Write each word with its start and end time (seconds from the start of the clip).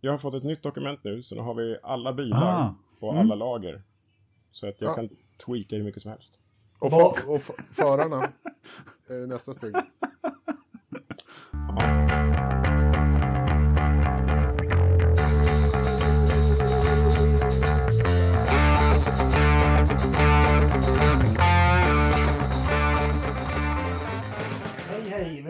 jag 0.00 0.10
har 0.12 0.18
fått 0.18 0.34
ett 0.34 0.44
nytt 0.44 0.62
dokument 0.62 1.00
nu, 1.04 1.22
så 1.22 1.34
nu 1.34 1.40
har 1.40 1.54
vi 1.54 1.78
alla 1.82 2.12
bilar 2.12 2.38
Ah. 2.42 2.74
på 3.00 3.10
alla 3.12 3.34
lager. 3.34 3.82
Så 4.50 4.68
att 4.68 4.80
jag 4.80 4.90
Ja. 4.90 4.94
kan 4.94 5.08
tweaka 5.46 5.76
hur 5.76 5.82
mycket 5.84 6.02
som 6.02 6.10
helst. 6.10 6.38
Och, 6.78 6.92
fa- 6.92 7.26
och 7.26 7.40
förarna 7.76 8.22
är 9.08 9.26
nästa 9.26 9.52
steg. 9.52 9.74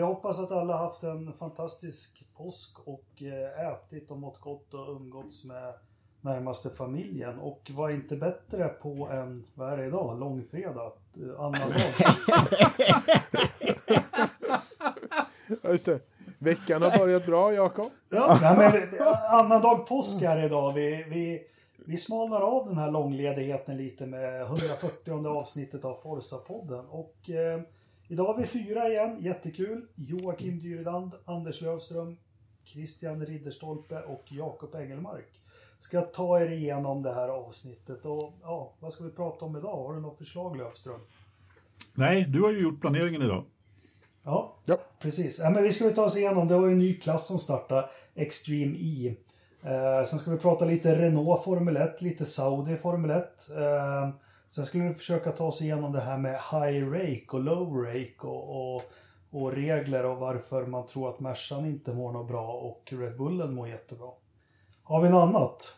Vi 0.01 0.05
hoppas 0.05 0.39
att 0.39 0.51
alla 0.51 0.77
haft 0.77 1.03
en 1.03 1.33
fantastisk 1.33 2.27
påsk 2.37 2.77
och 2.85 3.23
eh, 3.23 3.67
ätit 3.67 4.11
och 4.11 4.17
mått 4.17 4.39
gott 4.39 4.73
och 4.73 4.95
umgåtts 4.95 5.45
med 5.45 5.73
närmaste 6.21 6.69
familjen. 6.69 7.39
Och 7.39 7.71
var 7.73 7.89
inte 7.89 8.15
bättre 8.15 8.67
på 8.67 9.07
en, 9.11 9.45
vad 9.55 9.73
är 9.73 9.77
det 9.77 9.85
idag, 9.85 10.19
långfredag? 10.19 10.91
Eh, 11.17 11.39
Annan 11.39 11.51
dag. 11.51 11.71
Ja, 15.63 15.69
just 15.69 15.85
det. 15.85 15.99
Veckan 16.39 16.81
har 16.83 16.97
börjat 16.97 17.25
bra, 17.25 17.53
Jakob. 17.53 17.91
Nej, 18.41 18.57
men, 18.57 18.71
vi- 18.91 18.99
annandag 19.29 19.75
påsk 19.87 20.21
är 20.21 20.37
det 20.37 20.45
idag. 20.45 20.73
Vi, 20.73 21.03
vi, 21.09 21.41
vi 21.85 21.97
smalnar 21.97 22.41
av 22.41 22.67
den 22.67 22.77
här 22.77 22.91
långledigheten 22.91 23.77
lite 23.77 24.05
med 24.05 24.41
140 24.41 25.27
avsnittet 25.27 25.85
av 25.85 25.97
Forza-podden. 26.03 26.85
Och 26.89 27.29
eh, 27.29 27.61
idag 28.11 28.25
har 28.25 28.37
vi 28.37 28.45
fyra 28.47 28.89
igen, 28.89 29.17
jättekul. 29.19 29.87
Joakim 29.95 30.59
Dyrland, 30.59 31.13
Anders 31.25 31.61
Lövström, 31.61 32.17
Christian 32.65 33.25
Ridderstolpe 33.25 34.01
och 34.01 34.23
Jakob 34.29 34.75
Engelmark. 34.75 35.41
Ska 35.79 36.01
ta 36.01 36.39
er 36.41 36.51
igenom 36.51 37.01
det 37.03 37.13
här 37.13 37.29
avsnittet. 37.29 38.05
Och 38.05 38.33
ja, 38.41 38.73
vad 38.79 38.93
ska 38.93 39.03
vi 39.03 39.11
prata 39.11 39.45
om 39.45 39.57
idag? 39.57 39.87
Har 39.87 39.93
du 39.95 40.01
något 40.01 40.17
förslag 40.17 40.57
Lövström? 40.57 40.99
Nej, 41.95 42.25
du 42.29 42.41
har 42.41 42.51
ju 42.51 42.61
gjort 42.63 42.81
planeringen 42.81 43.21
idag. 43.21 43.43
Ja, 44.23 44.55
Ja. 44.65 44.77
precis. 44.99 45.39
Ja, 45.39 45.49
men 45.49 45.63
vi 45.63 45.71
ska 45.71 45.89
ta 45.89 46.03
oss 46.03 46.17
igenom, 46.17 46.47
det 46.47 46.57
var 46.57 46.67
ju 46.67 46.71
en 46.73 46.79
ny 46.79 46.93
klass 46.93 47.27
som 47.27 47.39
startade, 47.39 47.85
Extreme 48.15 48.77
E. 48.79 49.15
Eh, 49.63 50.05
sen 50.05 50.19
ska 50.19 50.31
vi 50.31 50.37
prata 50.37 50.65
lite 50.65 50.95
Renault 50.95 51.43
Formel 51.43 51.77
1, 51.77 52.01
lite 52.01 52.25
Saudi 52.25 52.75
Formel 52.75 53.11
1. 53.11 53.49
Eh, 53.57 54.09
sen 54.51 54.65
skulle 54.65 54.83
vi 54.87 54.93
försöka 54.93 55.31
ta 55.31 55.45
oss 55.45 55.61
igenom 55.61 55.91
det 55.91 56.01
här 56.01 56.17
med 56.17 56.31
high 56.51 56.89
rake 56.91 57.25
och 57.29 57.43
low 57.43 57.77
rake 57.77 58.27
och, 58.27 58.75
och, 58.75 58.81
och 59.29 59.51
regler 59.51 60.05
och 60.05 60.17
varför 60.17 60.65
man 60.65 60.85
tror 60.87 61.09
att 61.09 61.19
Mercan 61.19 61.65
inte 61.65 61.93
mår 61.93 62.11
något 62.11 62.27
bra 62.27 62.51
och 62.53 62.93
Red 62.93 63.17
Bullen 63.17 63.53
mår 63.53 63.67
jättebra. 63.67 64.09
Har 64.83 65.01
vi 65.03 65.09
något 65.09 65.27
annat? 65.29 65.77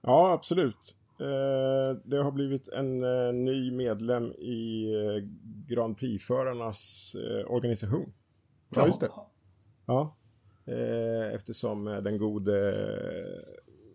Ja, 0.00 0.32
absolut. 0.32 0.96
Eh, 1.20 1.96
det 2.04 2.16
har 2.22 2.30
blivit 2.30 2.68
en 2.68 3.04
eh, 3.04 3.32
ny 3.32 3.70
medlem 3.70 4.32
i 4.32 4.84
eh, 4.94 5.28
Grand 5.68 5.98
Prix-förarnas 5.98 7.16
organisation. 7.46 8.12
Ja, 8.76 8.86
just 8.86 9.00
det. 9.00 9.08
Ja. 9.86 10.14
Eftersom 11.32 11.84
den 11.84 12.18
gode 12.18 12.74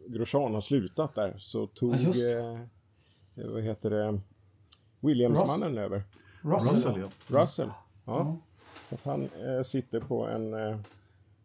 Grosjean 0.07 0.53
har 0.53 0.61
slutat 0.61 1.15
där 1.15 1.35
så 1.37 1.67
tog, 1.67 1.95
Ja, 1.95 1.99
just 1.99 2.23
det. 2.23 2.39
eh, 2.39 2.53
eh, 2.53 2.59
vad 3.47 3.63
heter 3.63 3.89
det, 3.89 4.19
Williamsmannen 4.99 5.77
över. 5.77 6.03
Russell? 6.41 6.75
Russell, 6.75 6.99
ja. 7.01 7.09
Russell. 7.41 7.69
Ja. 8.05 8.37
Så 8.89 8.95
att 8.95 9.03
han 9.03 9.21
eh, 9.23 9.61
sitter 9.63 9.99
på 9.99 10.27
en 10.27 10.53
eh, 10.53 10.77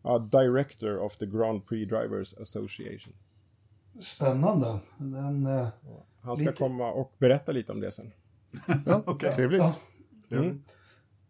ja, 0.02 0.18
Director 0.18 0.98
of 0.98 1.16
the 1.16 1.26
Grand 1.26 1.66
Prix 1.66 1.90
Drivers 1.90 2.34
Association. 2.38 3.12
Spännande. 4.00 4.78
Den, 4.98 5.46
eh, 5.46 5.68
Han 6.20 6.36
ska 6.36 6.46
Lite- 6.46 6.58
komma 6.58 6.92
och 6.92 7.12
berätta 7.18 7.52
lite 7.52 7.72
om 7.72 7.80
det 7.80 7.92
sen. 7.92 8.12
Ja, 8.86 9.02
Okej. 9.06 9.32
Trevligt. 9.32 9.80
Ja. 10.30 10.36
Mm. 10.36 10.62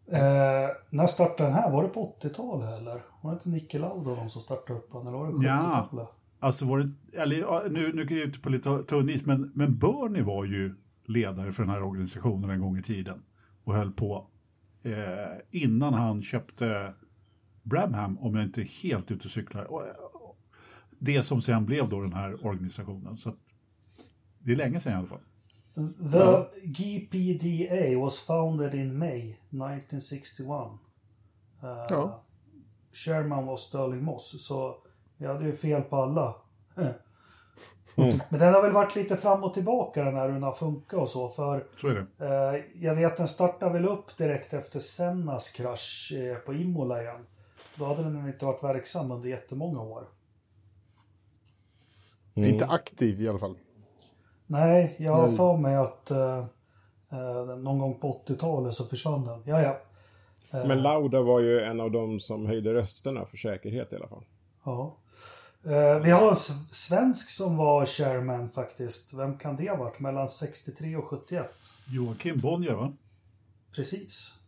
Eh, 0.07 0.69
när 0.89 1.07
startade 1.07 1.49
den 1.49 1.53
här? 1.53 1.71
Var 1.71 1.83
det 1.83 1.89
på 1.89 2.15
80-talet 2.21 2.79
eller? 2.79 3.01
Var 3.21 3.31
det 3.31 3.33
inte 3.33 3.49
Nicke 3.49 3.79
Lauda 3.79 4.15
de 4.15 4.29
som 4.29 4.41
startade 4.41 4.79
upp 4.79 4.91
den? 4.91 5.07
Eller 5.07 5.17
var 5.17 5.27
det 5.27 5.33
70-talet? 5.33 5.89
Ja. 5.93 6.11
Alltså 6.39 6.65
var 6.65 6.79
det, 6.79 7.19
eller, 7.19 7.69
nu, 7.69 7.93
nu 7.93 8.01
är 8.01 8.11
jag 8.11 8.27
ute 8.27 8.39
på 8.39 8.49
lite 8.49 8.83
tunn 8.83 9.09
is, 9.09 9.25
men, 9.25 9.51
men 9.55 9.77
Bernie 9.77 10.23
var 10.23 10.45
ju 10.45 10.75
ledare 11.05 11.51
för 11.51 11.63
den 11.63 11.69
här 11.69 11.83
organisationen 11.83 12.49
en 12.49 12.61
gång 12.61 12.77
i 12.77 12.83
tiden 12.83 13.23
och 13.63 13.73
höll 13.73 13.91
på 13.91 14.27
eh, 14.83 14.91
innan 15.51 15.93
han 15.93 16.21
köpte 16.21 16.93
Brabham, 17.63 18.17
om 18.17 18.35
jag 18.35 18.43
inte 18.43 18.61
är 18.61 18.83
helt 18.83 19.11
ute 19.11 19.25
och 19.25 19.31
cyklar. 19.31 19.63
Och, 19.63 19.81
och, 19.81 20.37
det 20.99 21.23
som 21.23 21.41
sen 21.41 21.65
blev 21.65 21.89
då 21.89 22.01
den 22.01 22.13
här 22.13 22.45
organisationen. 22.45 23.17
Så 23.17 23.29
att, 23.29 23.37
det 24.39 24.51
är 24.51 24.55
länge 24.55 24.79
sedan 24.79 24.93
i 24.93 24.95
alla 24.95 25.07
fall. 25.07 25.19
The 26.11 26.45
GPDA 26.63 27.99
was 27.99 28.25
founded 28.25 28.75
in 28.75 28.97
May 28.97 29.19
1961. 29.19 30.49
Eh, 31.63 31.85
Ja. 31.89 32.21
Sherman 32.93 33.45
var 33.45 33.57
Sterling 33.57 34.03
Moss, 34.03 34.47
så 34.47 34.77
jag 35.17 35.33
hade 35.33 35.45
ju 35.45 35.51
fel 35.53 35.81
på 35.81 35.95
alla. 35.95 36.35
Men 38.29 38.39
den 38.39 38.53
har 38.53 38.61
väl 38.61 38.71
varit 38.71 38.95
lite 38.95 39.17
fram 39.17 39.43
och 39.43 39.53
tillbaka 39.53 40.03
den 40.03 40.15
här 40.15 40.25
hur 40.25 40.33
den 40.33 40.43
har 40.43 40.51
funkat 40.51 40.99
och 40.99 41.09
så. 41.09 41.29
För 41.29 41.63
Så 41.77 41.87
är 41.87 42.07
det. 42.17 42.25
eh, 42.25 42.63
jag 42.85 42.95
vet 42.95 43.17
den 43.17 43.27
startade 43.27 43.73
väl 43.73 43.85
upp 43.85 44.17
direkt 44.17 44.53
efter 44.53 44.79
Sennas 44.79 45.51
krasch 45.51 46.13
eh, 46.17 46.35
på 46.37 46.53
Imola 46.53 47.01
igen. 47.01 47.25
Då 47.77 47.85
hade 47.85 48.03
den 48.03 48.27
inte 48.27 48.45
varit 48.45 48.63
verksam 48.63 49.11
under 49.11 49.29
jättemånga 49.29 49.81
år. 49.81 50.03
Inte 52.33 52.65
aktiv 52.65 53.21
i 53.21 53.29
alla 53.29 53.39
fall. 53.39 53.57
Nej, 54.47 54.95
jag 54.99 55.13
har 55.13 55.27
för 55.27 55.57
mig 55.57 55.75
att 55.75 56.11
eh, 56.11 56.37
eh, 57.11 57.57
någon 57.57 57.79
gång 57.79 57.99
på 57.99 58.23
80-talet 58.27 58.73
så 58.73 58.83
försvann 58.83 59.25
den. 59.25 59.41
Ja, 59.45 59.61
ja. 59.61 59.77
Men 60.67 60.81
Lauda 60.81 61.21
var 61.21 61.39
ju 61.39 61.61
en 61.61 61.81
av 61.81 61.91
dem 61.91 62.19
som 62.19 62.45
höjde 62.45 62.73
rösterna 62.73 63.25
för 63.25 63.37
säkerhet 63.37 63.93
i 63.93 63.95
alla 63.95 64.07
fall. 64.07 64.23
ja. 64.65 64.97
Eh, 65.65 65.99
vi 65.99 66.11
har 66.11 66.29
en 66.29 66.35
svensk 66.35 67.29
som 67.29 67.57
var 67.57 67.85
chairman 67.85 68.49
faktiskt. 68.49 69.13
Vem 69.13 69.37
kan 69.37 69.55
det 69.55 69.69
ha 69.69 69.77
varit? 69.77 69.99
Mellan 69.99 70.29
63 70.29 70.95
och 70.95 71.05
71. 71.05 71.49
Joakim 71.87 72.39
Bonnier, 72.39 72.73
va? 72.73 72.93
Precis. 73.75 74.43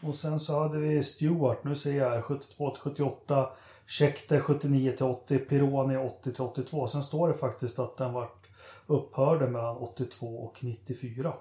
Och 0.00 0.14
sen 0.14 0.40
så 0.40 0.62
hade 0.62 0.78
vi 0.78 1.02
Stewart, 1.02 1.64
nu 1.64 1.74
ser 1.74 1.98
jag 1.98 2.10
här, 2.10 2.22
72 2.22 2.70
till 2.70 2.80
78. 2.80 3.50
Schechter 3.86 4.40
79 4.40 4.92
till 4.92 5.06
80. 5.06 5.38
Pironi 5.38 5.96
80 5.96 6.32
till 6.32 6.42
82. 6.42 6.86
Sen 6.86 7.02
står 7.02 7.28
det 7.28 7.34
faktiskt 7.34 7.78
att 7.78 7.96
den 7.96 8.12
vart 8.12 8.46
upphörde 8.86 9.46
mellan 9.46 9.76
82 9.76 10.26
och 10.26 10.64
94. 10.64 11.32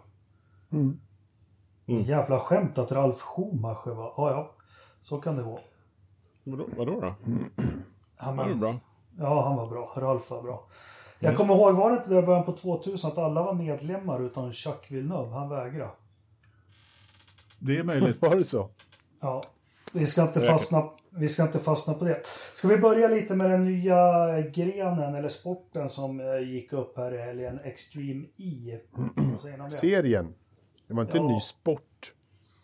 Mm. 0.71 0.99
Jävla 1.85 2.39
skämt 2.39 2.77
att 2.77 2.91
Ralf 2.91 3.21
Schumacher 3.21 3.95
var... 3.95 4.13
Ja, 4.17 4.31
ja. 4.31 4.55
Så 5.01 5.17
kan 5.17 5.35
det 5.35 5.43
gå. 5.43 5.59
Vadå, 6.43 6.67
vadå 6.77 7.01
då? 7.01 7.15
Han 8.17 8.37
Det 8.37 8.43
var 8.43 8.55
bra. 8.55 8.79
Ja, 9.19 9.41
han 9.47 9.57
var 9.57 9.67
bra. 9.67 9.93
Ralf 9.97 10.31
var 10.31 10.41
bra. 10.41 10.67
Jag 11.19 11.37
kommer 11.37 11.55
ihåg, 11.55 11.75
var 11.75 11.91
det 11.91 11.97
inte 11.97 12.09
där 12.09 12.23
i 12.23 12.25
början 12.25 12.45
på 12.45 12.51
2000 12.51 13.11
att 13.11 13.17
alla 13.17 13.43
var 13.43 13.53
medlemmar 13.53 14.25
utan 14.25 14.45
Jacques 14.53 14.91
Villeneuve? 14.91 15.29
Han 15.33 15.49
vägrade. 15.49 15.91
Det 17.59 17.77
är 17.77 17.83
möjligt. 17.83 18.21
Var 18.21 18.35
det 18.35 18.43
så? 18.43 18.69
Ja, 19.21 19.43
vi 19.91 20.07
ska 20.07 20.21
inte 20.21 20.39
fastna, 20.41 20.83
vi 21.09 21.29
ska 21.29 21.43
inte 21.43 21.59
fastna 21.59 21.93
på 21.93 22.05
det. 22.05 22.21
Ska 22.53 22.67
vi 22.67 22.77
börja 22.77 23.07
lite 23.07 23.35
med 23.35 23.49
den 23.49 23.65
nya 23.65 24.41
grenen 24.41 25.15
eller 25.15 25.29
sporten 25.29 25.89
som 25.89 26.19
eh, 26.19 26.39
gick 26.39 26.73
upp 26.73 26.97
här 26.97 27.13
i 27.13 27.17
helgen, 27.21 27.59
Extreme 27.63 28.25
E. 28.37 28.79
Serien. 29.69 30.33
Det 30.87 30.93
var 30.93 31.01
inte 31.01 31.17
en 31.17 31.23
Ja. 31.23 31.29
ny 31.29 31.39
sport. 31.39 32.13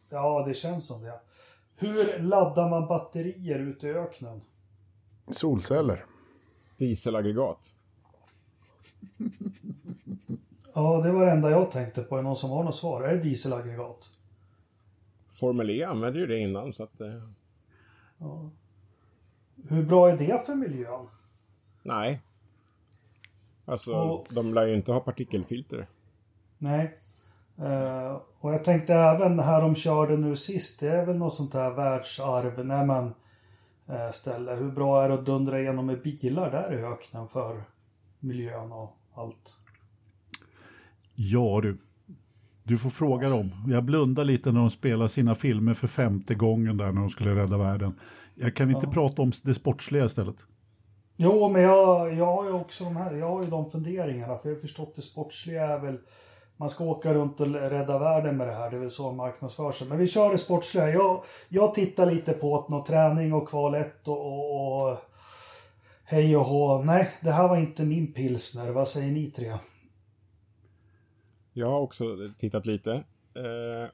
Ja, 0.09 0.43
det 0.47 0.53
känns 0.53 0.87
som 0.87 1.03
det. 1.03 1.19
Hur 1.79 2.23
laddar 2.23 2.69
man 2.69 2.87
batterier 2.87 3.59
ute 3.59 3.87
i 3.87 3.93
öknen? 3.93 4.41
Solceller. 5.29 6.05
Dieselaggregat. 6.87 7.73
Ja, 10.75 11.01
det 11.03 11.11
var 11.11 11.25
det 11.25 11.31
enda 11.31 11.49
jag 11.49 11.71
tänkte 11.71 12.01
på. 12.03 12.15
Är 12.15 12.19
det 12.19 12.23
någon 12.23 12.35
som 12.35 12.49
har 12.51 12.63
något 12.63 12.75
svar? 12.75 13.01
Är 13.01 13.15
det 13.15 13.23
dieselaggregat? 13.23 14.09
Formel 15.29 15.69
E 15.69 15.83
använde 15.83 16.19
ju 16.19 16.27
det 16.27 16.39
innan 16.39 16.73
så 16.73 16.83
att... 16.83 17.01
Eh, 17.01 17.07
Ja. 18.17 18.49
Hur 19.69 19.83
bra 19.83 20.09
är 20.09 20.17
det 20.17 20.45
för 20.45 20.55
miljön? 20.55 21.07
nej. 21.83 22.21
Alltså, 23.65 23.91
Och- 23.93 24.27
de 24.29 24.53
lär 24.53 24.67
ju 24.67 24.75
inte 24.75 24.91
ha 24.91 24.99
partikelfilter. 24.99 25.87
Nej. 26.57 26.93
Eh, 27.57 28.17
och 28.39 28.53
jag 28.53 28.63
tänkte 28.63 28.93
även 28.93 29.39
här 29.39 29.61
de 29.61 29.75
körde 29.75 30.17
nu 30.17 30.35
sist, 30.35 30.79
det 30.79 30.89
är 30.89 31.05
väl 31.05 31.17
något 31.17 31.33
sånt 31.33 31.53
här 31.53 31.71
världsarv 31.73 32.65
man 32.85 33.05
eh, 33.07 33.13
ställe. 34.11 34.55
Hur 34.55 34.71
bra 34.71 35.03
är 35.03 35.07
det 35.09 35.15
att 35.15 35.25
dundra 35.25 35.59
igenom 35.61 35.85
med 35.85 36.01
bilar 36.01 36.51
där 36.51 36.73
i 36.79 36.83
öknen 36.83 37.27
för 37.27 37.63
miljön 38.19 38.71
och 38.71 38.97
allt? 39.15 39.57
Ja 41.15 41.59
du. 41.61 41.77
Du 42.63 42.77
får 42.77 42.89
fråga 42.89 43.29
dem. 43.29 43.51
Jag 43.67 43.83
blundar 43.83 44.25
lite 44.25 44.51
när 44.51 44.59
de 44.59 44.69
spelar 44.69 45.07
sina 45.07 45.35
filmer 45.35 45.73
för 45.73 45.87
femte 45.87 46.35
gången 46.35 46.77
där 46.77 46.91
när 46.91 47.01
de 47.01 47.09
skulle 47.09 47.35
rädda 47.35 47.57
världen. 47.57 47.99
Jag 48.35 48.55
kan 48.55 48.69
inte 48.69 48.85
Ja. 48.85 48.91
prata 48.91 49.21
om 49.21 49.31
det 49.43 49.53
sportsliga 49.53 50.05
istället. 50.05 50.35
Jo, 51.17 51.49
men 51.49 51.61
jag, 51.61 52.13
jag 52.13 52.25
har 52.25 52.45
ju 52.45 52.51
också 52.51 52.83
de 52.83 52.95
här, 52.95 53.13
jag 53.13 53.29
har 53.29 53.43
ju 53.43 53.49
de 53.49 53.65
funderingarna. 53.69 54.35
För 54.35 54.49
jag 54.49 54.55
har 54.55 54.61
förstått 54.61 54.95
det 54.95 55.01
sportsliga 55.01 55.67
är 55.67 55.79
väl, 55.79 55.99
man 56.63 56.69
ska 56.69 56.83
åka 56.83 57.13
runt 57.13 57.39
och 57.41 57.47
rädda 57.47 57.99
världen 57.99 58.37
med 58.37 58.47
det 58.47 58.53
här. 58.53 58.69
Det 58.69 58.75
är 58.75 58.79
väl 58.79 58.89
så 58.89 59.03
man 59.03 59.15
marknadsför 59.15 59.71
sig. 59.71 59.87
Men 59.87 59.97
vi 59.97 60.07
kör 60.07 60.31
det 60.31 60.37
sportsliga. 60.37 60.89
Jag, 60.89 61.23
jag 61.49 61.73
tittar 61.73 62.11
lite 62.11 62.33
på 62.33 62.65
någon 62.69 62.83
träning 62.83 63.33
och 63.33 63.49
kval 63.49 63.75
1 63.75 64.07
och, 64.07 64.17
och, 64.17 64.89
och 64.91 64.97
hej 66.03 66.37
och 66.37 66.45
hå. 66.45 66.83
Nej, 66.83 67.09
det 67.21 67.31
här 67.31 67.47
var 67.47 67.57
inte 67.57 67.83
min 67.83 68.13
pilsner. 68.13 68.71
Vad 68.71 68.87
säger 68.87 69.11
ni 69.11 69.31
tre? 69.31 69.57
Jag 71.53 71.67
har 71.67 71.79
också 71.79 72.05
tittat 72.37 72.65
lite. 72.65 73.03
Eh, 73.35 73.89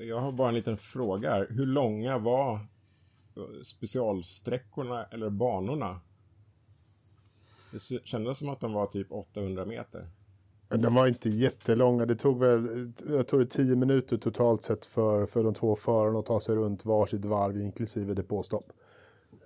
jag 0.00 0.20
har 0.20 0.32
bara 0.32 0.48
en 0.48 0.54
liten 0.54 0.78
fråga. 0.78 1.30
här. 1.30 1.46
Hur 1.50 1.66
långa 1.66 2.18
var 2.18 2.58
specialsträckorna 3.62 5.04
eller 5.04 5.30
banorna? 5.30 6.00
Det 7.72 8.06
kändes 8.06 8.38
som 8.38 8.48
att 8.48 8.60
de 8.60 8.72
var 8.72 8.86
typ 8.86 9.12
800 9.12 9.64
meter. 9.64 10.08
Den 10.78 10.94
var 10.94 11.06
inte 11.06 11.28
jättelånga. 11.28 12.06
Det 12.06 12.14
tog 12.14 12.38
väl, 12.38 12.92
jag 13.08 13.26
tror 13.26 13.40
det 13.40 13.46
tio 13.46 13.76
minuter 13.76 14.16
totalt 14.16 14.62
sett 14.62 14.86
för, 14.86 15.26
för 15.26 15.44
de 15.44 15.54
två 15.54 15.76
förarna 15.76 16.18
att 16.18 16.26
ta 16.26 16.40
sig 16.40 16.54
runt 16.54 16.84
varsitt 16.84 17.24
varv 17.24 17.56
inklusive 17.56 18.14
depåstopp. 18.14 18.72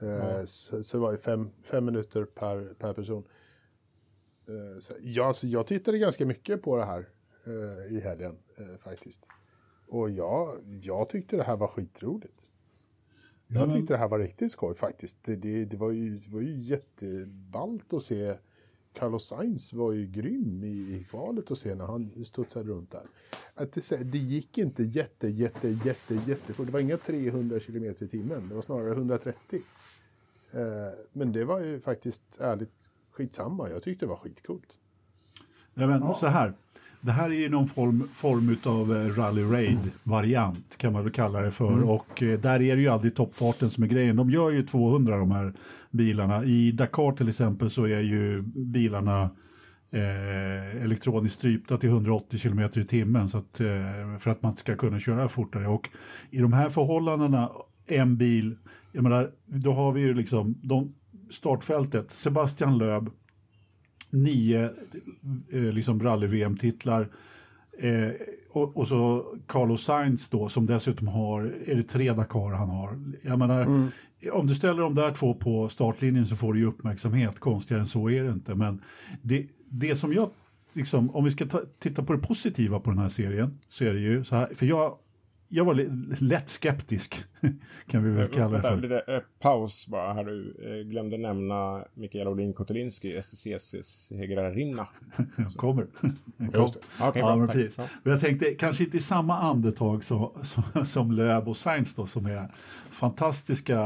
Eh, 0.01 0.45
så, 0.45 0.83
så 0.83 0.97
det 0.97 1.01
var 1.01 1.13
ju 1.13 1.19
fem, 1.19 1.51
fem 1.63 1.85
minuter 1.85 2.25
per, 2.25 2.75
per 2.79 2.93
person. 2.93 3.25
Eh, 4.49 4.79
så, 4.81 4.95
ja, 5.01 5.33
så 5.33 5.47
jag 5.47 5.67
tittade 5.67 5.99
ganska 5.99 6.27
mycket 6.27 6.63
på 6.63 6.77
det 6.77 6.85
här 6.85 7.09
eh, 7.47 7.97
i 7.97 8.01
helgen 8.01 8.37
faktiskt. 8.79 9.27
Och 9.89 10.11
jag, 10.11 10.59
jag 10.83 11.09
tyckte 11.09 11.37
det 11.37 11.43
här 11.43 11.57
var 11.57 11.69
skitroligt. 11.69 12.41
Jag 13.47 13.73
tyckte 13.73 13.95
det 13.95 13.99
här 13.99 14.09
var 14.09 14.19
riktigt 14.19 14.53
skoj 14.53 14.75
faktiskt. 14.75 15.25
Det, 15.25 15.37
det, 15.37 15.65
det, 15.65 15.77
var, 15.77 15.91
ju, 15.91 16.17
det 16.17 16.33
var 16.33 16.41
ju 16.41 16.57
jätteballt 16.59 17.93
att 17.93 18.03
se. 18.03 18.35
Carlos 18.95 19.27
Sainz 19.27 19.73
var 19.73 19.93
ju 19.93 20.07
grym 20.07 20.65
i, 20.65 20.69
i 20.69 21.07
kvalet 21.11 21.51
att 21.51 21.59
se 21.59 21.75
när 21.75 21.87
han 21.87 22.25
studsade 22.25 22.71
runt 22.71 22.91
där. 22.91 23.03
Att 23.55 23.73
det, 23.73 24.13
det 24.13 24.19
gick 24.19 24.59
inte 24.59 24.83
jätte, 24.83 25.29
jätte, 25.29 25.69
jätte, 25.69 26.15
jätte 26.15 26.53
Det 26.65 26.71
var 26.71 26.81
inga 26.81 26.97
300 26.97 27.61
km 27.61 27.85
i 27.85 27.95
timmen. 27.95 28.49
Det 28.49 28.55
var 28.55 28.63
snarare 28.63 28.93
130. 28.93 29.61
Eh, 30.53 30.61
men 31.13 31.33
det 31.33 31.45
var 31.45 31.61
ju 31.61 31.81
faktiskt 31.81 32.41
ärligt 32.41 32.91
skitsamma. 33.11 33.71
Jag 33.71 33.83
tyckte 33.83 34.05
det 34.05 34.11
var 34.11 34.17
skitcoolt. 34.17 34.79
Ja, 35.75 35.87
men, 35.87 36.15
Så 36.15 36.27
här, 36.27 36.55
det 37.05 37.13
här 37.13 37.31
är 37.31 37.35
ju 37.35 37.49
någon 37.49 37.67
form, 37.67 38.09
form 38.13 38.57
av 38.65 39.15
rally 39.17 39.43
raid-variant 39.43 40.77
kan 40.77 40.93
man 40.93 41.03
väl 41.03 41.13
kalla 41.13 41.41
det 41.41 41.51
för. 41.51 41.83
Och 41.83 42.23
eh, 42.23 42.41
där 42.41 42.63
är 42.63 42.77
det 42.77 42.83
ju 42.83 42.89
aldrig 42.89 43.15
toppfarten 43.15 43.71
som 43.71 43.85
är 43.85 43.89
grejen. 43.89 44.17
De 44.17 44.31
gör 44.31 44.51
ju 44.51 44.67
200 44.67 45.17
de 45.17 45.31
här 45.31 45.53
bilarna. 45.91 46.45
I 46.45 46.73
Dakar 46.73 47.17
till 47.17 47.29
exempel 47.29 47.71
så 47.71 47.85
är 47.85 48.01
ju 48.01 48.43
bilarna 48.43 49.31
eh, 49.93 50.83
elektroniskt 50.85 51.35
strypta 51.39 51.77
till 51.77 51.89
180 51.89 52.39
km 52.39 52.61
i 52.61 52.85
timmen 52.85 53.29
så 53.29 53.39
att, 53.39 53.61
eh, 53.61 54.19
för 54.19 54.31
att 54.31 54.43
man 54.43 54.57
ska 54.57 54.77
kunna 54.77 55.01
köra 55.01 55.29
fortare. 55.29 55.69
Och 55.69 55.89
i 56.31 56.39
de 56.39 56.53
här 56.53 56.69
förhållandena, 56.69 57.51
en 57.89 58.17
bil, 58.17 58.57
jag 58.93 59.03
menar, 59.03 59.31
då 59.47 59.73
har 59.73 59.93
vi 59.93 60.01
ju 60.01 60.15
liksom 60.15 60.59
de, 60.63 60.95
startfältet, 61.31 62.11
Sebastian 62.11 62.79
Loeb, 62.79 63.11
nio 64.15 64.71
eh, 65.53 65.63
liksom 65.63 66.03
rally-VM-titlar. 66.03 67.09
Eh, 67.79 68.11
och, 68.51 68.77
och 68.77 68.89
så 68.89 69.25
Carlos 69.47 69.85
Sainz 69.85 70.29
då 70.29 70.49
som 70.49 70.67
dessutom 70.67 71.09
har, 71.09 71.43
är 71.67 71.75
det 71.75 71.83
tre 71.83 72.13
Dakar 72.13 72.57
han 72.57 72.69
har? 72.69 73.15
Jag 73.23 73.39
menar, 73.39 73.89
om 74.33 74.47
du 74.47 74.55
ställer 74.55 74.83
de 74.83 74.95
där 74.95 75.13
två 75.13 75.35
på 75.35 75.69
startlinjen 75.69 76.27
så 76.27 76.37
får 76.37 76.55
du 76.55 76.65
uppmärksamhet, 76.65 77.41
konstigare 77.41 77.81
än 77.81 77.87
så 77.87 78.11
är 78.11 78.25
det 78.25 78.31
inte. 78.31 78.55
Men 78.55 78.83
det, 79.23 79.47
det 79.71 79.97
som 79.97 80.13
jag, 80.13 80.31
liksom, 80.73 81.11
om 81.11 81.25
vi 81.25 81.31
ska 81.31 81.47
ta, 81.47 81.63
titta 81.79 82.03
på 82.03 82.13
det 82.13 82.19
positiva 82.19 82.81
på 82.81 82.91
den 82.91 82.99
här 82.99 83.09
serien 83.09 83.59
så 83.69 83.85
är 83.85 83.95
det 83.95 84.01
ju 84.01 84.25
så 84.25 84.37
här, 84.37 84.49
för 84.55 84.67
jag, 84.67 84.97
jag 85.55 85.65
var 85.65 85.75
lätt 86.25 86.49
skeptisk 86.49 87.25
kan 87.87 88.05
vi 88.05 88.11
väl 88.11 88.29
kalla 88.29 88.57
det 88.57 88.63
för. 88.63 88.77
där, 88.77 89.15
eh, 89.15 89.21
paus 89.41 89.89
bara. 89.89 90.13
Här 90.13 90.25
du 90.25 90.57
eh, 90.63 90.91
glömde 90.91 91.19
nämna 91.19 91.85
Mikaela 91.95 92.31
Olin 92.31 92.53
Kotelinski, 92.53 93.23
STCCs 93.23 94.07
segrarinna. 94.09 94.89
Kommer. 95.57 95.87
Just 96.55 96.75
det. 96.75 96.81
Ja, 97.21 97.37
men 97.37 97.49
precis. 97.49 97.79
Jag 98.03 98.21
tänkte 98.21 98.47
kanske 98.51 98.85
inte 98.85 98.97
i 98.97 99.01
samma 99.01 99.39
andetag 99.39 100.05
som, 100.05 100.31
som, 100.43 100.85
som 100.85 101.11
Lööf 101.11 101.47
och 101.47 101.57
Sainz 101.57 101.95
då, 101.95 102.07
som 102.07 102.27
är 102.27 102.49
fantastiska 102.91 103.81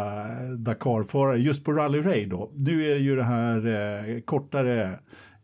Dakar-förare 0.57 1.39
just 1.39 1.65
på 1.65 1.73
Rally 1.73 2.01
Raid 2.01 2.29
då. 2.29 2.51
Nu 2.55 2.85
är 2.85 2.95
det 2.95 3.01
ju 3.01 3.17
det 3.17 3.25
här 3.25 3.67
eh, 3.67 4.21
kortare 4.21 4.99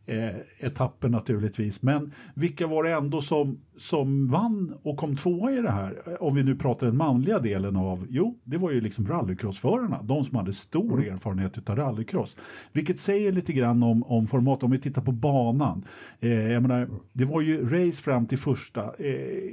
eh, 0.06 0.66
etappen 0.66 1.10
naturligtvis. 1.10 1.82
Men 1.82 2.12
vilka 2.34 2.66
var 2.66 2.84
det 2.84 2.92
ändå 2.92 3.20
som, 3.20 3.60
som 3.76 4.28
vann 4.28 4.74
och 4.82 4.96
kom 4.96 5.16
tvåa 5.16 5.52
i 5.52 5.60
det 5.60 5.70
här? 5.70 6.22
Om 6.22 6.34
vi 6.34 6.42
nu 6.42 6.56
pratar 6.56 6.86
den 6.86 6.96
manliga 6.96 7.38
delen 7.38 7.76
av, 7.76 8.06
jo, 8.10 8.38
det 8.44 8.56
var 8.56 8.70
ju 8.70 8.80
liksom 8.80 9.06
rallycrossförarna, 9.06 10.02
de 10.02 10.24
som 10.24 10.36
hade 10.36 10.52
stor 10.52 11.06
erfarenhet 11.06 11.70
av 11.70 11.76
rallycross. 11.76 12.36
Vilket 12.72 12.98
säger 12.98 13.32
lite 13.32 13.52
grann 13.52 13.82
om, 13.82 14.02
om 14.02 14.26
format, 14.26 14.62
om 14.62 14.70
vi 14.70 14.78
tittar 14.78 15.02
på 15.02 15.12
banan. 15.12 15.84
Eh, 16.20 16.52
jag 16.52 16.62
menar, 16.62 16.88
det 17.12 17.24
var 17.24 17.40
ju 17.40 17.66
race 17.66 18.02
fram 18.02 18.26
till 18.26 18.38
första, 18.38 18.82
eh, 18.82 19.50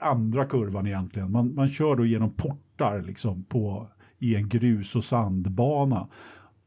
andra 0.00 0.44
kurvan 0.44 0.86
egentligen. 0.86 1.30
Man, 1.30 1.54
man 1.54 1.68
kör 1.68 1.96
då 1.96 2.06
genom 2.06 2.30
portar 2.30 3.02
liksom 3.02 3.44
på, 3.44 3.88
i 4.18 4.36
en 4.36 4.48
grus 4.48 4.96
och 4.96 5.04
sandbana. 5.04 6.08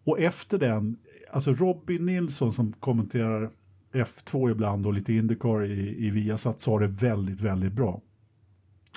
Och 0.06 0.19
efter 0.19 0.60
den, 0.60 0.98
alltså 1.31 1.54
Robin 1.54 2.06
Nilsson 2.06 2.54
som 2.54 2.72
kommenterar 2.72 3.50
F2 3.94 4.52
ibland 4.52 4.86
och 4.86 4.94
lite 4.94 5.14
Indycar 5.14 5.66
i, 5.66 6.06
i 6.06 6.10
Viasat 6.10 6.62
sa 6.62 6.80
det 6.80 6.88
väldigt, 6.88 7.42
väldigt 7.42 7.74
bra. 7.74 8.02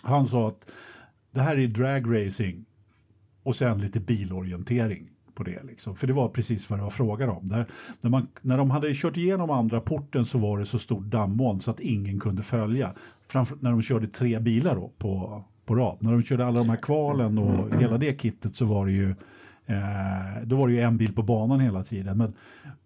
Han 0.03 0.27
sa 0.27 0.49
att 0.49 0.71
det 1.35 1.41
här 1.41 1.59
är 1.59 1.69
dragracing 1.69 2.65
och 3.43 3.57
sen 3.57 3.79
lite 3.79 4.01
bilorientering 4.01 5.09
på 5.35 5.43
det. 5.43 5.63
Liksom. 5.65 5.97
För 5.97 6.07
det 6.07 6.13
var 6.13 6.29
precis 6.29 6.71
vad 6.71 6.79
det 6.79 6.83
var 6.83 6.91
frågan 6.91 7.29
om. 7.29 7.49
Där, 7.49 7.67
när, 8.01 8.11
man, 8.11 8.27
när 8.41 8.59
de 8.59 8.71
hade 8.71 8.95
kört 8.95 9.17
igenom 9.17 9.51
andra 9.51 9.81
porten 9.81 10.27
så 10.27 10.39
var 10.39 10.59
det 10.59 10.67
så 10.67 10.79
stort 10.79 11.05
dammoln 11.05 11.61
så 11.61 11.71
att 11.71 11.81
ingen 11.81 12.21
kunde 12.21 12.43
följa. 12.43 12.91
Framför, 13.29 13.57
när 13.61 13.71
de 13.71 13.83
körde 13.83 14.07
tre 14.07 14.39
bilar 14.39 14.75
då 14.75 14.93
på, 14.99 15.43
på 15.67 15.75
rad. 15.75 15.99
När 16.01 16.13
de 16.13 16.23
körde 16.23 16.47
alla 16.47 16.59
de 16.59 16.69
här 16.69 16.77
kvalen 16.77 17.39
och 17.39 17.81
hela 17.81 17.99
det 17.99 18.21
kittet 18.21 18.57
så 18.57 18.65
var 18.65 18.87
det 18.87 18.93
ju 18.93 19.15
Eh, 19.67 20.43
då 20.45 20.57
var 20.57 20.69
det 20.69 20.75
ju 20.75 20.81
en 20.81 20.97
bil 20.97 21.15
på 21.15 21.23
banan 21.23 21.61
hela 21.61 21.83
tiden. 21.83 22.19
Men 22.19 22.35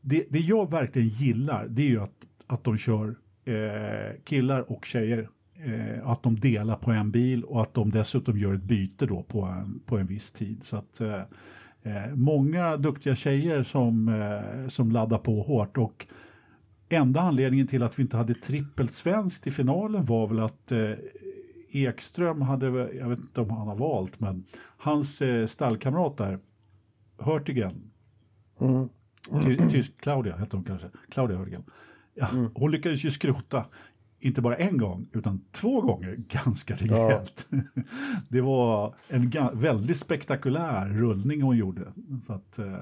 det, 0.01 0.25
det 0.31 0.39
jag 0.39 0.71
verkligen 0.71 1.09
gillar 1.09 1.67
det 1.69 1.83
är 1.83 1.87
ju 1.87 2.03
att, 2.03 2.15
att 2.47 2.65
de 2.65 2.79
kör 2.79 3.15
eh, 3.45 4.21
killar 4.25 4.73
och 4.73 4.85
tjejer. 4.85 5.29
Eh, 5.65 6.09
att 6.09 6.23
de 6.23 6.37
delar 6.37 6.77
på 6.77 6.91
en 6.91 7.11
bil 7.11 7.45
och 7.45 7.63
att 7.63 7.75
de 7.75 7.91
dessutom 7.91 8.39
gör 8.39 8.55
ett 8.55 8.63
byte 8.63 9.07
då 9.07 9.23
på 9.23 9.43
en, 9.43 9.81
på 9.87 9.99
en 9.99 10.07
viss 10.07 10.33
tid. 10.33 10.59
Så 10.65 10.77
att 10.77 11.01
eh, 11.01 11.21
eh 11.83 12.15
många 12.15 12.77
duktiga 12.77 13.15
tjejer 13.15 13.63
som, 13.63 14.09
eh, 14.09 14.69
som 14.69 14.93
laddar 14.93 15.19
på 15.19 15.43
hårt. 15.43 15.79
Och 15.79 16.07
enda 16.89 17.21
anledningen 17.21 17.67
till 17.67 17.83
att 17.83 17.99
vi 17.99 18.03
inte 18.03 18.17
hade 18.17 18.35
trippelt 18.35 18.93
svenskt 18.93 19.47
i 19.47 19.51
finalen 19.51 20.05
var 20.05 20.29
väl 20.29 20.41
att 20.41 20.73
eh, 20.73 20.91
Ekström 21.71 22.43
hade, 22.43 22.67
jag 22.97 23.09
vet 23.09 23.19
inte 23.19 23.41
om 23.41 23.51
han 23.51 23.69
har 23.69 23.77
valt, 23.77 24.21
men 24.21 24.45
hans 24.77 25.23
eh, 25.23 25.47
stallkamrat 25.47 26.17
där, 26.17 26.39
Hurtigen, 27.19 27.91
ty, 29.45 29.57
tysk 29.71 30.01
Claudia 30.01 30.37
hette 30.37 30.57
hon 30.57 30.65
kanske, 30.65 30.91
Claudia 31.11 31.39
Hurtigen, 31.39 31.65
ja, 32.15 32.29
hon 32.55 32.71
lyckades 32.71 33.05
ju 33.05 33.11
skrota 33.11 33.65
inte 34.21 34.43
bara 34.43 34.57
en 34.57 34.79
gång, 34.79 35.09
utan 35.13 35.45
två 35.51 35.81
gånger 35.81 36.17
ganska 36.29 36.75
rejält. 36.77 37.47
Det 38.29 38.41
var 38.41 38.95
en 39.09 39.33
väldigt 39.55 39.97
spektakulär 39.97 40.89
rullning 40.89 41.43
hon 41.43 41.57
gjorde. 41.57 41.93
Så 42.27 42.33
att, 42.33 42.59
eh, 42.59 42.75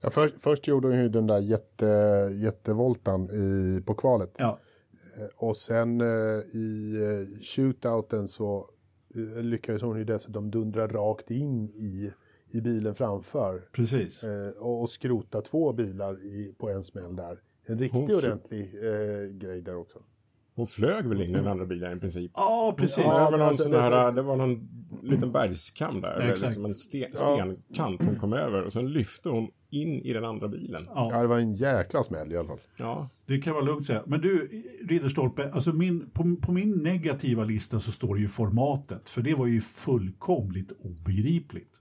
Ja, 0.00 0.10
för, 0.10 0.30
först 0.38 0.66
gjorde 0.68 0.88
hon 0.88 0.96
ju 0.96 1.08
den 1.08 1.26
där 1.26 1.38
jätte, 1.38 1.86
jättevoltan 2.34 3.30
i, 3.30 3.82
på 3.86 3.94
kvalet. 3.94 4.36
ja, 4.38 4.58
Och 5.36 5.56
sen 5.56 6.00
eh, 6.00 6.06
i 6.54 6.94
eh, 7.02 7.40
shootouten 7.42 8.28
så 8.28 8.68
eh, 9.14 9.42
lyckades 9.42 9.82
hon 9.82 9.98
ju 9.98 10.04
dessutom 10.04 10.50
dundra 10.50 10.86
rakt 10.86 11.30
in 11.30 11.68
i, 11.68 12.12
i 12.56 12.60
bilen 12.60 12.94
framför. 12.94 13.62
precis. 13.72 14.24
Eh, 14.24 14.48
och, 14.58 14.82
och 14.82 14.90
skrota 14.90 15.40
två 15.40 15.72
bilar 15.72 16.24
i, 16.24 16.54
på 16.58 16.70
en 16.70 16.84
smäll 16.84 17.16
där. 17.16 17.38
En 17.66 17.78
riktig 17.78 18.16
ordentlig 18.16 18.60
eh, 18.60 19.36
grej 19.38 19.62
där 19.62 19.76
också. 19.76 19.98
Hon 20.54 20.66
flög 20.66 21.06
väl 21.06 21.22
in 21.22 21.30
i 21.30 21.32
den 21.34 21.46
andra 21.46 21.66
bilen 21.66 21.96
i 21.96 22.00
princip. 22.00 22.30
Ja, 22.34 22.74
precis. 22.78 22.96
det, 22.96 23.02
Ja, 23.02 23.08
var 23.08 23.20
väl 23.24 23.30
men 23.30 23.38
någon 23.38 23.48
alltså, 23.48 23.68
det 23.68 23.82
här, 23.82 24.12
det 24.12 24.22
var 24.22 24.36
någon 24.36 24.68
liten 25.02 25.32
bergskam 25.32 26.00
där. 26.00 26.10
eller 26.10 26.30
Exakt. 26.30 26.48
Liksom 26.48 26.64
en 26.64 26.74
sten, 26.74 27.10
stenkant 27.16 28.04
hon 28.04 28.16
kom 28.16 28.32
över. 28.32 28.62
Och 28.62 28.72
sen 28.72 28.92
lyfte 28.92 29.28
hon 29.28 29.48
in 29.70 29.88
i 29.88 30.12
den 30.12 30.24
andra 30.24 30.48
bilen. 30.48 30.86
Ja. 30.94 31.08
Ja, 31.12 31.22
det 31.22 31.26
var 31.28 31.38
en 31.38 31.52
jäkla 31.52 32.02
smäll 32.02 32.32
i 32.32 32.36
alla 32.36 32.48
fall. 32.48 32.60
Ja, 32.76 33.08
Det 33.26 33.38
kan 33.38 33.52
vara 33.54 33.64
lugnt 33.64 33.86
säga. 33.86 34.02
Men 34.06 34.20
du, 34.20 34.48
Ridderstolpe, 34.88 35.50
alltså 35.52 35.72
min, 35.72 36.10
på, 36.10 36.36
på 36.42 36.52
min 36.52 36.72
negativa 36.72 37.44
lista 37.44 37.80
så 37.80 37.92
står 37.92 38.14
det 38.14 38.20
ju 38.20 38.28
formatet. 38.28 39.08
För 39.08 39.22
det 39.22 39.34
var 39.34 39.46
ju 39.46 39.60
fullkomligt 39.60 40.72
obegripligt. 40.80 41.75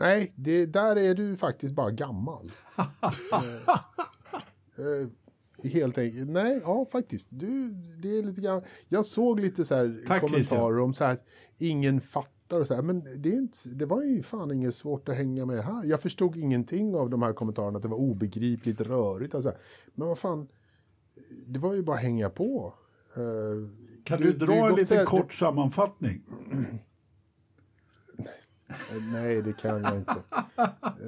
Nej, 0.00 0.32
det, 0.36 0.66
där 0.66 0.96
är 0.96 1.14
du 1.14 1.36
faktiskt 1.36 1.74
bara 1.74 1.90
gammal. 1.90 2.52
eh, 4.78 4.84
eh, 4.84 5.08
helt 5.72 5.98
enkelt. 5.98 6.30
Nej, 6.30 6.60
ja 6.64 6.86
faktiskt. 6.92 7.28
Du, 7.30 7.68
det 8.02 8.18
är 8.18 8.22
lite 8.22 8.40
grann. 8.40 8.62
Jag 8.88 9.04
såg 9.04 9.40
lite 9.40 9.64
så 9.64 9.74
här 9.74 10.02
Tack, 10.06 10.20
kommentarer 10.20 10.38
Christian. 10.38 10.80
om 10.80 10.94
så 10.94 11.04
här. 11.04 11.18
Ingen 11.58 12.00
fattar 12.00 12.60
och 12.60 12.66
så 12.66 12.74
här. 12.74 12.82
Men 12.82 13.22
det, 13.22 13.28
är 13.28 13.36
inte, 13.36 13.68
det 13.68 13.86
var 13.86 14.02
ju 14.02 14.22
fan 14.22 14.50
inget 14.52 14.74
svårt 14.74 15.08
att 15.08 15.16
hänga 15.16 15.46
med 15.46 15.64
här. 15.64 15.84
Jag 15.84 16.00
förstod 16.00 16.36
ingenting 16.36 16.94
av 16.94 17.10
de 17.10 17.22
här 17.22 17.32
kommentarerna. 17.32 17.76
Att 17.76 17.82
det 17.82 17.88
var 17.88 18.00
obegripligt, 18.00 18.80
rörigt 18.80 19.34
och 19.34 19.42
så 19.42 19.48
här. 19.48 19.58
Men 19.94 20.08
vad 20.08 20.18
fan. 20.18 20.48
Det 21.46 21.58
var 21.58 21.74
ju 21.74 21.82
bara 21.82 21.96
att 21.96 22.02
hänga 22.02 22.30
på. 22.30 22.74
Eh, 23.16 23.22
Kan 24.04 24.20
du 24.20 24.28
är 24.28 24.32
dra 24.32 24.68
en 24.68 24.74
liten 24.74 25.06
kort 25.06 25.32
sammanfattning? 25.32 26.22
Nej, 29.12 29.42
det 29.42 29.52
kan 29.56 29.82
jag 29.82 29.96
inte. 29.96 30.16
Eh, 30.58 31.06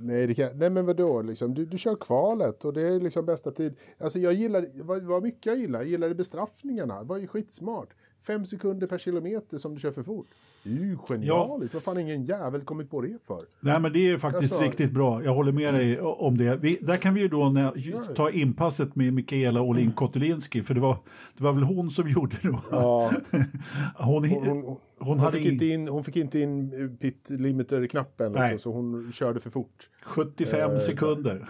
Nej, 0.00 0.26
det 0.26 0.34
kan, 0.34 0.48
nej 0.54 0.70
men 0.70 0.86
vadå, 0.86 1.22
liksom, 1.22 1.54
du, 1.54 1.64
du 1.66 1.78
kör 1.78 1.94
kvalet 1.96 2.64
och 2.64 2.72
det 2.72 2.82
är 2.82 3.00
liksom 3.00 3.26
bästa 3.26 3.50
tid. 3.50 3.74
Alltså 4.00 4.18
jag 4.18 4.32
gillar, 4.34 4.66
vad, 4.82 5.02
vad 5.02 5.22
mycket 5.22 5.46
jag 5.46 5.58
gillar, 5.58 5.78
jag 5.80 5.88
gillade 5.88 6.14
bestraffningarna, 6.14 6.98
det 6.98 7.04
var 7.08 7.16
ju 7.18 7.26
skitsmart. 7.26 7.88
Fem 8.26 8.44
sekunder 8.46 8.86
per 8.86 8.98
kilometer 8.98 9.58
som 9.58 9.74
du 9.74 9.80
kör 9.80 9.92
för 9.92 10.02
fort. 10.02 10.26
Det 10.64 10.70
är 10.70 10.74
ju 10.74 10.96
genialiskt, 11.08 11.74
vad 11.74 11.82
fan 11.82 11.98
ingen 11.98 12.24
jävel 12.24 12.60
kommit 12.60 12.90
på 12.90 13.00
det 13.00 13.18
för? 13.26 13.40
Nej, 13.60 13.80
men 13.80 13.92
det 13.92 14.10
är 14.10 14.18
faktiskt 14.18 14.52
Alltså- 14.52 14.66
riktigt 14.66 14.92
bra. 14.92 15.22
Jag 15.24 15.34
håller 15.34 15.52
med 15.52 15.74
dig 15.74 16.00
om 16.00 16.36
det. 16.36 16.56
Vi, 16.56 16.78
där 16.82 16.96
kan 16.96 17.14
vi 17.14 17.20
ju 17.20 17.28
då 17.28 17.48
när, 17.48 18.14
ta 18.14 18.30
inpasset 18.30 18.96
med 18.96 19.12
Mikaela 19.12 19.62
Olin 19.62 19.92
Kotulinski, 19.92 20.62
för 20.62 20.74
det 20.74 20.80
var, 20.80 20.96
det 21.36 21.44
var 21.44 21.52
väl 21.52 21.62
hon 21.62 21.90
som 21.90 22.08
gjorde 22.08 22.36
det. 22.42 22.58
Ja, 22.70 23.10
Hon, 23.96 24.28
hon, 24.28 24.46
hon, 24.62 24.76
hon, 24.98 25.08
hon, 25.08 25.18
hade 25.18 25.36
fick 25.36 25.46
in 25.46 25.52
inte 25.52 25.66
in, 25.66 25.88
hon 25.88 26.04
fick 26.04 26.16
inte 26.16 26.38
in 26.40 26.72
eh, 26.82 26.88
pit 26.98 27.30
limiter-knappen, 27.30 28.32
liksom, 28.32 28.58
så 28.58 28.72
hon 28.72 29.12
körde 29.12 29.40
för 29.40 29.50
fort. 29.50 29.90
75 30.02 30.78
sekunder 30.78 31.48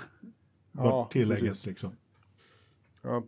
var 0.72 0.84
Ja, 0.86 1.08
tillägget. 1.12 1.44
precis. 1.44 1.66
Liksom. 1.66 1.90
Ja. 3.02 3.24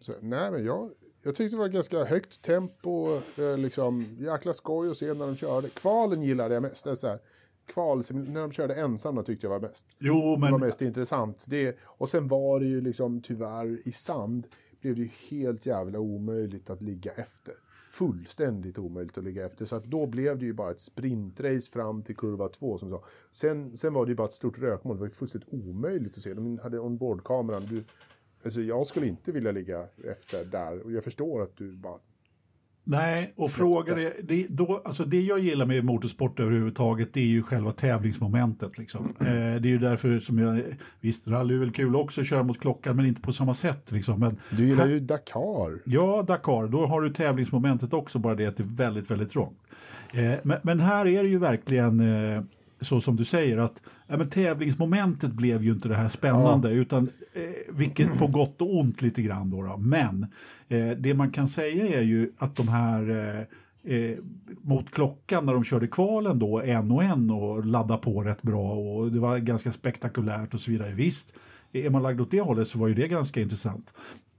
Så, 0.00 0.12
nej, 0.20 0.50
men 0.50 0.64
jag, 0.64 0.90
jag 1.22 1.34
tyckte 1.34 1.56
det 1.56 1.60
var 1.60 1.68
ganska 1.68 2.04
högt 2.04 2.42
tempo. 2.42 3.20
Eh, 3.38 3.58
liksom, 3.58 4.16
jäkla 4.20 4.52
skoj 4.52 4.90
att 4.90 4.96
se 4.96 5.14
när 5.14 5.26
de 5.26 5.36
körde. 5.36 5.68
Kvalen 5.68 6.22
gillade 6.22 6.54
jag 6.54 6.62
mest. 6.62 6.84
Det 6.84 6.90
är 6.90 6.94
så 6.94 7.08
här, 7.08 7.18
kval, 7.66 8.02
när 8.12 8.40
de 8.40 8.52
körde 8.52 8.74
ensamma 8.74 9.22
tyckte 9.22 9.46
jag 9.46 9.50
var 9.50 9.60
bäst. 9.68 9.86
Jo, 9.98 10.14
Det 10.14 10.40
var 10.42 10.50
men 10.50 10.60
mest 10.60 10.82
intressant. 10.82 11.46
Det, 11.48 11.76
och 11.82 12.08
sen 12.08 12.28
var 12.28 12.60
det 12.60 12.66
ju 12.66 12.80
liksom 12.80 13.20
tyvärr 13.22 13.88
i 13.88 13.92
sand 13.92 14.46
blev 14.80 14.94
det 14.94 15.00
ju 15.02 15.10
helt 15.30 15.66
jävla 15.66 15.98
omöjligt 15.98 16.70
att 16.70 16.82
ligga 16.82 17.12
efter. 17.12 17.54
Fullständigt 17.92 18.78
omöjligt 18.78 19.18
att 19.18 19.24
ligga 19.24 19.46
efter. 19.46 19.64
Så 19.64 19.76
att 19.76 19.84
då 19.84 20.06
blev 20.06 20.38
det 20.38 20.44
ju 20.44 20.52
bara 20.52 20.70
ett 20.70 20.80
sprintrace 20.80 21.70
fram 21.72 22.02
till 22.02 22.16
kurva 22.16 22.48
två 22.48 22.78
som 22.78 22.90
sa. 22.90 23.04
Sen, 23.30 23.76
sen 23.76 23.94
var 23.94 24.06
det 24.06 24.10
ju 24.10 24.16
bara 24.16 24.26
ett 24.26 24.32
stort 24.32 24.58
rökmoln. 24.58 24.96
Det 24.96 25.00
var 25.00 25.06
ju 25.06 25.14
fullständigt 25.14 25.52
omöjligt 25.52 26.16
att 26.16 26.22
se. 26.22 26.34
De 26.34 26.58
hade 26.58 26.78
onboardkameran. 26.78 27.66
Du, 27.66 27.84
alltså 28.44 28.60
jag 28.60 28.86
skulle 28.86 29.06
inte 29.06 29.32
vilja 29.32 29.52
ligga 29.52 29.86
efter 30.04 30.44
där. 30.44 30.80
Och 30.80 30.92
jag 30.92 31.04
förstår 31.04 31.42
att 31.42 31.56
du 31.56 31.76
bara... 31.76 31.98
Nej, 32.84 33.32
och 33.36 33.50
frågan 33.50 33.98
är, 33.98 34.12
det, 34.22 34.46
då, 34.48 34.82
alltså 34.84 35.04
det 35.04 35.20
jag 35.20 35.38
gillar 35.38 35.66
med 35.66 35.84
motorsport 35.84 36.40
överhuvudtaget 36.40 37.12
det 37.12 37.20
är 37.20 37.24
ju 37.26 37.42
själva 37.42 37.72
tävlingsmomentet. 37.72 38.78
Liksom. 38.78 39.14
Eh, 39.20 39.26
det 39.26 39.32
är 39.34 39.66
ju 39.66 39.78
därför 39.78 40.18
som 40.18 40.38
jag, 40.38 40.62
visst 41.00 41.28
rally 41.28 41.54
är 41.54 41.58
väl 41.58 41.70
kul 41.72 41.96
också 41.96 42.20
att 42.20 42.26
köra 42.26 42.42
mot 42.42 42.60
klockan 42.60 42.96
men 42.96 43.06
inte 43.06 43.20
på 43.20 43.32
samma 43.32 43.54
sätt. 43.54 43.92
Liksom. 43.92 44.20
Men, 44.20 44.36
Du 44.50 44.66
gillar 44.66 44.86
ju 44.86 45.00
Dakar. 45.00 45.78
ja, 45.84 46.24
Dakar, 46.26 46.68
då 46.68 46.86
har 46.86 47.00
du 47.00 47.10
tävlingsmomentet 47.10 47.92
också, 47.92 48.18
bara 48.18 48.34
det 48.34 48.46
att 48.46 48.56
det 48.56 48.62
är 48.62 48.76
väldigt, 48.76 49.10
väldigt 49.10 49.30
trångt. 49.30 49.58
Eh, 50.12 50.32
men, 50.42 50.58
men 50.62 50.80
här 50.80 51.06
är 51.06 51.22
det 51.22 51.28
ju 51.28 51.38
verkligen 51.38 52.00
eh, 52.00 52.42
så 52.82 53.00
som 53.00 53.16
du 53.16 53.24
säger 53.24 53.58
att 53.58 53.82
ja, 54.06 54.16
men 54.16 54.30
tävlingsmomentet 54.30 55.32
blev 55.32 55.62
ju 55.62 55.72
inte 55.72 55.88
det 55.88 55.94
här 55.94 56.08
spännande 56.08 56.70
utan 56.70 57.08
eh, 57.34 57.42
vilket 57.74 58.18
på 58.18 58.26
gott 58.26 58.60
och 58.60 58.78
ont 58.78 59.02
lite 59.02 59.22
grann 59.22 59.50
då. 59.50 59.62
då. 59.62 59.76
Men 59.76 60.26
eh, 60.68 60.90
det 60.90 61.14
man 61.14 61.30
kan 61.30 61.48
säga 61.48 61.98
är 61.98 62.02
ju 62.02 62.32
att 62.38 62.56
de 62.56 62.68
här 62.68 63.10
eh, 63.10 63.94
eh, 63.96 64.18
mot 64.62 64.90
klockan 64.90 65.46
när 65.46 65.52
de 65.52 65.64
körde 65.64 65.86
kvalen 65.86 66.38
då 66.38 66.60
en 66.60 66.90
och 66.90 67.04
en 67.04 67.30
och 67.30 67.66
ladda 67.66 67.96
på 67.96 68.22
rätt 68.22 68.42
bra 68.42 68.72
och 68.72 69.12
det 69.12 69.20
var 69.20 69.38
ganska 69.38 69.72
spektakulärt 69.72 70.54
och 70.54 70.60
så 70.60 70.70
vidare. 70.70 70.92
Visst, 70.92 71.34
är 71.72 71.90
man 71.90 72.02
lagd 72.02 72.20
åt 72.20 72.30
det 72.30 72.40
hållet 72.40 72.68
så 72.68 72.78
var 72.78 72.88
ju 72.88 72.94
det 72.94 73.08
ganska 73.08 73.40
intressant. 73.40 73.94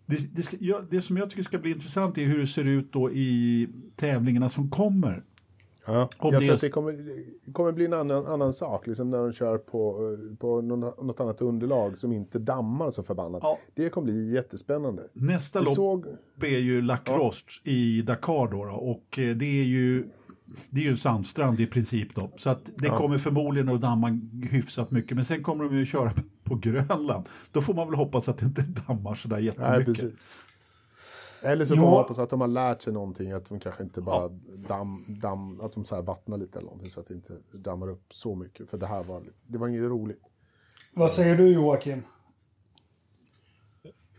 Det, 0.05 0.35
det, 0.35 0.53
ja, 0.59 0.81
det 0.89 1.01
som 1.01 1.17
jag 1.17 1.29
tycker 1.29 1.43
ska 1.43 1.57
bli 1.57 1.71
intressant 1.71 2.17
är 2.17 2.25
hur 2.25 2.39
det 2.39 2.47
ser 2.47 2.63
ut 2.63 2.93
då 2.93 3.11
i 3.11 3.67
tävlingarna 3.95 4.49
som 4.49 4.69
kommer. 4.69 5.21
Ja, 5.85 6.09
Om 6.17 6.33
jag 6.33 6.43
tror 6.43 6.53
att 6.53 6.61
det 6.61 6.69
kommer, 6.69 7.23
kommer 7.53 7.71
bli 7.71 7.85
en 7.85 7.93
annan, 7.93 8.25
annan 8.25 8.53
sak 8.53 8.87
liksom 8.87 9.09
när 9.09 9.19
de 9.19 9.33
kör 9.33 9.57
på, 9.57 10.09
eh, 10.31 10.37
på 10.37 10.61
något 10.61 11.19
annat 11.19 11.41
underlag 11.41 11.97
som 11.97 12.11
inte 12.11 12.39
dammar 12.39 12.91
så 12.91 13.03
förbannat. 13.03 13.39
Ja. 13.43 13.59
Det 13.73 13.89
kommer 13.89 14.05
bli 14.05 14.33
jättespännande. 14.33 15.03
Nästa 15.13 15.59
Vi 15.59 15.65
lopp 15.65 15.75
såg, 15.75 16.05
är 16.41 16.47
ju 16.47 16.81
lacrosse 16.81 17.61
i 17.63 18.01
Dakar 18.01 18.51
då, 18.51 18.65
då 18.65 18.71
och 18.71 19.19
eh, 19.19 19.35
det 19.35 19.45
är 19.45 19.63
ju 19.63 20.09
det 20.69 20.81
är 20.81 20.83
ju 20.83 20.89
en 20.89 20.97
sandstrand 20.97 21.59
i 21.59 21.67
princip 21.67 22.15
då. 22.15 22.31
Så 22.35 22.49
att 22.49 22.69
det 22.77 22.89
kommer 22.89 23.17
förmodligen 23.17 23.69
att 23.69 23.81
damma 23.81 24.19
hyfsat 24.49 24.91
mycket. 24.91 25.15
Men 25.15 25.25
sen 25.25 25.43
kommer 25.43 25.63
de 25.63 25.77
ju 25.77 25.85
köra 25.85 26.11
på 26.43 26.55
Grönland. 26.55 27.29
Då 27.51 27.61
får 27.61 27.73
man 27.73 27.87
väl 27.87 27.95
hoppas 27.95 28.29
att 28.29 28.37
det 28.37 28.45
inte 28.45 28.61
dammar 28.61 29.13
sådär 29.13 29.35
nej, 29.35 29.45
jättemycket. 29.45 29.85
precis. 29.85 30.13
Eller 31.43 31.65
så 31.65 31.73
Ja. 31.75 31.79
får 31.79 31.85
man 31.85 31.93
hoppas 31.97 32.19
att 32.19 32.29
de 32.29 32.41
har 32.41 32.47
lärt 32.47 32.81
sig 32.81 32.93
någonting, 32.93 33.31
att 33.31 33.45
de 33.49 33.59
kanske 33.59 33.83
inte 33.83 34.01
bara 34.01 34.29
damm, 34.67 35.05
damm, 35.07 35.61
att 35.61 35.73
de 35.73 35.85
så 35.85 35.95
här 35.95 36.01
vattnar 36.01 36.37
lite 36.37 36.57
eller 36.59 36.65
någonting 36.65 36.89
så 36.89 36.99
att 36.99 37.07
det 37.07 37.13
inte 37.13 37.37
dammar 37.51 37.89
upp 37.89 38.13
så 38.13 38.35
mycket. 38.35 38.69
För 38.69 38.77
det 38.77 38.87
här 38.87 39.03
var, 39.03 39.23
det 39.47 39.57
var 39.57 39.67
inget 39.67 39.81
roligt. 39.81 40.21
Vad 40.93 41.11
säger 41.11 41.35
du 41.37 41.53
Joakim? 41.53 42.01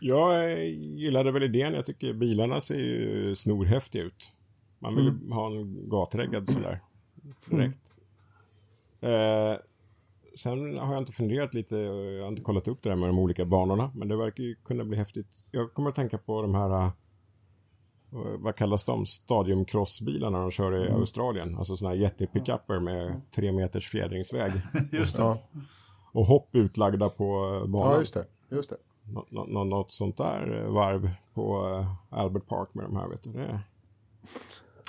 Jag 0.00 0.64
gillade 0.74 1.32
väl 1.32 1.42
idén. 1.42 1.74
Jag 1.74 1.86
tycker 1.86 2.12
bilarna 2.12 2.60
ser 2.60 2.78
ju 2.78 3.34
snorhäftiga 3.36 4.02
ut. 4.02 4.32
Man 4.78 4.96
vill 4.96 5.04
ju 5.04 5.30
ha 5.32 5.46
en 5.46 5.88
gatreggad 5.88 6.48
sådär 6.50 6.80
direkt. 7.50 7.98
Eh, 9.00 9.60
sen 10.36 10.78
har 10.78 10.92
jag 10.92 11.02
inte 11.02 11.12
funderat 11.12 11.54
lite, 11.54 11.76
jag 11.76 12.22
har 12.22 12.28
inte 12.28 12.42
kollat 12.42 12.68
upp 12.68 12.82
det 12.82 12.88
där 12.88 12.96
med 12.96 13.08
de 13.08 13.18
olika 13.18 13.44
banorna, 13.44 13.90
men 13.94 14.08
det 14.08 14.16
verkar 14.16 14.42
ju 14.44 14.54
kunna 14.54 14.84
bli 14.84 14.96
häftigt. 14.98 15.26
Jag 15.50 15.74
kommer 15.74 15.88
att 15.88 15.94
tänka 15.96 16.18
på 16.18 16.42
de 16.42 16.54
här, 16.54 16.70
eh, 16.70 16.92
vad 18.38 18.56
kallas 18.56 18.84
de, 18.84 19.06
stadiumcrossbilarna 19.06 20.40
de 20.40 20.50
kör 20.50 20.84
i 20.86 20.90
Australien. 20.90 21.56
Alltså 21.58 21.76
sådana 21.76 21.94
här 21.96 22.02
jättepickuper 22.02 22.80
med 22.80 23.20
tre 23.34 23.52
meters 23.52 23.88
fjädringsväg. 23.88 24.52
Just 24.92 25.16
det. 25.16 25.36
Och 26.12 26.26
hopp 26.26 26.48
utlagda 26.52 27.08
på 27.08 27.60
eh, 27.62 27.70
banan. 27.70 27.92
Ja, 27.92 27.98
just 27.98 28.14
det. 28.14 28.24
Just 28.48 28.70
det. 28.70 28.76
Nå- 29.12 29.26
nå- 29.30 29.44
nå- 29.48 29.64
något 29.64 29.92
sånt 29.92 30.16
där 30.16 30.62
eh, 30.64 30.72
varv 30.72 31.10
på 31.34 31.68
eh, 32.10 32.18
Albert 32.18 32.46
Park 32.48 32.68
med 32.72 32.84
de 32.84 32.96
här, 32.96 33.08
vet 33.08 33.22
du. 33.24 33.32
Det, 33.32 33.60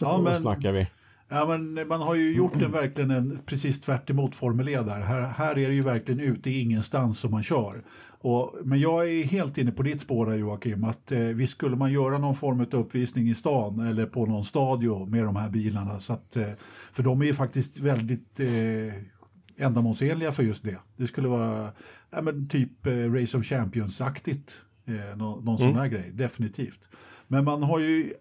Ja, 0.02 0.18
Då 0.18 0.24
men, 0.24 0.38
snackar 0.38 0.72
vi. 0.72 0.88
Ja, 1.30 1.46
men 1.48 1.88
man 1.88 2.02
har 2.02 2.16
ju 2.16 2.36
gjort 2.36 2.62
en 2.62 2.72
verkligen 2.72 3.12
en 3.12 3.40
precis 3.46 3.80
tvärt 3.80 4.10
emot 4.10 4.36
Formel 4.36 4.70
E 4.70 4.82
där. 4.82 5.00
Här, 5.00 5.22
här 5.22 5.58
är 5.58 5.68
det 5.68 5.76
ju 5.76 5.82
verkligen 5.82 6.20
ute 6.20 6.50
i 6.50 6.60
ingenstans 6.60 7.20
som 7.20 7.32
man 7.32 7.44
kör. 7.44 7.84
Och, 8.22 8.56
men 8.64 8.80
jag 8.80 9.10
är 9.10 9.24
helt 9.24 9.58
inne 9.58 9.72
på 9.72 9.84
ditt 9.84 10.02
spår 10.02 10.26
där 10.26 10.36
Joakim, 10.36 10.84
att 10.84 11.12
eh, 11.12 11.20
visst 11.20 11.54
skulle 11.54 11.76
man 11.76 11.92
göra 11.92 12.18
någon 12.18 12.36
form 12.36 12.60
av 12.60 12.76
uppvisning 12.76 13.30
i 13.30 13.36
stan 13.36 13.80
eller 13.80 14.06
på 14.06 14.26
någon 14.26 14.46
stadio 14.46 15.06
med 15.06 15.24
de 15.24 15.36
här 15.36 15.50
bilarna. 15.50 16.00
Så 16.00 16.14
att, 16.14 16.36
eh, 16.36 16.48
för 16.92 17.04
de 17.04 17.22
är 17.22 17.26
ju 17.26 17.34
faktiskt 17.34 17.80
väldigt 17.80 18.40
eh, 18.40 19.66
ändamålsenliga 19.66 20.32
för 20.32 20.44
just 20.44 20.64
det. 20.64 20.78
Det 20.98 21.08
skulle 21.08 21.28
vara 21.28 21.72
ja, 22.12 22.22
men 22.22 22.48
typ 22.48 22.86
eh, 22.86 22.92
Race 22.92 23.38
of 23.38 23.46
Champions-aktigt. 23.46 24.66
Eh, 24.88 25.18
nå, 25.18 25.42
någon 25.42 25.58
sån 25.58 25.76
här 25.76 25.88
grej, 25.88 26.12
definitivt. 26.14 26.90
Men 27.28 27.46
man 27.46 27.64
har 27.64 27.80
ju, 27.80 28.14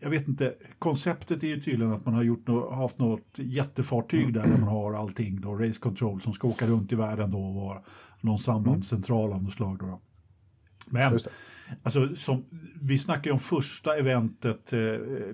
jag 0.00 0.10
vet 0.10 0.28
inte, 0.28 0.54
konceptet 0.78 1.42
är 1.42 1.48
ju 1.48 1.60
tydligen 1.60 1.92
att 1.92 2.04
man 2.04 2.14
har 2.14 2.22
gjort 2.22 2.46
nå, 2.46 2.74
haft 2.74 2.98
något 2.98 3.38
jättefartyg 3.38 4.34
där, 4.34 4.42
där 4.42 4.58
man 4.58 4.68
har 4.68 4.94
allting 4.94 5.40
då, 5.40 5.54
Race 5.54 5.80
Control 5.80 6.20
som 6.20 6.32
ska 6.32 6.48
åka 6.48 6.66
runt 6.66 6.92
i 6.92 6.94
världen 6.94 7.30
då 7.30 7.38
och 7.38 7.54
vara 7.54 7.78
någon 8.20 8.38
sambandscentral 8.38 9.32
av 9.32 9.42
något 9.42 9.52
slag. 9.52 9.78
Då, 9.78 9.86
då. 9.86 10.00
Men 10.90 11.18
alltså, 11.82 12.16
som, 12.16 12.44
vi 12.80 12.98
snackar 12.98 13.24
ju 13.24 13.32
om 13.32 13.38
första 13.38 13.96
eventet, 13.96 14.72
eh, 14.72 14.80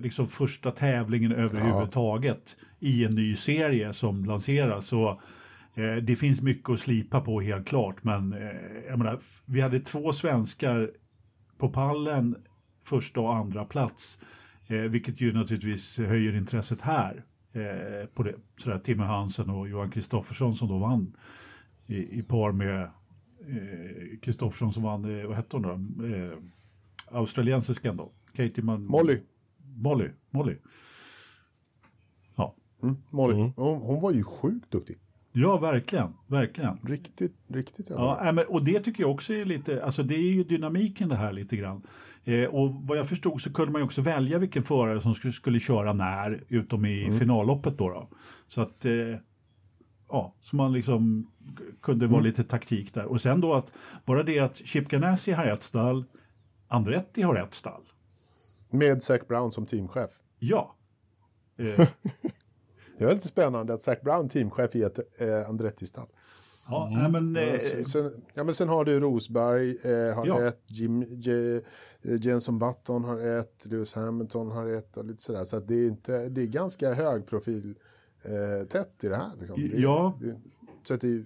liksom 0.01 0.27
första 0.27 0.71
tävlingen 0.71 1.31
överhuvudtaget 1.31 2.57
i 2.79 3.05
en 3.05 3.15
ny 3.15 3.35
serie 3.35 3.93
som 3.93 4.25
lanseras. 4.25 4.87
Så, 4.87 5.09
eh, 5.75 5.95
det 5.95 6.15
finns 6.15 6.41
mycket 6.41 6.69
att 6.69 6.79
slipa 6.79 7.21
på 7.21 7.41
helt 7.41 7.67
klart, 7.67 8.03
men 8.03 8.33
eh, 8.33 8.39
jag 8.87 8.99
menar, 8.99 9.19
vi 9.45 9.61
hade 9.61 9.79
två 9.79 10.13
svenskar 10.13 10.89
på 11.57 11.69
pallen 11.69 12.35
första 12.85 13.19
och 13.19 13.35
andra 13.35 13.65
plats, 13.65 14.19
eh, 14.67 14.77
vilket 14.81 15.21
ju 15.21 15.33
naturligtvis 15.33 15.97
höjer 15.97 16.35
intresset 16.35 16.81
här. 16.81 17.23
Eh, 17.53 18.07
på 18.15 18.23
det. 18.23 18.35
Sådär, 18.57 18.79
Timme 18.79 19.03
Hansen 19.03 19.49
och 19.49 19.69
Johan 19.69 19.91
Kristoffersson 19.91 20.55
som 20.55 20.67
då 20.67 20.77
vann 20.79 21.15
i, 21.87 22.19
i 22.19 22.23
par 22.23 22.51
med 22.51 22.81
eh, 22.81 24.19
Kristoffersson 24.21 24.73
som 24.73 24.83
vann, 24.83 25.19
eh, 25.19 25.25
vad 25.27 25.35
hette 25.35 25.57
hon 25.57 25.61
då? 25.97 26.05
Eh, 26.07 26.37
australiensiskan 27.11 27.97
då? 27.97 28.11
Katie 28.33 28.63
Man- 28.63 28.85
Molly. 28.85 29.21
Molly. 29.75 30.09
Molly. 30.29 30.57
Ja. 32.35 32.55
Mm, 32.83 32.95
Molly, 33.09 33.33
hon, 33.55 33.81
hon 33.81 34.01
var 34.01 34.11
ju 34.11 34.23
sjukt 34.23 34.71
duktig. 34.71 34.95
Ja, 35.39 35.57
verkligen. 35.57 36.13
Verkligen. 36.27 36.77
Riktigt, 36.83 37.35
riktigt 37.47 37.89
jävla 37.89 38.25
Ja, 38.25 38.31
men, 38.31 38.45
och 38.47 38.65
det 38.65 38.79
tycker 38.79 39.03
jag 39.03 39.11
också 39.11 39.33
är 39.33 39.45
lite, 39.45 39.85
alltså 39.85 40.03
det 40.03 40.15
är 40.15 40.33
ju 40.33 40.43
dynamiken 40.43 41.09
det 41.09 41.15
här 41.15 41.33
lite 41.33 41.57
grann. 41.57 41.81
Eh, 42.23 42.45
och 42.45 42.73
vad 42.73 42.97
jag 42.97 43.09
förstod 43.09 43.41
så 43.41 43.53
kunde 43.53 43.71
man 43.71 43.81
ju 43.81 43.85
också 43.85 44.01
välja 44.01 44.39
vilken 44.39 44.63
förare 44.63 45.01
som 45.01 45.15
skulle, 45.15 45.33
skulle 45.33 45.59
köra 45.59 45.93
när, 45.93 46.43
utom 46.47 46.85
i 46.85 47.11
finalloppet 47.19 47.77
då. 47.77 47.89
då. 47.89 48.09
Så 48.47 48.61
att, 48.61 48.85
eh, 48.85 48.91
ja, 50.09 50.35
så 50.41 50.55
man 50.55 50.73
liksom 50.73 51.31
kunde 51.81 52.07
vara 52.07 52.21
lite 52.21 52.43
taktik 52.43 52.93
där. 52.93 53.05
Och 53.05 53.21
sen 53.21 53.41
då 53.41 53.53
att, 53.53 53.73
bara 54.05 54.23
det 54.23 54.39
att 54.39 54.55
Chip 54.55 54.89
Ganassi 54.89 55.31
har 55.31 55.45
ett 55.45 55.63
stall, 55.63 56.05
Andretti 56.67 57.21
har 57.21 57.35
ett 57.35 57.53
stall. 57.53 57.83
Med 58.69 59.03
Zac 59.03 59.27
Brown 59.27 59.51
som 59.51 59.65
teamchef. 59.65 60.11
Ja. 60.39 60.73
Eh, 61.59 61.87
Det 62.97 63.05
är 63.05 63.13
lite 63.13 63.27
spännande 63.27 63.73
att 63.73 63.81
Zac 63.81 64.01
Brown 64.01 64.29
teamchef 64.29 64.75
i 64.75 64.83
ett 64.83 64.99
eh, 65.21 65.49
Andretti-stall. 65.49 66.07
ja, 66.69 66.89
nej, 66.91 67.11
men, 67.11 67.35
eh, 67.53 67.59
sen- 67.59 68.21
ja, 68.33 68.43
men 68.43 68.53
sen 68.53 68.67
har 68.69 68.85
du 68.85 68.99
Rosberg, 68.99 69.69
eh, 69.83 70.15
har 70.15 70.25
Ja. 70.27 70.47
ett, 70.47 70.61
Jim, 70.67 71.03
J, 71.09 71.55
eh, 71.55 71.61
Jenson 72.01 72.59
Button 72.59 73.03
har 73.03 73.19
ett, 73.19 73.65
Lewis 73.65 73.93
Hamilton 73.95 74.51
har 74.51 74.67
ett 74.67 74.97
och 74.97 75.05
lite 75.05 75.23
sådär. 75.23 75.43
Så 75.43 75.59
det 75.59 75.75
är, 75.75 75.87
inte, 75.87 76.29
det 76.29 76.41
är 76.41 76.45
ganska 76.47 76.93
hög 76.93 77.25
profil 77.25 77.75
eh, 78.23 78.67
tätt 78.67 79.03
i 79.03 79.07
det 79.07 79.15
här. 79.15 79.31
Liksom. 79.39 79.55
Det, 79.59 79.77
Ja. 79.77 80.17
Det, 80.21 80.35
så 80.83 80.93
att 80.93 81.01
det 81.01 81.07
är 81.07 81.25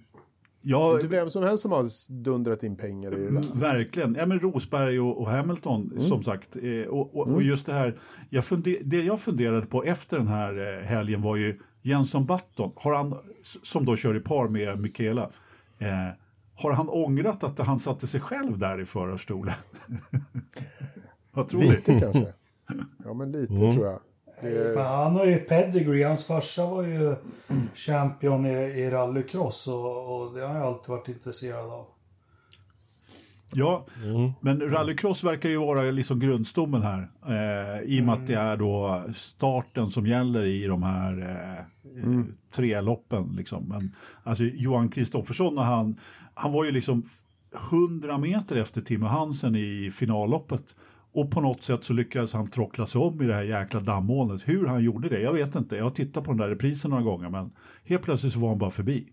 ja, 0.62 0.94
inte 0.94 1.06
vem 1.16 1.30
som 1.30 1.42
helst 1.42 1.62
som 1.62 1.72
har 1.72 2.12
dundrat 2.22 2.62
in 2.62 2.76
pengar 2.76 3.18
i 3.18 3.24
det 3.24 3.30
där. 3.30 3.60
Verkligen. 3.60 4.14
Ja, 4.14 4.26
men 4.26 4.40
Rosberg 4.40 5.00
och, 5.00 5.18
och 5.20 5.26
Hamilton, 5.30 5.90
Mm. 5.92 6.02
som 6.02 6.22
sagt. 6.22 6.56
Eh, 6.56 6.86
och, 6.88 7.16
och, 7.16 7.28
och 7.28 7.42
just 7.42 7.66
det 7.66 7.72
här, 7.72 7.98
jag 8.30 8.44
funder, 8.44 8.76
det 8.84 9.02
jag 9.02 9.20
funderade 9.20 9.66
på 9.66 9.84
efter 9.84 10.18
den 10.18 10.26
här 10.28 10.78
eh, 10.80 10.84
helgen 10.86 11.22
var 11.22 11.36
ju 11.36 11.58
Jenson 11.82 12.26
Button, 12.26 12.72
har 12.76 12.94
han, 12.94 13.14
som 13.62 13.84
då 13.84 13.96
kör 13.96 14.16
i 14.16 14.20
par 14.20 14.48
med 14.48 14.80
Michaela, 14.80 15.22
eh, 15.78 15.88
har 16.54 16.72
han 16.72 16.88
ångrat 16.88 17.44
att 17.44 17.58
han 17.58 17.78
satte 17.78 18.06
sig 18.06 18.20
själv 18.20 18.58
där 18.58 18.80
i 18.80 18.84
förarstolen? 18.86 19.54
Vad 21.32 21.48
tror 21.48 21.60
ni? 21.60 21.70
Lite 21.70 21.98
kanske. 21.98 22.32
Ja, 23.04 23.14
men 23.14 23.32
lite 23.32 23.56
tror 23.56 23.86
jag. 23.86 24.00
Det, 24.42 24.74
Men 24.74 24.86
han 24.86 25.16
har 25.16 25.26
ju 25.26 25.38
pedigree. 25.38 26.04
Hans 26.04 26.26
farsa 26.26 26.66
var 26.66 26.82
ju 26.82 27.16
champion 27.74 28.46
i, 28.46 28.52
i 28.52 28.90
rallycross 28.90 29.68
och, 29.68 30.22
och 30.22 30.34
det 30.34 30.46
har 30.46 30.54
jag 30.54 30.66
alltid 30.66 30.90
varit 30.90 31.08
intresserad 31.08 31.70
av. 31.70 31.86
Ja, 33.54 33.86
men 34.40 34.60
rallycross 34.60 35.24
verkar 35.24 35.48
ju 35.48 35.56
vara 35.56 35.82
liksom 35.82 36.20
grundstommen 36.20 36.82
här. 36.82 37.10
Eh, 37.26 37.82
I 37.82 38.00
och 38.00 38.04
med 38.04 38.14
att 38.14 38.26
det 38.26 38.34
är 38.34 38.56
då 38.56 39.02
starten 39.14 39.90
som 39.90 40.06
gäller 40.06 40.44
i 40.44 40.66
de 40.66 40.82
här 40.82 41.20
eh, 41.20 41.64
tre 42.54 42.80
loppen. 42.80 43.34
Liksom. 43.36 43.68
Men, 43.68 43.94
alltså, 44.22 44.42
Johan 44.42 44.88
Kristoffersson, 44.88 45.54
när 45.54 45.62
han, 45.62 45.96
han 46.34 46.52
var 46.52 46.64
ju 46.64 46.70
liksom 46.70 47.02
100 47.70 48.18
meter 48.18 48.56
efter 48.56 48.80
Timo 48.80 49.06
Hansen 49.06 49.56
i 49.56 49.90
finalloppet. 49.92 50.74
Och 51.14 51.30
på 51.30 51.40
något 51.40 51.62
sätt 51.62 51.84
så 51.84 51.92
lyckades 51.92 52.32
han 52.32 52.46
trockla 52.46 52.86
sig 52.86 53.00
om 53.00 53.22
i 53.22 53.26
det 53.26 53.34
här 53.34 53.42
jäkla 53.42 53.80
dammolnet. 53.80 54.48
Hur 54.48 54.66
han 54.66 54.84
gjorde 54.84 55.08
det, 55.08 55.20
jag 55.20 55.32
vet 55.32 55.54
inte. 55.54 55.76
Jag 55.76 55.84
har 55.84 55.90
tittat 55.90 56.24
på 56.24 56.30
den 56.30 56.38
där 56.38 56.48
reprisen 56.48 56.90
några 56.90 57.04
gånger, 57.04 57.30
men 57.30 57.50
helt 57.84 58.02
plötsligt 58.02 58.32
så 58.32 58.38
var 58.38 58.48
han 58.48 58.58
bara 58.58 58.70
förbi. 58.70 59.12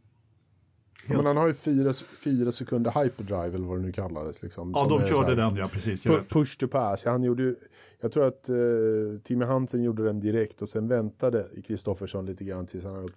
ja, 1.07 1.17
men 1.17 1.25
han 1.25 1.37
har 1.37 1.47
ju 1.47 1.53
fyra, 1.53 1.93
fyra 2.23 2.51
sekunder 2.51 3.03
hyperdrive 3.03 3.55
eller 3.55 3.67
vad 3.67 3.77
det 3.77 3.85
nu 3.85 3.91
kallades. 3.91 4.43
Liksom, 4.43 4.71
Ja, 4.75 4.87
de 4.89 5.07
körde 5.07 5.35
den, 5.35 5.55
ja 5.55 5.67
precis. 5.67 6.05
Jag 6.05 6.15
Pu-. 6.15 6.33
Push 6.33 6.57
to 6.59 6.67
pass. 6.67 7.05
Han 7.05 7.23
gjorde 7.23 7.55
jag 8.01 8.11
tror 8.11 8.27
att 8.27 8.49
uh, 8.49 9.19
Timmy 9.19 9.45
Hansen 9.45 9.83
gjorde 9.83 10.03
den 10.03 10.19
direkt 10.19 10.61
och 10.61 10.69
sen 10.69 10.87
väntade 10.87 11.45
Kristoffersson 11.67 12.25
lite 12.25 12.43
grann 12.43 12.65
tills 12.65 12.85
han 12.85 12.95
hade 12.95 13.07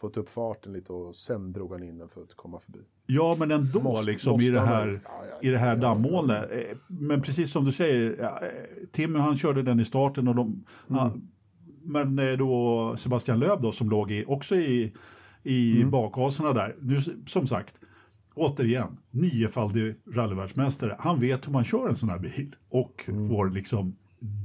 fått 0.00 0.16
upp 0.16 0.30
farten 0.30 0.72
lite 0.72 0.92
och 0.92 1.16
sen 1.16 1.52
drog 1.52 1.72
han 1.72 1.82
in 1.82 1.98
den 1.98 2.08
för 2.08 2.22
att 2.22 2.34
komma 2.36 2.60
förbi. 2.60 2.78
Ja, 3.06 3.36
men 3.38 3.50
ändå 3.50 3.80
Måste- 3.80 4.10
liksom 4.10 4.32
måste 4.32 4.46
i 4.46 4.50
det 4.50 4.58
han 4.60 4.68
här, 4.68 5.00
ja, 5.04 5.10
ja, 5.30 5.48
i 5.48 5.50
det 5.50 5.58
här 5.58 5.68
ja, 5.76 5.82
dammolnet. 5.82 6.50
Eh, 6.52 6.76
Men 6.88 7.20
precis 7.20 7.52
som 7.52 7.64
du 7.64 7.72
säger, 7.72 8.22
eh, 8.22 8.28
Timmy 8.92 9.18
han 9.18 9.36
körde 9.38 9.62
den 9.62 9.80
i 9.80 9.84
starten 9.84 10.28
och 10.28 10.34
de, 10.34 10.46
Mm. 10.46 10.64
ja, 10.88 11.12
men 11.92 12.18
eh, 12.18 12.36
då 12.38 12.94
Sebastian 12.96 13.38
Löb 13.38 13.62
då 13.62 13.72
som 13.72 13.90
låg 13.90 14.10
i, 14.10 14.24
också 14.28 14.54
i, 14.54 14.94
i 15.42 15.76
Mm. 15.76 15.90
bakhasorna 15.90 16.52
där. 16.52 16.76
Nu 16.80 16.98
som 17.26 17.46
sagt, 17.46 17.74
återigen, 18.34 18.96
niofaldig 19.10 19.94
rallyvärldsmästare. 20.14 20.96
Han 20.98 21.20
vet 21.20 21.46
hur 21.48 21.52
man 21.52 21.64
kör 21.64 21.88
en 21.88 21.96
sån 21.96 22.08
här 22.08 22.18
bil 22.18 22.54
och 22.70 23.04
Mm. 23.08 23.28
får 23.28 23.50
liksom 23.50 23.96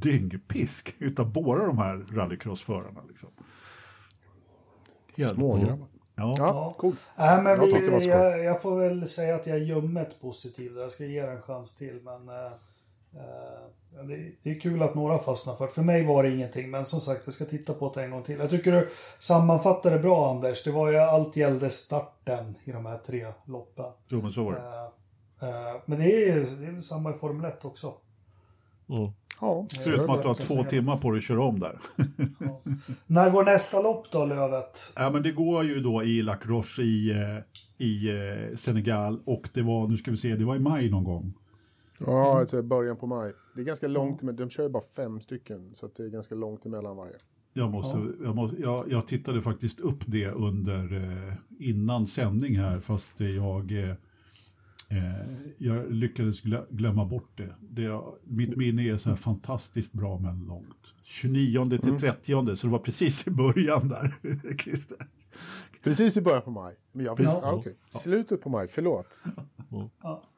dyngpisk 0.01 0.95
utav 0.99 1.33
båda 1.33 1.65
de 1.65 1.77
här 1.77 2.05
rallycrossförarna. 2.15 3.01
Liksom. 3.07 3.29
Smågrabbar. 5.17 5.87
Ja. 6.15 6.33
Ja. 6.37 6.75
Nej, 7.17 7.41
men 7.41 7.71
Jag 7.71 7.99
vi, 7.99 8.07
jag, 8.07 8.43
jag 8.43 8.61
får 8.61 8.79
väl 8.79 9.07
säga 9.07 9.35
att 9.35 9.47
jag 9.47 9.57
är 9.57 9.61
ljummet 9.61 10.21
positiv. 10.21 10.77
Jag 10.77 10.91
ska 10.91 11.05
ge 11.05 11.21
den 11.21 11.35
en 11.35 11.41
chans 11.41 11.75
till, 11.75 12.01
men 12.03 12.29
eh, 12.29 12.45
eh, 13.15 14.05
det, 14.07 14.31
det 14.43 14.51
är 14.51 14.59
kul 14.59 14.83
att 14.83 14.95
några 14.95 15.17
fastnar 15.17 15.53
för. 15.53 15.67
För 15.67 15.81
mig 15.81 16.05
var 16.05 16.23
det 16.23 16.29
ingenting, 16.29 16.71
men 16.71 16.85
som 16.85 16.99
sagt, 16.99 17.21
jag 17.25 17.33
ska 17.33 17.45
titta 17.45 17.73
på 17.73 17.91
det 17.93 18.03
en 18.03 18.11
gång 18.11 18.23
till. 18.23 18.39
Jag 18.39 18.49
tycker 18.49 18.71
du 18.71 18.89
sammanfattade 19.19 19.99
bra, 19.99 20.31
Anders. 20.31 20.63
Det 20.63 20.71
var 20.71 20.91
ju 20.91 20.97
allt 20.97 21.35
gällde 21.35 21.69
starten 21.69 22.55
i 22.63 22.71
de 22.71 22.85
här 22.85 22.97
tre 22.97 23.27
loppen. 23.45 23.91
Jo, 24.07 24.21
men 24.21 24.31
så 24.31 24.43
var 24.43 24.51
det. 24.51 24.59
Eh, 25.47 25.49
eh, 25.49 25.75
men 25.85 25.99
det 25.99 26.29
är, 26.29 26.35
det 26.35 26.77
är 26.77 26.81
samma 26.81 27.11
i 27.11 27.13
Formel 27.13 27.51
1 27.51 27.65
också. 27.65 27.93
Ja, 29.41 29.65
Förutom 29.83 30.15
att 30.15 30.21
du 30.21 30.27
har 30.27 30.35
två 30.35 30.63
timmar 30.63 30.97
på 30.97 31.11
dig 31.11 31.17
att 31.17 31.23
köra 31.23 31.43
om 31.43 31.59
där. 31.59 31.79
När 33.07 33.29
går 33.29 33.43
nästa 33.43 33.81
lopp 33.81 34.11
då, 34.11 34.25
Lövet? 34.25 34.93
Ja, 34.95 35.09
men 35.09 35.23
det 35.23 35.31
går 35.31 35.63
ju 35.63 35.79
då 35.79 36.03
i 36.03 36.21
La 36.21 36.35
Croche 36.35 36.81
i, 36.83 37.11
eh, 37.11 37.85
i 37.85 38.09
eh, 38.09 38.55
Senegal 38.55 39.19
och 39.25 39.49
det 39.53 39.61
var, 39.61 39.87
nu 39.87 39.97
ska 39.97 40.11
vi 40.11 40.17
se, 40.17 40.35
det 40.35 40.45
var 40.45 40.55
i 40.55 40.59
maj 40.59 40.89
någon 40.89 41.03
gång. 41.03 41.33
ja 41.99 42.39
alltså 42.39 42.61
början 42.63 42.97
på 42.97 43.07
maj. 43.07 43.31
Det 43.55 43.61
är 43.61 43.65
ganska 43.65 43.87
långt, 43.87 44.21
men 44.21 44.35
de 44.35 44.49
kör 44.49 44.63
ju 44.63 44.69
bara 44.69 44.83
fem 44.95 45.21
stycken. 45.21 45.71
Så 45.75 45.85
att 45.85 45.95
det 45.95 46.03
är 46.03 46.09
ganska 46.09 46.35
långt 46.35 46.65
emellan 46.65 46.97
varje. 46.97 47.15
Jag, 47.53 47.71
måste, 47.71 47.97
jag, 48.23 48.35
måste, 48.35 48.61
jag, 48.61 48.91
jag 48.91 49.07
tittade 49.07 49.41
faktiskt 49.41 49.79
upp 49.79 50.03
det 50.05 50.27
under 50.27 50.93
eh, 50.93 51.33
innan 51.59 52.05
sändning 52.05 52.57
här 52.57 52.79
fast 52.79 53.19
jag, 53.19 53.71
jag 55.57 55.91
lyckades 55.91 56.41
glö, 56.41 56.61
glömma 56.69 57.05
bort 57.05 57.29
det. 57.37 57.55
det. 57.69 58.01
Mitt 58.23 58.57
minne 58.57 58.81
är 58.89 58.97
så 58.97 59.09
här 59.09 59.15
fantastiskt 59.15 59.93
bra 59.93 60.19
men 60.19 60.39
långt. 60.47 60.93
29 61.03 61.69
till 61.81 61.97
30 61.97 62.55
så 62.55 62.67
det 62.67 62.71
var 62.71 62.79
precis 62.79 63.27
i 63.27 63.31
början 63.31 63.87
där, 63.89 64.13
Christer. 64.63 64.97
Precis 65.83 66.17
i 66.17 66.21
början 66.21 66.41
på 66.41 66.51
maj. 66.51 66.75
Men 66.91 67.05
jag 67.05 67.15
visste, 67.17 67.33
Ja. 67.33 67.39
ja. 67.43 67.51
okej. 67.53 67.75
Slutet 67.89 68.41
på 68.41 68.49
maj, 68.49 68.67
förlåt. 68.67 69.23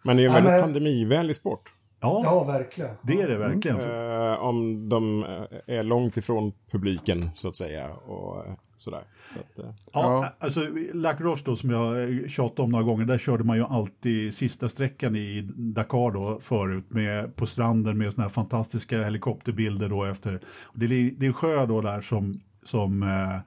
Men 0.03 0.17
det 0.17 0.23
är 0.23 0.23
ju 0.23 0.27
en 0.27 0.33
Ja, 0.33 0.33
väldigt 0.33 0.51
men- 0.51 0.61
pandemivänlig 0.61 1.35
sport. 1.35 1.61
Ja, 1.99 2.21
Ja, 2.25 2.43
verkligen. 2.43 2.95
det 3.03 3.21
är 3.21 3.27
det 3.27 3.37
verkligen. 3.37 3.77
Eh, 3.77 4.43
om 4.43 4.89
de 4.89 5.23
eh, 5.23 5.77
är 5.77 5.83
långt 5.83 6.17
ifrån 6.17 6.51
publiken, 6.71 7.29
så 7.35 7.47
att 7.47 7.55
säga. 7.55 7.93
Och 7.93 8.45
eh, 8.45 8.53
sådär. 8.77 9.03
Så 9.33 9.39
att, 9.39 9.59
eh, 9.65 9.71
Ja, 9.93 10.01
Ja. 10.01 10.33
alltså 10.39 10.59
Lac 10.93 11.19
Roche 11.21 11.41
då 11.45 11.55
som 11.55 11.69
jag 11.69 12.29
tjatat 12.29 12.59
om 12.59 12.69
några 12.69 12.83
gånger, 12.83 13.05
där 13.05 13.17
körde 13.17 13.43
man 13.43 13.57
ju 13.57 13.63
alltid 13.63 14.33
sista 14.33 14.69
sträckan 14.69 15.15
i 15.15 15.41
Dakar 15.55 16.11
då 16.13 16.39
förut 16.41 16.85
med, 16.89 17.35
på 17.35 17.45
stranden 17.45 17.97
med 17.97 18.13
såna 18.13 18.23
här 18.23 18.29
fantastiska 18.29 19.03
helikopterbilder 19.03 19.89
då 19.89 20.03
efter. 20.05 20.39
Det, 20.73 20.85
är, 20.85 21.11
det 21.19 21.25
är 21.25 21.27
en 21.27 21.33
sjö 21.33 21.65
då 21.65 21.81
där 21.81 22.01
som, 22.01 22.39
som, 22.63 23.03
eh, 23.03 23.39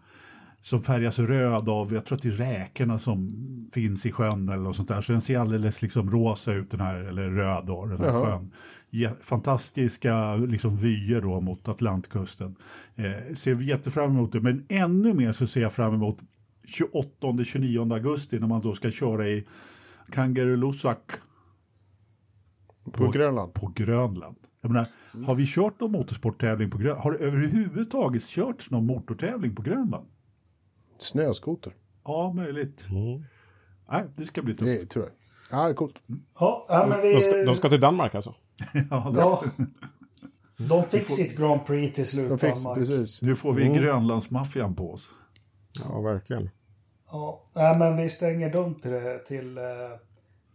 som 0.62 0.82
färgas 0.82 1.18
röd 1.18 1.68
av, 1.68 1.94
jag 1.94 2.04
tror 2.04 2.16
att 2.16 2.22
det 2.22 2.28
är 2.28 2.32
räkorna 2.32 2.98
som 2.98 3.46
finns 3.72 4.06
i 4.06 4.12
sjön 4.12 4.48
eller 4.48 4.62
något 4.62 4.76
sånt 4.76 4.88
där. 4.88 5.00
Så 5.00 5.12
den 5.12 5.20
ser 5.20 5.38
alldeles 5.38 5.82
liksom 5.82 6.10
rosa 6.10 6.52
ut 6.52 6.70
den 6.70 6.80
här, 6.80 6.96
eller 6.96 7.30
röd 7.30 7.64
då, 7.66 7.86
den 7.86 7.98
här 7.98 8.06
Jaha. 8.06 8.26
sjön. 8.26 8.50
Ja, 8.90 9.10
fantastiska 9.20 10.36
liksom 10.36 10.76
vyer 10.76 11.20
då 11.20 11.40
mot 11.40 11.68
Atlantkusten. 11.68 12.56
Eh, 12.94 13.34
ser 13.34 13.62
jättefram 13.62 14.10
emot 14.10 14.32
det, 14.32 14.40
men 14.40 14.66
ännu 14.68 15.14
mer 15.14 15.32
så 15.32 15.46
ser 15.46 15.60
jag 15.60 15.72
fram 15.72 15.94
emot 15.94 16.18
28-29 16.78 17.94
augusti 17.94 18.38
när 18.38 18.46
man 18.46 18.60
då 18.60 18.72
ska 18.74 18.90
köra 18.90 19.28
i 19.28 19.46
Kangerlussuaq 20.12 20.98
På 22.92 23.08
Grönland. 23.10 23.54
på 23.54 23.72
Grönland. 23.74 24.36
Jag 24.62 24.70
menar, 24.72 24.86
har 25.26 25.34
vi 25.34 25.46
kört 25.46 25.80
någon 25.80 25.92
motorsporttävling 25.92 26.70
på 26.70 26.78
Grönland? 26.78 27.00
Har 27.02 27.12
det 27.12 27.18
överhuvudtaget 27.18 28.26
körts 28.26 28.70
någon 28.70 28.86
motortävling 28.86 29.54
på 29.54 29.62
Grönland? 29.62 30.06
Snöskoter. 31.02 31.72
Ja, 32.04 32.32
möjligt. 32.32 32.86
Nej, 33.90 34.04
det 34.16 34.24
ska 34.24 34.42
bli 34.42 34.54
tufft. 34.54 34.80
Det 34.80 34.86
tror 34.86 35.04
jag. 35.04 35.14
Ja, 35.58 35.64
det 35.64 35.70
är 35.70 35.74
coolt. 35.74 36.02
Ja, 36.38 36.66
ja, 36.68 36.86
men 36.88 37.02
vi... 37.02 37.14
de, 37.14 37.20
ska, 37.20 37.32
de 37.36 37.54
ska 37.54 37.68
till 37.68 37.80
Danmark 37.80 38.14
alltså? 38.14 38.34
Ja. 38.90 39.44
De 40.68 40.84
fick 40.84 41.10
sitt 41.10 41.36
Grand 41.38 41.66
Prix 41.66 41.94
till 41.94 42.06
slut, 42.06 42.28
De 42.28 42.38
fick, 42.38 42.54
Danmark. 42.54 42.78
precis. 42.78 43.22
Nu 43.22 43.36
får 43.36 43.52
vi 43.52 43.68
Grönlandsmaffian 43.68 44.74
på 44.74 44.92
oss. 44.92 45.10
Ja, 45.84 46.00
verkligen. 46.00 46.50
Ja, 47.10 47.44
nej, 47.54 47.78
men 47.78 47.96
vi 47.96 48.08
stänger 48.08 48.52
dörren 48.52 48.74
till, 48.74 49.18
till 49.26 49.58
eh, 49.58 49.64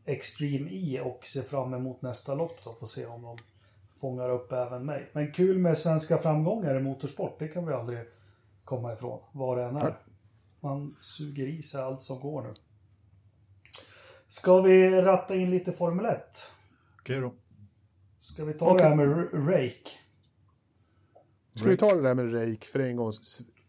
Extreme 0.05 0.69
E 0.71 1.01
och 1.01 1.25
ser 1.25 1.41
fram 1.41 1.73
emot 1.73 2.01
nästa 2.01 2.35
lopp 2.35 2.63
då. 2.63 2.73
Får 2.73 2.87
se 2.87 3.05
om 3.05 3.21
de 3.21 3.37
fångar 3.95 4.29
upp 4.29 4.51
även 4.51 4.85
mig. 4.85 5.11
Men 5.13 5.31
kul 5.31 5.57
med 5.57 5.77
svenska 5.77 6.17
framgångar 6.17 6.75
i 6.75 6.79
motorsport, 6.79 7.35
det 7.39 7.47
kan 7.47 7.67
vi 7.67 7.73
aldrig 7.73 7.99
komma 8.63 8.93
ifrån, 8.93 9.19
vad 9.31 9.57
det 9.57 9.63
än 9.63 9.75
är. 9.75 9.97
Man 10.65 10.95
suger 11.01 11.47
i 11.47 11.61
sig 11.61 11.81
allt 11.81 12.01
som 12.01 12.19
går 12.19 12.43
nu. 12.43 12.53
Ska 14.27 14.61
vi 14.61 15.01
ratta 15.01 15.35
in 15.35 15.49
lite 15.49 15.71
Formel 15.71 16.05
1? 16.05 16.19
Okej 16.99 17.19
då. 17.19 17.33
Ska 18.19 18.45
vi 18.45 18.53
ta 18.53 18.77
det 18.77 18.83
här 18.83 18.95
med 18.95 19.07
Rake? 19.49 19.89
Ska 21.55 21.69
vi 21.69 21.77
ta 21.77 21.95
det 21.95 22.01
där 22.01 22.13
med 22.13 22.33
Reik 22.33 22.65
för 22.65 22.79
en 22.79 22.95
gång? 22.95 23.11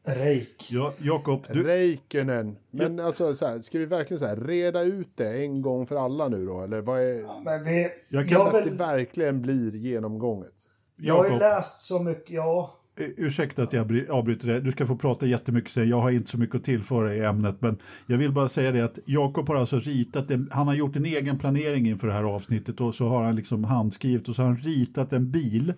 Rake. 0.04 0.64
Ja, 0.70 0.92
Jakob, 0.98 1.46
du, 1.52 1.64
Reikkönen. 1.64 2.56
Men 2.70 3.00
alltså, 3.00 3.34
så 3.34 3.46
här, 3.46 3.58
ska 3.58 3.78
vi 3.78 3.86
verkligen 3.86 4.18
så 4.18 4.26
här, 4.26 4.36
reda 4.36 4.82
ut 4.82 5.16
det 5.16 5.42
en 5.42 5.62
gång 5.62 5.86
för 5.86 5.96
alla 5.96 6.28
nu 6.28 6.46
då? 6.46 6.60
Eller 6.62 6.80
vad 6.80 7.00
är... 7.00 7.44
Men 7.44 7.64
det, 7.64 7.92
Jag 8.08 8.28
kan 8.28 8.40
Så 8.40 8.56
att 8.56 8.64
det 8.64 8.70
verkligen 8.70 9.42
blir 9.42 9.76
genomgånget. 9.76 10.62
jag 10.96 11.16
har 11.16 11.30
ju 11.30 11.38
läst 11.38 11.80
så 11.80 12.02
mycket, 12.02 12.30
ja. 12.30 12.74
Eh, 12.96 13.06
ursäkta 13.16 13.62
att 13.62 13.72
jag 13.72 13.86
bry- 13.86 14.08
avbryter 14.10 14.48
det. 14.48 14.60
Du 14.60 14.72
ska 14.72 14.86
få 14.86 14.96
prata 14.96 15.26
jättemycket 15.26 15.70
sen. 15.70 15.88
Jag 15.88 16.00
har 16.00 16.10
inte 16.10 16.30
så 16.30 16.38
mycket 16.38 16.56
att 16.56 16.64
tillföra 16.64 17.14
i 17.14 17.24
ämnet. 17.24 17.56
Men 17.60 17.78
jag 18.06 18.18
vill 18.18 18.32
bara 18.32 18.48
säga 18.48 18.72
det 18.72 18.80
att 18.84 18.98
Jakob 19.06 19.48
har 19.48 19.56
alltså 19.56 19.78
ritat, 19.78 20.30
en, 20.30 20.48
han 20.52 20.66
har 20.66 20.74
gjort 20.74 20.96
en 20.96 21.04
egen 21.06 21.38
planering 21.38 21.86
inför 21.88 22.06
det 22.06 22.12
här 22.12 22.24
avsnittet 22.24 22.80
och 22.80 22.94
så 22.94 23.08
har 23.08 23.22
han 23.24 23.36
liksom 23.36 23.64
handskrivit 23.64 24.28
och 24.28 24.34
så 24.36 24.42
har 24.42 24.46
han 24.48 24.56
ritat 24.58 25.12
en 25.12 25.30
bil. 25.30 25.72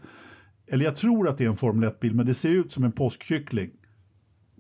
Eller 0.70 0.85
jag 0.85 0.96
tror 0.96 1.28
att 1.28 1.38
det 1.38 1.44
är 1.44 1.48
en 1.48 1.57
Formel 1.57 1.88
1-bil, 1.90 2.14
men 2.14 2.26
det 2.26 2.35
ser 2.35 2.48
ut 2.50 2.72
som 2.72 2.85
en 2.85 2.92
påskkyckling. 2.92 3.70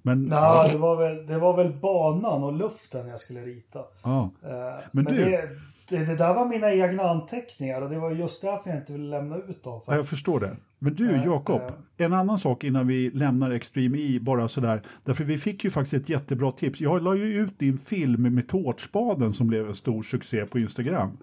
Men, 0.02 0.24
Nej, 0.24 0.68
det 0.72 0.78
var, 0.78 0.96
väl, 0.96 1.26
det 1.26 1.38
var 1.38 1.56
väl 1.56 1.72
banan 1.80 2.44
och 2.44 2.52
luften 2.52 3.08
jag 3.08 3.20
skulle 3.20 3.40
rita. 3.40 3.78
ja. 4.02 4.30
Eh, 4.42 4.48
Men 4.92 5.04
Men, 5.04 5.14
du- 5.14 5.24
det, 5.24 5.48
det, 5.88 6.04
det 6.04 6.16
där 6.16 6.34
var 6.34 6.48
mina 6.48 6.72
egna 6.72 7.02
anteckningar 7.02 7.82
och 7.82 7.90
det 7.90 7.98
var 7.98 8.10
just 8.10 8.42
därför 8.42 8.70
jag 8.70 8.78
inte 8.78 8.92
ville 8.92 9.10
lämna 9.10 9.36
ut 9.36 9.64
dem. 9.64 9.80
Ja, 9.86 9.94
jag 9.94 10.08
förstår 10.08 10.40
det. 10.40 10.56
Men 10.78 10.94
du, 10.94 11.16
Jakob, 11.24 11.60
eh. 11.60 12.06
en 12.06 12.12
annan 12.12 12.38
sak 12.38 12.64
innan 12.64 12.86
vi 12.86 13.10
lämnar 13.10 13.50
Extreme 13.50 13.98
E, 13.98 14.18
bara 14.20 14.48
sådär. 14.48 14.82
Därför 15.04 15.24
vi 15.24 15.38
fick 15.38 15.64
ju 15.64 15.70
faktiskt 15.70 16.02
ett 16.02 16.08
jättebra 16.08 16.52
tips. 16.52 16.80
Jag 16.80 17.02
la 17.02 17.14
ju 17.14 17.40
ut 17.40 17.58
din 17.58 17.78
film 17.78 18.34
med 18.34 18.48
tårtspaden 18.48 19.32
som 19.32 19.46
blev 19.46 19.68
en 19.68 19.74
stor 19.74 20.02
succé 20.02 20.46
på 20.46 20.58
Instagram. 20.58 21.18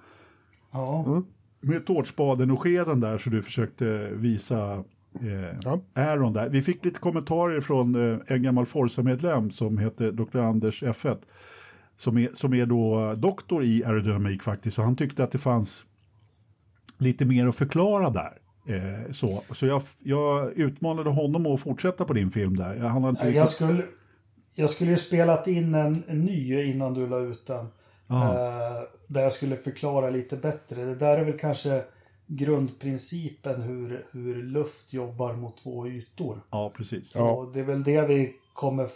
Ja. 0.72 1.24
Med 1.62 1.86
tårtspaden 1.86 2.52
och 2.52 2.62
skeden 2.62 3.00
där 3.00 3.18
så 3.18 3.30
du 3.30 3.42
försökte 3.42 4.10
visa 4.12 4.84
eh, 5.22 5.58
Ja. 5.64 5.82
Aaron 5.96 6.34
där. 6.34 6.50
Vi 6.50 6.62
fick 6.62 6.86
lite 6.86 7.00
kommentarer 7.00 7.62
från 7.62 8.12
eh, 8.12 8.20
en 8.28 8.44
gammal 8.44 8.66
Forza-medlem 8.66 9.52
som 9.52 9.78
heter 9.78 10.12
Dr. 10.12 10.38
Anders 10.38 10.84
F1. 10.84 11.18
Som 11.98 12.18
är, 12.18 12.30
som 12.34 12.54
är 12.54 12.66
då 12.66 13.14
doktor 13.18 13.64
i 13.64 13.84
aerodynamik 13.86 14.44
faktiskt. 14.44 14.76
Så 14.76 14.82
han 14.82 14.96
tyckte 14.96 15.24
att 15.24 15.32
det 15.32 15.38
fanns 15.38 15.86
lite 16.98 17.26
mer 17.26 17.48
att 17.48 17.56
förklara 17.56 18.10
där. 18.10 18.38
Eh, 18.68 19.12
så 19.12 19.44
så 19.52 19.66
jag, 19.66 19.82
jag 20.04 20.54
utmanade 20.54 21.10
honom 21.10 21.46
att 21.46 21.60
fortsätta 21.60 22.06
på 22.06 22.14
din 22.14 22.30
film 22.30 22.56
där. 22.56 22.76
Han 22.76 23.04
har 23.04 23.10
inte 23.10 23.26
Jag 23.26 23.30
riktigt... 23.30 23.50
skulle, 23.50 23.86
jag 24.56 24.70
skulle 24.70 24.92
ju 24.92 24.98
spelat 24.98 25.48
in 25.48 25.76
en, 25.76 26.04
en 26.08 26.20
ny 26.20 26.64
innan 26.64 26.94
du 26.94 27.08
la 27.08 27.20
ut 27.20 27.48
den. 27.48 27.66
Eh, 28.10 28.82
där 29.08 29.22
jag 29.22 29.34
skulle 29.34 29.56
förklara 29.56 30.10
lite 30.10 30.38
bättre. 30.38 30.86
Det 30.86 30.96
där 30.96 31.18
är 31.18 31.24
väl 31.24 31.40
kanske 31.40 31.84
grundprincipen 32.28 33.62
hur, 33.62 34.06
hur 34.12 34.44
luft 34.44 34.94
jobbar 34.94 35.34
mot 35.34 35.58
två 35.58 35.88
ytor. 35.88 36.38
Ja, 36.52 36.74
precis. 36.78 37.16
Ja. 37.16 37.32
Och 37.32 37.54
det 37.54 37.60
är 37.60 37.64
väl 37.64 37.84
det 37.84 38.02
vi 38.02 38.34
kommer, 38.56 38.88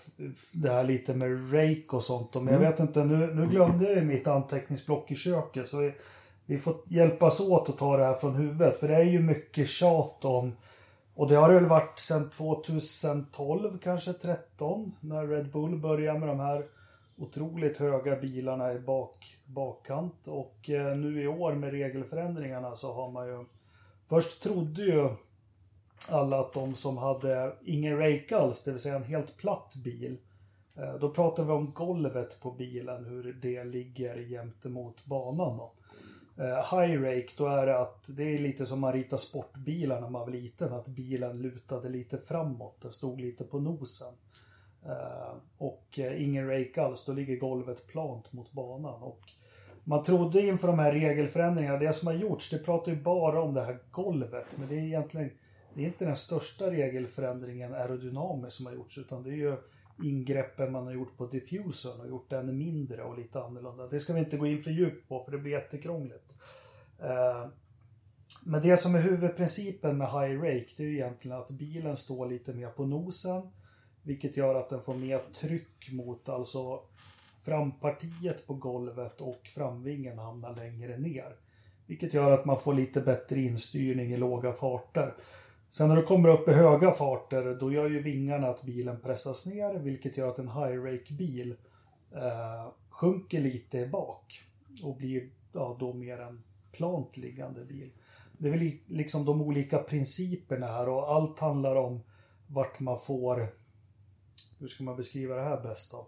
det 0.54 0.69
här 0.69 0.84
lite 0.84 1.13
med 1.13 1.54
rake 1.54 1.95
och 1.95 2.04
sånt. 2.04 2.34
Men 2.36 2.48
Mm. 2.48 2.54
jag 2.62 2.72
vet 2.72 2.80
inte, 2.80 3.04
nu, 3.04 3.34
nu 3.34 3.45
glömde 3.45 3.86
jag 3.86 3.95
ju 3.95 4.02
mitt 4.02 4.28
anteckningsblock 4.28 5.12
i 5.12 5.15
köket. 5.15 5.67
Så 5.67 5.78
vi, 5.78 5.93
vi 6.45 6.58
får 6.60 6.76
hjälpas 6.88 7.39
åt 7.39 7.69
att 7.69 7.78
ta 7.78 7.98
det 7.98 8.06
här 8.06 8.13
från 8.13 8.36
huvudet. 8.36 8.80
För 8.80 8.88
det 8.88 8.95
är 8.95 9.04
ju 9.04 9.19
mycket 9.19 9.67
tjat 9.67 10.26
om, 10.26 10.56
och 11.15 11.28
det 11.30 11.36
har 11.36 11.50
det 11.50 11.56
väl 11.56 11.65
varit 11.65 12.00
sedan 12.00 12.30
2012, 12.30 13.78
kanske 13.84 14.13
13, 14.13 14.95
när 15.00 15.28
Red 15.28 15.52
Bull 15.52 15.80
började 15.80 16.19
med 16.19 16.28
de 16.30 16.39
här 16.39 16.65
otroligt 17.17 17.78
höga 17.78 18.15
bilarna 18.15 18.74
i 18.74 18.80
bak, 18.80 19.38
bakkant. 19.45 20.28
Och 20.28 20.69
eh, 20.69 20.98
nu 20.98 21.24
i 21.24 21.28
år 21.28 21.54
med 21.56 21.72
regelförändringarna 21.72 22.76
så 22.76 22.93
har 22.93 23.12
man 23.12 23.28
ju... 23.28 23.45
Först 24.10 24.43
trodde 24.43 24.82
ju 24.82 25.10
alla 26.12 26.39
att 26.39 26.54
de 26.54 26.76
som 26.76 26.98
hade 26.98 27.54
ingen 27.65 27.98
rake 27.98 28.38
alls, 28.38 28.63
det 28.63 28.72
vill 28.72 28.80
säga 28.80 28.95
en 28.95 29.04
helt 29.04 29.38
platt 29.38 29.76
bil. 29.84 30.17
Eh, 30.78 30.95
då 30.95 31.10
pratar 31.10 31.43
vi 31.43 31.52
om 31.52 31.72
golvet 31.74 32.39
på 32.41 32.52
bilen, 32.52 33.06
hur 33.06 33.34
det 33.41 33.63
ligger 33.63 34.15
jämte 34.15 34.69
mot 34.69 35.06
banan. 35.06 35.58
Då. 35.58 35.72
Eh, 36.43 36.80
high 36.80 37.02
rake, 37.02 37.34
då 37.38 37.48
är 37.48 37.65
det 37.65 37.80
att 37.80 38.10
det 38.17 38.24
är 38.24 38.38
lite 38.38 38.65
som 38.65 38.80
man 38.80 38.93
ritar 38.93 39.17
sportbilar 39.17 40.02
när 40.02 40.10
man 40.10 40.22
var 40.22 40.32
liten, 40.32 40.74
att 40.74 40.88
bilen 40.88 41.41
lutade 41.41 41.89
lite 41.89 42.17
framåt, 42.17 42.82
den 42.82 42.91
stod 42.91 43.22
lite 43.22 43.43
på 43.43 43.60
nosen. 43.60 44.13
Eh, 44.86 45.34
och 45.58 46.00
ingen 46.17 46.48
rake 46.48 46.82
alls, 46.82 47.06
då 47.06 47.13
ligger 47.13 47.38
golvet 47.38 47.88
plant 47.88 48.34
mot 48.34 48.52
banan. 48.52 49.04
Och 49.04 49.22
man 49.84 50.04
trodde 50.04 50.41
inför 50.41 50.67
de 50.67 50.80
här 50.80 50.93
regelförändringarna, 50.93 51.78
det 51.78 51.93
som 51.93 52.08
har 52.08 52.15
gjorts, 52.15 52.50
det 52.50 52.58
pratar 52.58 52.91
ju 52.91 53.02
bara 53.02 53.41
om 53.41 53.54
det 53.54 53.62
här 53.62 53.80
golvet, 53.91 54.56
men 54.60 54.67
det 54.67 54.76
är 54.76 54.84
egentligen 54.84 55.32
det 55.80 55.86
är 55.86 55.88
inte 55.88 56.06
den 56.06 56.15
största 56.15 56.72
regelförändringen 56.72 57.74
aerodynamiskt 57.74 58.58
som 58.58 58.65
har 58.65 58.74
gjorts, 58.74 58.98
utan 58.98 59.24
det 59.24 59.30
är 59.30 59.36
ju 59.36 59.58
ingreppen 60.04 60.72
man 60.72 60.86
har 60.86 60.94
gjort 60.94 61.18
på 61.18 61.28
diffusern 61.28 62.02
och 62.02 62.08
gjort 62.08 62.30
den 62.30 62.58
mindre 62.58 63.04
och 63.04 63.18
lite 63.18 63.42
annorlunda. 63.42 63.88
Det 63.88 64.00
ska 64.00 64.13
vi 64.13 64.20
inte 64.20 64.38
gå 64.38 64.48
in 64.48 64.62
för 64.62 64.72
djupt 64.72 65.10
på, 65.10 65.24
för 65.24 65.32
det 65.32 65.38
blir 65.38 65.52
jättekrångligt. 65.52 66.36
Eh, 67.00 67.48
men 68.46 68.62
det 68.62 68.78
som 68.78 68.96
är 68.96 69.02
huvudprincipen 69.02 69.98
med 69.98 70.08
high 70.08 70.42
rake, 70.42 70.74
det 70.78 70.84
är 70.84 70.88
ju 70.88 70.96
egentligen 70.96 71.38
att 71.38 71.52
bilen 71.52 71.98
står 71.98 72.30
lite 72.30 72.54
mer 72.54 72.70
på 72.70 72.86
nosen, 72.86 73.50
vilket 74.04 74.38
gör 74.38 74.56
att 74.56 74.70
den 74.70 74.82
får 74.82 74.96
mer 74.96 75.22
tryck 75.34 75.92
mot 75.92 76.30
alltså 76.30 76.82
frampartiet 77.46 78.48
på 78.48 78.54
golvet 78.54 79.22
och 79.22 79.42
framvingen 79.56 80.20
hamnar 80.20 80.56
längre 80.56 80.98
ner. 80.98 81.36
Vilket 81.88 82.13
gör 82.13 82.32
att 82.32 82.46
man 82.46 82.60
får 82.60 82.74
lite 82.74 83.02
bättre 83.02 83.39
instyrning 83.39 84.13
i 84.13 84.18
låga 84.18 84.54
farter. 84.54 85.15
Sen 85.69 85.89
när 85.89 85.95
du 85.95 86.03
kommer 86.03 86.29
upp 86.29 86.47
i 86.47 86.51
höga 86.51 86.91
farter, 86.91 87.58
då 87.60 87.71
gör 87.71 87.89
ju 87.89 88.01
vingarna 88.01 88.47
att 88.47 88.63
bilen 88.63 88.99
pressas 88.99 89.45
ner, 89.45 89.73
vilket 89.73 90.17
gör 90.17 90.27
att 90.27 90.39
en 90.39 90.47
high 90.47 90.84
rake 90.84 91.13
bil 91.13 91.55
eh, 92.12 92.71
sjunker 92.89 93.41
lite 93.41 93.77
i 93.77 93.88
bak 93.88 94.43
och 94.84 94.95
blir 94.95 95.29
ja, 95.51 95.77
då 95.79 95.93
mer 95.93 96.19
en 96.19 96.43
plant 96.71 97.17
liggande 97.17 97.65
bil. 97.65 97.91
Det 98.38 98.47
är 98.47 98.51
väl 98.51 98.71
liksom 98.86 99.25
de 99.25 99.41
olika 99.41 99.77
principerna 99.77 100.67
här 100.67 100.89
och 100.89 101.15
allt 101.15 101.39
handlar 101.39 101.75
om 101.75 101.99
vart 102.47 102.79
man 102.79 102.99
får, 102.99 103.55
hur 104.60 104.67
ska 104.67 104.84
man 104.84 104.95
beskriva 104.95 105.36
det 105.36 105.43
här 105.43 105.62
bäst 105.62 105.91
då? 105.91 106.08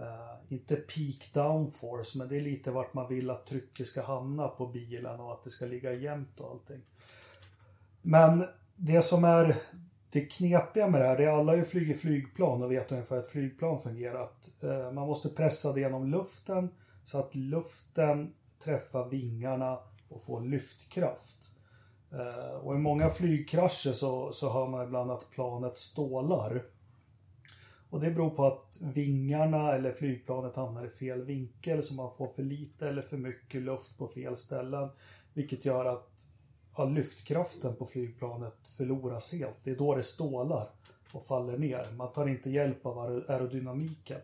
Eh, 0.00 0.52
inte 0.52 0.76
peak 0.76 1.30
downforce, 1.34 2.18
men 2.18 2.28
det 2.28 2.36
är 2.36 2.40
lite 2.40 2.70
vart 2.70 2.94
man 2.94 3.08
vill 3.08 3.30
att 3.30 3.46
trycket 3.46 3.86
ska 3.86 4.02
hamna 4.02 4.48
på 4.48 4.66
bilen 4.66 5.20
och 5.20 5.32
att 5.32 5.42
det 5.42 5.50
ska 5.50 5.66
ligga 5.66 5.92
jämnt 5.92 6.40
och 6.40 6.50
allting. 6.50 6.80
Men 8.02 8.46
det 8.76 9.02
som 9.02 9.24
är 9.24 9.56
det 10.12 10.20
knepiga 10.20 10.88
med 10.88 11.00
det 11.00 11.06
här, 11.06 11.16
det 11.16 11.24
är 11.24 11.28
alla 11.28 11.52
har 11.52 11.56
ju 11.56 11.64
flugit 11.64 12.00
flygplan 12.00 12.62
och 12.62 12.72
vet 12.72 12.92
ungefär 12.92 13.16
hur 13.16 13.22
ett 13.22 13.28
flygplan 13.28 13.78
fungerar. 13.78 14.24
Att, 14.24 14.62
eh, 14.62 14.92
man 14.92 15.06
måste 15.06 15.28
pressa 15.28 15.72
det 15.72 15.80
genom 15.80 16.10
luften 16.10 16.68
så 17.02 17.18
att 17.18 17.34
luften 17.34 18.34
träffar 18.64 19.08
vingarna 19.08 19.78
och 20.08 20.22
får 20.22 20.40
lyftkraft. 20.40 21.56
Eh, 22.12 22.54
och 22.54 22.74
i 22.74 22.78
många 22.78 23.08
flygkrascher 23.08 23.92
så, 23.92 24.32
så 24.32 24.52
hör 24.52 24.68
man 24.68 24.84
ibland 24.84 25.10
att 25.10 25.30
planet 25.30 25.78
stålar. 25.78 26.62
Och 27.90 28.00
det 28.00 28.10
beror 28.10 28.30
på 28.30 28.46
att 28.46 28.80
vingarna 28.94 29.72
eller 29.72 29.92
flygplanet 29.92 30.56
hamnar 30.56 30.86
i 30.86 30.88
fel 30.88 31.24
vinkel 31.24 31.82
så 31.82 31.94
man 31.94 32.12
får 32.12 32.28
för 32.28 32.42
lite 32.42 32.88
eller 32.88 33.02
för 33.02 33.16
mycket 33.16 33.62
luft 33.62 33.98
på 33.98 34.08
fel 34.08 34.36
ställen. 34.36 34.88
Vilket 35.34 35.64
gör 35.64 35.84
att 35.84 36.35
har 36.76 36.90
lyftkraften 36.90 37.76
på 37.76 37.84
flygplanet 37.84 38.68
förloras 38.76 39.32
helt. 39.32 39.58
Det 39.64 39.70
är 39.70 39.76
då 39.76 39.94
det 39.94 40.02
stålar 40.02 40.68
och 41.12 41.22
faller 41.22 41.58
ner. 41.58 41.86
Man 41.96 42.12
tar 42.12 42.28
inte 42.28 42.50
hjälp 42.50 42.86
av 42.86 42.98
aerodynamiken. 43.28 44.20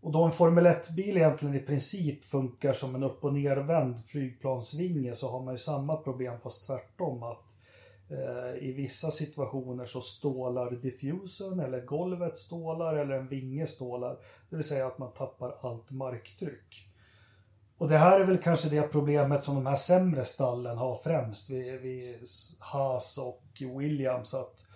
Och 0.00 0.12
då 0.12 0.24
en 0.24 0.30
Formel 0.30 0.66
1-bil 0.66 1.16
egentligen 1.16 1.54
i 1.54 1.58
princip 1.60 2.24
funkar 2.24 2.72
som 2.72 2.94
en 2.94 3.02
upp 3.02 3.24
och 3.24 3.34
nervänd 3.34 4.04
flygplansvinge 4.04 5.14
så 5.14 5.32
har 5.32 5.42
man 5.42 5.54
ju 5.54 5.58
samma 5.58 5.96
problem 5.96 6.40
fast 6.42 6.66
tvärtom. 6.66 7.22
att 7.22 7.58
eh, 8.10 8.68
I 8.68 8.72
vissa 8.72 9.10
situationer 9.10 9.84
så 9.84 10.00
stålar 10.00 10.70
diffusern 10.70 11.60
eller 11.60 11.86
golvet 11.86 12.38
stålar 12.38 12.96
eller 12.96 13.14
en 13.14 13.28
vinge 13.28 13.66
stålar. 13.66 14.18
Det 14.50 14.56
vill 14.56 14.64
säga 14.64 14.86
att 14.86 14.98
man 14.98 15.12
tappar 15.12 15.56
allt 15.60 15.90
marktryck. 15.90 16.91
Och 17.82 17.88
det 17.88 17.98
här 17.98 18.20
är 18.20 18.24
väl 18.24 18.38
kanske 18.38 18.68
det 18.68 18.82
problemet 18.82 19.44
som 19.44 19.54
de 19.54 19.66
här 19.66 19.76
sämre 19.76 20.24
stallen 20.24 20.78
har 20.78 20.94
främst 20.94 21.50
vid, 21.50 21.80
vid 21.80 22.16
Haas 22.58 23.18
och 23.18 23.62
Williams. 23.78 24.34
Att 24.34 24.66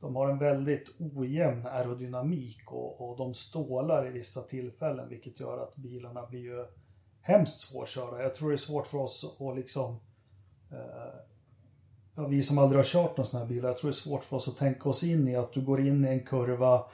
de 0.00 0.16
har 0.16 0.28
en 0.28 0.38
väldigt 0.38 0.88
ojämn 0.98 1.66
aerodynamik 1.66 2.72
och, 2.72 3.00
och 3.00 3.16
de 3.16 3.34
stålar 3.34 4.06
i 4.06 4.10
vissa 4.10 4.40
tillfällen 4.40 5.08
vilket 5.08 5.40
gör 5.40 5.62
att 5.62 5.76
bilarna 5.76 6.26
blir 6.26 6.40
ju 6.40 6.66
hemskt 7.20 7.60
svårkörda. 7.60 8.22
Jag 8.22 8.34
tror 8.34 8.48
det 8.48 8.54
är 8.54 8.56
svårt 8.56 8.86
för 8.86 8.98
oss 8.98 9.36
att 9.40 9.56
liksom 9.56 10.00
eh, 10.70 12.26
vi 12.28 12.42
som 12.42 12.58
aldrig 12.58 12.78
har 12.78 12.84
kört 12.84 13.16
någon 13.16 13.26
sån 13.26 13.40
här 13.40 13.46
bil, 13.46 13.64
jag 13.64 13.76
tror 13.76 13.90
det 13.90 13.92
är 13.92 14.08
svårt 14.08 14.24
för 14.24 14.36
oss 14.36 14.48
att 14.48 14.56
tänka 14.56 14.88
oss 14.88 15.04
in 15.04 15.28
i 15.28 15.36
att 15.36 15.52
du 15.52 15.60
går 15.60 15.80
in 15.80 16.04
i 16.04 16.08
en 16.08 16.26
kurva 16.26 16.84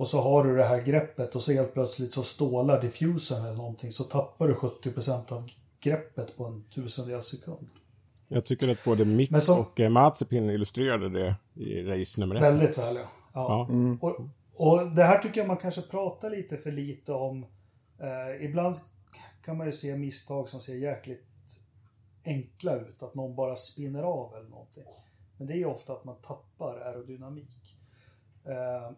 och 0.00 0.08
så 0.08 0.20
har 0.20 0.44
du 0.44 0.56
det 0.56 0.64
här 0.64 0.82
greppet 0.82 1.34
och 1.36 1.42
så 1.42 1.52
helt 1.52 1.72
plötsligt 1.74 2.12
så 2.12 2.22
stålar 2.22 2.80
diffusern 2.80 3.44
eller 3.46 3.56
någonting 3.56 3.92
så 3.92 4.04
tappar 4.04 4.48
du 4.48 4.54
70% 4.54 5.32
av 5.32 5.50
greppet 5.80 6.36
på 6.36 6.44
en 6.46 6.62
tusendels 6.62 7.26
sekund. 7.26 7.68
Jag 8.28 8.44
tycker 8.44 8.72
att 8.72 8.84
både 8.84 9.04
Mick 9.04 9.42
så- 9.42 9.60
och 9.60 9.80
eh, 9.80 9.88
Mazepin 9.90 10.50
illustrerade 10.50 11.08
det 11.08 11.36
i 11.54 11.82
race 11.82 12.20
nummer 12.20 12.34
ett. 12.34 12.42
Väldigt 12.42 12.78
väl, 12.78 12.96
ja. 12.96 13.08
ja. 13.34 13.68
Ja. 13.70 13.96
Och, 14.00 14.20
och 14.54 14.90
det 14.90 15.02
här 15.04 15.18
tycker 15.18 15.40
jag 15.40 15.48
man 15.48 15.56
kanske 15.56 15.82
pratar 15.82 16.30
lite 16.30 16.56
för 16.56 16.72
lite 16.72 17.12
om. 17.12 17.46
Eh, 17.98 18.44
ibland 18.44 18.74
kan 19.44 19.56
man 19.56 19.66
ju 19.66 19.72
se 19.72 19.96
misstag 19.96 20.48
som 20.48 20.60
ser 20.60 20.74
jäkligt 20.76 21.26
enkla 22.24 22.76
ut. 22.76 23.02
Att 23.02 23.14
någon 23.14 23.34
bara 23.34 23.56
spinner 23.56 24.02
av 24.02 24.34
eller 24.36 24.48
någonting. 24.48 24.84
Men 25.36 25.46
det 25.46 25.52
är 25.54 25.58
ju 25.58 25.64
ofta 25.64 25.92
att 25.92 26.04
man 26.04 26.16
tappar 26.16 26.78
aerodynamik. 26.78 27.76
Eh, 28.44 28.90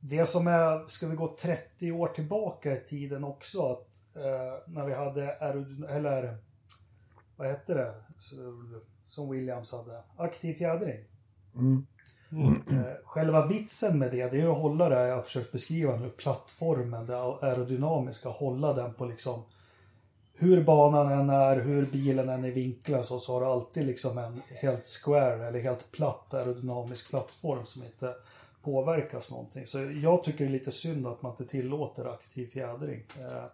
det 0.00 0.26
som 0.26 0.46
är, 0.46 0.86
ska 0.86 1.06
vi 1.08 1.16
gå 1.16 1.36
30 1.38 1.92
år 1.92 2.06
tillbaka 2.06 2.76
i 2.76 2.80
tiden 2.80 3.24
också, 3.24 3.72
att 3.72 4.16
eh, 4.16 4.72
när 4.72 4.84
vi 4.86 4.94
hade 4.94 5.30
eller 5.88 6.38
vad 7.36 7.48
hette 7.48 7.74
det, 7.74 7.94
som 9.06 9.30
Williams 9.30 9.72
hade, 9.72 10.02
aktiv 10.16 10.54
fjädring. 10.54 11.04
Eh, 12.70 12.82
Själva 13.04 13.46
vitsen 13.46 13.98
med 13.98 14.10
det, 14.10 14.30
det 14.30 14.40
är 14.40 14.50
att 14.52 14.58
hålla 14.58 14.88
det 14.88 15.08
jag 15.08 15.14
har 15.14 15.22
försökt 15.22 15.52
beskriva 15.52 15.96
nu, 15.96 16.10
plattformen, 16.10 17.06
det 17.06 17.16
aerodynamiska, 17.16 18.28
hålla 18.28 18.72
den 18.72 18.94
på 18.94 19.04
liksom 19.04 19.42
hur 20.34 20.64
banan 20.64 21.12
än 21.12 21.30
är, 21.30 21.60
hur 21.60 21.86
bilen 21.86 22.28
än 22.28 22.44
är 22.44 22.50
vinklad 22.50 23.04
så, 23.04 23.18
så 23.18 23.32
har 23.32 23.40
du 23.40 23.46
alltid 23.46 23.86
liksom 23.86 24.18
en 24.18 24.42
helt 24.48 24.86
square 24.86 25.46
eller 25.46 25.60
helt 25.60 25.92
platt 25.92 26.34
aerodynamisk 26.34 27.10
plattform 27.10 27.64
som 27.64 27.84
inte 27.84 28.14
påverkas 28.62 29.30
någonting. 29.30 29.66
Så 29.66 29.78
jag 30.02 30.24
tycker 30.24 30.44
det 30.44 30.50
är 30.50 30.52
lite 30.52 30.72
synd 30.72 31.06
att 31.06 31.22
man 31.22 31.32
inte 31.32 31.46
tillåter 31.46 32.14
aktiv 32.14 32.46
fjädring. 32.46 33.02
Eh, 33.18 33.44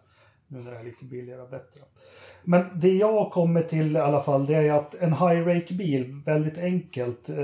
nu 0.47 0.59
när 0.59 0.71
det 0.71 0.77
är 0.77 0.83
lite 0.83 1.05
billigare 1.05 1.41
och 1.41 1.49
bättre. 1.49 1.81
Men 2.43 2.79
det 2.79 2.91
jag 2.91 3.31
kommer 3.31 3.61
till 3.61 3.95
i 3.95 3.99
alla 3.99 4.19
fall, 4.19 4.45
det 4.45 4.55
är 4.55 4.73
att 4.73 4.95
en 4.95 5.13
high 5.13 5.47
rake 5.47 5.73
bil 5.73 6.21
väldigt 6.25 6.57
enkelt. 6.57 7.29
Eh, 7.29 7.35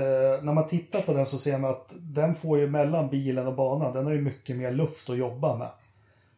när 0.42 0.52
man 0.52 0.66
tittar 0.66 1.02
på 1.02 1.12
den 1.12 1.26
så 1.26 1.38
ser 1.38 1.58
man 1.58 1.70
att 1.70 1.94
den 1.98 2.34
får 2.34 2.58
ju 2.58 2.66
mellan 2.66 3.08
bilen 3.08 3.46
och 3.46 3.54
banan, 3.54 3.92
den 3.92 4.04
har 4.04 4.12
ju 4.12 4.20
mycket 4.20 4.56
mer 4.56 4.72
luft 4.72 5.10
att 5.10 5.18
jobba 5.18 5.56
med. 5.56 5.70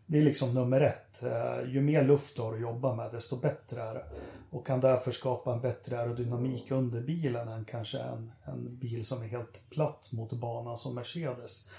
Det 0.06 0.18
är 0.18 0.22
liksom 0.22 0.54
nummer 0.54 0.80
ett. 0.80 1.22
Eh, 1.22 1.70
ju 1.70 1.80
mer 1.80 2.02
luft 2.02 2.36
du 2.36 2.42
har 2.42 2.54
att 2.54 2.60
jobba 2.60 2.94
med, 2.94 3.12
desto 3.12 3.36
bättre 3.36 3.82
är 3.82 3.94
det. 3.94 4.04
Och 4.50 4.66
kan 4.66 4.80
därför 4.80 5.10
skapa 5.10 5.52
en 5.52 5.60
bättre 5.60 5.98
aerodynamik 5.98 6.70
under 6.70 7.00
bilen 7.00 7.48
än 7.48 7.64
kanske 7.64 7.98
en, 7.98 8.32
en 8.44 8.76
bil 8.78 9.06
som 9.06 9.22
är 9.22 9.26
helt 9.26 9.70
platt 9.70 10.08
mot 10.12 10.32
banan 10.32 10.76
som 10.76 10.94
Mercedes. 10.94 11.70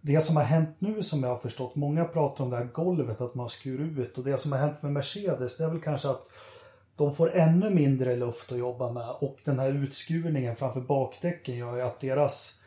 Det 0.00 0.20
som 0.20 0.36
har 0.36 0.44
hänt 0.44 0.76
nu 0.78 1.02
som 1.02 1.22
jag 1.22 1.28
har 1.28 1.36
förstått, 1.36 1.76
många 1.76 2.04
pratar 2.04 2.44
om 2.44 2.50
det 2.50 2.56
här 2.56 2.64
golvet, 2.64 3.20
att 3.20 3.34
man 3.34 3.48
skurit 3.48 3.98
ut. 3.98 4.18
Och 4.18 4.24
det 4.24 4.38
som 4.38 4.52
har 4.52 4.58
hänt 4.58 4.82
med 4.82 4.92
Mercedes, 4.92 5.58
det 5.58 5.64
är 5.64 5.68
väl 5.68 5.80
kanske 5.80 6.08
att 6.08 6.30
de 6.96 7.12
får 7.12 7.34
ännu 7.34 7.70
mindre 7.70 8.16
luft 8.16 8.52
att 8.52 8.58
jobba 8.58 8.92
med 8.92 9.10
och 9.10 9.36
den 9.44 9.58
här 9.58 9.72
utskurningen 9.72 10.56
framför 10.56 10.80
bakdäcken 10.80 11.56
gör 11.56 11.76
ju 11.76 11.82
att 11.82 12.00
deras 12.00 12.62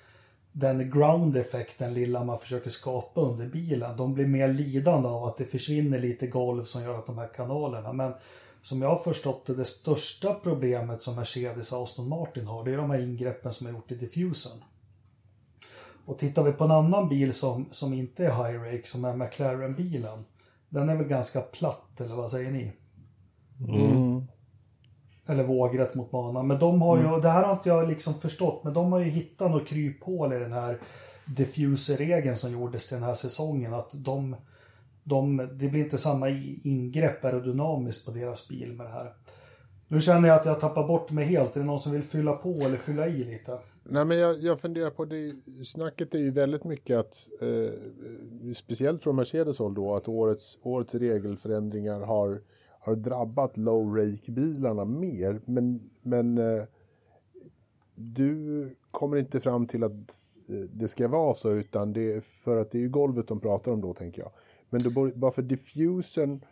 den 0.52 0.92
ground 0.92 1.38
effekten 1.38 1.94
lilla 1.94 2.24
man 2.24 2.38
försöker 2.38 2.70
skapa 2.70 3.22
under 3.22 3.48
bilen, 3.48 3.98
de 3.98 4.14
blir 4.14 4.28
mer 4.28 4.48
lidande 4.48 5.08
av 5.08 5.24
att 5.24 5.38
det 5.38 5.46
försvinner 5.46 6.00
lite 6.00 6.28
golv 6.28 6.64
som 6.64 6.84
gör 6.84 6.98
att 6.98 7.06
de 7.06 7.18
här 7.18 7.34
kanalerna. 7.34 7.94
Men 7.94 8.14
som 8.62 8.82
jag 8.82 8.90
har 8.90 8.96
förstått 8.96 9.46
det, 9.46 9.56
det 9.56 9.66
största 9.66 10.34
problemet 10.34 11.02
som 11.02 11.16
Mercedes 11.16 11.74
och 11.74 11.84
Aston 11.84 12.10
Martin 12.10 12.48
har, 12.48 12.66
det 12.66 12.74
är 12.74 12.78
de 12.78 12.90
här 12.90 13.04
ingreppen 13.04 13.54
som 13.54 13.68
är 13.68 13.72
gjort 13.72 13.92
i 13.92 13.96
diffusen. 13.96 14.64
Och 16.06 16.20
tittar 16.20 16.44
vi 16.44 16.52
på 16.52 16.64
en 16.64 16.72
annan 16.72 17.10
bil 17.10 17.34
som, 17.34 17.68
som 17.72 17.94
inte 17.94 18.26
är 18.26 18.30
high 18.30 18.62
rake, 18.62 18.88
som 18.88 19.06
är 19.06 19.16
McLaren-bilen, 19.16 20.26
den 20.70 20.90
är 20.90 20.96
väl 20.96 21.08
ganska 21.08 21.42
platt, 21.42 22.02
eller 22.02 22.16
vad 22.16 22.32
säger 22.32 22.52
ni? 22.52 22.72
Eller 25.30 25.44
vågrätt 25.44 25.96
mot 25.96 26.12
banan. 26.12 26.48
Men 26.48 26.60
de 26.60 26.82
har 26.82 26.98
ju, 26.98 27.22
det 27.22 27.30
här 27.30 27.44
har 27.44 27.54
inte 27.54 27.70
jag 27.70 27.90
liksom 27.90 28.14
förstått, 28.14 28.64
men 28.64 28.74
de 28.74 28.92
har 28.92 29.00
ju 29.00 29.10
hittat 29.10 29.52
något 29.52 29.68
kryphål 29.68 30.34
i 30.34 30.40
den 30.40 30.54
här 30.54 30.78
diffuser-regeln 31.26 32.36
som 32.36 32.52
gjordes 32.52 32.88
till 32.88 32.98
den 32.98 33.08
här 33.08 33.14
säsongen. 33.14 33.74
Att 33.74 34.06
de, 34.06 34.36
de, 35.04 35.38
det 35.38 35.68
blir 35.68 35.84
inte 35.84 35.98
samma 35.98 36.30
ingrepp 36.64 37.26
aerodynamiskt 37.26 38.06
på 38.06 38.12
deras 38.12 38.50
bil 38.50 38.74
med 38.74 38.86
det 38.86 38.92
här. 38.92 39.14
Nu 39.88 40.00
känner 40.00 40.30
jag 40.30 40.40
att 40.40 40.46
jag 40.46 40.60
tappar 40.60 40.88
bort 40.88 41.12
mig 41.12 41.26
helt. 41.26 41.56
Är 41.56 41.60
det 41.60 41.66
någon 41.66 41.80
som 41.80 41.92
vill 41.92 42.04
fylla 42.04 42.34
på 42.34 42.50
eller 42.50 42.78
fylla 42.78 43.08
i 43.08 43.24
lite? 43.24 43.60
Nej, 43.84 44.06
men 44.06 44.18
jag, 44.18 44.44
jag 44.44 44.60
funderar 44.60 44.90
på 44.90 45.06
det. 45.06 45.34
Snacket 45.64 46.14
är 46.14 46.20
ju 46.20 46.32
väldigt 46.32 46.64
mycket 46.64 46.98
att, 46.98 47.30
eh, 47.42 48.54
speciellt 48.54 49.04
från 49.04 49.16
Mercedes 49.16 49.60
håll 49.60 49.74
då, 49.74 49.96
att 49.96 50.08
årets, 50.08 50.58
årets 50.64 50.96
regelförändringar 50.96 52.00
har, 52.00 52.42
har 52.90 52.96
drabbat 52.96 53.58
low 53.58 53.96
rake-bilarna 53.96 54.86
mer. 54.86 55.42
Men, 55.46 55.90
men 56.02 56.38
eh, 56.38 56.64
du 57.96 58.70
kommer 58.92 59.18
inte 59.18 59.40
fram 59.40 59.68
till 59.68 59.84
att 59.84 60.36
eh, 60.50 60.56
det 60.74 60.88
ska 60.88 61.08
vara 61.08 61.34
så, 61.34 61.52
utan 61.52 61.94
det 61.94 62.14
är 62.14 62.22
för 62.22 62.58
att 62.58 62.72
det 62.72 62.78
är 62.78 62.82
ju 62.82 62.90
golvet 62.90 63.28
de 63.28 63.40
pratar 63.40 63.72
om 63.72 63.82
då, 63.82 63.94
tänker 63.94 64.22
jag. 64.22 64.32
Men 64.70 64.82
då, 64.84 65.12
bara 65.16 65.32
för 65.32 65.42
diffusen 65.42 66.46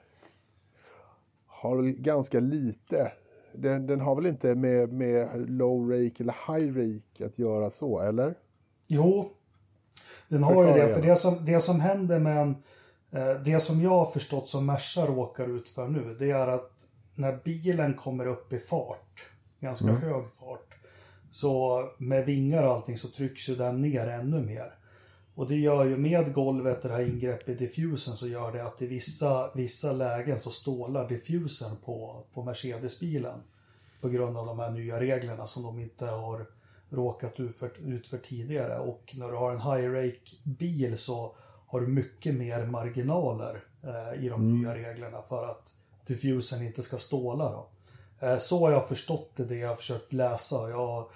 har 1.45 1.83
ganska 1.83 2.39
lite. 2.39 3.11
Den, 3.53 3.87
den 3.87 3.99
har 3.99 4.15
väl 4.15 4.25
inte 4.25 4.55
med, 4.55 4.93
med 4.93 5.49
low 5.49 5.89
rake 5.89 6.23
eller 6.23 6.35
high 6.47 6.77
rake 6.77 7.25
att 7.25 7.39
göra 7.39 7.69
så, 7.69 7.99
eller? 7.99 8.35
Jo, 8.87 9.31
den 10.27 10.43
har 10.43 10.67
ju 10.67 10.73
det. 10.73 10.93
För 10.93 11.01
det 11.01 11.15
som, 11.15 11.45
det 11.45 11.59
som 11.59 11.79
händer 11.79 12.19
med 12.19 12.41
en... 12.41 12.55
eh, 13.11 13.41
Det 13.45 13.59
som 13.59 13.81
jag 13.81 13.89
har 13.89 14.05
förstått 14.05 14.47
som 14.47 14.65
Merca 14.65 15.05
råkar 15.05 15.47
ut 15.57 15.69
för 15.69 15.87
nu, 15.87 16.15
det 16.19 16.31
är 16.31 16.47
att 16.47 16.71
när 17.15 17.39
bilen 17.43 17.93
kommer 17.93 18.27
upp 18.27 18.53
i 18.53 18.59
fart, 18.59 19.29
ganska 19.59 19.89
Mm. 19.89 20.01
hög 20.01 20.29
fart, 20.29 20.73
så 21.31 21.83
med 21.97 22.25
vingar 22.25 22.63
och 22.63 22.73
allting 22.73 22.97
så 22.97 23.07
trycks 23.07 23.49
ju 23.49 23.55
den 23.55 23.81
ner 23.81 24.07
ännu 24.07 24.41
mer. 24.41 24.73
Och 25.35 25.47
det 25.47 25.55
gör 25.55 25.85
ju 25.85 25.97
med 25.97 26.33
golvet, 26.33 26.81
det 26.81 26.89
här 26.89 27.01
ingreppet 27.09 27.49
i 27.49 27.53
diffusen, 27.53 28.13
så 28.13 28.27
gör 28.27 28.51
det 28.51 28.63
att 28.67 28.81
i 28.81 28.87
vissa, 28.87 29.51
vissa 29.55 29.91
lägen 29.91 30.39
så 30.39 30.51
stålar 30.51 31.09
diffusen 31.09 31.77
på, 31.85 32.23
på 32.33 32.43
Mercedes-bilen. 32.43 33.39
På 34.01 34.09
grund 34.09 34.37
av 34.37 34.45
de 34.45 34.59
här 34.59 34.71
nya 34.71 34.99
reglerna 34.99 35.47
som 35.47 35.63
de 35.63 35.79
inte 35.79 36.05
har 36.05 36.45
råkat 36.89 37.39
ut 37.39 37.55
för, 37.55 37.71
ut 37.85 38.07
för 38.07 38.17
tidigare. 38.17 38.79
Och 38.79 39.15
när 39.17 39.27
du 39.31 39.37
har 39.37 39.51
en 39.51 39.61
high 39.61 39.91
rake 39.91 40.35
bil 40.43 40.97
så 40.97 41.35
har 41.67 41.81
du 41.81 41.87
mycket 41.87 42.35
mer 42.35 42.65
marginaler 42.65 43.61
eh, 43.83 44.23
i 44.25 44.29
de 44.29 44.51
nya 44.61 44.75
reglerna 44.75 45.21
för 45.21 45.45
att 45.47 45.77
diffusen 46.07 46.65
inte 46.65 46.83
ska 46.83 46.97
ståla. 46.97 47.51
Då. 47.51 47.67
Eh, 48.27 48.37
så 48.37 48.59
har 48.65 48.71
jag 48.71 48.87
förstått 48.87 49.29
det, 49.35 49.45
det 49.45 49.55
jag 49.55 49.67
har 49.67 49.75
försökt 49.75 50.13
läsa. 50.13 50.69
Jag 50.69 50.87
har 50.87 51.07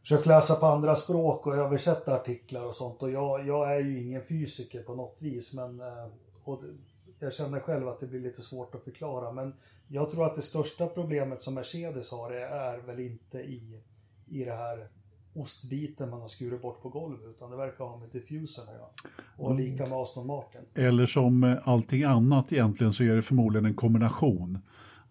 försökt 0.00 0.26
läsa 0.26 0.54
på 0.54 0.66
andra 0.66 0.96
språk 0.96 1.46
och 1.46 1.56
översätta 1.56 2.14
artiklar 2.14 2.64
och 2.64 2.74
sånt. 2.74 3.02
Och 3.02 3.10
jag, 3.10 3.46
jag 3.46 3.76
är 3.76 3.80
ju 3.80 4.02
ingen 4.02 4.22
fysiker 4.22 4.82
på 4.82 4.94
något 4.94 5.22
vis, 5.22 5.54
men 5.54 5.80
eh, 5.80 6.06
det- 6.46 6.76
jag 7.22 7.32
känner 7.32 7.60
själv 7.60 7.88
att 7.88 8.00
det 8.00 8.06
blir 8.06 8.20
lite 8.20 8.42
svårt 8.42 8.74
att 8.74 8.84
förklara. 8.84 9.32
Men 9.32 9.54
jag 9.88 10.10
tror 10.10 10.26
att 10.26 10.34
det 10.34 10.42
största 10.42 10.86
problemet 10.86 11.42
som 11.42 11.54
Mercedes 11.54 12.12
har 12.12 12.30
är, 12.30 12.46
är 12.46 12.78
väl 12.78 13.00
inte 13.00 13.38
i, 13.38 13.80
i 14.28 14.44
det 14.44 14.52
här 14.54 14.88
ostbiten 15.34 16.10
man 16.10 16.20
har 16.20 16.28
skurit 16.28 16.62
bort 16.62 16.82
på 16.82 16.88
golvet, 16.88 17.20
utan 17.36 17.50
det 17.50 17.56
verkar 17.56 17.84
ha 17.84 17.98
med 17.98 18.08
diffusen 18.12 18.64
att 18.68 18.74
göra. 18.74 18.88
Och 19.36 19.54
lika 19.54 19.82
med 19.82 19.92
Aston 19.92 20.26
Martin. 20.26 20.60
Eller 20.74 21.06
som 21.06 21.44
eh, 21.44 21.58
allting 21.64 22.02
annat 22.02 22.52
egentligen 22.52 22.92
så 22.92 23.02
är 23.02 23.14
det 23.14 23.22
förmodligen 23.22 23.64
en 23.64 23.74
kombination 23.74 24.58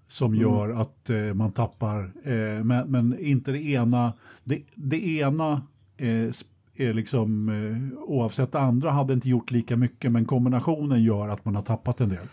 som 0.07 0.35
gör 0.35 0.69
att 0.69 1.09
eh, 1.09 1.33
man 1.33 1.51
tappar, 1.51 2.03
eh, 2.23 2.63
men, 2.63 2.91
men 2.91 3.19
inte 3.19 3.51
det 3.51 3.61
ena. 3.61 4.13
Det, 4.43 4.61
det 4.75 5.07
ena 5.07 5.61
eh, 5.97 6.31
är 6.75 6.93
liksom, 6.93 7.49
eh, 7.49 7.99
oavsett 8.03 8.51
det 8.51 8.59
andra 8.59 8.91
hade 8.91 9.13
inte 9.13 9.29
gjort 9.29 9.51
lika 9.51 9.77
mycket, 9.77 10.11
men 10.11 10.25
kombinationen 10.25 11.03
gör 11.03 11.27
att 11.27 11.45
man 11.45 11.55
har 11.55 11.61
tappat 11.61 12.01
en 12.01 12.09
del. 12.09 12.27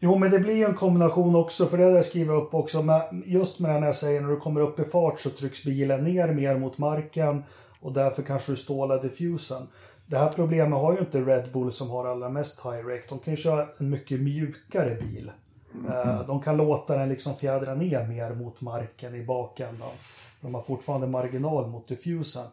Jo, 0.00 0.18
men 0.18 0.30
det 0.30 0.38
blir 0.40 0.54
ju 0.54 0.64
en 0.64 0.74
kombination 0.74 1.36
också, 1.36 1.66
för 1.66 1.78
det 1.78 1.84
har 1.84 1.90
jag 1.90 2.04
skrivit 2.04 2.30
upp 2.30 2.54
också. 2.54 2.82
Med, 2.82 3.22
just 3.26 3.60
med 3.60 3.80
när 3.80 3.86
jag 3.86 3.94
säger 3.94 4.20
när 4.20 4.28
du 4.28 4.36
kommer 4.36 4.60
upp 4.60 4.80
i 4.80 4.84
fart 4.84 5.20
så 5.20 5.30
trycks 5.30 5.64
bilen 5.64 6.04
ner 6.04 6.32
mer 6.32 6.58
mot 6.58 6.78
marken 6.78 7.42
och 7.80 7.92
därför 7.92 8.22
kanske 8.22 8.52
du 8.52 8.56
stålar 8.56 9.02
diffusen. 9.02 9.62
Det 10.06 10.18
här 10.18 10.32
problemet 10.32 10.78
har 10.78 10.92
ju 10.92 10.98
inte 10.98 11.20
Red 11.20 11.52
Bull 11.52 11.72
som 11.72 11.90
har 11.90 12.06
allra 12.06 12.28
mest 12.28 12.64
high 12.64 12.86
rake. 12.86 13.02
De 13.08 13.18
kan 13.18 13.32
ju 13.32 13.36
köra 13.36 13.66
en 13.78 13.90
mycket 13.90 14.20
mjukare 14.20 14.94
bil. 14.94 15.30
Eh, 15.88 16.26
De 16.26 16.42
kan 16.42 16.56
låta 16.56 16.96
den 16.96 17.08
liksom 17.08 17.34
fjädra 17.34 17.74
ner 17.74 18.06
mer 18.06 18.34
mot 18.34 18.60
marken 18.62 19.14
i 19.14 19.24
bakändan. 19.24 19.88
De 20.40 20.54
har 20.54 20.62
fortfarande 20.62 21.06
marginal 21.06 21.66
mot 21.66 21.88
diffusen. 21.88 22.44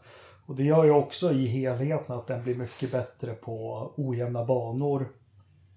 Och 0.46 0.56
det 0.56 0.64
gör 0.64 0.84
ju 0.86 0.92
också 0.92 1.32
i 1.32 1.48
helheten 1.48 2.16
att 2.16 2.28
den 2.28 2.44
blir 2.44 2.56
mycket 2.56 2.92
bättre 2.92 3.34
på 3.34 3.90
ojämna 3.96 4.46
banor. 4.46 5.08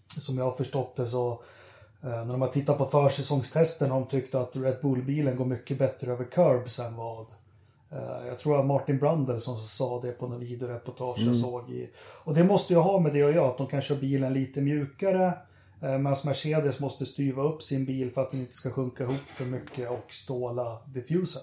Som 0.07 0.39
jag 0.39 0.45
har 0.45 0.53
förstått 0.53 0.97
det 0.97 1.07
så 1.07 1.43
Eh, 2.03 2.25
När 2.25 2.33
de 2.33 2.41
har 2.41 2.49
tittat 2.49 2.79
på 2.79 2.85
försäsongstesten 2.85 3.91
har 3.91 4.01
de 4.01 4.09
tyckt 4.09 4.35
att 4.35 4.57
Red 4.57 4.77
Bull-bilen 4.83 5.37
går 5.37 5.45
mycket 5.45 5.79
bättre 5.79 6.13
över 6.13 6.25
curbs 6.25 6.81
än 6.81 6.97
vad, 6.97 7.27
Eh, 7.91 8.27
jag 8.27 8.39
tror 8.39 8.61
att 8.61 8.67
Martin 8.67 8.99
Brundle 8.99 9.41
som 9.41 9.57
sa 9.57 10.01
det 10.01 10.13
på 10.13 10.27
någon 10.27 10.41
videoreportage 10.41 11.19
jag 11.27 11.37
såg. 11.37 11.71
I, 11.71 11.91
och 12.25 12.35
det 12.35 12.45
måste 12.45 12.73
ju 12.73 12.79
ha 12.79 13.01
med 13.01 13.13
det 13.13 13.23
att 13.23 13.35
göra, 13.35 13.49
att 13.49 13.59
de 13.59 13.67
kan 13.67 13.81
köra 13.81 13.99
bilen 13.99 14.35
lite 14.35 14.61
mjukare. 14.61 15.27
Eh, 15.83 15.99
Medan 15.99 16.17
Mercedes 16.27 16.81
måste 16.81 17.07
styva 17.07 17.43
upp 17.43 17.63
sin 17.63 17.85
bil 17.85 18.11
för 18.11 18.23
att 18.23 18.31
den 18.31 18.41
inte 18.41 18.53
ska 18.53 18.71
sjunka 18.71 19.05
ihop 19.05 19.27
för 19.27 19.45
mycket 19.45 19.91
och 19.91 20.13
ståla 20.13 20.79
diffuser. 20.87 21.43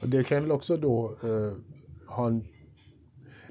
Och 0.00 0.08
det 0.08 0.24
kan 0.24 0.42
väl 0.42 0.52
också 0.52 0.76
då 0.76 1.16
eh, 1.22 1.52
ha 2.14 2.26
en... 2.26 2.48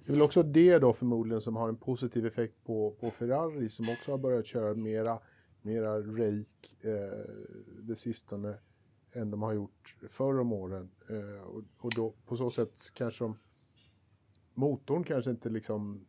Det 0.08 0.12
är 0.12 0.14
väl 0.14 0.22
också 0.22 0.44
det 0.44 0.80
då 0.80 0.94
förmodligen 0.94 1.42
som 1.42 1.56
har 1.56 1.70
en 1.70 1.78
positiv 1.78 2.26
effekt 2.26 2.64
på, 2.64 2.96
på 3.00 3.12
Ferrari 3.12 3.70
som 3.70 3.90
också 3.90 4.12
har 4.12 4.18
börjat 4.18 4.46
köra 4.46 4.74
mera, 4.74 5.20
mera 5.62 6.00
rake 6.00 6.90
eh, 6.90 7.34
det 7.82 7.96
sistone 7.96 8.58
än 9.14 9.32
de 9.32 9.42
har 9.42 9.54
gjort 9.54 9.98
förr 10.10 10.40
om 10.40 10.54
åren. 10.54 10.90
Eh, 11.10 11.42
och, 11.42 11.64
och 11.82 11.92
då 11.96 12.14
på 12.26 12.36
så 12.36 12.50
sätt 12.50 12.80
kanske 12.94 13.24
de... 13.24 13.38
Motorn 14.54 15.04
kanske 15.04 15.32
inte 15.32 15.50
liksom... 15.50 16.06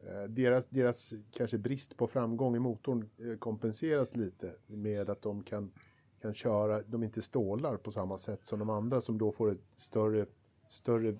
Eh, 0.00 0.28
deras, 0.28 0.66
deras 0.66 1.12
kanske 1.30 1.58
brist 1.58 1.96
på 1.96 2.06
framgång 2.06 2.56
i 2.56 2.58
motorn 2.58 3.10
eh, 3.18 3.38
kompenseras 3.38 4.16
lite 4.16 4.54
med 4.66 5.10
att 5.10 5.22
de 5.22 5.42
kan 5.42 5.72
kan 6.20 6.34
köra, 6.34 6.82
de 6.82 7.02
inte 7.02 7.22
stålar 7.22 7.76
på 7.76 7.90
samma 7.90 8.18
sätt 8.18 8.44
som 8.44 8.58
de 8.58 8.70
andra 8.70 9.00
som 9.00 9.18
då 9.18 9.32
får 9.32 9.52
ett 9.52 9.64
större, 9.70 10.26
större 10.68 11.18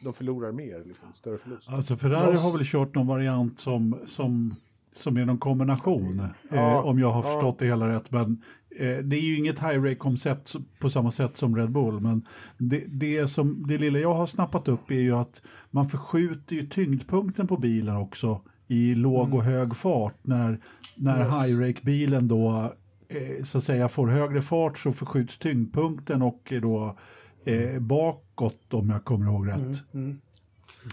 de 0.00 0.12
förlorar 0.12 0.52
mer, 0.52 0.84
liksom, 0.84 1.12
större 1.12 1.38
förlust. 1.38 1.70
Alltså 1.70 1.96
Ferrari 1.96 2.36
har 2.36 2.52
väl 2.52 2.66
kört 2.66 2.94
någon 2.94 3.06
variant 3.06 3.60
som, 3.60 3.98
som, 4.06 4.54
som 4.92 5.16
är 5.16 5.24
någon 5.24 5.38
kombination, 5.38 6.22
Ja, 6.50 6.56
eh, 6.72 6.86
om 6.86 6.98
jag 6.98 7.10
har 7.10 7.24
ja. 7.24 7.30
förstått 7.30 7.58
det 7.58 7.66
hela 7.66 7.88
rätt. 7.88 8.10
Men 8.10 8.42
eh, 8.76 8.96
det 8.98 9.16
är 9.16 9.20
ju 9.20 9.38
inget 9.38 9.58
high 9.58 9.82
rake 9.82 9.94
koncept 9.94 10.54
på 10.80 10.90
samma 10.90 11.10
sätt 11.10 11.36
som 11.36 11.56
Red 11.56 11.70
Bull. 11.70 12.00
Men 12.00 12.26
det, 12.58 12.84
det, 12.86 13.26
som, 13.26 13.64
det 13.68 13.78
lilla 13.78 13.98
jag 13.98 14.14
har 14.14 14.26
snappat 14.26 14.68
upp 14.68 14.90
är 14.90 15.00
ju 15.00 15.12
att 15.16 15.42
man 15.70 15.88
förskjuter 15.88 16.56
ju 16.56 16.66
tyngdpunkten 16.66 17.46
på 17.46 17.56
bilen 17.56 17.96
också 17.96 18.40
i 18.66 18.94
låg 18.94 19.34
och 19.34 19.42
hög 19.42 19.76
fart. 19.76 20.18
När, 20.22 20.60
när 20.96 21.24
Yes. 21.26 21.46
high 21.46 21.60
rake 21.68 21.80
bilen 21.82 22.28
då 22.28 22.72
eh, 23.08 23.44
så 23.44 23.58
att 23.58 23.64
säga 23.64 23.88
får 23.88 24.08
högre 24.08 24.42
fart 24.42 24.78
så 24.78 24.92
förskjuts 24.92 25.38
tyngdpunkten 25.38 26.22
och 26.22 26.52
då 26.62 26.98
eh, 27.44 27.78
bakåt 27.80 28.74
om 28.74 28.90
jag 28.90 29.04
kommer 29.04 29.26
ihåg 29.26 29.48
rätt. 29.48 29.58
Eh, 29.60 29.74
Borde 29.94 30.10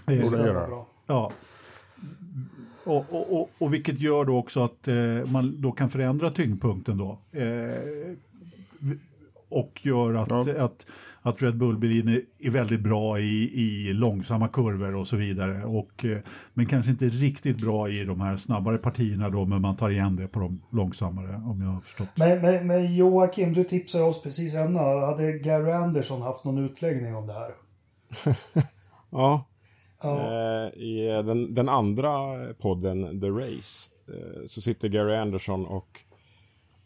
Det 0.07 0.15
göra. 0.15 0.53
var 0.59 0.67
bra. 0.67 0.87
Ja. 1.07 1.31
Och, 2.83 3.05
och, 3.13 3.39
och, 3.41 3.49
och 3.57 3.73
vilket 3.73 3.99
gör 3.99 4.25
då 4.25 4.37
också 4.37 4.63
att 4.63 4.87
eh, 4.87 4.95
man 5.31 5.61
då 5.61 5.71
kan 5.71 5.89
förändra 5.89 6.31
tyngdpunkten 6.31 6.97
då. 6.97 7.19
Eh, 7.31 7.43
och 9.51 9.79
gör 9.85 10.13
att, 10.13 10.29
Ja. 10.47 10.63
att, 10.65 10.85
att 11.21 11.41
Red 11.41 11.57
Bull-bilen 11.57 12.13
är, 12.13 12.21
är 12.39 12.49
väldigt 12.51 12.81
bra 12.81 13.19
i, 13.19 13.51
i 13.53 13.93
långsamma 13.93 14.47
kurvor 14.47 14.95
och 14.95 15.07
så 15.07 15.15
vidare. 15.15 15.65
Och, 15.65 16.05
eh, 16.05 16.17
men 16.53 16.65
kanske 16.65 16.91
inte 16.91 17.05
riktigt 17.05 17.61
bra 17.61 17.89
i 17.89 18.03
de 18.05 18.21
här 18.21 18.37
snabbare 18.37 18.77
partierna 18.77 19.29
då, 19.29 19.45
men 19.45 19.61
man 19.61 19.75
tar 19.75 19.89
igen 19.89 20.15
det 20.15 20.27
på 20.27 20.39
de 20.39 20.61
långsammare 20.71 21.35
om 21.35 21.61
jag 21.61 21.69
har 21.69 21.81
förstått. 21.81 22.09
Men, 22.15 22.41
men, 22.41 22.67
men 22.67 22.95
Joakim, 22.95 23.53
du 23.53 23.63
tipsade 23.63 24.03
oss 24.03 24.23
precis 24.23 24.55
innan. 24.55 24.75
Hade 24.75 25.31
Gary 25.31 25.71
Anderson 25.71 26.21
haft 26.21 26.45
någon 26.45 26.65
utläggning 26.65 27.15
om 27.15 27.27
det 27.27 27.33
här? 27.33 27.51
Ja, 29.11 29.47
Ja. 30.03 30.19
Eh, 30.19 30.81
I 30.81 31.21
den, 31.25 31.53
den 31.53 31.69
andra 31.69 32.09
podden, 32.61 33.21
The 33.21 33.27
Race, 33.29 33.89
eh, 34.07 34.45
så 34.45 34.61
sitter 34.61 34.87
Gary 34.87 35.15
Anderson 35.15 35.65
och 35.65 36.01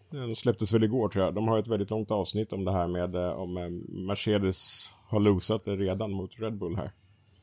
den 0.10 0.36
släpptes 0.36 0.74
väl 0.74 0.84
igår 0.84 1.08
tror 1.08 1.26
jag. 1.26 1.34
De 1.34 1.48
har 1.48 1.60
ett 1.60 1.68
väldigt 1.68 1.90
långt 1.90 2.12
avsnitt 2.12 2.54
om 2.54 2.66
det 2.66 2.72
här 2.72 2.88
med 2.88 3.16
eh, 3.16 3.30
om 3.32 3.58
eh, 3.58 3.70
Mercedes 4.08 4.94
har 5.08 5.20
losat 5.20 5.64
det 5.64 5.76
redan 5.76 6.12
mot 6.12 6.40
Red 6.40 6.58
Bull 6.58 6.76
här. 6.76 6.92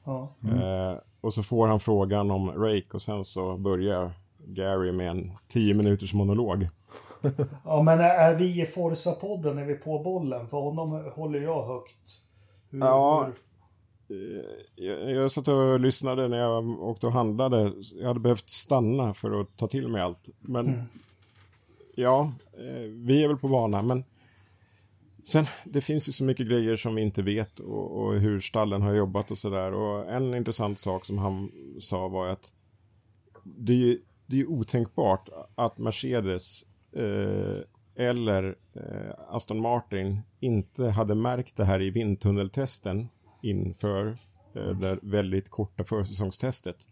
ja. 0.04 0.32
Eh, 0.42 0.98
och 1.20 1.34
så 1.34 1.42
får 1.42 1.66
han 1.66 1.80
frågan 1.80 2.30
om 2.30 2.50
Rake 2.50 2.86
och 2.92 3.02
sen 3.02 3.24
så 3.24 3.56
börjar 3.56 4.12
Gary 4.46 4.92
med 4.92 5.10
en 5.10 5.32
tio 5.48 5.74
minuters 5.74 6.14
monolog. 6.14 6.68
Ja, 7.64 7.82
men 7.82 8.00
är, 8.00 8.34
vi 8.34 8.60
i 8.62 8.64
Forza-podden, 8.64 9.58
är 9.58 9.64
vi 9.64 9.74
på 9.74 9.98
bollen? 9.98 10.48
För 10.48 10.58
honom 10.60 11.10
håller 11.14 11.40
jag 11.40 11.66
högt. 11.66 12.22
Hur, 12.70 12.78
Ja. 12.80 13.28
hur, 14.08 14.44
Jag, 14.74 15.10
jag 15.10 15.32
satt 15.32 15.48
och 15.48 15.80
lyssnade 15.80 16.28
när 16.28 16.38
jag 16.38 16.82
åkte 16.82 17.06
och 17.06 17.12
handlade. 17.12 17.72
Jag 18.00 18.08
hade 18.08 18.20
behövt 18.20 18.50
stanna 18.50 19.14
för 19.14 19.40
att 19.40 19.56
ta 19.56 19.66
till 19.68 19.88
mig 19.88 20.02
allt. 20.02 20.28
Men 20.40 20.82
ja, 21.94 22.32
eh, 22.52 22.90
vi 22.90 23.24
är 23.24 23.28
väl 23.28 23.36
på 23.36 23.48
banan, 23.48 23.86
Men 23.86 24.04
sen, 25.24 25.46
det 25.64 25.80
finns 25.80 26.08
ju 26.08 26.12
så 26.12 26.24
mycket 26.24 26.46
grejer 26.46 26.76
som 26.76 26.94
vi 26.94 27.02
inte 27.02 27.22
vet 27.22 27.58
och, 27.58 28.00
och 28.00 28.12
hur 28.14 28.40
stallen 28.40 28.82
har 28.82 28.94
jobbat 28.94 29.30
och 29.30 29.38
sådär. 29.38 29.72
Och 29.72 30.12
en 30.12 30.34
intressant 30.34 30.78
sak 30.78 31.04
som 31.04 31.18
han 31.18 31.50
sa 31.80 32.08
var 32.08 32.26
att 32.26 32.54
det 33.44 33.72
är 33.72 33.76
ju, 33.76 34.00
det 34.26 34.40
är 34.40 34.46
otänkbart 34.46 35.28
att 35.54 35.78
Mercedes 35.78 36.64
eh, 36.96 37.56
eller 37.94 38.56
eh, 38.74 39.14
Aston 39.28 39.60
Martin 39.60 40.20
inte 40.40 40.84
hade 40.84 41.14
märkt 41.14 41.56
det 41.56 41.64
här 41.64 41.82
i 41.82 41.90
vindtunneltesten 41.90 43.08
inför 43.42 44.06
eh, 44.54 44.70
det 44.70 44.98
väldigt 45.02 45.48
korta 45.48 45.84
försäsongstestet. 45.84 46.88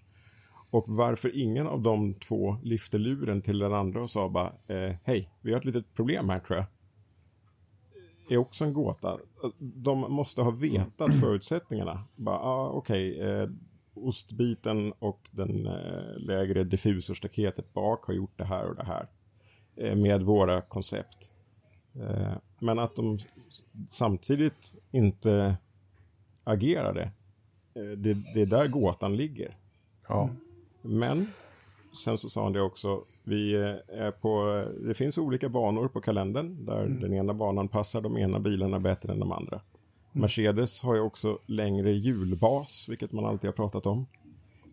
Och 0.71 0.85
varför 0.89 1.37
ingen 1.37 1.67
av 1.67 1.83
de 1.83 2.15
två 2.15 2.57
lyfte 2.63 2.99
luren 2.99 3.43
till 3.43 3.59
den 3.59 3.75
andra 3.75 4.03
och 4.03 4.11
sa 4.11 4.29
bara 4.29 4.53
eh, 4.67 4.97
hej, 5.05 5.31
vi 5.41 5.53
har 5.53 5.59
ett 5.59 5.65
litet 5.65 5.95
problem 5.95 6.29
här 6.29 6.39
tror 6.41 6.59
jag. 6.59 6.67
Är 8.31 8.37
också 8.37 8.65
en 8.65 8.73
gåta. 8.73 9.19
De 9.59 9.99
måste 9.99 10.43
ha 10.43 10.51
vetat 10.51 11.21
förutsättningarna. 11.21 12.05
Bara, 12.17 12.39
ah, 12.39 12.69
okej, 12.69 13.21
eh, 13.21 13.49
ostbiten 13.95 14.93
och 14.99 15.29
den 15.31 15.67
eh, 15.67 16.19
lägre 16.19 16.65
diffusorstaketet 16.65 17.73
bak 17.75 18.05
har 18.05 18.15
gjort 18.15 18.39
det 18.39 18.45
här 18.45 18.69
och 18.69 18.77
det 18.77 18.85
här. 18.85 19.09
Eh, 19.77 19.97
med 19.97 20.23
våra 20.23 20.61
koncept. 20.61 21.33
Eh, 21.95 22.33
men 22.59 22.79
att 22.79 22.97
de 22.97 23.19
samtidigt 23.91 24.75
inte 24.91 25.57
agerade. 26.45 27.03
Eh, 27.75 27.83
det, 27.83 28.15
det 28.35 28.43
är 28.43 28.47
där 28.47 28.69
gåtan 28.69 29.17
ligger. 29.17 29.57
Ja. 30.09 30.31
Men 30.83 31.27
sen 32.05 32.19
så 32.19 32.29
sa 32.29 32.43
han 32.43 32.53
det 32.53 32.63
också. 32.63 33.03
Vi 33.25 33.55
eh, 33.55 33.99
är 34.05 34.11
på, 34.11 34.65
det 34.87 34.95
finns 34.95 35.19
olika 35.19 35.49
banor 35.49 35.89
på 35.89 36.01
kalendern 36.01 36.67
där 36.67 36.87
den 36.87 37.15
ena 37.15 37.35
banan 37.35 37.69
passar 37.69 38.01
de 38.01 38.19
ena 38.19 38.39
bilarna 38.39 38.79
bättre 38.79 39.13
än 39.13 39.21
de 39.21 39.33
andra. 39.33 39.61
Mercedes 40.13 40.83
har 40.83 40.95
ju 40.95 41.01
också 41.01 41.39
längre 41.47 41.93
hjulbas, 41.93 42.87
vilket 42.89 43.13
man 43.13 43.25
alltid 43.25 43.49
har 43.49 43.53
pratat 43.53 43.87
om. 43.87 44.07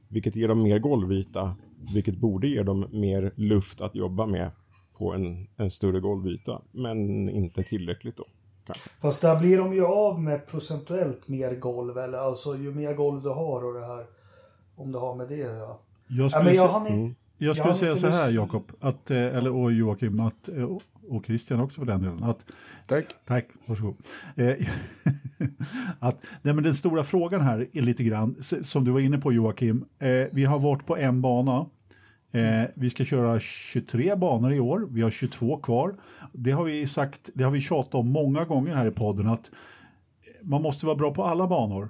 Vilket 0.08 0.36
ger 0.36 0.48
dem 0.48 0.64
mer 0.64 0.80
golvyta, 0.80 1.56
vilket 1.94 2.18
borde 2.18 2.48
ge 2.48 2.64
dem 2.64 2.86
mer 2.92 3.32
luft 3.36 3.82
att 3.82 3.96
jobba 3.96 4.26
med 4.26 4.52
på 4.98 5.14
en, 5.14 5.48
en 5.58 5.72
större 5.72 6.00
golvyta. 6.00 6.62
Men 6.72 7.30
inte 7.30 7.64
tillräckligt 7.64 8.18
då, 8.18 8.26
kanske. 8.66 8.90
Fast 8.90 9.22
där 9.22 9.40
blir 9.40 9.58
de 9.58 9.74
ju 9.74 9.86
av 9.86 10.22
med 10.22 10.48
procentuellt 10.48 11.28
mer 11.28 11.56
golv. 11.56 11.98
Eller 11.98 12.18
alltså 12.18 12.58
ju 12.58 12.74
mer 12.74 12.94
golv 12.94 13.24
du 13.24 13.30
har 13.30 13.66
och 13.66 13.74
det 13.74 13.86
här. 13.86 14.06
Om 14.76 14.92
det 14.92 15.00
har 15.00 15.16
med 15.16 15.28
det 15.28 15.70
att. 15.70 15.87
Jag 16.08 16.26
Ja, 16.26 16.30
skulle, 16.30 16.44
men 16.46 16.56
jag 16.56 16.88
inte... 16.88 17.16
jag 17.38 17.48
jag 17.50 17.56
skulle 17.56 17.70
hann 17.70 17.78
säga 17.80 17.96
så 17.96 18.08
här. 18.08 18.32
Jakob, 18.32 18.72
att, 18.80 19.12
eh, 19.12 19.18
eller 19.18 19.52
och 19.52 19.72
Joakim, 19.74 20.20
att, 20.20 20.50
eh, 20.50 20.64
och- 20.64 21.26
Christian 21.26 21.60
också 21.60 21.80
för 21.82 21.86
den 21.86 22.02
delen, 22.02 22.24
att 22.24 22.46
Tack. 22.88 23.06
Tack, 23.26 23.46
varsågod. 23.66 23.96
Eh, 24.36 24.46
att, 26.00 26.22
nej, 26.42 26.54
men 26.54 26.64
den 26.64 26.76
stora 26.76 27.04
frågan 27.04 27.42
här 27.42 27.68
är 27.74 27.82
lite 27.82 28.04
grann, 28.04 28.36
som 28.62 28.86
du 28.86 28.92
var 28.92 29.00
inne 29.00 29.18
på 29.18 29.34
Joakim, 29.34 29.86
eh, 30.00 30.10
vi 30.32 30.46
har 30.46 30.60
varit 30.60 30.86
på 30.86 30.98
en 30.98 31.22
bana. 31.22 31.66
Eh, 32.32 32.70
vi 32.76 32.90
ska 32.90 33.06
köra 33.06 33.40
23 33.40 34.16
banor 34.16 34.54
i 34.54 34.60
år, 34.60 34.88
vi 34.92 35.02
har 35.02 35.10
22 35.10 35.58
kvar. 35.58 35.96
Det 36.34 36.52
har 36.52 36.64
vi 36.64 36.88
sagt, 36.88 37.30
det 37.34 37.44
har 37.44 37.52
vi 37.52 37.62
tjatat 37.62 37.96
om 37.96 38.12
många 38.12 38.46
gånger 38.46 38.76
här 38.76 38.88
i 38.88 38.92
podden 38.92 39.28
att 39.28 39.52
man 40.42 40.62
måste 40.62 40.86
vara 40.86 40.96
bra 40.96 41.14
på 41.14 41.24
alla 41.24 41.48
banor. 41.48 41.90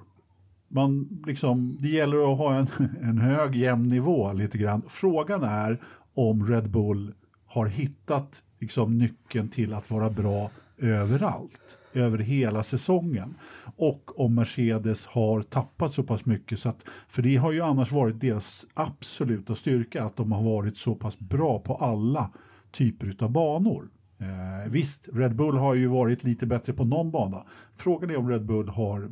Man, 0.69 1.21
liksom, 1.25 1.77
det 1.81 1.87
gäller 1.87 2.31
att 2.31 2.37
ha 2.37 2.55
en, 2.55 2.67
en 3.01 3.17
hög 3.17 3.55
jämn 3.55 3.87
nivå 3.87 4.33
lite 4.33 4.57
grann. 4.57 4.81
Frågan 4.87 5.43
är 5.43 5.81
om 6.15 6.45
Red 6.45 6.71
Bull 6.71 7.13
har 7.47 7.67
hittat 7.67 8.43
liksom, 8.59 8.97
nyckeln 8.97 9.49
till 9.49 9.73
att 9.73 9.91
vara 9.91 10.09
bra 10.09 10.51
överallt, 10.77 11.77
över 11.93 12.17
hela 12.17 12.63
säsongen. 12.63 13.33
Och 13.75 14.19
om 14.19 14.35
Mercedes 14.35 15.07
har 15.07 15.41
tappat 15.41 15.93
så 15.93 16.03
pass 16.03 16.25
mycket, 16.25 16.59
så 16.59 16.69
att, 16.69 16.83
för 17.07 17.21
det 17.21 17.35
har 17.35 17.51
ju 17.51 17.61
annars 17.61 17.91
varit 17.91 18.21
deras 18.21 18.67
absoluta 18.73 19.55
styrka, 19.55 20.03
att 20.03 20.17
de 20.17 20.31
har 20.31 20.43
varit 20.43 20.77
så 20.77 20.95
pass 20.95 21.19
bra 21.19 21.59
på 21.59 21.75
alla 21.75 22.31
typer 22.71 23.15
av 23.19 23.31
banor. 23.31 23.89
Eh, 24.19 24.71
visst, 24.71 25.09
Red 25.13 25.35
Bull 25.35 25.57
har 25.57 25.73
ju 25.73 25.87
varit 25.87 26.23
lite 26.23 26.45
bättre 26.45 26.73
på 26.73 26.85
någon 26.85 27.11
bana. 27.11 27.43
Frågan 27.75 28.09
är 28.09 28.17
om 28.17 28.29
Red 28.29 28.45
Bull 28.45 28.69
har 28.69 29.07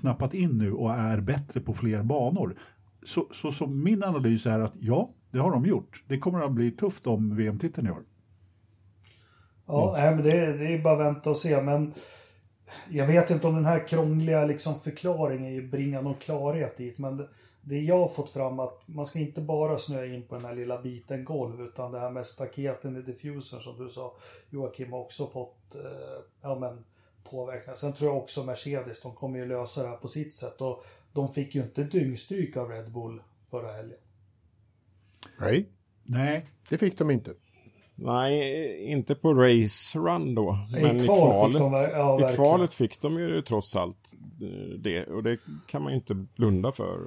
knappat 0.00 0.34
in 0.34 0.58
nu 0.58 0.72
och 0.72 0.90
är 0.90 1.20
bättre 1.20 1.60
på 1.60 1.74
fler 1.74 2.02
banor. 2.02 2.56
Så, 3.04 3.26
så 3.30 3.52
som 3.52 3.84
min 3.84 4.04
analys 4.04 4.46
är 4.46 4.60
att 4.60 4.74
ja, 4.80 5.10
det 5.30 5.38
har 5.38 5.50
de 5.50 5.66
gjort. 5.66 6.04
Det 6.08 6.18
kommer 6.18 6.40
att 6.40 6.52
bli 6.52 6.70
tufft 6.70 7.06
om 7.06 7.36
VM-titeln 7.36 7.86
i 7.86 7.90
år. 7.90 8.02
Ja, 9.66 9.92
nej, 9.96 10.14
men 10.14 10.24
det, 10.24 10.58
det 10.58 10.74
är 10.74 10.82
bara 10.82 10.94
att 10.94 11.14
vänta 11.14 11.30
och 11.30 11.36
se. 11.36 11.62
Men 11.62 11.94
jag 12.90 13.06
vet 13.06 13.30
inte 13.30 13.46
om 13.46 13.54
den 13.54 13.64
här 13.64 13.88
krångliga 13.88 14.44
liksom, 14.44 14.74
förklaringen 14.74 15.70
bringar 15.70 16.02
någon 16.02 16.14
klarhet 16.14 16.76
dit, 16.76 16.98
men 16.98 17.16
det, 17.16 17.28
det 17.60 17.80
jag 17.80 17.98
har 17.98 18.08
fått 18.08 18.30
fram 18.30 18.60
att 18.60 18.82
man 18.86 19.06
ska 19.06 19.18
inte 19.18 19.40
bara 19.40 19.78
snöa 19.78 20.06
in 20.06 20.22
på 20.22 20.34
den 20.34 20.44
här 20.44 20.54
lilla 20.54 20.82
biten 20.82 21.24
golv, 21.24 21.60
utan 21.60 21.92
det 21.92 22.00
här 22.00 22.10
med 22.10 22.26
staketen 22.26 22.96
i 22.96 23.02
diffusern 23.02 23.60
som 23.60 23.84
du 23.84 23.88
sa, 23.88 24.16
Joakim, 24.50 24.92
har 24.92 25.00
också 25.00 25.26
fått 25.26 25.74
eh, 25.74 26.22
ja, 26.42 26.58
men, 26.58 26.84
påverkan. 27.30 27.76
Sen 27.76 27.92
tror 27.92 28.10
jag 28.10 28.18
också 28.18 28.44
Mercedes, 28.44 29.02
de 29.02 29.14
kommer 29.14 29.38
ju 29.38 29.46
lösa 29.46 29.82
det 29.82 29.88
här 29.88 29.96
på 29.96 30.08
sitt 30.08 30.34
sätt. 30.34 30.60
Och 30.60 30.84
de 31.12 31.28
fick 31.28 31.54
ju 31.54 31.62
inte 31.62 31.82
dyngstryk 31.82 32.56
av 32.56 32.68
Red 32.68 32.92
Bull 32.92 33.22
förra 33.50 33.72
helgen. 33.72 33.98
Nej, 35.40 35.68
Nej, 36.02 36.46
det 36.70 36.78
fick 36.78 36.98
de 36.98 37.10
inte. 37.10 37.34
Nej, 37.98 38.84
inte 38.84 39.14
på 39.14 39.34
race 39.34 39.98
run 39.98 40.34
då. 40.34 40.58
I 40.78 40.82
Men 40.82 41.00
i 41.00 41.04
kval 41.04 41.52
kvalet, 41.52 41.52
fick 41.52 41.60
de 41.60 41.72
ja, 41.72 42.32
i 42.32 42.34
kvalet 42.34 42.74
fick 42.74 43.00
de 43.00 43.18
ju 43.18 43.42
trots 43.42 43.76
allt 43.76 44.14
eh, 44.42 44.78
det. 44.78 45.06
Och 45.06 45.22
det 45.22 45.38
kan 45.66 45.82
man 45.82 45.92
ju 45.92 45.98
inte 45.98 46.14
blunda 46.14 46.72
för. 46.72 47.00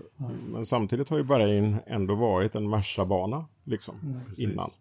Men 0.51 0.65
samtidigt 0.65 1.09
har 1.09 1.17
ju 1.17 1.23
Bahrain 1.23 1.77
ändå 1.87 2.15
varit 2.15 2.55
en 2.55 2.69
Merca-bana 2.69 3.45
liksom, 3.63 3.95
Mm, 4.03 4.19
innan. 4.37 4.71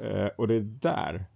Eh, 0.00 0.26
och 0.26 0.48
det 0.48 0.54
är 0.54 0.60
där 0.60 1.26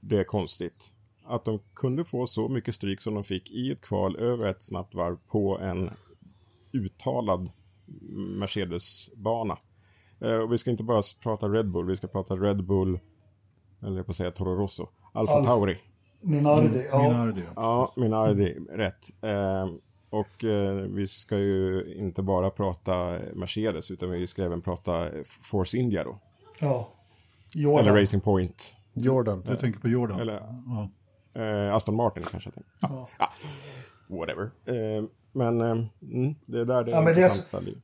det 0.00 0.18
är 0.18 0.24
konstigt. 0.24 0.92
Att 1.28 1.44
de 1.44 1.58
kunde 1.74 2.04
få 2.04 2.26
så 2.26 2.48
mycket 2.48 2.74
stryk 2.74 3.00
som 3.00 3.14
de 3.14 3.24
fick 3.24 3.50
i 3.50 3.70
ett 3.70 3.80
kval 3.80 4.16
över 4.16 4.46
ett 4.46 4.62
snabbt 4.62 4.94
varv 4.94 5.16
på 5.28 5.58
en 5.58 5.90
uttalad 6.72 7.50
Mercedes-bana. 8.40 9.58
Eh, 10.20 10.36
och 10.36 10.52
vi 10.52 10.58
ska 10.58 10.70
inte 10.70 10.82
bara 10.82 11.02
prata 11.22 11.48
Red 11.48 11.70
Bull, 11.70 11.86
vi 11.86 11.96
ska 11.96 12.06
prata 12.06 12.36
Red 12.36 12.64
Bull, 12.64 12.98
eller 13.82 13.96
jag 13.96 14.06
på 14.06 14.10
att 14.10 14.16
säga 14.16 14.30
Toro 14.30 14.56
Rosso, 14.56 14.88
Alfa 15.12 15.32
Alfa. 15.32 15.50
Tauri. 15.50 15.76
Minardi, 16.20 16.86
ja. 16.90 16.98
Minardi. 17.02 17.42
Ja, 17.56 17.92
Minardi, 17.96 18.58
rätt. 18.70 19.06
Eh, 19.22 19.68
och 20.10 20.44
eh, 20.44 20.74
vi 20.74 21.06
ska 21.06 21.38
ju 21.38 21.84
inte 21.98 22.22
bara 22.22 22.50
prata 22.50 23.18
Mercedes, 23.34 23.90
utan 23.90 24.10
vi 24.10 24.26
ska 24.26 24.44
även 24.44 24.62
prata 24.62 25.08
Force 25.24 25.78
India 25.78 26.04
då. 26.04 26.18
ja. 26.60 26.88
Eller 27.56 27.62
Jordan. 27.64 27.96
Racing 27.96 28.20
Point. 28.24 28.76
Jordan. 28.94 29.42
Du 29.46 29.56
tänker 29.56 29.80
på 29.80 29.88
Jordan? 29.88 30.20
Eller- 30.20 30.40
ja. 30.66 30.90
Eh, 31.36 31.74
Aston 31.74 31.96
Martin 31.96 32.22
kanske 32.30 32.46
jag 32.48 32.54
tänkte. 32.54 32.72
Ja, 32.80 33.08
ja. 33.18 33.30
Whatever. 34.08 34.44
Eh, 34.44 35.04
men 35.32 35.60
eh, 35.60 35.70
mm, 36.02 36.34
det 36.46 36.60
är 36.60 36.64
där 36.64 36.84
det 36.84 36.90
Ja, 36.90 36.96
är 36.98 37.02
men 37.02 37.14
det 37.14 37.20
är 37.20 37.22
intressanta 37.24 37.64
ligger. 37.66 37.80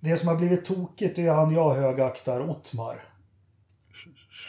Det 0.00 0.16
som 0.16 0.28
har 0.28 0.36
blivit 0.36 0.64
tokigt 0.64 1.18
är 1.18 1.30
han 1.30 1.54
jag 1.54 1.74
högaktar, 1.74 2.50
Ottmar. 2.50 3.04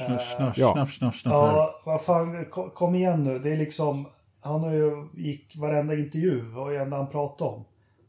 Ja. 0.08 0.20
snöff, 0.20 0.90
snöff, 0.94 1.16
snöff. 1.16 1.34
Ja, 1.34 1.82
vad 1.86 2.02
fan, 2.02 2.46
ko- 2.46 2.70
kom 2.70 2.96
igen 2.96 3.24
nu. 3.24 3.40
Det 3.40 3.50
är 3.52 3.58
liksom, 3.58 4.08
han 4.42 4.62
har 4.62 4.72
ju, 4.74 5.08
gick 5.14 5.58
varenda 5.58 5.94
intervju, 5.96 6.42
vad 6.42 6.74
är 6.74 6.78
det 6.78 6.84
enda 6.84 6.98
han 6.98 7.10
pratade 7.10 7.52
om? 7.52 7.66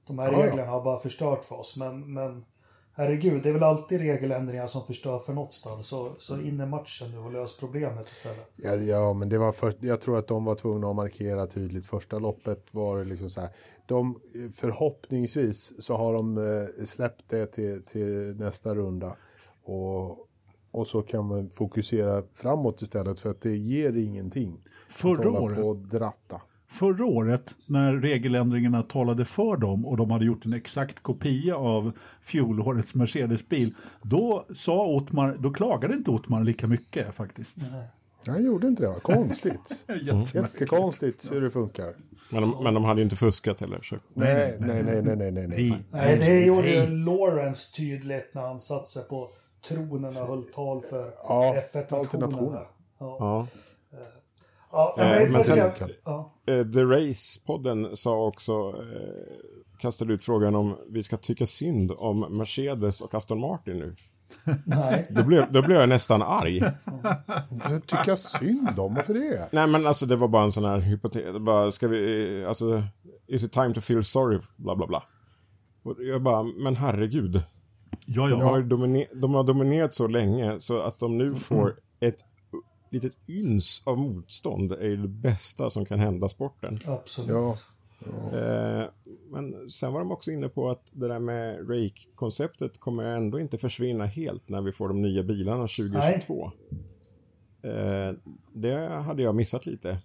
De 0.07 0.19
här 0.19 0.33
Ja, 0.33 0.39
ja. 0.39 0.47
reglerna 0.47 0.71
har 0.71 0.85
bara 0.85 0.99
förstört 0.99 1.45
för 1.45 1.61
oss, 1.61 1.77
men, 1.77 2.13
men 2.15 2.45
herregud, 2.99 3.43
det 3.43 3.49
är 3.49 3.53
väl 3.53 3.63
alltid 3.63 4.01
regeländringar 4.01 4.67
som 4.67 4.83
förstör 4.83 5.19
för 5.19 5.33
något 5.33 5.53
stall. 5.53 5.83
Så, 5.83 6.13
så 6.19 6.41
in 6.41 6.61
i 6.61 6.67
matchen 6.67 7.11
nu 7.11 7.19
och 7.19 7.33
lös 7.33 7.57
problemet 7.57 8.07
istället. 8.09 8.51
Ja, 8.57 8.75
ja, 8.75 9.13
men 9.13 9.29
det 9.29 9.39
var 9.39 9.53
för, 9.53 9.75
jag 9.81 10.01
tror 10.01 10.19
att 10.19 10.27
de 10.29 10.45
var 10.45 10.55
tvungna 10.55 10.91
att 10.91 10.97
markera 10.97 11.47
tydligt. 11.47 11.87
Första 11.87 12.19
loppet 12.19 12.75
var 12.75 12.99
det 12.99 13.05
liksom 13.05 13.31
så 13.31 13.41
här. 13.41 13.51
De, 13.87 14.21
förhoppningsvis 14.53 15.73
så 15.85 15.97
har 15.97 16.13
de 16.13 16.39
eh, 16.39 16.85
släppt 16.85 17.25
det 17.29 17.47
till, 17.47 17.83
till 17.83 18.37
nästa 18.37 18.75
runda. 18.75 19.17
Och, 19.65 20.19
och 20.71 20.87
så 20.87 21.03
kan 21.03 21.27
man 21.27 21.51
fokusera 21.51 22.23
framåt 22.33 22.83
istället 22.83 23.21
för 23.21 23.31
att 23.31 23.41
det 23.41 23.57
ger 23.57 23.97
ingenting. 23.97 24.65
Förra 24.89 25.13
att 25.13 25.25
hålla 25.25 25.41
året- 25.41 25.57
på 25.63 25.69
och 25.69 25.77
dratta. 25.77 26.41
Förra 26.71 27.05
året 27.07 27.55
när 27.67 27.93
regeländringarna 27.97 28.83
talade 28.83 29.25
för 29.25 29.57
dem 29.57 29.87
och 29.87 29.97
de 29.97 30.11
hade 30.11 30.25
gjort 30.25 30.45
en 30.45 30.53
exakt 30.53 31.01
kopia 31.03 31.57
av 31.57 31.93
fjolårets 32.23 32.95
Mercedes-bil, 32.95 33.75
då 34.03 34.45
sa 34.55 34.87
Ottmar, 34.87 35.37
då 35.41 35.51
klagade 35.53 35.95
inte 35.95 36.11
Ottmar 36.11 36.45
lika 36.45 36.67
mycket 36.67 37.15
faktiskt. 37.15 37.59
Jag 38.25 38.43
gjorde 38.43 38.67
inte 38.67 38.83
det, 38.83 39.01
konstigt. 39.03 39.85
Jättekonstigt 40.35 41.33
hur 41.33 41.41
det 41.41 41.51
funkar. 41.51 41.95
Men 42.31 42.43
de, 42.43 42.63
men 42.65 42.75
de 42.75 42.85
hade 42.85 43.01
ju 43.01 43.05
inte 43.05 43.17
fuskat 43.17 43.61
heller. 43.61 43.81
Så. 43.83 43.97
Nej, 44.15 44.57
nej, 44.61 44.83
nej, 44.83 45.03
nej, 45.03 45.17
nej, 45.17 45.31
nej. 45.33 45.47
nej. 45.49 45.85
Nej, 45.91 46.19
det 46.19 46.45
gjorde 46.45 46.63
Nej. 46.63 46.75
ju 46.91 47.05
Lawrence 47.05 47.77
tydligt 47.77 48.35
när 48.35 48.43
han 48.43 48.59
satte 48.59 48.87
sig 48.89 49.09
på 49.09 49.29
tronen 49.69 50.17
och 50.17 50.27
höll 50.29 50.45
tal 50.45 50.81
för 50.81 51.13
Ja, 51.23 51.55
F1-nationerna. 51.73 51.87
tal 51.89 52.07
till 52.07 52.19
nationen. 52.19 52.63
Ja, 52.99 53.17
Ja. 53.21 53.47
Ja 54.73 54.95
för 54.99 55.05
Eh, 55.05 55.11
mig 55.11 55.25
men 55.25 55.33
får 55.33 55.43
sen- 55.43 55.71
se. 55.77 55.95
Ja. 56.05 56.33
Eh, 56.47 56.65
The 56.73 56.81
Race-podden 56.85 57.95
sa 57.95 58.27
också, 58.27 58.53
eh, 58.53 59.79
kastade 59.79 60.13
ut 60.15 60.25
frågan 60.25 60.55
om 60.55 60.77
vi 60.91 61.03
ska 61.03 61.17
tycka 61.17 61.47
synd 61.47 61.93
om 61.97 62.21
Mercedes 62.39 63.01
och 63.01 63.15
Aston 63.15 63.41
Martin 63.41 63.79
nu. 63.79 63.95
Nej. 64.67 65.07
Då 65.11 65.25
blev, 65.25 65.53
då 65.53 65.63
blev 65.63 65.77
jag 65.81 65.89
nästan 65.89 66.23
arg. 66.23 66.59
Jag 67.71 67.87
tycker 67.87 68.15
synd 68.15 68.79
om, 68.79 68.95
varför 68.95 69.15
det? 69.15 69.49
Nej 69.53 69.67
men 69.67 69.87
alltså 69.87 70.07
det 70.07 70.17
var 70.17 70.29
bara 70.29 70.43
en 70.45 70.53
sån 70.53 70.65
här 70.65 70.79
hypotes. 70.79 71.39
Bara, 71.41 71.71
ska 71.71 71.89
vi, 71.89 72.41
eh, 72.43 72.49
alltså, 72.49 72.83
is 73.27 73.45
it 73.45 73.53
time 73.53 73.75
to 73.75 73.81
feel 73.81 74.05
sorry, 74.05 74.39
bla 74.57 74.77
bla 74.77 74.87
bla. 74.87 75.03
Och 75.83 75.95
jag 75.99 76.23
bara, 76.23 76.43
men 76.43 76.77
herregud. 76.77 77.43
Ja, 78.07 78.29
De 78.29 78.41
har, 78.41 78.51
ja. 78.51 78.59
ju 78.59 78.65
domine- 78.65 79.21
de 79.21 79.35
har 79.35 79.45
dominerat 79.45 79.95
så 79.95 80.07
länge 80.07 80.61
så 80.61 80.81
att 80.81 80.99
de 80.99 81.19
nu 81.19 81.35
får 81.35 81.75
ett 82.01 82.25
litet 82.91 83.17
yns 83.29 83.83
av 83.87 83.99
motstånd 83.99 84.73
är 84.73 84.89
ju 84.89 84.97
det 84.97 85.09
bästa 85.09 85.71
som 85.71 85.85
kan 85.85 85.99
hända 85.99 86.29
sporten. 86.29 86.81
Absolut. 86.87 87.31
Ja, 87.31 87.57
Eh, 88.07 88.87
men 89.31 89.71
sen 89.71 89.93
var 89.93 90.01
de 90.01 90.13
också 90.13 90.31
inne 90.31 90.49
på 90.49 90.71
att 90.71 90.83
det 90.93 91.09
där 91.09 91.19
med 91.19 91.71
Rake-konceptet 91.71 92.81
kommer 92.81 93.05
ändå 93.05 93.41
inte 93.41 93.59
försvinna 93.59 94.07
helt 94.07 94.49
när 94.49 94.61
vi 94.61 94.73
får 94.73 94.89
de 94.89 95.03
nya 95.03 95.23
bilarna 95.23 95.63
2022. 95.63 96.53
Eh, 97.63 98.13
det 98.53 98.89
hade 98.89 99.23
jag 99.23 99.35
missat 99.35 99.67
lite, 99.67 99.99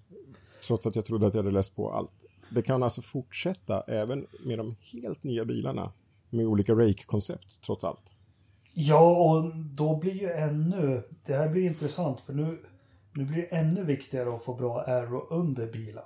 trots 0.68 0.88
att 0.88 0.96
jag 0.96 1.06
trodde 1.06 1.28
att 1.28 1.34
jag 1.34 1.44
hade 1.44 1.56
läst 1.56 1.76
på 1.76 1.92
allt. 1.92 2.14
Det 2.50 2.62
kan 2.62 2.84
alltså 2.84 3.02
fortsätta 3.02 3.82
även 3.82 4.28
med 4.46 4.58
de 4.58 4.76
helt 4.82 5.24
nya 5.24 5.46
bilarna 5.46 5.92
med 6.30 6.46
olika 6.46 6.74
Rake-koncept, 6.74 7.62
trots 7.66 7.84
allt. 7.84 8.14
Ja, 8.74 9.16
och 9.26 9.56
då 9.56 9.98
blir 9.98 10.22
ju 10.22 10.32
ännu... 10.32 11.04
Det 11.26 11.34
här 11.34 11.50
blir 11.50 11.64
intressant 11.64 12.22
för 12.22 12.34
nu, 12.34 12.60
nu 13.14 13.26
blir 13.26 13.38
det 13.42 13.56
ännu 13.56 13.84
viktigare 13.84 14.36
att 14.36 14.44
få 14.44 14.54
bra 14.56 14.82
aero 14.82 15.28
under 15.30 15.72
bilen. 15.72 16.04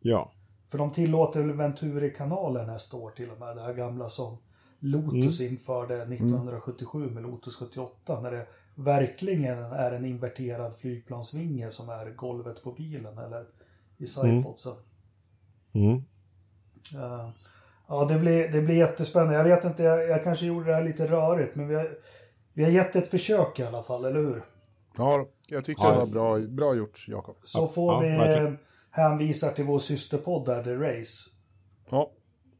Ja, 0.00 0.32
För 0.66 0.78
de 0.78 0.90
tillåter 0.92 1.40
väl 1.42 1.52
Venturi-kanaler 1.56 2.66
nästa 2.66 2.96
år 2.96 3.10
till 3.10 3.30
och 3.30 3.40
med. 3.40 3.56
Det 3.56 3.62
här 3.62 3.74
gamla 3.74 4.08
som 4.08 4.36
Lotus 4.78 5.40
Mm. 5.40 5.52
införde 5.52 5.94
1977 6.02 7.10
med 7.10 7.22
Lotus 7.22 7.56
78. 7.56 8.20
När 8.20 8.30
det 8.30 8.46
verkligen 8.74 9.58
är 9.58 9.92
en 9.92 10.04
inverterad 10.04 10.74
flygplansvinge 10.76 11.70
som 11.70 11.88
är 11.88 12.10
golvet 12.10 12.62
på 12.62 12.72
bilen 12.72 13.18
eller 13.18 13.46
i 13.96 14.06
sidepodsen. 14.06 14.72
mm. 15.72 15.96
Eh, 16.94 17.28
Ja, 17.88 18.04
det 18.04 18.18
blir, 18.18 18.48
det 18.48 18.60
blir 18.62 18.74
jättespännande. 18.74 19.34
Jag 19.34 19.44
vet 19.44 19.64
inte, 19.64 19.82
jag, 19.82 20.08
jag 20.08 20.24
kanske 20.24 20.46
gjorde 20.46 20.66
det 20.66 20.74
här 20.74 20.84
lite 20.84 21.06
rörigt, 21.06 21.56
men 21.56 21.68
vi 21.68 21.74
har, 21.74 21.98
vi 22.52 22.64
har 22.64 22.70
gett 22.70 22.96
ett 22.96 23.06
försök 23.10 23.58
i 23.58 23.62
alla 23.62 23.82
fall, 23.82 24.04
eller 24.04 24.20
hur? 24.20 24.42
Ja 24.98 25.26
jag 25.48 25.64
tycker 25.64 25.92
det 25.92 25.98
var 25.98 26.06
bra, 26.06 26.38
bra 26.38 26.74
gjort, 26.74 27.04
Jakob. 27.08 27.36
Så 27.42 27.66
får 27.66 27.94
ja, 27.94 28.00
vi 28.00 28.08
verkligen. 28.16 28.46
eh, 28.46 28.58
hänvisa 28.90 29.48
till 29.48 29.64
vår 29.64 29.78
systerpodd 29.78 30.46
där, 30.46 30.64
The 30.64 30.74
Race. 30.74 31.30
Ja, 31.90 32.10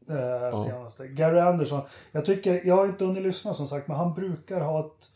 Eh, 0.09 0.59
senaste. 0.63 1.07
Gary 1.07 1.39
Anderson. 1.39 1.81
Jag 2.11 2.25
tycker, 2.25 2.61
jag 2.65 2.75
har 2.75 2.85
inte 2.85 3.05
hunnit 3.05 3.23
lyssna 3.23 3.53
som 3.53 3.67
sagt, 3.67 3.87
men 3.87 3.97
han 3.97 4.13
brukar 4.13 4.61
ha 4.61 4.79
ett, 4.79 5.07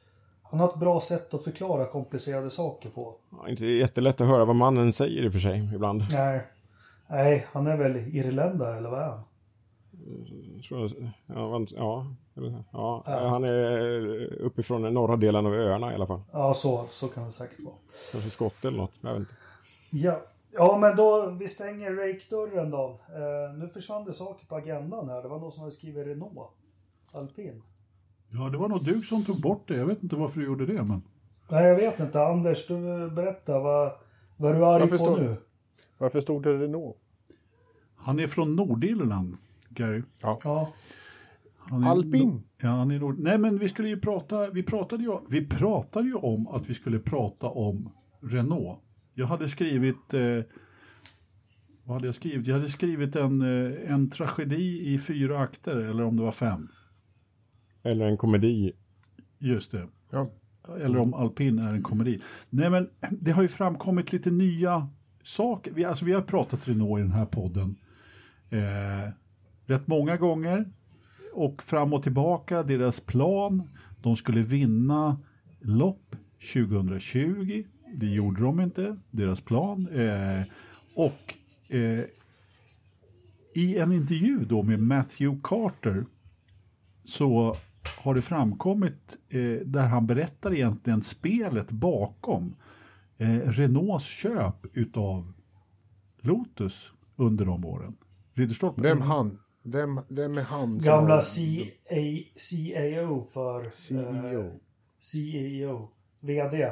han 0.44 0.60
har 0.60 0.70
ett 0.70 0.80
bra 0.80 1.00
sätt 1.02 1.34
att 1.34 1.44
förklara 1.44 1.86
komplicerade 1.86 2.50
saker 2.50 2.90
på. 2.90 3.16
Ja, 3.32 3.50
Inte 3.50 3.66
jättelätt 3.66 4.22
att 4.22 4.28
höra 4.28 4.46
vad 4.46 4.56
mannen 4.56 4.94
säger 4.94 5.24
i 5.26 5.30
och 5.30 5.34
för 5.34 5.40
sig, 5.40 5.72
ibland. 5.76 6.06
Nej, 6.12 6.42
nej 7.10 7.48
han 7.52 7.68
är 7.68 7.78
väl 7.78 7.98
irländare, 7.98 8.78
eller 8.78 8.90
vad 8.90 9.00
är 9.00 9.08
han? 9.08 9.22
Tror 10.68 10.80
jag- 10.82 11.12
Ja, 11.28 11.66
ja, 11.76 12.06
eller- 12.38 12.64
ja, 12.72 13.04
han 13.30 13.44
är 13.44 14.34
uppifrån 14.34 14.82
den 14.82 14.94
norra 14.94 15.16
delen 15.16 15.46
av 15.46 15.54
öarna 15.54 15.92
i 15.92 15.96
alla 15.96 16.08
fall. 16.08 16.22
Ja, 16.32 16.54
så, 16.54 16.86
så 16.90 17.08
kan 17.08 17.24
det 17.26 17.32
säkert 17.32 17.60
vara. 17.66 17.76
Kanske 18.12 18.30
skott 18.30 18.66
eller 18.66 18.78
något, 18.78 18.94
jag 19.02 19.12
vet 19.12 19.20
inte. 19.20 19.34
Ja. 19.92 20.20
ja, 20.52 20.78
men 20.82 20.96
då, 20.96 21.30
vi 21.40 21.48
stänger 21.48 21.92
rake-dörren 21.92 22.70
då. 22.72 23.00
Eh, 23.10 23.58
nu 23.58 23.68
försvann 23.68 24.06
det 24.06 24.14
saker 24.14 24.46
på 24.46 24.56
agendan 24.56 25.10
här. 25.10 25.22
Det 25.22 25.28
var 25.28 25.40
någon 25.40 25.52
som 25.52 25.62
hade 25.62 25.72
skrivit 25.72 26.08
Renault. 26.08 26.50
Alpin. 27.14 27.62
ja, 28.32 28.50
det 28.50 28.58
var 28.58 28.70
nog 28.70 28.84
du 28.86 28.94
som 28.94 29.24
tog 29.24 29.42
bort 29.42 29.68
det. 29.68 29.78
Jag 29.78 29.86
vet 29.86 30.04
inte 30.04 30.16
varför 30.16 30.40
du 30.40 30.46
gjorde 30.46 30.66
det, 30.66 30.84
men... 30.84 31.02
Nej, 31.50 31.66
jag 31.68 31.76
vet 31.76 32.00
inte. 32.00 32.22
Anders, 32.24 32.68
du 32.68 33.10
berättar. 33.10 33.60
Vad, 33.60 33.92
vad 34.38 34.52
är 34.52 34.56
du 34.56 34.66
arg 34.66 34.80
Jag 34.82 34.90
på 34.90 34.98
förstår. 34.98 35.18
nu? 35.18 35.36
varför 35.98 36.22
stod 36.22 36.44
det 36.44 36.54
Renault? 36.58 36.96
Han 37.96 38.20
är 38.20 38.28
från 38.28 38.56
Nordirland, 38.56 39.38
Gary. 39.70 40.04
Ja, 40.22 40.74
Han 41.58 41.84
är 41.84 41.88
Alpin? 41.88 42.44
Ja, 42.62 42.70
han 42.70 42.92
är. 42.92 43.22
Nej, 43.24 43.38
men 43.38 43.58
vi 43.58 43.70
skulle 43.70 43.90
ju 43.90 44.00
prata... 44.00 44.50
Vi 44.50 44.64
pratade 44.64 45.04
ju, 45.04 45.18
vi 45.30 45.48
pratade 45.48 46.08
ju 46.08 46.14
om 46.14 46.48
att 46.48 46.70
vi 46.70 46.74
skulle 46.74 47.00
prata 47.00 47.48
om 47.48 47.90
Renault. 48.22 48.80
Jag 49.14 49.26
hade 49.26 49.50
skrivit... 49.50 50.14
Eh, 50.14 50.40
vad 51.84 51.96
hade 51.96 52.08
jag 52.08 52.16
skrivit? 52.16 52.48
Jag 52.48 52.56
hade 52.56 52.70
skrivit 52.70 53.16
en, 53.16 53.42
eh, 53.42 53.92
en 53.92 54.10
tragedi 54.10 54.94
i 54.94 55.00
fyra 55.00 55.40
akter, 55.40 55.76
eller 55.76 56.04
om 56.04 56.18
det 56.18 56.24
var 56.24 56.32
fem. 56.32 56.68
Eller 57.84 58.06
en 58.06 58.18
komedi. 58.18 58.72
Just 59.40 59.72
det. 59.72 59.88
Ja. 60.12 60.32
Eller 60.82 60.98
om 60.98 61.14
alpin 61.14 61.60
är 61.60 61.74
en 61.74 61.84
komedi. 61.84 62.20
Nej, 62.50 62.70
men 62.70 62.90
det 63.12 63.32
har 63.32 63.42
ju 63.42 63.48
framkommit 63.48 64.14
lite 64.14 64.32
nya 64.32 64.90
saker. 65.24 65.72
Vi, 65.72 65.86
alltså, 65.86 66.06
vi 66.06 66.14
har 66.14 66.22
pratat 66.22 66.68
Renault 66.68 67.00
i 67.00 67.02
den 67.02 67.12
här 67.12 67.26
podden 67.26 67.76
eh, 68.50 69.14
rätt 69.70 69.88
många 69.88 70.18
gånger. 70.18 70.66
Och 71.34 71.64
fram 71.64 71.94
och 71.94 72.04
tillbaka, 72.04 72.64
deras 72.64 73.00
plan. 73.00 73.70
De 74.02 74.16
skulle 74.16 74.42
vinna 74.42 75.20
lopp 75.60 76.16
2020. 76.54 77.64
Det 77.96 78.06
gjorde 78.06 78.44
de 78.44 78.60
inte, 78.60 78.98
deras 79.12 79.42
plan. 79.42 79.88
Eh, 79.88 80.48
och 80.96 81.36
eh, 81.76 82.04
i 83.56 83.78
en 83.78 83.92
intervju 83.92 84.46
då 84.46 84.64
med 84.64 84.80
Matthew 84.80 85.40
Carter 85.44 86.06
så 87.04 87.56
har 87.98 88.16
det 88.16 88.22
framkommit 88.22 89.18
eh, 89.30 89.66
där 89.66 89.88
han 89.88 90.08
berättar 90.08 90.54
egentligen 90.54 91.02
spelet 91.02 91.72
bakom 91.72 92.56
eh, 93.18 93.28
Renaults 93.30 94.06
köp 94.06 94.78
utav 94.78 95.34
Lotus 96.22 96.92
under 97.16 97.46
de 97.46 97.66
åren. 97.66 97.96
Ridderstolpe. 98.34 98.84
Vem 98.84 99.02
han? 99.02 99.38
Vem, 99.64 100.00
vem 100.08 100.38
är 100.38 100.42
han? 100.42 100.82
som 100.82 100.92
Gamla 100.92 101.22
CA, 101.22 101.96
CAO 102.36 103.22
för... 103.22 103.64
Eh, 103.64 103.70
CEO. 103.70 104.60
CEO. 105.00 105.90
VD. 106.20 106.64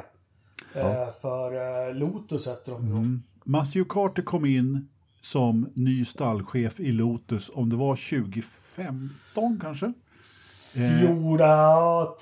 Eh, 0.75 1.09
för 1.21 1.87
eh, 1.87 1.95
Lotus 1.95 2.47
heter 2.47 2.71
de. 2.71 2.85
Mm. 2.85 3.23
Matthew 3.43 3.89
Carter 3.89 4.23
kom 4.23 4.45
in 4.45 4.89
som 5.21 5.69
ny 5.73 6.05
stallchef 6.05 6.79
i 6.79 6.91
Lotus, 6.91 7.51
om 7.53 7.69
det 7.69 7.75
var 7.75 7.95
2015 7.95 9.59
kanske? 9.61 9.85
Eh, 9.85 9.93
Fjorda 10.99 12.15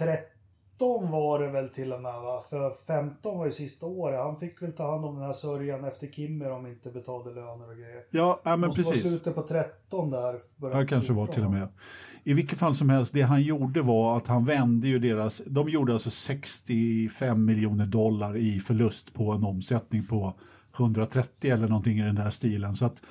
13 0.78 1.12
var 1.12 1.40
det 1.40 1.52
väl 1.52 1.70
till 1.70 1.94
och 1.94 2.02
med 2.02 2.14
va? 2.22 2.42
För 2.50 2.72
15 2.88 3.38
var 3.38 3.46
ju 3.46 3.52
sista 3.52 3.86
året. 3.86 4.20
Han 4.20 4.38
fick 4.38 4.62
väl 4.62 4.74
ta 4.74 4.92
hand 4.92 5.06
om 5.06 5.16
den 5.16 5.24
här 5.24 5.34
sörjan 5.34 5.84
efter 5.84 6.08
Kimmer 6.08 6.52
om 6.52 6.68
inte 6.68 6.92
betalade 6.92 7.36
löner 7.36 7.70
och 7.70 7.76
grejer. 7.76 8.04
Ja, 8.12 8.42
ja 8.44 8.58
men 8.58 8.68
Måste 8.68 8.82
vara 8.82 8.94
precis. 8.94 9.10
slutet 9.10 9.36
på 9.36 9.42
13 9.42 10.10
där. 10.10 10.36
Ja, 10.62 10.86
kanske 10.86 11.14
var 11.14 11.26
14, 11.26 11.34
till 11.34 11.44
och 11.44 11.52
med. 11.52 11.68
I 12.24 12.34
vilket 12.34 12.60
fall 12.60 12.76
som 12.76 12.90
helst, 12.90 13.14
det 13.14 13.22
han 13.22 13.42
gjorde 13.42 13.82
var 13.82 14.18
att 14.18 14.28
han 14.28 14.46
vände 14.46 14.88
ju 14.88 15.00
deras... 15.00 15.42
De 15.46 15.70
gjorde 15.70 15.94
alltså 15.94 16.10
65 16.10 17.46
miljoner 17.46 17.86
dollar 17.86 18.38
i 18.38 18.60
förlust 18.60 19.14
på 19.14 19.32
en 19.32 19.44
omsättning 19.44 20.06
på 20.06 20.34
130 20.78 21.52
eller 21.52 21.68
någonting 21.68 22.00
i 22.00 22.02
den 22.02 22.16
där 22.16 22.30
stilen. 22.30 22.74
Så 22.76 22.86
att, 22.86 23.02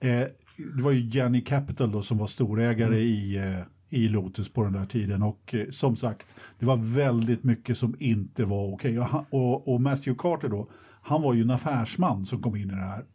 eh, 0.00 0.28
det 0.76 0.82
var 0.82 0.92
ju 0.92 1.00
Jenny 1.08 1.40
Capital 1.40 1.90
då 1.90 2.02
som 2.02 2.18
var 2.18 2.26
storägare 2.26 2.96
i, 2.96 3.36
eh, 3.36 3.73
i 3.94 4.08
Lotus 4.08 4.48
på 4.48 4.64
den 4.64 4.72
där 4.72 4.86
tiden. 4.86 5.22
Och 5.22 5.54
eh, 5.54 5.70
som 5.70 5.96
sagt, 5.96 6.36
det 6.58 6.66
var 6.66 6.96
väldigt 6.96 7.44
mycket 7.44 7.78
som 7.78 7.96
inte 7.98 8.44
var 8.44 8.72
okej. 8.72 8.98
Och, 9.00 9.06
och, 9.30 9.74
och 9.74 9.80
Matthew 9.80 10.18
Carter 10.18 10.48
då, 10.48 10.68
han 11.02 11.22
var 11.22 11.34
ju 11.34 11.42
en 11.42 11.50
affärsman 11.50 12.26
som 12.26 12.40
kom 12.40 12.56
in 12.56 12.70
i 12.70 12.74
det 12.74 12.76
här. 12.76 13.04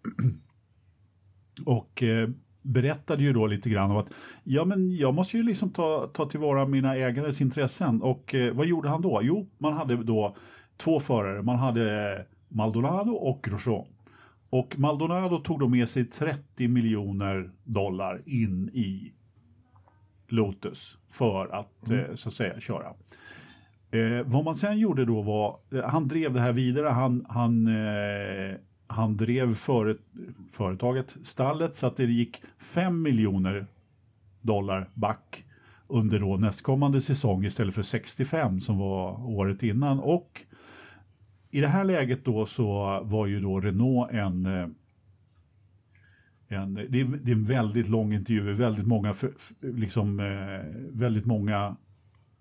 Och 1.65 2.03
eh, 2.03 2.29
berättade 2.61 3.23
ju 3.23 3.33
då 3.33 3.47
lite 3.47 3.69
grann 3.69 3.91
om 3.91 3.97
att 3.97 4.11
ja, 4.43 4.65
men 4.65 4.91
jag 4.91 5.13
måste 5.13 5.37
ju 5.37 5.43
liksom 5.43 5.69
ta, 5.69 6.09
ta 6.13 6.25
tillvara 6.25 6.65
mina 6.65 6.95
ägares 6.95 7.41
intressen. 7.41 8.01
Och 8.01 8.35
eh, 8.35 8.53
vad 8.53 8.65
gjorde 8.65 8.89
han 8.89 9.01
då? 9.01 9.19
Jo, 9.23 9.49
man 9.57 9.73
hade 9.73 10.03
då 10.03 10.35
två 10.77 10.99
förare. 10.99 11.43
Man 11.43 11.55
hade 11.55 12.25
Maldonado 12.47 13.11
och 13.11 13.43
Grosjean. 13.43 13.85
Och 14.49 14.79
Maldonado 14.79 15.37
tog 15.37 15.59
då 15.59 15.67
med 15.67 15.89
sig 15.89 16.05
30 16.05 16.67
miljoner 16.67 17.51
dollar 17.63 18.21
in 18.25 18.69
i 18.69 19.13
Lotus 20.31 20.97
för 21.11 21.47
att 21.47 21.89
eh, 21.89 22.15
så 22.15 22.29
att 22.29 22.35
säga 22.35 22.59
köra. 22.59 22.93
Eh, 23.91 24.25
vad 24.25 24.43
man 24.43 24.55
sen 24.55 24.79
gjorde 24.79 25.05
då 25.05 25.21
var, 25.21 25.57
eh, 25.73 25.89
han 25.89 26.07
drev 26.07 26.33
det 26.33 26.39
här 26.39 26.53
vidare, 26.53 26.87
han, 26.87 27.25
han, 27.29 27.67
eh, 27.67 28.55
han 28.87 29.17
drev 29.17 29.55
före, 29.55 29.95
företaget, 30.49 31.17
stallet, 31.23 31.75
så 31.75 31.87
att 31.87 31.95
det 31.95 32.03
gick 32.03 32.41
5 32.61 33.01
miljoner 33.01 33.67
dollar 34.41 34.89
back 34.93 35.43
under 35.87 36.19
då 36.19 36.37
nästkommande 36.37 37.01
säsong 37.01 37.45
istället 37.45 37.75
för 37.75 37.81
65 37.81 38.59
som 38.59 38.77
var 38.77 39.27
året 39.27 39.63
innan. 39.63 39.99
Och 39.99 40.41
i 41.51 41.61
det 41.61 41.67
här 41.67 41.83
läget 41.83 42.25
då 42.25 42.45
så 42.45 42.99
var 43.03 43.27
ju 43.27 43.39
då 43.39 43.59
Renault 43.59 44.11
en 44.11 44.45
eh, 44.45 44.67
en, 46.49 46.73
det, 46.73 46.81
är, 46.81 47.19
det 47.23 47.31
är 47.31 47.35
en 47.35 47.43
väldigt 47.43 47.89
lång 47.89 48.13
intervju, 48.13 48.53
väldigt 48.53 48.87
många, 48.87 49.13
för, 49.13 49.33
liksom, 49.61 50.19
eh, 50.19 50.99
väldigt 50.99 51.25
många, 51.25 51.75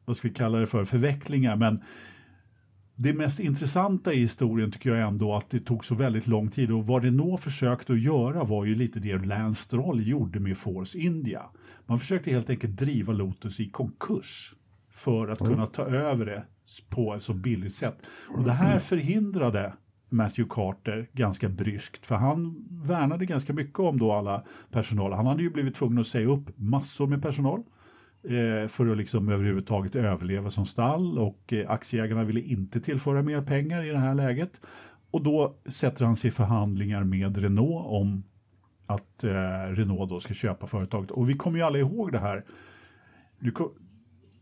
vad 0.05 0.17
ska 0.17 0.29
vi 0.29 0.35
kalla 0.35 0.59
det 0.59 0.67
för, 0.67 0.85
förvecklingar. 0.85 1.57
Men 1.57 1.81
det 2.97 3.13
mest 3.13 3.41
intressanta 3.41 4.13
i 4.13 4.21
historien 4.21 4.71
tycker 4.71 4.95
jag 4.95 5.09
ändå 5.09 5.35
att 5.35 5.51
det 5.51 5.61
tog 5.61 5.85
så 5.85 5.95
väldigt 5.95 6.27
lång 6.27 6.51
tid 6.51 6.73
och 6.73 6.87
vad 6.87 7.05
Renault 7.05 7.41
försökte 7.41 7.93
att 7.93 8.03
göra 8.03 8.45
var 8.45 8.65
ju 8.65 8.75
lite 8.75 9.01
det 9.01 9.19
Lance 9.19 9.63
Stroll 9.63 10.07
gjorde 10.07 10.41
med 10.41 10.57
Force 10.57 10.99
India. 10.99 11.43
Man 11.87 11.99
försökte 11.99 12.31
helt 12.31 12.51
enkelt 12.51 12.77
driva 12.77 13.13
Lotus 13.13 13.61
i 13.61 13.71
konkurs 13.71 14.55
för 14.91 15.29
att 15.29 15.39
kunna 15.39 15.67
ta 15.67 15.83
över 15.83 16.27
det 16.27 16.45
på 16.89 17.15
ett 17.15 17.23
så 17.23 17.35
billigt 17.35 17.75
sätt. 17.75 17.99
Och 18.37 18.45
det 18.45 18.53
här 18.53 18.79
förhindrade 18.79 19.73
Matthew 20.09 20.55
Carter 20.55 21.09
ganska 21.13 21.49
bryskt 21.49 22.07
för 22.07 22.15
han 22.15 22.69
värnade 22.71 23.27
ganska 23.27 23.53
mycket 23.53 23.79
om 23.79 23.99
då 23.99 24.13
alla 24.13 24.43
personal. 24.73 25.13
Han 25.13 25.27
hade 25.27 25.43
ju 25.43 25.51
blivit 25.51 25.75
tvungen 25.75 25.99
att 25.99 26.07
säga 26.07 26.29
upp 26.29 26.59
massor 26.59 27.07
med 27.07 27.23
personal 27.23 27.63
eh, 28.23 28.69
för 28.69 28.87
att 28.87 28.97
liksom 28.97 29.29
överhuvudtaget 29.29 29.97
överleva 29.97 30.51
som 30.51 30.67
stall 30.67 31.19
och 31.19 31.53
eh, 31.53 31.71
aktieägarna 31.71 32.25
ville 32.25 32.41
inte 32.41 32.81
tillföra 32.81 33.23
mer 33.23 33.43
pengar 33.43 33.85
i 33.85 33.89
det 33.89 33.99
här 33.99 34.15
läget. 34.15 34.61
Och 35.11 35.23
då 35.23 35.55
sätter 35.67 36.05
han 36.05 36.17
sig 36.17 36.29
i 36.29 36.31
förhandlingar 36.31 37.05
med 37.05 37.37
Renault 37.37 37.87
om 37.87 38.23
att 38.87 39.25
eh, 39.25 39.73
Renault 39.73 40.11
då 40.11 40.21
ska 40.21 40.35
köpa 40.35 40.67
företaget. 40.67 41.11
Och 41.11 41.31
vi 41.31 41.35
kommer 41.35 41.59
ju 41.59 41.65
alla 41.65 41.79
ihåg 41.79 42.13
det 42.13 42.19
här. 42.19 42.45
Du 43.41 43.53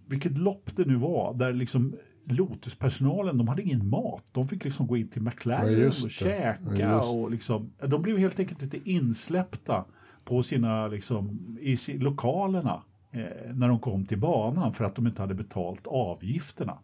vilket 0.08 0.38
lopp 0.38 0.76
det 0.76 0.84
nu 0.84 0.94
var 0.94 1.34
där 1.34 1.52
liksom 1.52 1.94
Lotus-personalen, 2.28 3.38
de 3.38 3.48
hade 3.48 3.62
ingen 3.62 3.88
mat. 3.88 4.24
De 4.32 4.48
fick 4.48 4.64
liksom 4.64 4.86
gå 4.86 4.96
in 4.96 5.08
till 5.08 5.22
Ja, 5.22 5.30
McLaren 5.30 5.72
just 5.72 6.04
och 6.04 6.10
käka. 6.10 6.78
Ja, 6.78 7.10
och 7.10 7.30
liksom, 7.30 7.72
de 7.86 8.02
blev 8.02 8.18
helt 8.18 8.38
enkelt 8.38 8.62
inte 8.62 8.90
insläppta 8.90 9.84
på 10.24 10.42
sina, 10.42 10.88
liksom, 10.88 11.56
i 11.60 11.98
lokalerna 11.98 12.82
eh, 13.12 13.54
när 13.54 13.68
de 13.68 13.78
kom 13.78 14.04
till 14.04 14.18
banan 14.18 14.72
för 14.72 14.84
att 14.84 14.96
de 14.96 15.06
inte 15.06 15.22
hade 15.22 15.34
betalt 15.34 15.86
avgifterna 15.86 16.78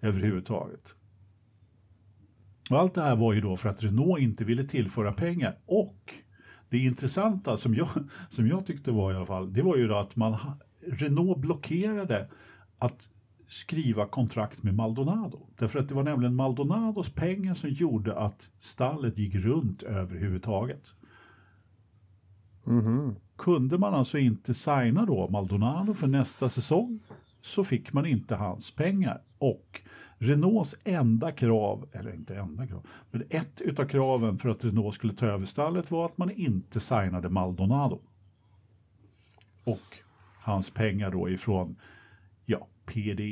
överhuvudtaget. 0.00 0.94
Och 2.70 2.78
allt 2.78 2.94
det 2.94 3.02
här 3.02 3.16
var 3.16 3.32
ju 3.32 3.40
då 3.40 3.56
för 3.56 3.68
att 3.68 3.82
Renault 3.82 4.20
inte 4.20 4.44
ville 4.44 4.64
tillföra 4.64 5.12
pengar. 5.12 5.58
Och 5.66 6.14
det 6.68 6.78
intressanta 6.78 7.56
som 7.56 7.74
jag, 7.74 7.88
som 8.28 8.46
jag 8.46 8.66
tyckte 8.66 8.90
var 8.90 9.12
i 9.12 9.16
alla 9.16 9.26
fall, 9.26 9.52
det 9.52 9.62
var 9.62 9.76
ju 9.76 9.88
då 9.88 9.96
att 9.96 10.16
man, 10.16 10.36
Renault 10.86 11.38
blockerade 11.38 12.28
att 12.78 13.08
skriva 13.48 14.06
kontrakt 14.06 14.62
med 14.62 14.74
Maldonado. 14.74 15.46
Därför 15.58 15.78
att 15.78 15.88
det 15.88 15.94
var 15.94 16.02
nämligen 16.02 16.34
Maldonados 16.34 17.10
pengar 17.10 17.54
som 17.54 17.70
gjorde 17.70 18.18
att 18.18 18.50
stallet 18.58 19.18
gick 19.18 19.34
runt 19.34 19.82
överhuvudtaget. 19.82 20.94
Kunde 23.36 23.78
man 23.78 23.94
alltså 23.94 24.18
inte 24.18 24.54
signa 24.54 25.06
då 25.06 25.28
Maldonado 25.28 25.94
för 25.94 26.06
nästa 26.06 26.48
säsong 26.48 27.00
så 27.40 27.64
fick 27.64 27.92
man 27.92 28.06
inte 28.06 28.34
hans 28.34 28.70
pengar. 28.70 29.22
Och 29.38 29.82
Renaults 30.18 30.76
enda 30.84 31.32
krav, 31.32 31.88
eller 31.92 32.14
inte 32.14 32.36
enda 32.36 32.66
krav, 32.66 32.86
men 33.10 33.22
ett 33.30 33.60
utav 33.60 33.84
kraven 33.84 34.38
för 34.38 34.48
att 34.48 34.64
Renault 34.64 34.94
skulle 34.94 35.12
ta 35.12 35.26
över 35.26 35.44
stallet 35.44 35.90
var 35.90 36.06
att 36.06 36.18
man 36.18 36.30
inte 36.30 36.80
signade 36.80 37.28
Maldonado. 37.28 38.00
Och 39.64 39.98
hans 40.40 40.70
pengar 40.70 41.10
då 41.10 41.28
ifrån 41.28 41.76
ja, 42.46 42.66
PD, 42.94 43.22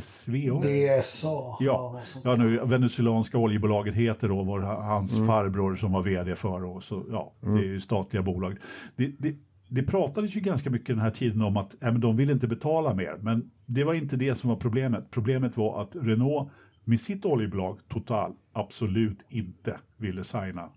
SVA. 0.00 0.60
DSA. 0.62 1.56
Ja, 1.60 2.00
ja 2.24 2.36
nu, 2.36 2.60
venezuelanska 2.64 3.38
oljebolaget 3.38 3.94
heter 3.94 4.28
då 4.28 4.42
var 4.42 4.60
hans 4.60 5.26
farbror 5.26 5.76
som 5.76 5.92
var 5.92 6.02
vd 6.02 6.36
för 6.36 6.64
och 6.64 6.82
så, 6.82 7.04
ja, 7.10 7.32
det 7.40 7.48
är 7.48 7.64
ju 7.64 7.80
statliga 7.80 8.22
bolag. 8.22 8.56
Det, 8.96 9.06
det, 9.18 9.36
det 9.68 9.82
pratades 9.82 10.36
ju 10.36 10.40
ganska 10.40 10.70
mycket 10.70 10.88
den 10.88 10.98
här 10.98 11.10
tiden 11.10 11.42
om 11.42 11.56
att 11.56 11.82
äh, 11.82 11.92
men 11.92 12.00
de 12.00 12.16
ville 12.16 12.32
inte 12.32 12.48
betala 12.48 12.94
mer, 12.94 13.16
men 13.20 13.50
det 13.66 13.84
var 13.84 13.94
inte 13.94 14.16
det 14.16 14.34
som 14.34 14.50
var 14.50 14.56
problemet. 14.56 15.10
Problemet 15.10 15.56
var 15.56 15.82
att 15.82 15.96
Renault 15.96 16.52
med 16.84 17.00
sitt 17.00 17.24
oljebolag 17.24 17.78
Total 17.88 18.32
absolut 18.52 19.26
inte 19.28 19.78
ville 19.96 20.24
signa 20.24 20.68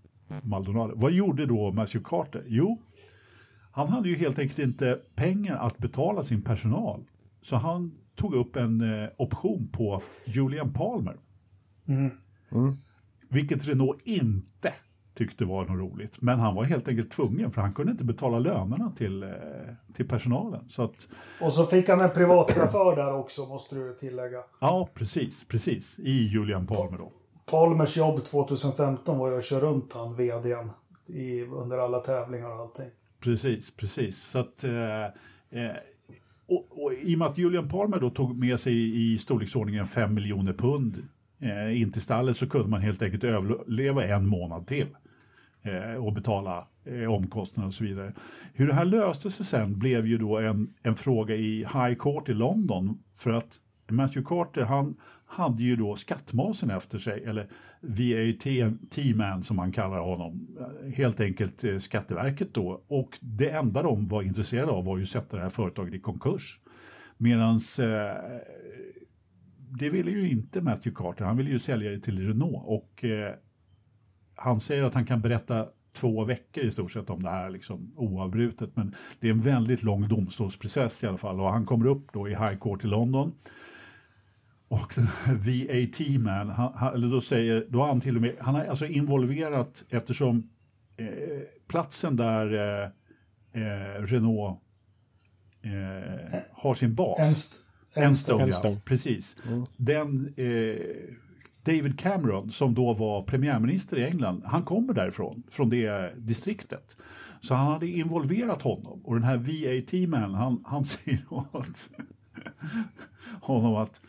Maldonado. 0.44 0.94
Vad 0.96 1.12
gjorde 1.12 1.46
då 1.46 1.72
Matthew 1.72 2.10
Carter? 2.10 2.44
Jo, 2.48 2.82
han 3.72 3.88
hade 3.88 4.10
ju 4.10 4.16
helt 4.16 4.40
enkelt 4.40 4.60
inte 4.60 5.00
pengar 5.16 5.58
att 5.58 5.78
betala 5.78 6.24
sin 6.24 6.42
personal. 6.42 7.04
Så 7.42 7.56
han 7.56 7.92
tog 8.16 8.34
upp 8.36 8.56
en 8.56 8.82
eh, 9.04 9.10
option 9.18 9.70
på 9.72 10.04
Julian 10.26 10.74
Palmer. 10.74 11.16
Vilket 13.30 13.68
Renault 13.68 14.02
inte 14.08 14.74
tyckte 15.14 15.46
var 15.46 15.66
något 15.66 15.80
roligt. 15.92 16.22
Men 16.22 16.40
han 16.40 16.56
var 16.56 16.64
helt 16.64 16.88
enkelt 16.88 17.12
tvungen 17.12 17.52
för 17.52 17.62
han 17.62 17.74
kunde 17.74 17.92
inte 17.92 18.06
betala 18.06 18.40
lönerna 18.40 18.92
till, 18.92 19.24
eh, 19.24 19.30
till 19.94 20.08
personalen. 20.08 20.70
Så 20.70 20.84
att, 20.84 21.08
Och 21.42 21.54
så 21.54 21.66
fick 21.66 21.90
han 21.90 22.02
en 22.02 22.10
privatchaufför 22.10 22.96
där 22.96 23.14
också, 23.14 23.46
måste 23.46 23.76
du 23.76 23.94
tillägga. 23.94 24.44
ja, 24.62 24.90
precis, 24.94 25.48
precis. 25.48 26.00
I 26.00 26.28
Julian 26.28 26.68
Palmer 26.68 26.98
då. 26.98 27.12
Palmers 27.46 27.98
jobb 27.98 28.24
2015 28.26 29.18
var 29.18 29.32
ju 29.32 29.38
att 29.38 29.46
köra 29.46 29.62
runt 29.62 29.94
han, 29.94 30.16
vdn, 30.16 30.72
i, 31.08 31.42
under 31.42 31.78
alla 31.78 32.00
tävlingar 32.00 32.50
och 32.50 32.60
allting. 32.60 32.90
Precis, 33.20 33.76
precis. 33.76 34.22
Så 34.24 34.40
att, 34.40 34.64
eh, 34.64 35.04
eh, 35.04 35.76
och, 36.52 36.84
och 36.84 36.94
I 36.94 37.16
och 37.16 37.20
med 37.20 37.28
att 37.28 37.38
Julian 37.38 37.68
Palmer 37.68 38.00
då 38.00 38.10
tog 38.10 38.40
med 38.40 38.60
sig 38.60 38.74
i, 39.14 39.18
storleksordningen 39.18 39.86
5 39.86 40.14
miljoner 40.14 40.54
pund 40.54 41.04
eh, 41.42 41.82
in 41.82 41.92
till 41.92 42.02
stallet 42.02 42.38
så 42.38 42.50
kunde 42.50 42.70
man 42.70 42.82
helt 42.82 43.02
enkelt 43.02 43.24
överleva 43.24 44.04
en 44.04 44.28
månad 44.28 44.68
till 44.68 44.88
eh, 45.62 46.06
och 46.06 46.14
betala 46.14 46.68
eh, 46.86 47.14
omkostnader 47.14 47.68
och 47.68 47.74
så 47.74 47.84
vidare. 47.84 48.14
Hur 48.54 48.68
det 48.68 48.74
här 48.74 48.86
löste 48.86 49.32
sig 49.32 49.46
sen 49.46 49.80
blev 49.80 50.08
ju 50.08 50.18
då 50.18 50.38
en, 50.38 50.74
en 50.82 50.96
fråga 50.96 51.36
i 51.36 51.58
High 51.58 51.94
Court 52.00 52.30
i 52.30 52.34
London 52.34 53.00
för 53.16 53.34
att 53.34 53.60
Matthew 53.92 54.26
Carter 54.26 54.62
han 54.62 54.96
hade 55.26 55.64
ju 55.64 55.76
då 55.76 55.96
skattmasen 55.96 56.70
efter 56.70 56.98
sig, 56.98 57.24
eller 57.24 57.50
VAT-man 57.82 59.44
som 59.44 59.56
man 59.56 59.72
kallar 59.72 60.00
honom, 60.00 60.58
helt 60.96 61.20
enkelt 61.20 61.64
eh, 61.64 61.78
Skatteverket 61.78 62.54
då. 62.54 62.84
Och 62.88 63.20
det 63.22 63.50
enda 63.50 63.84
de 63.84 64.08
var 64.08 64.24
intresserade 64.24 64.72
av 64.72 64.86
var 64.86 64.98
ju 64.98 65.04
att 65.04 65.10
sätta 65.10 65.38
det 65.38 65.44
här 65.44 65.50
företaget 65.50 65.94
i 65.94 66.00
konkurs. 66.00 66.60
Medan 67.18 67.56
eh, 67.80 68.16
det 69.80 69.90
ville 69.90 70.12
ju 70.12 70.30
inte 70.30 70.62
Matthew 70.62 70.96
Carter, 70.96 71.26
han 71.26 71.38
ville 71.38 71.50
ju 71.50 71.60
sälja 71.60 71.92
det 71.92 72.00
till 72.00 72.28
Renault. 72.28 72.64
Och 72.66 73.06
eh, 73.06 73.34
han 74.36 74.60
säger 74.60 74.84
att 74.84 74.94
han 74.94 75.06
kan 75.06 75.22
berätta 75.22 75.68
två 75.94 76.26
veckor 76.26 76.64
i 76.64 76.72
stort 76.72 76.92
sett 76.92 77.10
om 77.10 77.24
det 77.24 77.30
här 77.30 77.50
liksom, 77.50 77.94
oavbrutet. 77.96 78.76
Men 78.76 78.94
det 79.20 79.28
är 79.28 79.32
en 79.32 79.42
väldigt 79.42 79.84
lång 79.84 80.08
domstolsprocess 80.08 81.04
i 81.04 81.08
alla 81.08 81.18
fall 81.18 81.40
och 81.40 81.50
han 81.50 81.66
kommer 81.66 81.86
upp 81.86 82.14
då 82.14 82.28
i 82.28 82.32
High 82.32 82.58
Court 82.60 82.84
i 82.84 82.88
London. 82.88 83.32
Och 84.72 84.94
den 84.96 85.08
här 85.08 86.52
han, 86.52 86.74
han, 86.76 86.94
eller 86.94 87.08
då 87.08 87.22
säger, 87.22 87.68
då 87.70 87.80
har 87.80 87.88
han 87.88 88.02
till 88.02 88.16
och 88.16 88.22
med, 88.22 88.36
han 88.40 88.56
har 88.56 88.66
alltså 88.66 88.86
involverat 88.86 89.84
eftersom 89.90 90.50
eh, 90.98 91.08
platsen 91.68 92.16
där 92.16 92.54
eh, 92.54 92.90
eh, 93.64 94.02
Renault 94.02 94.60
eh, 95.62 96.40
har 96.52 96.74
sin 96.74 96.96
bas. 96.96 97.20
Enst, 97.20 97.56
Enstone, 97.94 98.44
Enstone. 98.44 98.74
ja, 98.74 98.82
precis. 98.86 99.38
Den, 99.78 100.34
eh, 100.38 100.76
David 101.64 102.00
Cameron, 102.00 102.52
som 102.52 102.74
då 102.74 102.94
var 102.94 103.24
premiärminister 103.24 103.98
i 103.98 104.06
England, 104.06 104.44
han 104.46 104.64
kommer 104.64 104.94
därifrån, 104.94 105.44
från 105.52 105.70
det 105.70 106.14
distriktet. 106.18 106.98
Så 107.42 107.54
han 107.54 107.68
hade 107.68 107.88
involverat 107.88 108.62
honom. 108.62 109.02
Och 109.04 109.14
den 109.14 109.24
här 109.24 109.38
VAT-man, 109.38 110.34
han, 110.34 110.64
han 110.66 110.86
säger 110.86 111.20
åt 111.30 111.90
honom 113.42 113.76
att 113.76 114.02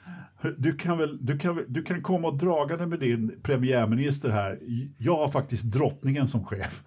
du 0.58 0.72
kan, 0.76 0.98
väl, 0.98 1.18
du, 1.26 1.38
kan, 1.38 1.56
väl- 1.56 1.64
du 1.68 1.82
kan 1.82 2.02
komma 2.02 2.28
och 2.28 2.38
dragande 2.38 2.86
med 2.86 3.00
din 3.00 3.40
premiärminister 3.42 4.30
här. 4.30 4.58
Jag 4.98 5.16
har 5.16 5.28
faktiskt 5.28 5.64
drottningen 5.64 6.28
som 6.28 6.44
chef. 6.44 6.82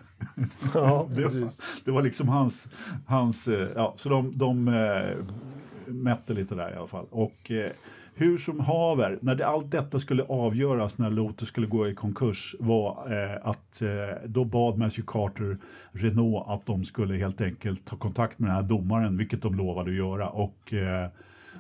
Ja, 0.73 1.07
Det 1.15 1.21
var, 1.21 1.29
precis. 1.29 1.81
det 1.85 1.91
var 1.91 2.01
liksom 2.01 2.29
hans, 2.29 2.67
hans 3.05 3.47
eh, 3.47 3.67
ja, 3.75 3.93
så 3.97 4.09
de, 4.09 4.37
de 4.37 4.67
eh, 4.67 5.17
mätte 5.87 6.33
lite 6.33 6.55
där 6.55 6.73
i 6.73 6.75
alla 6.75 6.87
fall. 6.87 7.05
Och 7.11 7.51
eh, 7.51 7.71
hur 8.15 8.37
som 8.37 8.59
haver, 8.59 9.19
när 9.21 9.35
det, 9.35 9.47
allt 9.47 9.71
detta 9.71 9.99
skulle 9.99 10.23
avgöras 10.23 10.97
när 10.97 11.09
Lotus 11.11 11.47
skulle 11.47 11.67
gå 11.67 11.87
i 11.87 11.95
konkurs 11.95 12.55
var 12.59 12.91
eh, 13.11 13.37
att 13.49 13.81
eh, 13.81 14.27
då 14.27 14.45
bad 14.45 14.77
Matthew 14.77 15.03
Carter 15.07 15.57
Renault 15.91 16.45
att 16.47 16.65
de 16.65 16.85
skulle 16.85 17.17
helt 17.17 17.41
enkelt 17.41 17.85
ta 17.85 17.95
kontakt 17.97 18.39
med 18.39 18.49
den 18.49 18.55
här 18.55 18.63
domaren, 18.63 19.17
vilket 19.17 19.41
de 19.41 19.55
lovade 19.55 19.89
att 19.89 19.97
göra. 19.97 20.29
Och 20.29 20.73
eh, 20.73 21.09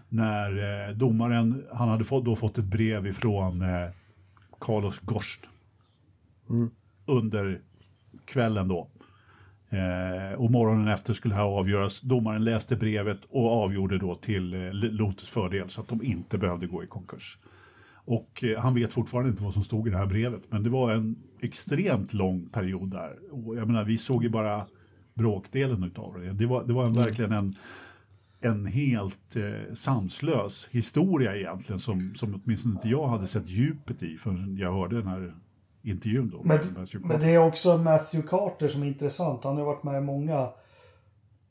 när 0.09 0.87
eh, 0.87 0.95
domaren, 0.95 1.65
han 1.73 1.89
hade 1.89 2.03
fått, 2.03 2.25
då 2.25 2.35
fått 2.35 2.57
ett 2.57 2.65
brev 2.65 3.07
ifrån 3.07 3.61
eh, 3.61 3.89
Carlos 4.59 4.99
Ghosn 4.99 5.45
under 7.05 7.61
kvällen 8.25 8.67
då. 8.67 8.89
Eh, 9.69 10.39
och 10.39 10.51
morgonen 10.51 10.87
efter 10.87 11.13
skulle 11.13 11.33
det 11.33 11.39
här 11.41 11.47
avgöras. 11.47 12.01
Domaren 12.01 12.43
läste 12.43 12.75
brevet 12.75 13.19
och 13.29 13.51
avgjorde 13.63 13.97
då 13.97 14.15
till 14.15 14.53
eh, 14.53 14.73
Lotus 14.73 15.29
fördel 15.29 15.69
så 15.69 15.81
att 15.81 15.87
de 15.87 16.03
inte 16.03 16.37
behövde 16.37 16.67
gå 16.67 16.83
i 16.83 16.87
konkurs. 16.87 17.37
Och 18.05 18.43
eh, 18.43 18.59
han 18.59 18.75
vet 18.75 18.93
fortfarande 18.93 19.29
inte 19.29 19.43
vad 19.43 19.53
som 19.53 19.63
stod 19.63 19.87
i 19.87 19.91
det 19.91 19.97
här 19.97 20.05
brevet. 20.05 20.41
Men 20.49 20.63
det 20.63 20.69
var 20.69 20.91
en 20.91 21.15
extremt 21.41 22.13
lång 22.13 22.49
period 22.49 22.91
där. 22.91 23.11
Och 23.31 23.55
jag 23.55 23.67
menar, 23.67 23.85
vi 23.85 23.97
såg 23.97 24.23
ju 24.23 24.29
bara 24.29 24.65
bråkdelen 25.13 25.83
utav 25.83 26.19
det. 26.19 26.33
Det 26.33 26.45
var, 26.45 26.63
det 26.67 26.73
var 26.73 26.85
en, 26.85 26.93
verkligen 26.93 27.31
en, 27.31 27.55
en 28.45 28.65
helt 28.65 29.35
eh, 29.35 29.73
sanslös 29.73 30.69
historia 30.71 31.35
egentligen 31.35 31.79
som, 31.79 32.15
som 32.15 32.41
åtminstone 32.43 32.75
inte 32.75 32.89
jag 32.89 33.07
hade 33.07 33.27
sett 33.27 33.49
djupet 33.49 34.03
i 34.03 34.17
förrän 34.17 34.57
jag 34.57 34.73
hörde 34.73 34.95
den 34.95 35.07
här 35.07 35.33
intervjun. 35.83 36.29
Då, 36.29 36.41
Men, 36.43 36.59
men 37.01 37.19
det 37.19 37.29
är 37.29 37.37
också 37.37 37.77
Matthew 37.77 38.27
Carter 38.27 38.67
som 38.67 38.83
är 38.83 38.87
intressant. 38.87 39.43
Han 39.43 39.57
har 39.57 39.65
varit 39.65 39.83
med 39.83 39.97
i 39.97 40.01
många. 40.01 40.49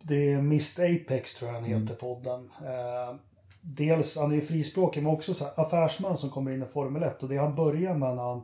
Det 0.03 0.33
är 0.33 0.43
Mist 0.43 0.81
Apex 0.81 1.35
tror 1.35 1.51
jag 1.51 1.61
han 1.61 1.65
heter, 1.65 1.95
podden. 1.95 2.51
Eh, 2.61 3.17
dels, 3.61 4.19
han 4.19 4.31
är 4.31 4.35
ju 4.35 4.41
frispråkig, 4.41 5.03
men 5.03 5.13
också 5.13 5.35
så 5.35 5.45
affärsman 5.57 6.17
som 6.17 6.31
kommer 6.31 6.51
in 6.51 6.63
i 6.63 6.67
Formel 6.67 7.03
1. 7.03 7.23
Och 7.23 7.29
det 7.29 7.37
han 7.37 7.55
började 7.55 7.99
med 7.99 8.17
när 8.17 8.23
han 8.23 8.43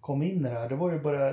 kom 0.00 0.22
in 0.22 0.46
i 0.46 0.48
det 0.48 0.58
här, 0.58 0.68
det 0.68 0.76
var 0.76 0.92
ju 0.92 1.00
bara... 1.00 1.32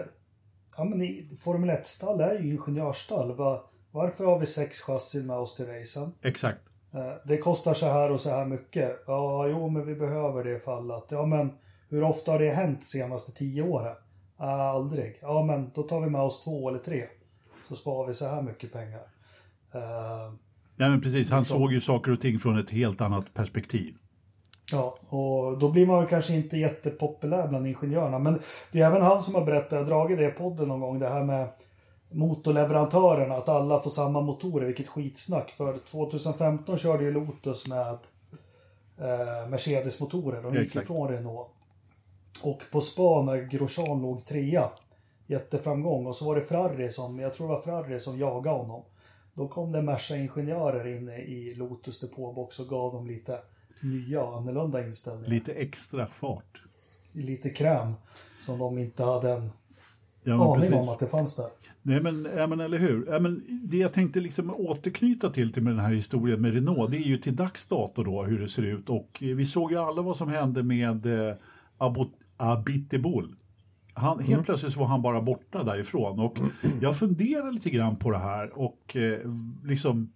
Ja 0.78 0.84
men 0.84 1.02
i, 1.02 1.38
Formel 1.40 1.70
1-stall 1.70 2.22
är 2.22 2.40
ju 2.40 2.50
ingenjörsstall. 2.50 3.36
Va, 3.36 3.64
varför 3.98 4.26
har 4.26 4.40
vi 4.40 4.46
sex 4.46 4.82
chassin 4.82 5.28
med 5.28 5.38
oss 5.38 5.56
till 5.56 5.66
racen? 5.68 6.12
Exakt. 6.22 6.62
Eh, 6.94 7.14
Det 7.26 7.38
kostar 7.38 7.74
så 7.74 7.86
här 7.86 8.12
och 8.12 8.22
så 8.22 8.30
här 8.30 8.46
mycket. 8.46 9.04
Ja, 9.08 9.48
jo, 9.48 9.70
men 9.70 9.86
vi 9.86 9.96
behöver 9.96 10.44
det 10.44 10.52
ifall 10.52 10.92
att... 10.92 11.08
Ja, 11.10 11.26
men 11.26 11.52
hur 11.90 12.04
ofta 12.04 12.32
har 12.32 12.40
det 12.40 12.50
hänt 12.52 12.80
de 12.80 12.86
senaste 12.86 13.32
tio 13.32 13.62
åren? 13.64 13.96
Ah, 14.38 14.70
aldrig. 14.70 15.18
Ja, 15.22 15.44
men 15.46 15.72
då 15.76 15.84
tar 15.84 16.02
vi 16.02 16.10
med 16.10 16.22
oss 16.22 16.44
två 16.44 16.70
eller 16.70 16.80
tre. 16.80 17.04
Så 17.70 17.76
sparar 17.76 18.08
vi 18.08 18.14
så 18.14 18.26
här 18.28 18.42
mycket 18.42 18.74
pengar. 18.74 19.02
Eh, 19.74 20.34
Nej, 20.76 20.90
men 20.90 21.02
precis. 21.02 21.30
Han 21.32 21.46
såg 21.46 21.74
ju 21.74 21.82
saker 21.82 22.12
och 22.12 22.22
ting 22.22 22.40
från 22.40 22.60
ett 22.60 22.70
helt 22.70 23.02
annat 23.02 23.34
perspektiv. 23.34 23.94
Ja, 24.72 24.94
och 25.10 25.58
då 25.58 25.72
blir 25.72 25.86
man 25.86 26.00
väl 26.00 26.08
kanske 26.10 26.34
inte 26.36 26.58
jättepopulär 26.58 27.48
bland 27.48 27.68
ingenjörerna. 27.68 28.20
Men 28.20 28.40
det 28.72 28.82
är 28.82 28.88
även 28.88 29.02
han 29.02 29.22
som 29.22 29.36
har 29.36 29.46
berättat, 29.46 29.72
jag 29.72 29.80
har 29.80 29.86
dragit 29.86 30.18
det 30.18 30.28
i 30.28 30.32
podden 30.32 30.68
någon 30.68 30.80
gång, 30.80 31.00
det 31.00 31.10
här 31.10 31.24
med 31.24 31.48
motorleverantörerna, 32.12 33.36
att 33.36 33.50
alla 33.50 33.80
får 33.80 33.90
samma 33.90 34.22
motorer, 34.22 34.66
vilket 34.66 34.88
skitsnack. 34.88 35.52
För 35.52 35.78
2015 35.78 36.78
körde 36.78 37.04
ju 37.04 37.12
Lotus 37.12 37.68
med 37.68 37.98
eh, 38.98 39.50
Mercedes-motorer, 39.50 40.44
de 40.44 40.54
gick 40.54 40.66
Exakt. 40.66 40.86
ifrån 40.86 41.10
Renault. 41.10 41.48
Och 42.44 42.64
på 42.72 42.82
spa 42.82 43.22
när 43.22 43.38
Grosjean 43.38 44.02
låg 44.02 44.26
trea, 44.26 44.70
jätteframgång. 45.28 46.08
Och 46.08 46.16
så 46.16 46.26
var 46.26 46.36
det 46.36 46.42
Ferrari 46.42 46.92
som, 46.92 47.20
jag 47.20 47.34
tror 47.34 47.48
det 47.48 47.54
var 47.54 47.62
Ferrari 47.62 48.00
som 48.00 48.20
jagade 48.20 48.58
honom. 48.58 48.82
Då 49.34 49.48
kom 49.48 49.72
det 49.72 49.82
Merca-ingenjörer 49.82 50.98
inne 50.98 51.18
i 51.18 51.56
Lotus 51.56 52.00
depåbox 52.00 52.60
och 52.60 52.68
gav 52.68 52.94
dem 52.94 53.08
lite 53.08 53.40
nya 53.82 54.24
och 54.24 54.38
annorlunda 54.38 54.86
inställningar. 54.86 55.30
Lite 55.30 55.54
extra 55.54 56.08
fart. 56.08 56.64
Lite 57.12 57.50
kräm 57.50 57.94
som 58.40 58.60
de 58.60 58.78
inte 58.78 59.04
hade 59.04 59.32
en 59.32 59.52
Ja, 60.28 60.56
aning 60.56 60.70
precis. 60.70 60.88
om 60.88 60.94
att 60.94 61.00
det 61.00 61.08
fanns 61.08 61.36
där. 61.36 61.46
Nej, 61.82 62.02
men, 62.02 62.28
ja, 62.38 62.48
men 62.48 62.60
eller 62.60 62.78
hur? 62.78 63.08
Ja, 63.12 63.20
men 63.20 63.44
det 63.64 63.78
jag 63.78 63.94
tänkte 63.94 64.20
liksom 64.20 64.54
återknyta 64.58 65.30
till, 65.30 65.54
till 65.54 65.64
med 65.64 65.74
den 65.74 65.80
här 65.80 65.94
historien 65.94 66.42
med 66.42 66.54
Renault, 66.54 66.92
det 66.92 66.98
är 66.98 67.08
ju 67.08 67.18
till 67.18 67.36
dags 67.36 67.68
dato 67.68 68.04
då 68.04 68.24
hur 68.24 68.40
det 68.40 68.50
ser 68.50 68.64
ut. 68.64 68.90
Och 68.90 69.18
vi 69.20 69.46
såg 69.46 69.72
ju 69.72 69.78
alla 69.78 70.02
vad 70.02 70.18
som 70.18 70.30
hände 70.30 70.64
med 70.64 71.06
eh, 71.06 71.36
Abiteboul. 72.38 73.36
Han, 73.94 74.20
Helt 74.20 74.46
plötsligt 74.46 74.74
så 74.74 74.80
var 74.80 74.88
han 74.88 75.02
bara 75.02 75.22
borta 75.22 75.64
därifrån. 75.64 76.20
Och 76.20 76.38
jag 76.82 76.98
funderar 76.98 77.52
lite 77.52 77.70
grann 77.70 77.96
på 77.96 78.12
det 78.12 78.18
här 78.18 78.60
och 78.60 78.96
eh, 78.96 79.20
liksom 79.64 80.14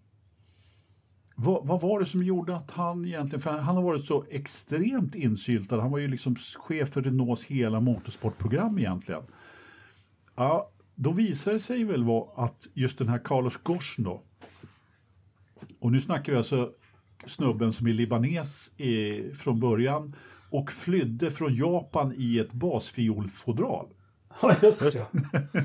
vad, 1.36 1.68
vad 1.68 1.82
var 1.82 2.00
det 2.00 2.06
som 2.06 2.24
gjorde 2.24 2.56
att 2.56 2.72
han 2.72 3.06
egentligen, 3.06 3.42
för 3.42 3.50
han 3.50 3.76
har 3.76 3.84
varit 3.84 4.06
så 4.06 4.26
extremt 4.30 5.16
insyltad, 5.16 5.82
han 5.82 5.92
var 5.92 6.00
ju 6.00 6.08
liksom 6.08 6.36
chef 6.36 6.90
för 6.90 7.02
Renaults 7.02 7.44
hela 7.44 7.80
motorsportprogram 7.80 8.78
egentligen. 8.78 9.22
Ja, 10.42 10.72
då 10.96 11.12
visar 11.12 11.54
det 11.54 11.60
sig 11.60 11.84
väl 11.84 12.04
vara 12.04 12.46
att 12.46 12.68
just 12.74 12.98
den 12.98 13.08
här 13.08 13.18
Carlos 13.24 13.58
Ghosn 13.64 14.04
då, 14.04 14.24
och 15.80 15.92
nu 15.92 16.02
snackar 16.02 16.32
vi 16.32 16.38
alltså 16.38 16.72
snubben 17.26 17.74
som 17.74 17.88
är 17.88 17.94
libanes 17.94 18.72
eh, 18.78 19.34
från 19.34 19.60
början 19.60 20.16
och 20.50 20.72
flydde 20.72 21.32
från 21.32 21.56
Japan 21.56 22.14
i 22.18 22.40
ett 22.40 22.54
basfiolfodral. 22.54 23.88
Ja, 24.42 24.56
just 24.62 24.94
det. 24.94 25.08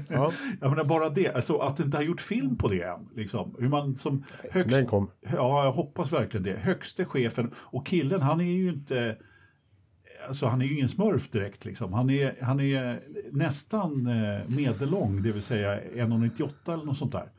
Ja, 0.09 0.33
Jag 0.61 0.71
menar 0.71 0.85
bara 0.85 1.11
det, 1.11 1.35
alltså 1.35 1.57
att 1.57 1.77
det 1.77 1.83
inte 1.83 1.97
har 1.97 2.05
gjort 2.05 2.21
film 2.21 2.57
på 2.57 2.69
det 2.69 2.83
än. 2.83 3.09
Liksom. 3.15 3.57
Hur 3.59 3.69
man 3.69 3.97
som 3.97 4.25
högst, 4.51 4.77
den 4.77 4.87
kom. 4.87 5.11
Ja, 5.33 5.65
jag 5.65 5.73
hoppas 5.73 6.13
verkligen 6.13 6.45
det. 6.45 6.57
Högste 6.57 7.05
chefen 7.05 7.51
och 7.57 7.87
killen, 7.87 8.23
han 8.23 8.41
är 8.41 8.53
ju 8.53 8.69
inte... 8.69 9.17
alltså 10.29 10.47
han 10.47 10.63
är 10.63 10.67
ju 10.67 10.75
ingen 10.75 10.89
smurf 10.89 11.31
direkt. 11.31 11.65
Liksom. 11.65 11.93
Han, 11.93 12.11
är, 12.11 12.35
han 12.43 12.61
är 12.61 13.01
nästan 13.33 14.07
eh, 14.07 14.41
medellång, 14.49 15.23
det 15.23 15.33
vill 15.33 15.43
säga 15.43 15.81
1,98 15.81 16.73
eller 16.73 16.85
något 16.85 16.97
sånt 16.97 17.13
där. 17.13 17.31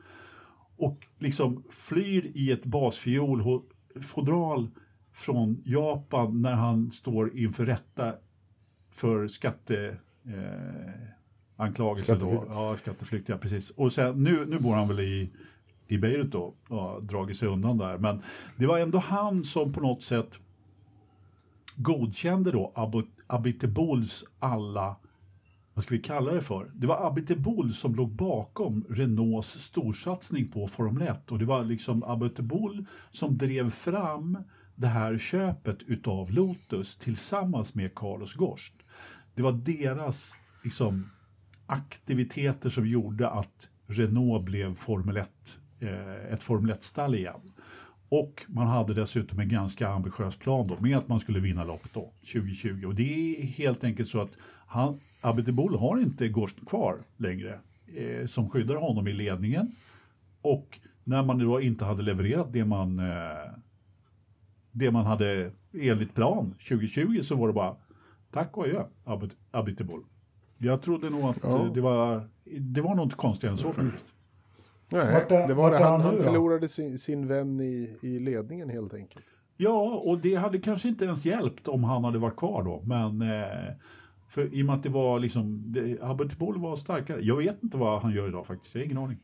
Och 0.76 0.96
liksom 1.18 1.64
flyr 1.70 2.30
i 2.34 2.52
ett 2.52 2.64
basfiol 2.64 3.62
fodral 4.02 4.68
från 5.14 5.62
Japan 5.64 6.42
när 6.42 6.52
han 6.54 6.90
står 6.90 7.38
inför 7.38 7.66
rätta 7.66 8.14
för 8.92 9.28
skatte... 9.28 9.96
Eh, 10.26 11.08
anklagelser 11.56 12.04
Skatteflykt. 12.04 12.42
då. 12.46 12.52
Ja, 12.52 12.76
skatteflykt, 12.76 13.28
ja 13.28 13.38
precis. 13.38 13.70
Och 13.70 13.92
sen, 13.92 14.24
nu, 14.24 14.44
nu 14.46 14.58
bor 14.58 14.74
han 14.74 14.88
väl 14.88 15.00
i, 15.00 15.30
i 15.88 15.98
Beirut 15.98 16.32
då 16.32 16.54
och 16.68 16.82
har 16.82 17.00
dragit 17.00 17.36
sig 17.36 17.48
undan 17.48 17.78
där. 17.78 17.98
Men 17.98 18.20
det 18.56 18.66
var 18.66 18.78
ändå 18.78 18.98
han 18.98 19.44
som 19.44 19.72
på 19.72 19.80
något 19.80 20.02
sätt 20.02 20.40
godkände 21.78 22.50
då 22.52 22.72
Abu- 22.74 23.10
Abitebols 23.26 24.24
alla, 24.38 24.96
vad 25.74 25.84
ska 25.84 25.94
vi 25.94 26.00
kalla 26.00 26.32
det 26.32 26.40
för? 26.40 26.70
Det 26.74 26.86
var 26.86 27.06
Abitebol 27.06 27.72
som 27.72 27.94
låg 27.94 28.10
bakom 28.10 28.84
Renaults 28.88 29.58
storsatsning 29.58 30.48
på 30.48 30.68
Formel 30.68 31.08
1 31.08 31.30
och 31.30 31.38
det 31.38 31.44
var 31.44 31.64
liksom 31.64 32.02
Abitebol 32.02 32.84
som 33.10 33.38
drev 33.38 33.70
fram 33.70 34.38
det 34.74 34.86
här 34.86 35.18
köpet 35.18 35.82
utav 35.82 36.30
Lotus 36.30 36.96
tillsammans 36.96 37.74
med 37.74 37.94
Carlos 37.94 38.34
Gorst. 38.34 38.74
Det 39.34 39.42
var 39.42 39.52
deras 39.52 40.36
liksom, 40.64 41.10
aktiviteter 41.66 42.70
som 42.70 42.86
gjorde 42.86 43.30
att 43.30 43.68
Renault 43.86 44.44
blev 44.44 44.74
Formel 44.74 45.16
1, 45.16 45.30
eh, 45.80 46.32
ett 46.32 46.42
Formel 46.42 46.70
1-stall 46.70 47.14
igen. 47.14 47.40
Och 48.10 48.44
man 48.48 48.66
hade 48.66 48.94
dessutom 48.94 49.38
en 49.38 49.48
ganska 49.48 49.88
ambitiös 49.88 50.36
plan 50.36 50.66
då, 50.66 50.76
med 50.80 50.98
att 50.98 51.08
man 51.08 51.20
skulle 51.20 51.40
vinna 51.40 51.64
lopp 51.64 51.82
då, 51.94 52.12
2020. 52.32 52.84
Och 52.86 52.94
det 52.94 53.02
är 53.40 53.42
helt 53.46 53.84
enkelt 53.84 54.08
så 54.08 54.20
att 54.20 54.36
han, 54.66 55.00
Abiteboul 55.20 55.78
har 55.78 56.00
inte 56.00 56.28
Gorst 56.28 56.66
kvar 56.68 56.96
längre 57.16 57.58
eh, 57.96 58.26
som 58.26 58.48
skyddar 58.50 58.74
honom 58.74 59.08
i 59.08 59.12
ledningen. 59.12 59.68
Och 60.42 60.80
när 61.04 61.22
man 61.24 61.38
då 61.38 61.60
inte 61.60 61.84
hade 61.84 62.02
levererat 62.02 62.52
det 62.52 62.64
man, 62.64 62.98
eh, 62.98 63.52
det 64.72 64.90
man 64.90 65.06
hade 65.06 65.52
enligt 65.72 66.14
plan 66.14 66.54
2020 66.68 67.20
så 67.22 67.36
var 67.36 67.46
det 67.48 67.54
bara 67.54 67.76
tack 68.30 68.56
och 68.56 68.64
adjö 68.64 68.84
Abit- 69.04 69.36
Abiteboul. 69.50 70.04
Jag 70.58 70.82
trodde 70.82 71.10
nog 71.10 71.22
att 71.22 71.40
Ja. 71.42 71.66
eh, 71.66 71.72
det 71.72 71.80
var, 71.80 72.28
det 72.60 72.80
var 72.82 72.94
nog 72.94 73.06
inte 73.06 73.16
konstigare 73.16 73.52
än 73.52 73.58
så 73.58 73.72
faktiskt. 73.72 74.14
Nej, 74.92 75.12
Vart 75.14 75.30
är- 75.30 75.48
det 75.48 75.54
var 75.54 75.70
det. 75.70 75.78
Han, 75.78 76.00
han 76.00 76.00
han 76.00 76.18
förlorade 76.18 76.68
sin, 76.68 76.98
sin 76.98 77.28
vän 77.28 77.60
i, 77.60 77.98
i 78.02 78.18
ledningen 78.18 78.68
helt 78.70 78.94
enkelt. 78.94 79.24
Ja, 79.56 80.02
och 80.04 80.18
det 80.18 80.34
hade 80.34 80.58
kanske 80.58 80.88
inte 80.88 81.04
ens 81.04 81.24
hjälpt 81.24 81.68
om 81.68 81.84
han 81.84 82.04
hade 82.04 82.18
varit 82.18 82.36
kvar 82.36 82.62
då. 82.64 82.82
Men 82.84 83.22
eh, 83.22 83.74
för, 84.28 84.54
i 84.54 84.62
och 84.62 84.66
med 84.66 84.74
att 84.74 84.82
det 84.82 84.88
var 84.88 85.18
liksom, 85.18 85.74
Abiteboul 86.02 86.58
var 86.60 86.76
starkare. 86.76 87.20
Jag 87.22 87.36
vet 87.36 87.62
inte 87.62 87.76
vad 87.76 88.02
han 88.02 88.12
gör 88.12 88.28
idag 88.28 88.46
faktiskt, 88.46 88.74
jag 88.74 88.80
har 88.82 88.84
ingen 88.84 88.98
aning. 88.98 89.18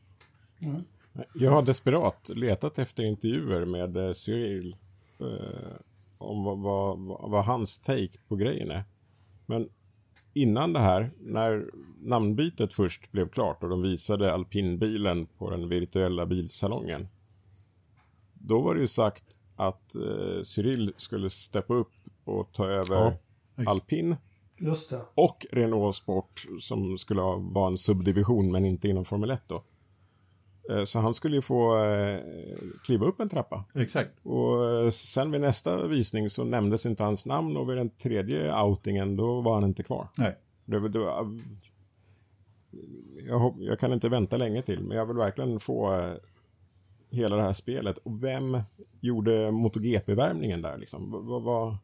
Jag 1.35 1.51
har 1.51 1.63
desperat 1.63 2.29
letat 2.29 2.79
efter 2.79 3.03
intervjuer 3.03 3.65
med 3.65 3.97
eh, 3.97 4.13
Cyril 4.13 4.77
eh, 5.21 5.77
om 6.19 6.45
vad, 6.45 6.59
vad, 6.59 6.99
vad, 6.99 7.31
vad 7.31 7.45
hans 7.45 7.79
take 7.79 8.19
på 8.29 8.37
grejen 8.37 8.71
är. 8.71 8.83
Men 9.47 9.69
innan 10.35 10.73
det 10.73 10.79
här, 10.79 11.11
när 11.21 11.71
namnbytet 12.03 12.75
först 12.75 13.13
blev 13.13 13.29
klart 13.29 13.63
och 13.63 13.69
de 13.69 13.83
visade 13.83 14.33
alpinbilen 14.35 15.27
på 15.27 15.51
den 15.51 15.69
virtuella 15.69 16.27
bilsalongen. 16.27 17.09
Då 18.35 18.61
var 18.61 18.75
det 18.75 18.81
ju 18.81 18.87
sagt 18.87 19.39
att 19.57 19.95
eh, 19.95 20.43
Cyril 20.43 20.95
skulle 20.97 21.31
steppa 21.31 21.75
upp 21.75 21.93
och 22.25 22.53
ta 22.53 22.67
över 22.67 22.97
Ja, 23.57 23.65
alpin 23.71 24.17
Just 24.59 24.91
det. 24.91 25.01
och 25.15 25.47
Renault 25.53 25.97
Sport 25.97 26.47
som 26.61 26.99
skulle 26.99 27.21
ha- 27.21 27.37
vara 27.37 27.67
en 27.71 27.79
subdivision 27.79 28.53
men 28.53 28.65
inte 28.65 28.89
inom 28.89 29.05
Formel 29.05 29.31
1 29.31 29.43
då. 29.47 29.63
Eh, 30.71 30.85
Så 30.85 30.99
han 30.99 31.15
skulle 31.15 31.37
ju 31.37 31.43
få 31.43 31.85
eh, 31.85 32.19
kliva 32.85 33.07
upp 33.07 33.21
en 33.21 33.29
trappa. 33.29 33.65
Exakt. 33.75 34.11
Och 34.23 34.71
eh, 34.71 34.91
sen 34.91 35.31
vid 35.31 35.41
nästa 35.41 35.87
visning 35.87 36.31
så 36.31 36.45
nämndes 36.45 36.87
inte 36.87 37.03
hans 37.03 37.27
namn 37.27 37.57
och 37.57 37.71
vid 37.71 37.77
den 37.77 37.91
tredje 37.91 38.63
outingen 38.63 39.17
då 39.17 39.41
var 39.41 39.55
han 39.55 39.65
inte 39.65 39.83
kvar. 39.83 40.09
Nej. 40.17 40.39
Det, 40.65 40.79
var- 40.79 40.89
det, 40.89 40.99
jag, 43.29 43.39
hopp- 43.39 43.57
jag 43.61 43.79
kan 43.79 43.93
inte 43.93 44.09
vänta 44.09 44.37
länge 44.37 44.63
till 44.63 44.83
men 44.83 44.97
jag 44.97 45.07
vill 45.07 45.17
verkligen 45.17 45.61
få 45.61 46.11
hela 47.11 47.37
det 47.37 47.43
här 47.43 47.53
spelet. 47.53 47.99
Och 47.99 48.25
vem 48.25 48.59
gjorde 49.01 49.51
MotoGP-värmningen 49.51 50.63
där 50.63 50.79
liksom? 50.79 51.11
Vad, 51.27 51.43
vad, 51.43 51.77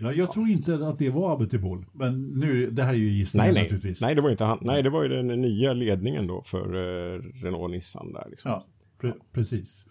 Ja, 0.00 0.12
jag 0.12 0.32
tror 0.32 0.48
inte 0.48 0.74
att 0.74 0.98
det 0.98 1.10
var 1.10 1.32
Abiteboul. 1.34 1.86
Men 1.92 2.22
nu, 2.32 2.70
det 2.70 2.82
här 2.82 2.92
är 2.92 2.96
ju 2.96 3.08
gissningar 3.10 3.44
nej, 3.44 3.54
nej. 3.54 3.62
naturligtvis. 3.62 4.00
nej, 4.00 4.14
det 4.14 4.20
var 4.20 4.30
inte 4.30 4.44
han. 4.44 4.58
Nej, 4.60 4.82
det 4.82 4.90
var 4.90 5.02
ju 5.02 5.08
den 5.08 5.26
nya 5.42 5.72
ledningen 5.72 6.26
då 6.26 6.42
för 6.42 6.66
eh, 6.74 7.18
Renault 7.42 7.70
Nissan 7.70 8.12
där 8.12 8.26
liksom. 8.30 8.50
Ja, 8.50 8.64
pre 9.00 9.12
precis. 9.32 9.86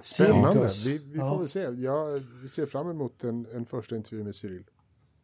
Spännande. 0.00 0.68
Vi, 0.86 0.98
vi 1.12 1.18
får 1.18 1.26
Ja. 1.26 1.36
väl 1.38 1.48
se. 1.48 1.60
Jag 1.60 2.22
ser 2.50 2.66
fram 2.66 2.90
emot 2.90 3.24
en, 3.24 3.46
en 3.54 3.66
första 3.66 3.96
intervju 3.96 4.24
med 4.24 4.34
Cyril. 4.34 4.64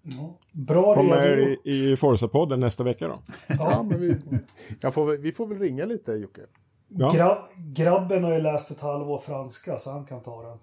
Ja. 0.02 0.38
Bra 0.52 0.94
Kommer 0.94 1.36
redo. 1.36 1.50
i, 1.64 1.90
i 1.92 1.94
Forza-podden 1.96 2.56
nästa 2.56 2.84
vecka 2.84 3.08
då. 3.08 3.22
Ja, 3.48 3.86
men 3.90 4.00
vi, 4.00 4.16
jag 4.80 4.94
får, 4.94 5.06
väl- 5.06 5.18
vi 5.20 5.32
får 5.32 5.46
väl 5.46 5.58
ringa 5.58 5.84
lite, 5.84 6.12
Jocke. 6.12 6.40
Ja, 6.88 7.10
Gra- 7.14 7.72
grabben 7.74 8.24
har 8.24 8.34
ju 8.34 8.40
läst 8.40 8.70
ett 8.70 8.80
halvår 8.80 9.18
franska 9.18 9.78
så 9.78 9.90
han 9.90 10.04
kan 10.04 10.22
ta 10.22 10.42
den. 10.42 10.58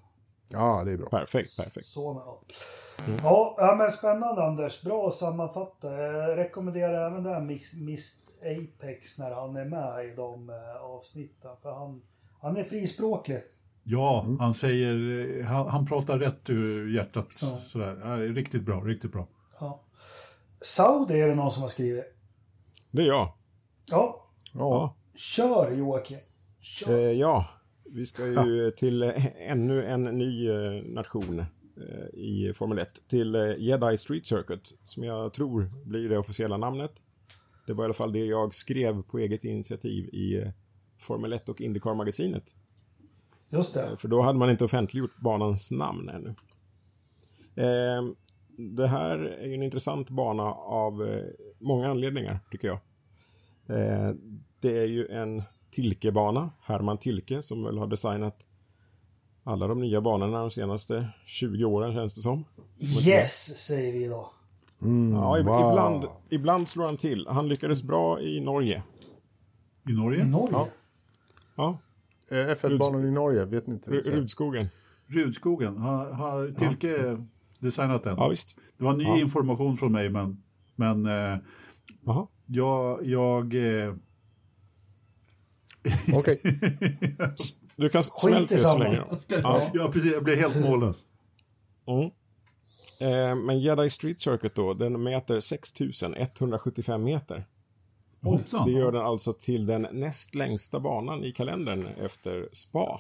Ja, 0.56 0.84
det 0.86 0.92
är 0.92 0.98
bra. 0.98 1.10
perfekt, 1.10 1.58
perfekt. 1.58 1.86
Så, 1.86 2.24
ja. 2.26 3.56
Ja, 3.58 3.76
men 3.78 3.92
spännande 3.92 4.44
Anders. 4.44 4.84
Bra 4.84 5.08
att 5.08 5.14
sammanfatta. 5.14 5.92
Jag 6.02 6.38
rekommenderar 6.38 7.12
även 7.12 7.24
det 7.24 7.30
här 7.34 7.42
Mist 7.86 8.30
Apex 8.42 9.20
när 9.20 9.32
han 9.32 9.56
är 9.56 9.66
med 9.66 10.06
i 10.06 10.16
de 10.16 10.50
eh, 10.50 10.86
avsnitten. 10.86 11.52
För 11.62 11.72
han, 11.72 12.02
han 12.42 12.58
är 12.58 12.64
frispråklig. 12.64 13.42
Ja, 13.84 14.26
han 14.40 14.54
säger, 14.54 15.44
han, 15.44 15.68
han 15.68 15.86
pratar 15.86 16.20
rätt 16.20 16.50
ur 16.50 16.96
hjärtat. 16.96 17.28
Ja. 17.42 17.58
Sådär. 17.68 18.02
Ja, 18.04 18.16
riktigt 18.18 18.64
bra, 18.66 18.82
riktigt 18.82 19.12
bra. 19.12 19.28
Ja. 19.60 19.82
Saudi 20.62 21.22
är 21.22 21.28
det 21.28 21.36
någon 21.36 21.52
som 21.52 21.62
har 21.62 21.70
skrivit. 21.70 22.06
Det 22.92 23.02
är 23.02 23.08
jag. 23.08 23.34
Ja, 23.92 24.22
Ja, 24.54 24.96
kör 25.16 25.72
Joakim. 25.72 26.18
Eh, 26.18 26.24
Kör. 26.62 27.14
ja, 27.14 27.46
vi 27.96 28.06
ska 28.06 28.28
ju 28.28 28.72
till 28.72 29.04
eh, 29.04 29.52
ännu 29.52 29.86
en 29.86 30.04
ny 30.04 30.50
eh, 30.50 30.84
nation 30.84 31.40
eh, 31.40 32.20
i 32.20 32.54
Formel 32.56 32.80
1. 32.80 33.08
Till 33.08 33.56
Jedi 33.58 33.98
Street 33.98 34.26
Circuit, 34.26 34.78
som 34.84 35.04
jag 35.04 35.34
tror 35.34 35.70
blir 35.86 36.10
det 36.10 36.18
officiella 36.18 36.58
namnet. 36.58 36.92
Det 37.68 37.74
var 37.74 37.84
i 37.84 37.86
alla 37.86 37.94
fall 37.94 38.14
det 38.14 38.26
jag 38.26 38.54
skrev 38.54 39.04
på 39.04 39.20
eget 39.20 39.44
initiativ 39.44 40.06
i 40.06 40.52
Formel 41.02 41.34
1 41.34 41.50
och 41.50 41.62
Indycar-magasinet. 41.62 42.56
Just 43.50 43.74
det. 43.74 43.98
För 43.98 44.08
då 44.08 44.22
hade 44.22 44.40
man 44.40 44.50
inte 44.50 44.66
offentliggjort 44.66 45.18
banans 45.18 45.72
namn 45.72 46.10
ännu. 46.10 46.36
Eh, 47.56 48.04
det 48.58 48.88
här 48.88 49.20
är 49.20 49.54
en 49.54 49.64
intressant 49.64 50.10
bana 50.10 50.44
av 50.54 51.22
många 51.60 51.90
anledningar, 51.90 52.40
tycker 52.52 52.68
jag. 52.68 52.80
Det 54.60 54.78
är 54.78 54.86
ju 54.86 55.08
en 55.08 55.44
Tilke-bana, 55.76 56.50
Herman 56.62 56.98
Tilke, 56.98 57.42
som 57.44 57.64
väl 57.64 57.78
har 57.78 57.88
designat 57.88 58.48
alla 59.44 59.68
de 59.68 59.80
nya 59.80 60.02
banorna 60.02 60.40
de 60.40 60.52
senaste 60.52 61.10
20 61.26 61.66
åren, 61.66 61.94
känns 61.94 62.16
det 62.16 62.22
som. 62.22 62.46
Yes, 63.08 63.58
säger 63.68 63.94
vi 63.94 64.08
då. 64.08 64.32
ja, 65.14 65.38
ib- 65.38 65.44
wow. 65.44 65.72
ibland, 65.72 66.06
ibland 66.30 66.68
slår 66.68 66.86
han 66.86 66.98
till. 66.98 67.28
Han 67.30 67.48
lyckades 67.48 67.84
bra 67.84 68.22
i 68.22 68.40
Norge. 68.42 68.84
I 69.90 69.94
Norge? 69.94 70.22
I 70.22 70.28
Norge? 70.28 70.50
Ja. 70.52 70.68
Ja, 71.56 71.78
Eh, 72.32 72.36
F1-banan 72.36 73.08
i 73.08 73.12
Norge, 73.12 73.46
vet 73.46 73.68
ni 73.68 73.74
inte? 73.74 73.92
Ru- 73.92 74.12
Rudskogen. 74.12 74.68
Rudskogen. 75.08 75.78
Har, 75.78 76.12
har 76.12 76.52
Tilke 76.52 77.24
designat 77.60 78.04
den? 78.04 78.16
Ja, 78.18 78.28
visst. 78.30 78.58
Det 78.78 78.84
var 78.84 78.94
ny 78.94 79.04
Ja. 79.04 79.20
information 79.20 79.78
från 79.78 79.92
mig, 79.92 80.10
men, 80.10 80.44
men 80.76 81.06
eh, 81.06 81.38
jag... 82.48 83.06
jag 83.06 83.54
eh, 83.56 83.96
Okej. 86.14 86.40
Du 87.78 87.90
kan 87.90 88.04
smälta 88.04 88.56
det 88.56 88.62
så 88.62 88.78
länge 88.78 88.98
då. 88.98 89.18
Ja. 89.44 89.62
ja, 89.74 89.90
precis. 89.94 90.14
Jag 90.14 90.24
blev 90.24 90.38
helt 90.38 90.70
mållös. 90.70 91.06
Mm. 91.88 92.10
Eh, 93.00 93.36
men 93.36 93.60
Jedi 93.60 93.90
Street 93.90 94.22
Circuit 94.22 94.56
då, 94.56 94.74
den 94.74 95.04
mäter 95.04 95.40
6175 95.40 97.04
meter. 97.04 97.46
Hoppsan. 98.22 98.68
Det 98.68 98.72
gör 98.80 98.92
den 98.92 99.02
alltså 99.02 99.34
till 99.34 99.66
den 99.66 99.88
näst 99.92 100.36
längsta 100.36 100.80
banan 100.80 101.24
i 101.24 101.32
kalendern 101.32 101.88
efter 102.06 102.50
Spa. 102.52 103.00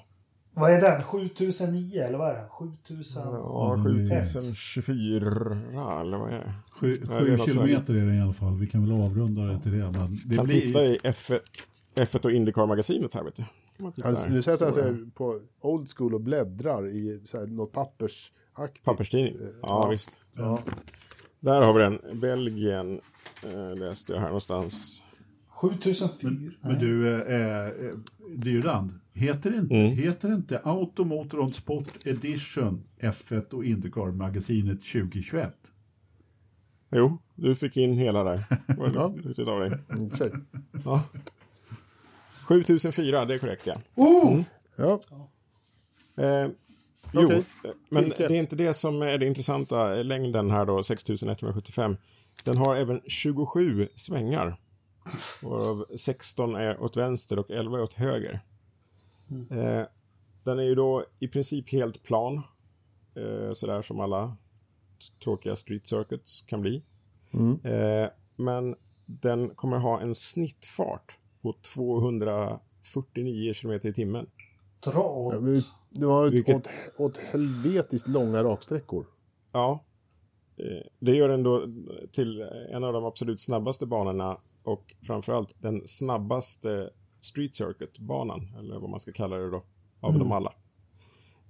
Vad 0.53 0.71
är 0.71 0.81
den? 0.81 1.03
7009 1.03 2.01
eller 2.01 2.17
vad 2.17 2.29
är 2.29 2.36
den? 2.36 2.49
7000? 2.49 3.23
Ja, 3.25 3.77
7024 3.83 6.01
eller 6.01 6.17
vad 6.17 6.29
är 6.33 6.39
det? 6.39 6.53
Sju, 6.71 6.97
Ja, 7.01 7.07
det 7.09 7.15
är 7.15 7.19
sju 7.25 7.31
något 7.31 7.39
så 7.39 7.45
kilometer 7.45 7.93
är 7.93 8.05
det 8.05 8.15
i 8.15 8.21
alla 8.21 8.33
fall. 8.33 8.57
Vi 8.59 8.67
kan 8.67 8.81
väl 8.81 8.91
avrunda 9.01 9.41
det 9.41 9.61
till 9.61 9.71
det. 9.71 9.91
Men 9.91 10.19
det 10.25 10.36
Kan 10.36 10.47
titta 10.47 10.79
blir... 10.79 10.91
i 10.91 10.97
F1, 10.97 11.39
F1 11.95 12.25
och 12.25 12.31
Indycar-magasinet 12.31 13.13
här 13.13 13.23
vet 13.23 13.35
du. 13.35 13.43
Där. 13.77 14.29
nu 14.29 14.41
sätter 14.41 14.65
han 14.65 14.73
sig 14.73 15.11
på 15.15 15.39
old 15.61 15.89
school 15.89 16.13
och 16.13 16.21
bläddrar 16.21 16.87
i 16.87 17.21
så 17.23 17.39
här, 17.39 17.47
något 17.47 17.71
pappers 17.71 18.31
aktigt. 18.53 18.83
Papperstidning. 18.83 19.35
Eh, 19.35 19.49
Ja, 19.61 19.87
visst. 19.91 20.17
Ja. 20.33 20.61
Där 21.39 21.61
har 21.61 21.73
vi 21.73 21.79
den. 21.79 22.19
Belgien 22.21 23.01
eh, 23.53 23.75
läste 23.79 24.13
jag 24.13 24.19
här 24.19 24.27
någonstans. 24.27 25.03
7004. 25.49 26.31
Men 26.61 26.79
du, 26.79 27.15
eh, 27.21 27.67
eh, 27.67 27.73
Dyrand, 28.37 28.99
heter 29.13 29.49
det 29.51 29.57
inte, 29.57 29.75
Mm. 29.75 29.91
heter 29.91 30.29
det 30.29 30.35
inte 30.35 30.59
Automotor 30.63 31.39
on 31.39 31.53
Sport 31.53 32.05
Edition 32.07 32.83
F1 32.99 33.53
och 33.53 33.63
Indycar-magasinet 33.65 34.81
2021? 34.81 35.53
Jo, 36.91 37.17
du 37.35 37.55
fick 37.55 37.77
in 37.77 37.93
hela 37.93 38.23
där. 38.23 38.41
Vad 38.77 38.95
Ja. 38.95 39.07
duktigt 39.23 39.47
av 39.47 39.59
dig. 39.59 39.71
Mm. 39.89 40.09
Ja. 40.85 41.03
7004, 42.45 43.25
det 43.25 43.33
är 43.33 43.39
korrekt 43.39 43.67
ja. 43.67 43.75
Oh! 43.95 44.41
Ja, 44.75 44.99
Eh, 46.17 46.47
jo, 47.13 47.31
eh, 47.31 47.43
men 47.91 48.09
det 48.09 48.19
är 48.19 48.31
inte 48.31 48.55
det 48.55 48.73
som 48.73 49.01
är 49.01 49.17
det 49.17 49.25
intressanta. 49.25 49.95
Längden 49.95 50.51
här 50.51 50.65
då, 50.65 50.83
6175. 50.83 51.97
Den 52.43 52.57
har 52.57 52.75
även 52.75 53.01
27 53.07 53.89
svängar. 53.95 54.57
Varav 55.43 55.85
16 55.97 56.55
är 56.55 56.81
åt 56.81 56.97
vänster 56.97 57.39
och 57.39 57.51
11 57.51 57.77
är 57.77 57.81
åt 57.81 57.93
höger. 57.93 58.43
Eh, 59.51 59.83
den 60.43 60.59
är 60.59 60.63
ju 60.63 60.75
då 60.75 61.05
i 61.19 61.27
princip 61.27 61.71
helt 61.71 62.03
plan. 62.03 62.41
Eh, 63.15 63.53
sådär 63.53 63.81
som 63.81 63.99
alla 63.99 64.37
tråkiga 65.23 65.55
street 65.55 65.87
circuits 65.87 66.41
kan 66.41 66.61
bli. 66.61 66.83
Eh, 67.63 68.09
men 68.35 68.75
den 69.05 69.49
kommer 69.49 69.77
ha 69.77 70.01
en 70.01 70.15
snittfart 70.15 71.17
på 71.45 71.55
249 71.73 73.53
km 73.61 73.79
i 73.83 73.93
timmen. 73.93 74.27
Dra 74.79 75.01
åt. 75.03 75.33
Ja, 75.33 75.39
Det 75.89 76.05
var 76.05 76.29
Vilket- 76.29 76.55
åt, 76.55 76.67
åt 76.97 77.17
helvetiskt 77.17 78.07
långa 78.07 78.43
raksträckor. 78.43 79.05
Ja. 79.51 79.79
Eh, 80.57 80.87
Det 80.99 81.15
gör 81.15 81.29
den 81.29 81.43
då 81.43 81.67
till 82.11 82.41
en 82.71 82.83
av 82.83 82.93
de 82.93 83.05
absolut 83.05 83.41
snabbaste 83.41 83.85
banorna 83.85 84.37
och 84.63 84.95
framförallt 85.01 85.55
den 85.59 85.81
snabbaste 85.87 86.89
street 87.21 87.55
circuit-banan, 87.55 88.47
eller 88.59 88.79
vad 88.79 88.89
man 88.89 88.99
ska 88.99 89.11
kalla 89.11 89.35
det 89.37 89.49
då, 89.49 89.63
av 89.99 90.19
dem 90.19 90.31
alla. 90.31 90.53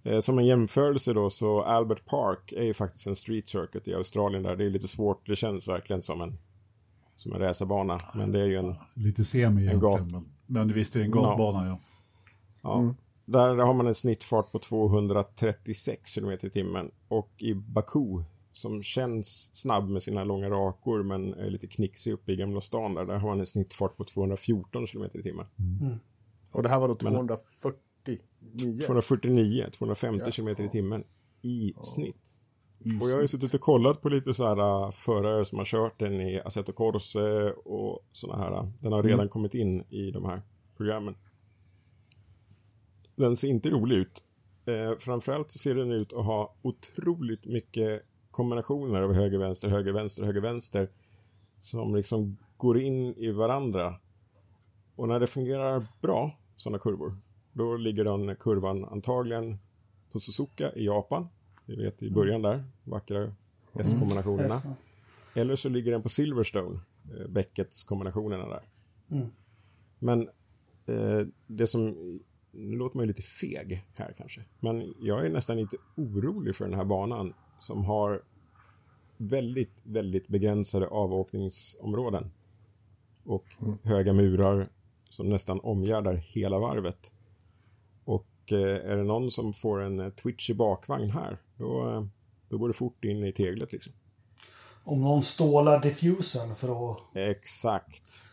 Eh, 0.04 0.20
Som 0.20 0.40
en 0.40 0.46
jämförelse 0.46 1.14
då 1.14 1.30
så 1.30 1.62
Albert 1.62 2.06
Park 2.06 2.52
är 2.54 2.64
ju 2.64 2.74
faktiskt 2.74 3.08
en 3.08 3.16
street 3.16 3.48
circuit 3.48 3.88
i 3.88 3.94
Australien 3.94 4.44
där. 4.44 4.56
Det 4.56 4.66
är 4.66 4.70
lite 4.70 4.88
svårt, 4.88 5.28
det 5.28 5.36
känns 5.36 5.68
verkligen 5.68 6.02
som 6.02 6.22
en, 6.22 6.38
som 7.18 7.34
en 7.34 7.40
racerbana, 7.40 7.98
men 8.18 8.32
det 8.32 8.42
är 8.42 8.46
ju 8.46 8.56
en 8.56 8.76
Lite 8.94 9.24
semi 9.24 9.62
En 9.62 9.68
egentligen, 9.68 10.12
men, 10.12 10.26
men 10.46 10.74
visst 10.74 10.96
är 10.96 11.00
det 11.00 11.06
en 11.06 11.12
gatbana, 11.12 11.68
ja. 11.68 11.80
Ja. 12.62 12.94
Där 13.26 13.56
har 13.56 13.74
man 13.74 13.88
en 13.88 13.96
snittfart 13.96 14.52
på 14.52 14.60
236 14.60 16.16
km 16.16 16.32
i 16.32 16.50
timmen. 16.50 16.92
Och 17.08 17.32
i 17.38 17.54
Baku, 17.54 18.24
som 18.54 18.84
känns 18.84 19.56
snabb 19.56 19.90
med 19.90 20.04
sina 20.04 20.24
långa 20.24 20.50
rakor 20.50 21.04
men 21.04 21.34
är 21.34 21.50
lite 21.50 21.68
knixig 21.68 22.12
uppe 22.14 22.32
i 22.32 22.36
Gamla 22.36 22.62
stan 22.62 22.94
där, 22.94 23.06
där 23.06 23.18
har 23.18 23.30
man 23.30 23.40
en 23.40 23.46
snittfart 23.46 23.98
på 23.98 24.04
214 24.04 24.88
km 24.88 25.10
i 25.14 25.24
timmen. 25.24 25.46
Och 26.52 26.64
det 26.64 26.70
här 26.70 26.80
var 26.80 26.88
då 26.88 26.96
249. 26.96 28.20
249, 28.86 29.66
250 29.72 30.32
km 30.32 30.48
i 30.48 30.70
timmen 30.70 31.04
i 31.42 31.74
snitt. 31.82 32.25
Och 32.86 33.10
jag 33.10 33.16
har 33.16 33.22
ju 33.22 33.28
suttit 33.28 33.54
och 33.54 33.62
kollat 33.62 34.02
på 34.02 34.10
lite 34.10 34.34
så 34.34 34.44
här 34.48 34.84
äh, 34.86 34.92
förare 34.92 35.46
som 35.46 35.58
har 35.58 35.66
kört 35.66 36.00
den 36.00 36.22
i 36.22 36.42
Assetto 36.46 36.74
Corse 36.74 37.52
och 37.52 38.00
såna 38.12 38.38
här. 38.38 38.72
Den 38.80 38.92
har 38.92 39.04
redan 39.04 39.30
kommit 39.30 39.54
in 39.54 39.84
i 39.90 40.12
de 40.12 40.26
här 40.26 40.42
programmen. 40.78 41.16
Den 43.16 43.36
ser 43.36 43.48
inte 43.48 43.70
rolig 43.70 43.98
ut. 43.98 44.24
Eh, 44.66 44.98
framförallt 44.98 45.52
så 45.52 45.60
ser 45.60 45.76
den 45.76 45.92
ut 45.92 46.14
att 46.14 46.26
ha 46.26 46.54
otroligt 46.62 47.46
mycket 47.46 48.02
kombinationer 48.32 49.02
av 49.02 49.14
höger, 49.14 49.38
vänster, 49.38 49.70
höger, 49.70 49.92
vänster, 49.92 50.24
höger, 50.24 50.42
vänster. 50.42 50.90
Som 51.60 51.96
liksom 51.96 52.38
går 52.58 52.80
in 52.80 53.16
i 53.18 53.32
varandra. 53.32 53.96
Och 54.96 55.08
när 55.08 55.20
det 55.20 55.28
fungerar 55.28 55.86
bra, 56.02 56.38
sådana 56.56 56.80
kurvor, 56.80 57.18
då 57.54 57.78
ligger 57.78 58.04
den 58.04 58.36
kurvan 58.36 58.86
antagligen 58.86 59.58
på 60.12 60.20
Suzuka 60.20 60.72
i 60.76 60.86
Japan. 60.86 61.28
Vi 61.66 61.76
vet 61.76 62.04
i 62.04 62.10
början 62.12 62.42
där, 62.42 62.64
vackra 62.84 63.34
S-kombinationerna. 63.74 64.62
Eller 65.36 65.56
så 65.56 65.70
ligger 65.70 65.92
den 65.92 66.02
på 66.02 66.10
Silverstone, 66.10 66.80
eh, 67.20 67.28
Beckets 67.28 67.84
kombinationerna 67.84 68.48
där. 68.48 68.62
Men 70.00 70.30
eh, 70.86 71.28
det 71.48 71.68
som, 71.68 71.96
nu 72.52 72.76
låter 72.76 72.98
man 72.98 73.04
ju 73.04 73.08
lite 73.08 73.22
feg 73.22 73.86
här 73.98 74.14
kanske, 74.18 74.42
men 74.60 74.94
jag 75.02 75.26
är 75.26 75.30
nästan 75.30 75.58
lite 75.58 75.78
orolig 75.96 76.56
för 76.56 76.66
den 76.66 76.74
här 76.74 76.86
banan 76.86 77.34
som 77.60 77.86
har 77.86 78.22
väldigt, 79.18 79.82
väldigt 79.84 80.28
begränsade 80.28 80.88
avåkningsområden 80.88 82.32
och 83.24 83.46
höga 83.84 84.14
murar 84.14 84.70
som 85.10 85.30
nästan 85.30 85.60
omgärdar 85.60 86.14
hela 86.14 86.60
varvet. 86.60 87.14
Och 88.46 88.52
eh, 88.52 88.92
är 88.92 88.98
det 88.98 89.04
någon 89.04 89.32
som 89.32 89.54
får 89.54 89.82
en 89.82 90.00
eh, 90.00 90.10
twitch 90.10 90.50
i 90.50 90.54
bakvagn 90.54 91.10
här, 91.10 91.38
då, 91.58 91.90
eh, 91.90 92.04
då 92.50 92.58
går 92.58 92.68
det 92.68 92.74
fort 92.74 93.06
in 93.06 93.24
i 93.24 93.32
teglet 93.32 93.74
liksom. 93.74 93.94
Om 94.84 95.02
någon 95.02 95.24
stålar 95.24 95.82
diffusen 95.82 96.56
för 96.56 96.92
att... 96.92 97.00
Exakt. 97.14 98.26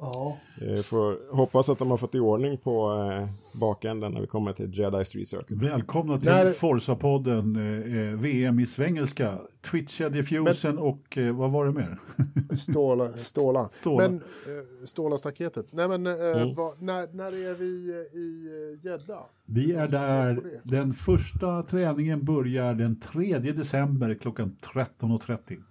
Ja. 0.00 0.38
Eh, 0.60 0.74
får 0.74 1.34
hoppas 1.36 1.68
att 1.68 1.78
de 1.78 1.90
har 1.90 1.96
fått 1.96 2.14
i 2.14 2.18
ordning 2.18 2.58
på 2.58 2.92
eh, 3.12 3.26
bakänden 3.60 4.12
när 4.12 4.20
vi 4.20 4.26
kommer 4.26 4.52
till 4.52 4.78
Jedi 4.78 5.04
Street 5.04 5.28
Circuit. 5.28 5.62
Välkomna 5.62 6.18
till 6.18 6.28
När- 6.30 6.50
Forza-podden, 6.50 7.56
eh, 7.56 8.08
eh, 8.12 8.16
VM 8.18 8.60
i 8.60 8.66
svengelska, 8.66 9.38
Twitcha 9.70 10.08
diffusen 10.08 10.78
och 10.78 11.18
eh, 11.18 11.36
vad 11.36 11.50
var 11.50 11.66
det 11.66 11.72
mer? 11.72 11.98
Ståla, 12.56 13.08
ståla. 13.12 13.68
Ståla. 13.68 14.08
Men 14.08 14.14
eh, 14.16 14.84
Ståla-staketet. 14.84 15.66
Nej 15.72 15.88
men 15.88 16.06
eh, 16.06 16.54
vad, 16.56 16.82
när, 16.82 17.08
när 17.12 17.50
är 17.50 17.54
vi 17.54 17.64
i 18.18 18.48
eh, 18.78 18.86
Gädda? 18.86 19.18
Vi 19.46 19.72
är 19.72 19.88
där, 19.88 20.60
den 20.62 20.92
första 20.92 21.62
träningen 21.62 22.24
börjar 22.24 22.74
den 22.74 23.00
3 23.00 23.38
december 23.38 24.14
klockan 24.14 24.56
13.30. 24.74 25.62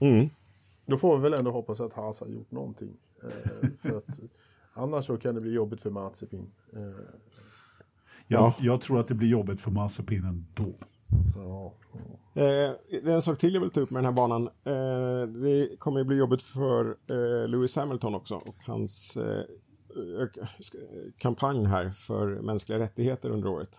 Mm. 0.00 0.28
Då 0.86 0.98
får 0.98 1.16
vi 1.16 1.22
väl 1.22 1.34
ändå 1.34 1.50
hoppas 1.50 1.80
att 1.80 1.92
Haas 1.92 2.20
har 2.20 2.26
gjort 2.28 2.50
någonting. 2.50 2.90
Eh, 3.24 3.68
för 3.82 3.96
att, 3.96 4.18
annars 4.74 5.06
så 5.06 5.16
kan 5.16 5.34
det 5.34 5.40
bli 5.40 5.52
jobbigt 5.54 5.82
för 5.82 5.90
Mazepin. 5.90 6.50
Eh, 6.72 6.80
Ja. 8.26 8.54
jag 8.58 8.80
tror 8.80 9.00
att 9.00 9.08
det 9.08 9.14
blir 9.14 9.28
jobbigt 9.28 9.60
för 9.60 9.70
Mazepin 9.70 10.24
ändå. 10.24 10.74
ja. 11.34 11.74
Eh, 12.34 12.72
det 12.90 13.04
är 13.04 13.08
en 13.08 13.22
sak 13.22 13.38
till 13.38 13.54
jag 13.54 13.60
vill 13.60 13.70
ta 13.70 13.80
upp 13.80 13.90
med 13.90 13.98
den 14.04 14.04
här 14.04 14.12
banan. 14.16 14.46
Eh, 14.64 15.28
det 15.42 15.76
kommer 15.78 15.98
ju 15.98 16.04
bli 16.04 16.16
jobbigt 16.16 16.42
för 16.42 16.96
eh, 17.10 17.48
Lewis 17.48 17.76
Hamilton 17.76 18.14
också 18.14 18.34
och 18.34 18.54
hans 18.66 19.16
eh, 19.16 19.44
kampanj 21.18 21.64
här 21.66 21.90
för 21.90 22.26
mänskliga 22.42 22.78
rättigheter 22.78 23.30
under 23.30 23.48
året. 23.48 23.78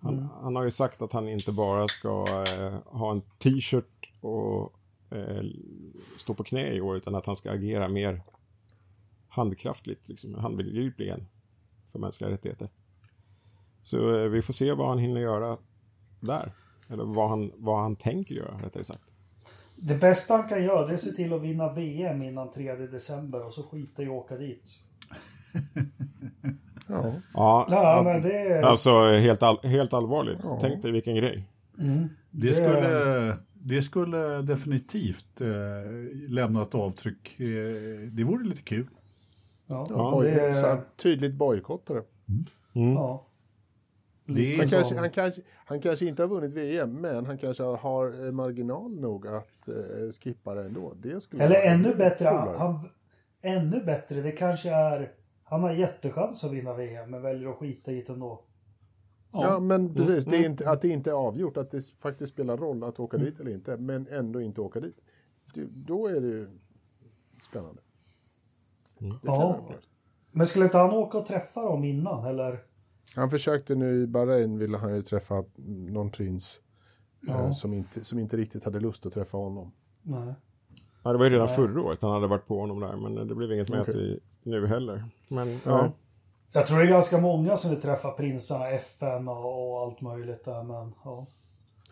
Han, 0.00 0.28
han 0.42 0.56
har 0.56 0.64
ju 0.64 0.70
sagt 0.70 1.02
att 1.02 1.12
han 1.12 1.28
inte 1.28 1.52
bara 1.52 1.88
ska 1.88 2.24
eh, 2.58 2.74
ha 2.84 3.10
en 3.12 3.20
t-shirt 3.20 4.10
och 4.20 4.72
stå 5.94 6.34
på 6.34 6.44
knä 6.44 6.74
i 6.74 6.80
år 6.80 6.96
utan 6.96 7.14
att 7.14 7.26
han 7.26 7.36
ska 7.36 7.50
agera 7.50 7.88
mer 7.88 8.22
handkraftigt, 9.28 10.08
liksom, 10.08 10.34
handgripligen 10.34 11.26
för 11.92 11.98
mänskliga 11.98 12.30
rättigheter. 12.30 12.68
Så 13.82 14.20
eh, 14.20 14.28
vi 14.28 14.42
får 14.42 14.52
se 14.52 14.72
vad 14.72 14.88
han 14.88 14.98
hinner 14.98 15.20
göra 15.20 15.58
där. 16.20 16.52
Eller 16.88 17.04
vad 17.04 17.28
han, 17.28 17.52
vad 17.56 17.80
han 17.80 17.96
tänker 17.96 18.34
göra, 18.34 18.58
rättare 18.62 18.84
sagt. 18.84 19.04
Det 19.88 20.00
bästa 20.00 20.34
han 20.34 20.48
kan 20.48 20.64
göra 20.64 20.86
det 20.86 20.92
är 20.92 20.94
att 20.94 21.00
se 21.00 21.10
till 21.10 21.32
att 21.32 21.42
vinna 21.42 21.72
VM 21.72 22.22
innan 22.22 22.50
3 22.50 22.74
december 22.74 23.46
och 23.46 23.52
så 23.52 23.62
skita 23.62 24.02
i 24.02 24.06
att 24.06 24.12
åka 24.12 24.36
dit. 24.36 24.70
ja. 26.88 27.14
Ja, 27.34 27.66
Ja, 27.68 28.02
men 28.04 28.22
det 28.22 28.38
är... 28.38 28.62
alltså 28.62 29.04
helt, 29.04 29.42
all, 29.42 29.58
helt 29.62 29.92
allvarligt. 29.92 30.40
Tänk 30.60 30.82
dig 30.82 30.92
vilken 30.92 31.14
grej. 31.14 31.48
Det 32.30 32.54
skulle, 32.54 33.36
det 33.64 33.82
skulle 33.82 34.42
definitivt 34.42 35.40
eh, 35.40 35.48
lämna 36.28 36.62
ett 36.62 36.74
avtryck. 36.74 37.40
Eh, 37.40 37.46
det 38.12 38.24
vore 38.24 38.44
lite 38.44 38.62
kul. 38.62 38.86
Ja, 39.66 39.86
Ja, 39.90 40.20
det 40.22 40.30
är... 40.30 40.52
här, 40.52 40.80
tydligt 40.96 41.34
bojkottare. 41.34 42.02
Ja. 42.72 43.24
Det 44.26 44.32
är 44.32 44.56
Han 44.56 44.60
Lite 44.60 44.70
kanske, 44.70 44.84
som- 44.84 44.98
han, 44.98 45.10
kanske, 45.10 45.42
han 45.66 45.80
kanske 45.80 46.06
inte 46.06 46.22
har 46.22 46.28
vunnit 46.28 46.52
VM, 46.52 46.92
men 46.92 47.26
han 47.26 47.38
kanske 47.38 47.62
har 47.62 48.26
eh, 48.26 48.32
marginal 48.32 49.00
nog 49.00 49.26
att 49.26 49.68
eh, 49.68 50.10
skippa 50.22 50.54
det 50.54 50.64
ändå. 50.64 50.94
Det 51.02 51.20
skulle 51.20 51.44
Eller 51.44 51.62
ännu 51.74 51.94
bättre, 51.94 52.26
han, 52.58 52.88
ännu 53.42 53.80
bättre, 53.84 54.20
det 54.20 54.32
kanske 54.32 54.70
är... 54.70 55.12
Han 55.44 55.62
har 55.62 55.72
jättechans 55.72 56.44
att 56.44 56.52
vinna 56.52 56.74
VM, 56.74 57.10
men 57.10 57.22
väljer 57.22 57.48
att 57.50 57.56
skita 57.56 57.92
i 57.92 58.02
det 58.02 58.08
ändå. 58.12 58.43
Ja, 59.42 59.60
men 59.60 59.80
Mm. 59.80 59.94
precis. 59.94 60.24
Det 60.24 60.36
är 60.36 60.46
inte, 60.46 60.70
att 60.70 60.80
det 60.82 60.88
inte 60.88 61.10
är 61.10 61.14
avgjort, 61.14 61.56
att 61.56 61.70
det 61.70 61.84
faktiskt 61.98 62.32
spelar 62.32 62.56
roll 62.56 62.84
att 62.84 63.00
åka 63.00 63.16
dit 63.16 63.40
eller 63.40 63.50
inte, 63.54 63.76
men 63.76 64.06
ändå 64.10 64.40
inte 64.40 64.60
åka 64.60 64.80
dit. 64.80 65.04
Det, 65.54 65.64
då 65.70 66.06
är 66.06 66.20
det 66.20 66.26
ju 66.26 66.48
spännande. 67.42 67.80
Det 68.98 69.10
kan 69.10 69.18
Ja. 69.22 69.60
Men 70.30 70.46
skulle 70.46 70.64
inte 70.64 70.78
han 70.78 70.90
åka 70.90 71.18
och 71.18 71.26
träffa 71.26 71.62
dem 71.62 71.84
innan, 71.84 72.24
eller? 72.24 72.58
Han 73.16 73.30
försökte 73.30 73.74
nu 73.74 73.86
i 74.02 74.06
Bahrain, 74.06 74.58
ville 74.58 74.76
han 74.78 74.94
ju 74.96 75.02
träffa 75.02 75.44
någon 75.66 76.10
prins 76.10 76.60
eh, 77.28 77.34
Ja. 77.34 77.52
som, 77.52 77.72
inte, 77.74 78.04
som 78.04 78.18
inte 78.18 78.36
riktigt 78.36 78.64
hade 78.64 78.80
lust 78.80 79.06
att 79.06 79.12
träffa 79.12 79.36
honom. 79.36 79.72
Nej. 80.02 80.34
Ja, 81.02 81.12
det 81.12 81.18
var 81.18 81.24
ju 81.24 81.30
redan 81.30 81.48
förra 81.48 81.82
året 81.82 82.02
han 82.02 82.10
hade 82.12 82.26
varit 82.26 82.46
på 82.46 82.60
honom 82.60 82.80
där, 82.80 82.96
men 82.96 83.28
det 83.28 83.34
blev 83.34 83.52
inget 83.52 83.68
möte 83.68 83.90
Okej. 83.90 84.12
i, 84.14 84.20
nu 84.42 84.66
heller. 84.66 85.04
Men 85.28 85.46
Nej. 85.48 85.60
ja, 85.64 85.92
Jag 86.56 86.66
tror 86.66 86.78
det 86.78 86.84
är 86.84 86.88
ganska 86.88 87.18
många 87.18 87.56
som 87.56 87.70
vill 87.70 87.80
träffa 87.82 88.10
prinsarna, 88.10 88.68
FN 88.70 89.28
och, 89.28 89.70
och 89.72 89.80
allt 89.82 90.00
möjligt 90.00 90.44
där, 90.44 90.62
men 90.62 90.94
ja. 91.04 91.24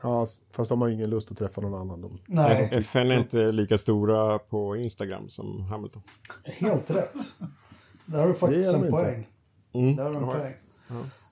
Ja, 0.02 0.26
fast 0.56 0.68
de 0.68 0.80
har 0.80 0.88
ingen 0.88 1.10
lust 1.10 1.30
att 1.30 1.38
träffa 1.38 1.60
någon 1.60 1.80
annan. 1.80 2.00
De, 2.00 2.18
Nej, 2.26 2.68
FN 2.72 3.10
är 3.10 3.18
inte 3.18 3.52
lika 3.52 3.78
stora 3.78 4.38
på 4.38 4.76
Instagram 4.76 5.28
som 5.28 5.60
Hamilton. 5.62 6.02
helt 6.44 6.90
rätt. 6.90 7.14
Där 8.06 8.18
har 8.18 8.28
du 8.28 8.34
faktiskt 8.34 8.72
Det 8.72 8.78
en 8.78 8.84
inte. 8.92 9.04
poäng. 9.04 9.28
Mm, 9.74 9.96
Där 9.96 10.04
har 10.04 10.10
du 10.10 10.16
en 10.16 10.22
det 10.22 10.26
har 10.28 10.34
jag. 10.34 10.42
poäng. 10.42 10.54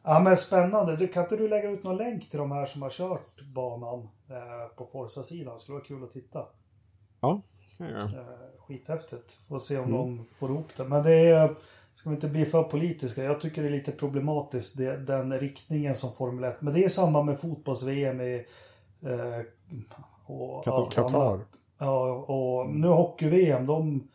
Ja. 0.05 0.21
men 0.21 0.37
spännande. 0.37 0.97
Du, 0.97 1.09
kan 1.09 1.23
inte 1.23 1.37
du 1.37 1.49
lägga 1.49 1.71
ut 1.71 1.85
någon 1.85 1.97
länk 1.97 2.31
till 2.31 2.39
de 2.39 2.51
här 2.51 2.67
som 2.67 2.83
har 2.83 2.91
kört 2.91 3.41
banan 3.55 3.99
eh, 4.31 4.77
på 4.77 4.87
Forza-sidan? 4.93 5.59
Skulle 5.59 5.79
vara 5.79 5.85
kul 5.87 6.05
att 6.05 6.11
titta. 6.13 6.39
Ja, 7.21 7.41
ja, 7.79 7.87
ja. 7.91 7.97
Eh, 8.05 8.61
skithäftigt. 8.69 9.33
Får 9.49 9.59
se 9.59 9.79
om 9.79 9.85
Mm. 9.85 9.97
de 10.17 10.25
får 10.39 10.51
ihop 10.51 10.69
det. 10.77 10.85
Men 10.85 11.03
det 11.03 11.15
är, 11.15 11.51
ska 12.01 12.11
vi 12.11 12.15
inte 12.15 12.29
bli 12.29 12.45
för 12.45 12.63
politiska, 12.63 13.25
jag 13.25 13.41
tycker 13.41 13.63
det 13.63 13.69
är 13.69 13.73
lite 13.73 13.93
problematiskt 13.93 14.79
det, 14.79 14.97
den 14.97 15.39
riktningen 15.41 15.97
som 15.97 16.13
Formel 16.13 16.45
1. 16.45 16.63
Men 16.63 16.75
det 16.75 16.85
är 16.85 16.89
samma 16.89 17.23
med 17.23 17.41
fotbolls-VM 17.41 18.21
i 18.21 18.47
eh, 19.03 19.41
och 20.27 20.65
Qatar. 20.65 20.83
allt 20.83 20.95
Qatar. 20.95 21.41
Ja, 21.79 22.13
och 22.13 22.71
nu 22.71 22.89
hockey-VM, 22.89 23.67
de, 23.67 24.09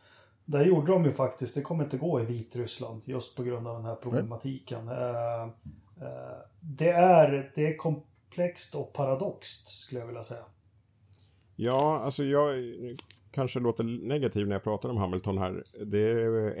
där 0.44 0.64
gjorde 0.64 0.92
de 0.92 1.04
ju 1.04 1.12
faktiskt, 1.12 1.54
det 1.54 1.62
kommer 1.62 1.84
inte 1.84 1.96
gå 1.96 2.20
i 2.20 2.24
Vitryssland 2.24 3.02
just 3.04 3.36
på 3.36 3.42
grund 3.42 3.66
av 3.66 3.76
den 3.76 3.84
här 3.84 3.94
problematiken. 3.94 4.88
Eh, 4.88 5.42
eh, 5.42 6.38
det, 6.60 6.90
är, 6.90 7.52
det 7.54 7.66
är 7.66 7.76
komplext 7.76 8.74
och 8.74 8.92
paradoxt 8.92 9.68
skulle 9.68 10.00
jag 10.00 10.06
vilja 10.06 10.22
säga. 10.22 10.44
Ja, 11.56 12.00
alltså 12.04 12.24
jag 12.24 12.56
kanske 13.36 13.60
låter 13.60 13.84
negativ 13.84 14.46
när 14.46 14.54
jag 14.54 14.64
pratar 14.64 14.88
om 14.88 14.96
Hamilton 14.96 15.38
här. 15.38 15.64
Det 15.84 16.10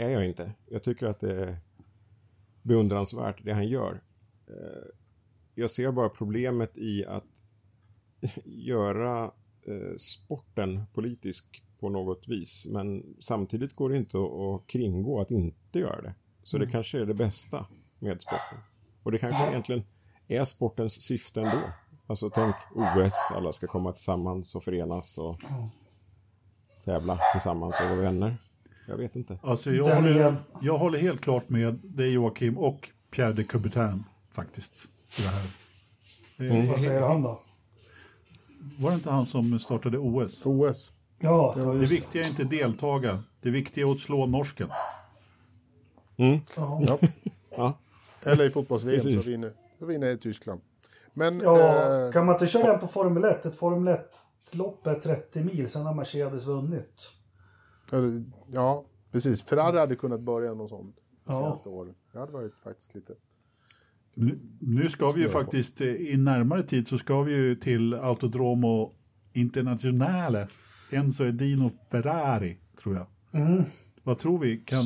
är 0.02 0.10
jag 0.10 0.26
inte. 0.26 0.52
Jag 0.66 0.82
tycker 0.82 1.06
att 1.06 1.20
det 1.20 1.42
är 1.42 1.58
beundransvärt 2.62 3.44
det 3.44 3.52
han 3.52 3.68
gör. 3.68 4.02
Eh, 4.48 4.88
Jag 5.54 5.70
ser 5.70 5.92
bara 5.92 6.08
problemet 6.08 6.78
i 6.78 7.04
att 7.06 7.44
göra 8.44 9.24
eh, 9.66 9.96
sporten 9.98 10.82
politisk 10.94 11.62
på 11.80 11.88
något 11.88 12.28
vis. 12.28 12.66
Men 12.70 13.16
samtidigt 13.20 13.76
går 13.76 13.90
det 13.90 13.96
inte 13.96 14.18
att 14.18 14.32
att 14.32 14.66
kringgå 14.66 15.20
att 15.20 15.30
inte 15.30 15.78
göra 15.78 16.02
det. 16.02 16.14
Så 16.42 16.58
det 16.58 16.66
kanske 16.66 17.00
är 17.00 17.06
det 17.06 17.14
bästa 17.14 17.66
med 17.98 18.20
sporten. 18.20 18.58
Och 19.02 19.12
det 19.12 19.18
kanske 19.18 19.48
egentligen 19.50 19.82
är 20.28 20.44
sportens 20.44 21.02
syfte 21.02 21.40
ändå. 21.40 21.58
Alltså 22.06 22.30
tänk 22.30 22.54
OS, 22.74 23.30
alla 23.34 23.52
ska 23.52 23.66
komma 23.66 23.92
tillsammans 23.92 24.54
och 24.54 24.64
förenas 24.64 25.18
och 25.18 25.40
tävla 26.86 27.18
tillsammans 27.32 27.80
och 27.80 27.86
vara 27.86 28.00
vänner. 28.00 28.36
Jag 28.88 28.96
vet 28.96 29.16
inte. 29.16 29.38
Alltså 29.42 29.70
jag, 29.70 29.86
Den 29.88 29.96
håller, 30.04 30.20
är- 30.24 30.36
jag 30.62 30.78
håller 30.78 30.98
helt 30.98 31.20
klart 31.20 31.48
med 31.48 31.74
dig 31.84 32.12
Joakim 32.12 32.58
och 32.58 32.88
Pierre 33.10 33.32
de 33.32 33.44
Coubertin 33.44 34.04
faktiskt. 34.32 34.88
I 35.18 35.22
det 35.22 35.28
här. 35.28 36.58
Eh, 36.62 36.68
Vad 36.68 36.78
säger 36.80 37.00
han 37.02 37.22
då? 37.22 37.40
Var 38.78 38.90
det 38.90 38.94
inte 38.94 39.10
han 39.10 39.26
som 39.26 39.58
startade 39.58 39.98
OS? 39.98 40.46
OS. 40.46 40.92
Ja, 41.18 41.52
det 41.56 41.62
var 41.66 41.74
Det 41.74 41.86
viktiga 41.86 42.24
är 42.24 42.28
inte 42.28 42.44
deltaga, 42.44 43.22
det 43.40 43.50
viktiga 43.50 43.86
är 43.86 43.92
att 43.92 44.00
slå 44.00 44.26
norsken. 44.26 44.68
Mm. 46.16 46.40
Ja. 46.56 46.98
Ja. 47.56 47.78
Eller 48.24 48.44
i 48.44 48.50
fotbolls-VM 48.50 49.00
så 49.00 49.30
vinner, 49.30 49.52
vinner 49.78 50.06
i 50.08 50.16
Tyskland. 50.18 50.60
Men 51.14 51.40
Ja, 51.40 51.58
eh, 52.06 52.12
kan 52.12 52.26
man 52.26 52.34
inte 52.34 52.46
köra 52.46 52.70
den 52.70 52.80
på 52.80 52.86
Formel 52.86 53.24
1? 53.24 53.46
Ett 53.46 53.56
Formel 53.56 53.96
1-lopp 54.44 54.86
är 54.86 54.94
30 54.94 55.44
mil, 55.44 55.68
sen 55.68 55.86
har 55.86 55.94
Mercedes 55.94 56.46
vunnit. 56.46 57.10
ja, 58.52 58.84
precis. 59.12 59.46
Ferrari 59.48 59.78
hade 59.78 59.96
kunnat 59.96 60.20
börja 60.20 60.54
någon 60.54 60.68
sån 60.68 60.86
de 61.24 61.32
Ja. 61.32 61.38
senaste 61.38 61.68
åren. 61.68 61.94
Det 62.12 62.18
hade 62.18 62.32
varit 62.32 62.54
faktiskt 62.64 62.94
lite... 62.94 63.12
Nu, 64.14 64.38
nu 64.60 64.88
ska 64.88 65.10
vi 65.10 65.20
ju 65.20 65.26
på. 65.26 65.32
faktiskt, 65.32 65.80
eh, 65.80 65.86
i 65.88 66.16
närmare 66.16 66.62
tid 66.62 66.88
så 66.88 66.98
ska 66.98 67.22
vi 67.22 67.32
ju 67.32 67.56
till 67.56 67.94
Autodromo 67.94 68.92
Internationale. 69.32 70.48
Enzo 70.90 71.24
Edino 71.24 71.70
Ferrari, 71.90 72.58
tror 72.82 72.94
jag. 72.96 73.06
Mm. 73.42 73.64
Vad 74.02 74.18
tror 74.18 74.38
vi? 74.38 74.56
Kan, 74.58 74.82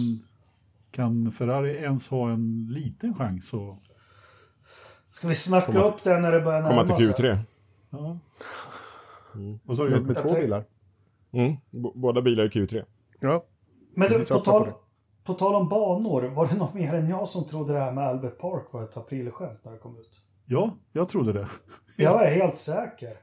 kan 0.90 1.32
Ferrari 1.32 1.70
ens 1.76 2.08
ha 2.08 2.30
en 2.30 2.68
liten 2.70 3.14
chans? 3.14 3.52
Och, 3.52 3.76
Ska 5.10 5.28
vi 5.28 5.34
snacka 5.34 5.72
Komma- 5.72 5.84
upp 5.84 6.02
den 6.04 6.22
när 6.22 6.32
det 6.32 6.40
börjar 6.40 6.62
Komma 6.62 6.82
närma 6.82 6.96
till 6.98 7.12
sig? 7.14 7.24
Q3. 7.24 7.38
ja. 7.90 8.18
Vad 9.64 9.76
sa 9.76 9.82
Med, 9.82 9.92
du? 9.92 10.00
med 10.00 10.16
två 10.16 10.28
tänk- 10.28 10.40
bilar. 10.40 10.64
Mm. 11.32 11.56
Båda 11.94 12.22
bilar 12.22 12.44
i 12.44 12.48
Q3. 12.48 12.84
Ja, 13.20 13.44
Men 13.94 14.08
du, 14.08 14.18
på 14.18 14.34
på 14.34 14.40
tal, 14.40 14.64
det. 14.64 14.74
på 15.24 15.34
tal 15.34 15.54
om 15.54 15.68
banor, 15.68 16.22
var 16.22 16.46
det 16.48 16.56
någon 16.56 16.74
mer 16.74 16.94
än 16.94 17.08
jag 17.08 17.28
som 17.28 17.44
trodde 17.44 17.72
det 17.72 17.78
här 17.78 17.92
med 17.92 18.04
Albert 18.04 18.38
Park 18.38 18.64
var 18.72 18.82
ett 18.82 18.96
aprilskämt 18.96 19.60
när 19.64 19.72
det 19.72 19.78
kom 19.78 19.96
ut? 19.98 20.20
Ja, 20.46 20.70
jag 20.92 21.08
trodde 21.08 21.32
det. 21.32 21.46
Jag 21.96 22.26
är 22.26 22.34
helt 22.34 22.56
säker. 22.56 23.16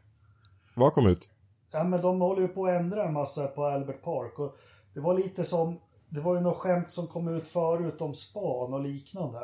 Vad 0.76 0.94
kom 0.94 1.06
ut? 1.06 1.30
Ja, 1.72 1.84
men 1.84 2.02
de 2.02 2.22
håller 2.22 2.42
ju 2.42 2.48
på 2.48 2.66
att 2.66 2.72
ändra 2.82 3.04
en 3.08 3.14
massa 3.14 3.48
på 3.48 3.64
Albert 3.66 4.04
Park. 4.04 4.40
Och 4.40 4.58
det 4.94 5.00
var 5.00 5.14
lite 5.14 5.44
som, 5.44 5.80
det 6.10 6.20
var 6.22 6.36
ju 6.36 6.42
något 6.42 6.58
skämt 6.58 6.92
som 6.92 7.08
kom 7.08 7.28
ut 7.28 7.48
förut 7.48 8.02
om 8.02 8.14
span 8.14 8.74
och 8.74 8.82
liknande. 8.82 9.40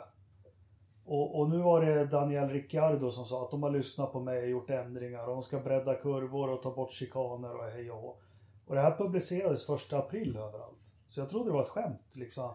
Och, 1.06 1.40
och 1.40 1.50
nu 1.50 1.58
var 1.58 1.86
det 1.86 2.06
Daniel 2.06 2.50
Ricciardo 2.50 3.12
som 3.12 3.26
sa 3.26 3.44
att 3.44 3.52
de 3.52 3.64
har 3.64 3.70
lyssnat 3.70 4.12
på 4.12 4.20
mig 4.20 4.44
och 4.44 4.50
gjort 4.50 4.70
ändringar 4.70 5.28
och 5.28 5.34
de 5.34 5.42
ska 5.42 5.60
bredda 5.60 5.96
kurvor 5.96 6.50
och 6.50 6.62
ta 6.62 6.76
bort 6.76 6.92
chikaner 6.92 7.56
och 7.56 7.64
hej 7.64 7.92
och 7.92 7.98
hå. 7.98 8.16
Och 8.68 8.76
det 8.76 8.82
här 8.82 8.98
publicerades 8.98 9.66
första 9.68 9.98
april 9.98 10.38
överallt. 10.38 10.94
Så 11.08 11.20
jag 11.20 11.30
trodde 11.30 11.50
det 11.50 11.54
var 11.54 11.64
ett 11.64 11.70
skämt 11.70 12.16
liksom. 12.16 12.52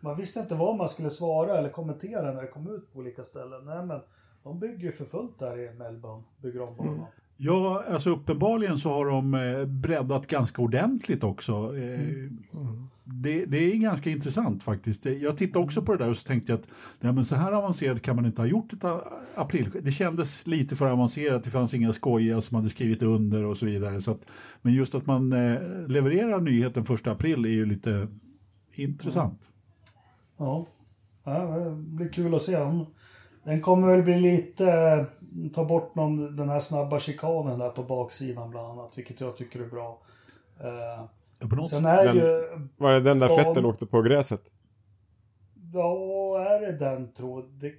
Man 0.00 0.16
visste 0.16 0.40
inte 0.40 0.54
vad 0.54 0.76
man 0.76 0.88
skulle 0.88 1.10
svara 1.10 1.58
eller 1.58 1.70
kommentera 1.70 2.32
när 2.32 2.42
det 2.42 2.48
kom 2.48 2.70
ut 2.70 2.92
på 2.92 2.98
olika 2.98 3.24
ställen. 3.24 3.64
Nej 3.64 3.86
men, 3.86 4.00
de 4.42 4.58
bygger 4.58 4.84
ju 4.84 4.92
för 4.92 5.04
fullt 5.04 5.38
där 5.38 5.58
i 5.58 5.74
Melbourne, 5.74 6.22
bygger 6.36 6.60
om 6.60 6.76
banan. 6.76 7.06
Ja, 7.42 7.84
alltså 7.90 8.10
uppenbarligen 8.10 8.78
så 8.78 8.88
har 8.90 9.06
de 9.06 9.34
eh, 9.34 9.64
breddat 9.64 10.26
ganska 10.26 10.62
ordentligt 10.62 11.24
också. 11.24 11.52
Eh, 11.78 12.28
det, 13.04 13.44
det 13.44 13.72
är 13.72 13.76
ganska 13.76 14.10
intressant 14.10 14.62
faktiskt. 14.64 15.02
Det- 15.02 15.14
Jag 15.18 15.36
tittade 15.36 15.64
också 15.64 15.82
på 15.82 15.92
det 15.92 15.98
där 16.04 16.10
och 16.10 16.16
så 16.16 16.26
tänkte 16.26 16.52
jag 16.52 16.58
att 16.60 16.68
nej, 17.00 17.12
men 17.12 17.24
så 17.24 17.34
här 17.34 17.52
avancerat 17.52 18.02
kan 18.02 18.16
man 18.16 18.26
inte 18.26 18.40
ha 18.42 18.46
gjort 18.46 18.72
ett 18.72 18.84
april. 19.34 19.70
Det 19.82 19.92
kändes 19.92 20.46
lite 20.46 20.76
för 20.76 20.90
avancerat, 20.90 21.44
det 21.44 21.50
fanns 21.50 21.74
inga 21.74 21.92
skojiga 21.92 22.40
som 22.40 22.54
hade 22.56 22.68
skrivit 22.68 23.02
under 23.02 23.44
och 23.44 23.56
så 23.56 23.66
vidare. 23.66 24.00
Så 24.00 24.10
att, 24.10 24.20
men 24.62 24.72
just 24.74 24.94
att 24.94 25.06
man 25.06 25.32
eh, 25.32 25.58
levererar 25.88 26.40
nyheten 26.40 26.84
första 26.84 27.12
april 27.12 27.44
är 27.44 27.48
ju 27.50 27.66
lite 27.66 28.08
intressant. 28.74 29.52
Ja. 30.38 30.66
ja, 31.24 31.58
det 31.58 31.70
blir 31.76 32.08
kul 32.08 32.34
att 32.34 32.42
se. 32.42 32.58
Den- 32.58 32.86
Den 33.44 33.60
kommer 33.60 33.88
väl 33.88 34.02
bli 34.02 34.20
lite... 34.20 34.72
eh, 34.72 35.04
Ta 35.54 35.64
bort 35.64 35.94
någon, 35.94 36.36
den 36.36 36.48
här 36.48 36.60
snabba 36.60 36.98
chikanen 36.98 37.58
där 37.58 37.70
på 37.70 37.82
baksidan 37.82 38.50
bland 38.50 38.66
annat, 38.66 38.98
vilket 38.98 39.20
jag 39.20 39.36
tycker 39.36 39.60
är 39.60 39.68
bra. 39.68 39.98
Eh, 40.60 41.60
sen 41.70 41.84
är 41.86 42.04
Den- 42.04 42.16
ju... 42.16 42.68
Var 42.76 42.92
det 42.92 43.00
den 43.00 43.18
där 43.18 43.28
Fettel 43.28 43.66
åkte 43.66 43.86
på 43.86 44.02
gräset? 44.02 44.52
Ja, 45.72 46.38
är 46.44 46.60
det 46.60 46.72
den 46.78 47.12
tror 47.12 47.40
jag? 47.40 47.50
Det 47.50 47.72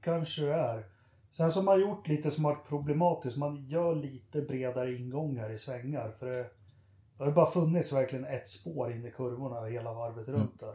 kanske 0.00 0.42
det 0.42 0.54
är. 0.54 0.84
Sen 1.30 1.50
som 1.50 1.64
man 1.64 1.80
gjort 1.80 2.08
lite 2.08 2.30
som 2.30 2.44
varit 2.44 2.68
problematiskt, 2.68 3.36
man 3.36 3.66
gör 3.68 3.94
lite 3.94 4.40
bredare 4.42 4.94
ingångar 4.96 5.50
i 5.52 5.58
svängar. 5.58 6.10
För 6.10 6.26
det, 6.26 6.32
det 6.38 7.18
har 7.18 7.26
ju 7.26 7.32
bara 7.32 7.46
funnits 7.50 7.92
verkligen 7.92 8.24
ett 8.24 8.48
spår 8.48 8.92
in 8.92 9.06
i 9.06 9.10
kurvorna 9.10 9.66
hela 9.66 9.94
varvet 9.94 10.28
runt 10.28 10.60
där. 10.60 10.74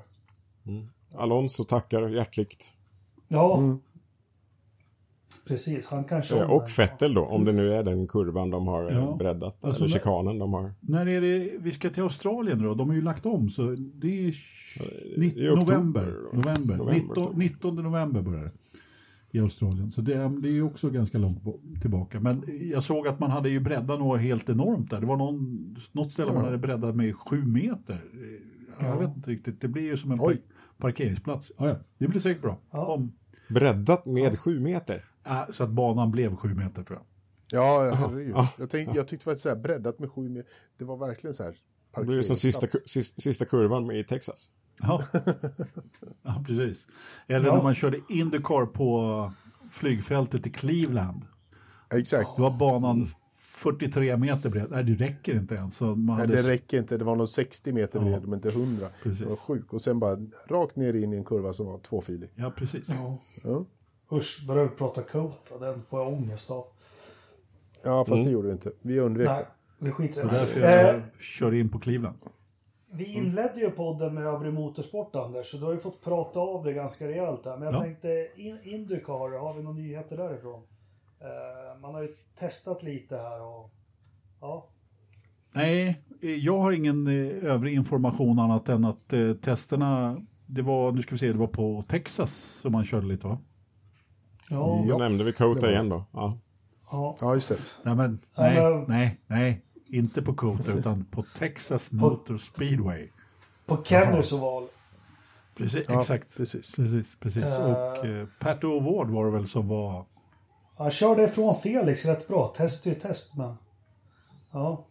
Alonso 1.17 1.63
tackar 1.63 2.07
hjärtligt. 2.09 2.71
Ja. 3.27 3.57
Mm. 3.57 3.79
Precis, 5.47 5.87
han 5.87 6.03
kanske 6.03 6.35
Eh, 6.39 6.49
om 6.51 6.57
Och. 6.57 6.69
Fettel 6.69 7.13
då, 7.13 7.25
om 7.25 7.45
det 7.45 7.51
nu 7.51 7.73
är 7.73 7.83
den 7.83 8.07
kurvan 8.07 8.49
de 8.49 8.67
har 8.67 8.91
eh, 8.91 8.97
Ja. 8.97 9.15
breddat. 9.19 9.57
Alltså, 9.65 9.83
eller 9.83 9.93
chikanen 9.93 10.39
de 10.39 10.53
har. 10.53 10.73
När 10.79 11.07
är 11.07 11.21
det 11.21 11.51
vi 11.59 11.71
ska 11.71 11.89
till 11.89 12.03
Australien 12.03 12.63
då? 12.63 12.73
De 12.73 12.87
har 12.89 12.95
ju 12.95 13.01
lagt 13.01 13.25
om 13.25 13.49
så 13.49 13.61
det 13.77 14.07
är 14.27 14.33
nitt- 15.19 15.37
i 15.37 15.49
oktober 15.49 15.73
november. 15.73 16.13
november. 16.33 16.77
November, 16.77 16.93
19, 16.93 17.09
oktober. 17.23 17.37
19 17.39 17.75
november 17.75 18.21
börjar 18.21 18.43
det 18.43 18.51
i 19.31 19.39
Australien. 19.39 19.91
Så 19.91 20.01
det, 20.01 20.13
är- 20.13 20.41
det 20.41 20.49
är 20.57 20.61
också 20.61 20.89
ganska 20.89 21.17
långt 21.17 21.43
tillbaka. 21.81 22.19
Men 22.19 22.43
jag 22.73 22.83
såg 22.83 23.07
att 23.07 23.19
man 23.19 23.31
hade 23.31 23.49
ju 23.49 23.59
breddat 23.59 23.99
något 23.99 24.21
helt 24.21 24.49
enormt 24.49 24.89
där. 24.89 24.99
Det 24.99 25.05
var 25.07 25.17
någon, 25.17 25.75
något 25.91 26.11
ställe 26.11 26.33
man 26.33 26.45
hade 26.45 26.57
breddat 26.57 26.95
med 26.95 27.15
sju 27.15 27.45
meter. 27.45 28.03
Jag 28.79 28.97
vet 28.99 29.15
inte 29.15 29.31
riktigt. 29.31 29.61
Det 29.61 29.67
blir 29.67 29.83
ju 29.83 29.97
som 29.97 30.11
en 30.11 30.17
par, 30.17 30.33
parkeringsplats. 30.77 31.51
Ja, 31.57 31.67
ja. 31.67 31.75
Det 31.97 32.07
blir 32.07 32.19
säkert 32.19 32.41
bra. 32.41 32.59
Ja. 32.71 32.85
Om, 32.93 33.11
Breddat 33.49 34.05
med 34.05 34.39
sju 34.39 34.59
meter. 34.59 35.03
Äh, 35.29 35.51
så 35.51 35.63
att 35.63 35.69
banan 35.69 36.11
blev 36.11 36.35
sju 36.35 36.55
meter 36.55 36.83
tror 36.83 36.99
jag. 36.99 37.05
Ja, 37.51 37.91
herregud. 37.95 38.35
Jag, 38.57 38.69
tänk, 38.69 38.95
jag 38.95 39.07
tyckte 39.07 39.23
faktiskt 39.23 39.43
så 39.43 39.49
här, 39.49 39.55
breddat 39.55 39.99
med 39.99 40.11
sju 40.11 40.29
meter. 40.29 40.51
Det 40.77 40.85
var 40.85 40.97
verkligen 40.97 41.33
så 41.33 41.43
här 41.43 41.55
Det 42.05 42.13
ju 42.13 42.23
som 42.23 42.35
sista, 42.35 42.67
sista, 42.85 43.21
sista 43.21 43.45
kurvan 43.45 43.91
i 43.91 44.03
Texas. 44.03 44.49
Ja, 44.81 45.03
ja 46.23 46.43
precis. 46.47 46.87
Eller 47.27 47.47
Ja. 47.47 47.55
när 47.55 47.63
man 47.63 47.75
körde 47.75 47.99
Indycar 48.09 48.65
på 48.65 49.31
flygfältet 49.71 50.47
i 50.47 50.49
Cleveland. 50.49 51.25
Exakt. 51.93 52.29
Då 52.37 52.43
var 52.43 52.51
banan 52.57 53.07
43 53.63 54.17
meter 54.17 54.49
bred. 54.49 54.67
Nej, 54.69 54.83
det 54.83 55.05
räcker 55.05 55.35
inte 55.35 55.55
ens. 55.55 55.75
Så 55.75 55.85
man 55.85 56.05
Nej, 56.05 56.15
hade... 56.15 56.35
det 56.41 56.49
räcker 56.49 56.77
inte, 56.77 56.97
det 56.97 57.03
var 57.05 57.15
nog 57.15 57.29
60 57.29 57.73
meter 57.73 57.99
bred, 57.99 58.21
men 58.27 58.33
inte 58.33 58.49
100. 58.49 58.87
Precis. 59.03 59.19
Det 59.19 59.25
var 59.25 59.35
sjukt. 59.35 59.73
Och 59.73 59.81
sen 59.81 59.99
bara 59.99 60.17
rakt 60.47 60.75
ner 60.75 60.93
in 60.93 61.13
i 61.13 61.17
en 61.17 61.25
kurva 61.25 61.53
som 61.53 61.65
var 61.65 61.79
tvåfilig. 61.79 62.29
Ja, 62.35 62.51
precis. 62.57 62.89
Ja. 62.89 63.19
Ja, 63.43 63.65
Usch, 64.11 64.45
börjar 64.47 64.63
vi 64.63 64.69
prata 64.75 65.01
Kota, 65.01 65.57
den 65.59 65.81
får 65.81 65.99
jag 65.99 66.13
ångest 66.13 66.51
av. 66.51 66.63
ja 67.83 68.05
fast 68.05 68.23
det 68.23 68.29
gjorde 68.29 68.47
vi 68.47 68.53
inte. 68.53 68.71
Vi 68.81 68.99
undvek 68.99 69.27
Nej, 69.27 69.45
det. 69.79 69.85
vi 69.85 69.91
skiter 69.91 70.21
i 70.21 70.23
Det 70.23 70.29
är 70.29 70.33
därför 70.39 70.59
jag 70.61 70.95
Eh, 70.95 71.01
kör 71.19 71.53
in 71.53 71.69
på 71.69 71.79
Cleveland. 71.79 72.17
Vi 72.91 73.05
inledde 73.13 73.59
ju 73.59 73.71
podden 73.71 74.13
med 74.13 74.23
övrig 74.25 74.53
motorsport, 74.53 75.15
Anders, 75.15 75.51
så 75.51 75.57
du 75.57 75.65
har 75.65 75.73
ju 75.73 75.79
fått 75.79 76.03
prata 76.03 76.39
av 76.39 76.63
det 76.63 76.73
ganska 76.73 77.07
rejält 77.07 77.45
här. 77.45 77.57
Men 77.57 77.65
jag 77.65 77.73
Ja. 77.75 77.81
tänkte, 77.81 78.27
in, 78.35 78.57
Indycar, 78.63 79.39
har 79.39 79.53
vi 79.53 79.63
några 79.63 79.75
nyheter 79.77 80.17
därifrån? 80.17 80.61
Eh, 81.21 81.79
man 81.81 81.93
har 81.93 82.01
ju 82.01 82.07
testat 82.39 82.83
lite 82.83 83.17
här 83.17 83.41
och... 83.41 83.69
Ja, 84.41 84.67
Nej, 85.53 86.01
eh, 86.21 86.29
jag 86.35 86.57
har 86.59 86.71
ingen 86.71 87.07
eh, 87.07 87.45
övrig 87.51 87.73
information 87.73 88.39
annat 88.39 88.69
än 88.69 88.85
att 88.85 89.13
eh, 89.13 89.33
testerna, 89.33 90.21
det 90.45 90.61
var, 90.61 90.91
nu 90.91 91.01
ska 91.01 91.11
vi 91.11 91.19
se, 91.19 91.31
det 91.31 91.37
var 91.39 91.47
på 91.47 91.83
Texas 91.87 92.31
som 92.33 92.71
man 92.71 92.83
körde 92.83 93.07
lite 93.07 93.27
va? 93.27 93.37
Ja, 94.49 94.85
Då 94.89 94.97
nämnde 94.97 95.23
vi 95.23 95.31
Kota 95.33 95.71
igen 95.71 95.89
då. 95.89 96.05
Ja. 96.11 96.37
ja. 96.91 97.17
Ja, 97.21 97.33
just 97.33 97.49
det. 97.49 97.57
Nej, 97.83 97.95
men, 97.95 98.19
nej, 98.37 98.85
nej, 98.87 99.19
nej, 99.27 99.61
inte 99.87 100.21
på 100.21 100.33
Kota 100.33 100.71
utan 100.71 101.05
på 101.05 101.23
Texas 101.23 101.91
Motor 101.91 102.37
Speedway. 102.37 103.07
På 103.65 103.83
Kennys 103.83 104.33
oval. 104.33 104.63
Precis, 105.57 105.85
Ja, 105.89 105.99
exakt. 105.99 106.37
precis. 106.37 106.75
Precis, 106.75 107.15
precis. 107.15 107.43
Eh. 107.43 107.71
Och 107.71 108.05
eh, 108.05 108.27
Pat 108.39 108.61
O'Ward 108.61 109.11
var 109.11 109.25
det 109.25 109.31
väl 109.31 109.47
som 109.47 109.67
var... 109.67 110.05
Han 110.77 110.91
körde 110.91 111.23
ifrån 111.23 111.55
Felix 111.55 112.05
rätt 112.05 112.27
bra. 112.27 112.53
Test 112.57 112.85
är 112.85 112.89
ju 112.89 112.95
test, 112.95 113.37
men... 113.37 113.55
Ja. 114.51 114.85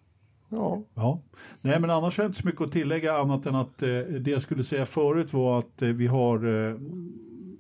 Ja, 0.51 0.83
Ja. 0.95 1.21
Nej, 1.61 1.81
men 1.81 1.91
annars 1.91 2.19
har 2.19 2.25
jag 2.25 2.29
inte 2.29 2.41
så 2.41 2.47
mycket 2.47 2.61
att 2.61 2.73
tillägga 2.73 3.13
annat 3.19 3.47
än 3.47 3.55
att 3.55 3.83
eh, 3.83 3.89
det 3.99 4.31
jag 4.31 4.43
skulle 4.43 4.65
säga 4.65 4.87
förut 4.87 5.33
var 5.33 5.59
att 5.59 5.83
eh, 5.83 5.89
vi 5.89 6.07
har... 6.07 6.47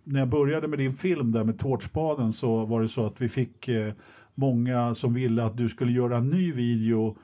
När 0.09 0.20
jag 0.20 0.28
började 0.28 0.68
med 0.68 0.78
din 0.78 0.92
film 0.92 1.32
där 1.32 1.44
med 1.44 1.59
tårtspaden 1.59 2.32
så 2.32 2.64
var 2.64 2.80
det 2.82 2.88
så 2.88 3.06
att 3.06 3.20
vi 3.20 3.28
fick 3.28 3.68
eh, 3.68 3.92
många 4.34 4.94
som 4.94 5.14
ville 5.14 5.44
att 5.44 5.56
du 5.56 5.68
skulle 5.68 5.92
göra 5.92 6.16
en 6.16 6.30
ny 6.30 6.52
video 6.52 7.16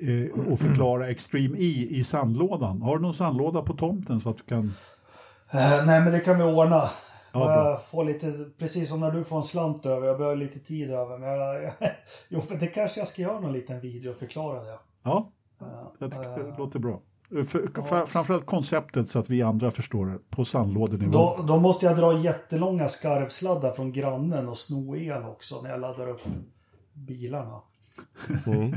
eh, 0.00 0.52
och 0.52 0.58
förklara 0.58 1.08
Extreme 1.08 1.58
E 1.58 1.86
i 1.90 2.04
sandlådan. 2.04 2.82
Har 2.82 2.96
du 2.96 3.02
någon 3.02 3.14
sandlåda 3.14 3.62
på 3.62 3.72
tomten 3.72 4.20
så 4.20 4.30
att 4.30 4.36
du 4.36 4.42
kan... 4.42 4.64
Eh, 5.52 5.86
nej, 5.86 6.00
men 6.00 6.12
det 6.12 6.20
kan 6.20 6.38
vi 6.38 6.44
ordna. 6.44 6.82
Ja, 7.32 7.68
jag 7.68 7.84
får 7.84 8.04
lite, 8.04 8.32
precis 8.58 8.88
som 8.88 9.00
när 9.00 9.10
du 9.10 9.24
får 9.24 9.36
en 9.36 9.44
slant 9.44 9.86
över, 9.86 10.06
jag 10.06 10.18
behöver 10.18 10.36
lite 10.36 10.58
tid 10.58 10.90
över. 10.90 11.18
Men 11.18 11.28
jag, 11.28 11.72
jo, 12.28 12.42
men 12.48 12.58
det 12.58 12.66
kanske 12.66 13.00
jag 13.00 13.08
ska 13.08 13.22
göra 13.22 13.40
någon 13.40 13.52
liten 13.52 13.80
video 13.80 14.10
och 14.10 14.16
förklara 14.16 14.64
det. 14.64 14.78
Ja, 15.02 15.32
Eh, 15.62 15.68
jag 15.98 16.10
tycker 16.10 16.30
eh, 16.30 16.46
det 16.46 16.58
låter 16.58 16.78
bra. 16.78 17.00
För, 17.32 17.82
för, 17.82 18.06
framförallt 18.06 18.46
konceptet 18.46 19.08
så 19.08 19.18
att 19.18 19.30
vi 19.30 19.42
andra 19.42 19.70
förstår 19.70 20.06
det 20.06 20.18
på 20.30 20.44
sandlådenivå. 20.44 21.12
Då, 21.12 21.44
då 21.48 21.60
måste 21.60 21.86
jag 21.86 21.96
dra 21.96 22.18
jättelånga 22.18 22.88
skarvsladdar 22.88 23.72
från 23.72 23.92
grannen 23.92 24.48
och 24.48 24.58
sno 24.58 24.96
el 24.96 25.22
också 25.22 25.62
när 25.62 25.70
jag 25.70 25.80
laddar 25.80 26.08
upp 26.08 26.20
bilarna. 26.92 27.60
Mm. 28.46 28.72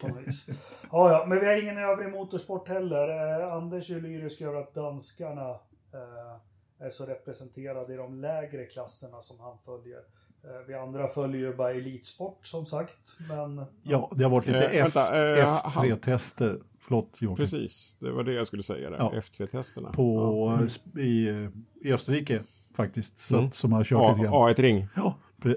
På 0.00 0.08
något 0.08 0.26
vis. 0.26 0.48
Ja, 0.92 1.12
ja, 1.12 1.26
men 1.28 1.40
vi 1.40 1.46
har 1.46 1.62
ingen 1.62 1.78
övrig 1.78 2.12
motorsport 2.12 2.68
heller. 2.68 3.08
Eh, 3.42 3.52
Anders 3.52 3.90
är 3.90 4.00
lyrisk 4.00 4.40
över 4.40 4.60
att 4.60 4.74
danskarna 4.74 5.50
eh, 5.94 6.86
är 6.86 6.90
så 6.90 7.06
representerade 7.06 7.94
i 7.94 7.96
de 7.96 8.20
lägre 8.20 8.64
klasserna 8.64 9.20
som 9.20 9.40
han 9.40 9.58
följer. 9.64 10.00
Eh, 10.44 10.66
vi 10.66 10.74
andra 10.74 11.08
följer 11.08 11.40
ju 11.40 11.56
bara 11.56 11.70
elitsport 11.70 12.46
som 12.46 12.66
sagt, 12.66 13.18
men 13.28 13.64
Ja, 13.82 14.10
det 14.12 14.22
har 14.22 14.30
varit 14.30 14.46
lite 14.46 14.66
Eh, 14.66 14.84
F, 14.84 14.96
eh, 14.96 15.44
F3-tester. 15.44 16.60
Förlåt 16.90 17.16
Joakim. 17.20 17.36
Precis, 17.44 17.96
det 18.00 18.10
var 18.12 18.24
det 18.24 18.32
jag 18.32 18.46
skulle 18.46 18.62
säga 18.62 18.90
där. 18.90 18.96
Ja. 18.98 19.12
F3-testerna. 19.16 19.92
På, 19.92 20.58
eh, 20.96 21.02
i, 21.02 21.28
eh, 21.28 21.88
I 21.88 21.92
Österrike 21.92 22.40
faktiskt. 22.76 23.18
Så, 23.18 23.34
Mm. 23.36 23.48
att- 23.48 23.54
Som 23.54 23.72
har 23.72 23.84
kört 23.84 24.02
ja. 24.02 24.10
lite 24.12 24.22
grann. 24.24 24.34
A, 24.34 24.48
A1-ring. 24.48 24.86
Ja, 24.96 25.14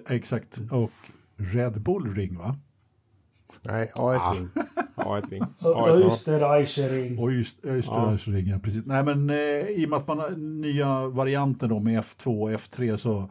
exakt. 0.09 0.61
Och 0.71 0.91
Red 1.37 1.81
Bull 1.81 2.15
Ring 2.15 2.37
va? 2.37 2.55
nej, 3.61 3.91
A1 3.95 4.35
ring. 4.35 4.47
A1-ring. 4.95 5.41
Ö- 5.41 5.45
A1, 5.61 6.05
Österreichering. 6.05 7.19
Och 7.19 7.31
just 7.31 7.65
Österreichring, 7.65 8.47
ja. 8.47 8.59
precis. 8.59 8.85
Nej 8.85 9.03
men 9.03 9.29
eh, 9.29 9.35
i 9.67 9.85
och 9.85 9.89
med 9.89 9.97
att 9.97 10.07
man 10.07 10.19
har 10.19 10.29
nya 10.61 11.07
varianter 11.07 11.67
då 11.67 11.79
med 11.79 11.99
F2 12.01 12.41
och 12.41 12.49
F3 12.51 12.95
så 12.97 13.29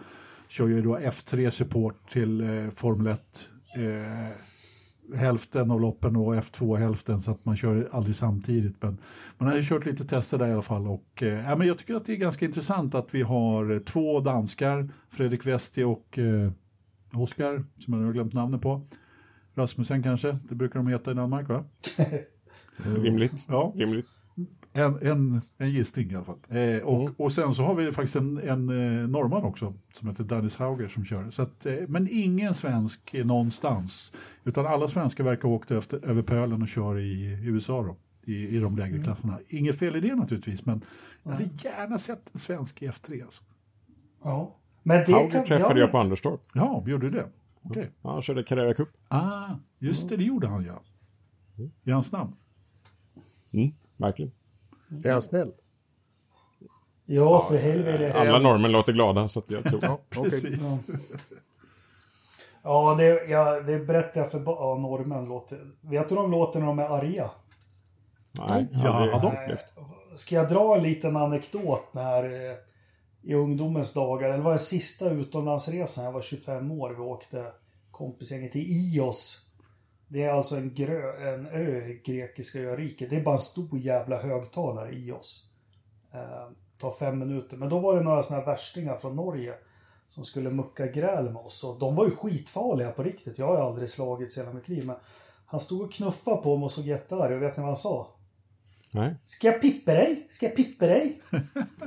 kör 0.49 0.67
ju 0.69 0.83
då 0.83 0.97
F3 0.99 1.51
support 1.51 2.11
till 2.11 2.41
eh, 2.41 2.71
Formel 2.71 3.07
1 3.07 3.21
eh, 3.77 3.83
hälften 5.15 5.71
av 5.71 5.81
loppen 5.81 6.17
och 6.17 6.35
F2 6.35 6.77
hälften 6.77 7.21
så 7.21 7.31
att 7.31 7.45
man 7.45 7.57
kör 7.57 7.89
aldrig 7.93 8.17
samtidigt. 8.17 8.83
Men 8.83 8.99
man 9.39 9.49
har 9.49 9.57
ju 9.57 9.63
kört 9.63 9.87
lite 9.87 10.05
tester 10.05 10.39
där 10.39 10.49
i 10.49 10.53
alla 10.53 10.63
fall 10.63 10.87
och 10.87 11.23
eh, 11.23 11.59
men 11.59 11.67
jag 11.67 11.79
tycker 11.79 11.95
att 11.95 12.05
det 12.05 12.13
är 12.13 12.17
ganska 12.17 12.45
intressant 12.45 12.95
att 12.95 13.15
vi 13.15 13.23
har 13.23 13.75
eh, 13.75 13.79
två 13.79 14.21
danskar, 14.21 14.89
Fredrik 15.11 15.47
Westi 15.47 15.83
och 15.83 16.19
eh, 16.19 16.51
Oskar, 17.15 17.65
som 17.77 17.93
jag 17.93 18.01
nu 18.01 18.07
har 18.07 18.13
glömt 18.13 18.35
namnet 18.35 18.63
på. 18.63 18.87
Rasmussen 19.55 20.03
kanske, 20.03 20.39
det 20.49 20.55
brukar 20.55 20.79
de 20.79 20.87
heta 20.87 21.11
i 21.11 21.15
Danmark 21.15 21.49
va? 21.49 21.65
Rimligt. 22.77 23.47
Ja. 23.49 23.73
Rimligt. 23.77 24.07
En, 24.75 24.99
en, 25.03 25.41
en 25.59 25.71
gissning 25.71 26.11
i 26.11 26.15
alla 26.15 26.25
fall. 26.25 26.39
Eh, 26.49 26.79
och, 26.83 27.01
Mm. 27.03 27.15
och 27.19 27.33
sen 27.33 27.55
så 27.55 27.63
har 27.63 27.75
vi 27.75 27.93
faktiskt 27.93 28.17
en, 28.17 28.39
en 28.39 28.69
eh, 28.69 29.09
norrman 29.09 29.45
också 29.45 29.75
som 29.93 30.09
heter 30.09 30.25
Dennis 30.25 30.57
Hauger 30.57 30.89
som 30.89 31.05
kör. 31.05 31.31
Så 31.31 31.43
att, 31.43 31.67
eh, 31.67 31.75
men 31.89 32.09
ingen 32.11 32.55
svensk 32.55 33.15
är 33.15 33.25
någonstans. 33.25 34.13
Utan 34.45 34.67
alla 34.67 34.89
svenskar 34.89 35.25
verkar 35.25 35.49
ha 35.49 35.55
åkt 35.55 35.71
efter, 35.71 36.05
över 36.05 36.23
pölen 36.23 36.63
och 36.63 36.69
kör 36.69 36.99
i 36.99 37.39
USA 37.43 37.83
då. 37.83 37.97
I, 38.25 38.57
i 38.57 38.61
de 38.61 38.77
lägre 38.77 39.03
klasserna. 39.03 39.39
Inget 39.49 39.79
fel 39.79 39.97
i 39.97 40.01
det 40.01 40.15
naturligtvis 40.15 40.67
men 40.67 40.85
jag 41.23 41.33
hade 41.33 41.45
gärna 41.45 41.99
sett 41.99 42.31
en 42.33 42.39
svensk 42.39 42.83
i 42.83 42.89
F3. 42.89 43.23
Alltså. 43.23 43.43
Ja. 44.25 44.57
Men 44.83 45.05
det 45.07 45.13
Hauger 45.13 45.31
kan... 45.31 45.45
träffade 45.47 45.81
jag 45.81 45.87
har 45.87 45.93
på 45.93 45.99
Anderstorp. 45.99 46.41
Ja, 46.55 46.85
gjorde 46.87 47.09
du 47.09 47.17
det? 47.19 47.29
Okej. 47.63 47.91
Ja, 48.03 48.13
han 48.13 48.23
körde 48.23 48.43
Carrera 48.43 48.75
Cup. 48.75 48.89
Ah, 49.09 49.49
just 49.79 50.09
det, 50.09 50.17
det 50.17 50.25
gjorde 50.25 50.47
han 50.47 50.65
ja. 50.65 50.83
Är 51.85 51.93
han 51.93 52.03
snabb? 52.03 52.33
Mm, 53.53 53.73
verkligen. 53.97 54.33
Är 55.05 55.11
han 55.13 55.23
snäll? 55.23 55.53
Ja, 57.07 57.47
för 57.49 57.57
helvete. 57.57 58.13
Alla 58.19 58.39
norrmän 58.39 58.73
låter 58.73 58.93
glada, 58.93 59.29
så 59.29 59.39
att 59.39 59.51
jag 59.51 59.65
tror... 59.65 59.81
Ja. 59.83 59.99
Precis. 60.11 60.63
Ja, 62.63 62.95
det, 62.99 63.25
ja, 63.29 63.61
det 63.61 63.79
berättar 63.79 64.21
jag 64.21 64.31
för 64.31 64.43
ja, 64.47 64.79
norrmän. 64.81 65.25
Låter, 65.25 65.59
vet 65.81 66.09
du 66.09 66.15
hur 66.15 66.23
de 66.23 66.31
låter 66.31 66.61
när 66.61 66.67
de 66.67 66.79
är 66.79 66.89
arga? 66.89 67.31
Nej, 68.49 68.69
Ja, 68.73 68.93
aldrig 68.93 69.21
de- 69.23 69.43
upplevt. 69.43 69.65
Ska 70.15 70.35
jag 70.35 70.49
dra 70.49 70.77
en 70.77 70.83
liten 70.83 71.17
anekdot 71.17 71.83
när 71.93 72.25
eh, 72.25 72.57
i 73.23 73.35
ungdomens 73.35 73.95
dagar, 73.95 74.31
eller 74.31 74.43
var 74.45 74.53
det 74.53 74.59
sista 74.59 75.11
utomlandsresan, 75.11 76.05
jag 76.05 76.13
var 76.13 76.21
25 76.21 76.71
år, 76.71 76.91
vi 76.91 77.01
åkte 77.03 77.47
kompisgänget 77.91 78.53
till 78.53 78.67
Ios. 78.71 79.52
Det 80.13 80.23
är 80.23 80.31
alltså 80.31 80.57
en, 80.57 80.75
grö, 80.75 81.33
en 81.35 81.47
ö 81.47 81.87
i 81.87 82.03
grekiska 82.05 82.61
öriket. 82.61 83.11
Det 83.11 83.17
är 83.17 83.23
bara 83.23 83.35
en 83.35 83.39
stor 83.39 83.79
jävla 83.79 84.23
högtalare 84.23 84.93
Ios. 84.93 85.51
Eh, 86.15 86.49
tar 86.79 86.91
fem 86.91 87.19
minuter. 87.19 87.57
Men 87.57 87.69
då 87.69 87.79
var 87.79 87.97
det 87.97 88.03
några 88.03 88.23
sådana 88.23 88.45
här 88.45 88.53
värstingar 88.53 88.97
från 88.97 89.17
Norge 89.17 89.55
som 90.09 90.25
skulle 90.25 90.51
mucka 90.51 90.87
gräl 90.87 91.25
med 91.25 91.37
oss. 91.37 91.65
Och 91.65 91.79
de 91.79 91.95
var 91.95 92.05
ju 92.05 92.17
skitfarliga 92.17 92.91
på 92.91 93.03
riktigt. 93.03 93.39
Jag 93.39 93.47
har 93.47 93.57
ju 93.57 93.63
aldrig 93.63 93.89
slagits 93.89 94.37
i 94.37 94.41
hela 94.41 94.53
mitt 94.53 94.69
liv. 94.69 94.87
Men 94.87 94.97
han 95.47 95.61
stod 95.61 95.83
och 95.83 95.93
knuffade 95.93 96.43
på 96.43 96.57
mig 96.57 96.65
och 96.65 96.73
såg 96.73 96.85
jättearg. 96.85 97.37
Och 97.37 97.43
vet 97.43 97.57
ni 97.57 97.61
vad 97.61 97.71
han 97.71 97.77
sa? 97.77 98.15
Nej. 98.91 99.15
Ska 99.25 99.47
jag 99.47 99.61
pippa 99.61 99.93
dig? 99.93 100.27
Ska 100.31 100.47
jag 100.47 100.57
pippa 100.57 100.87
dig? 100.87 101.23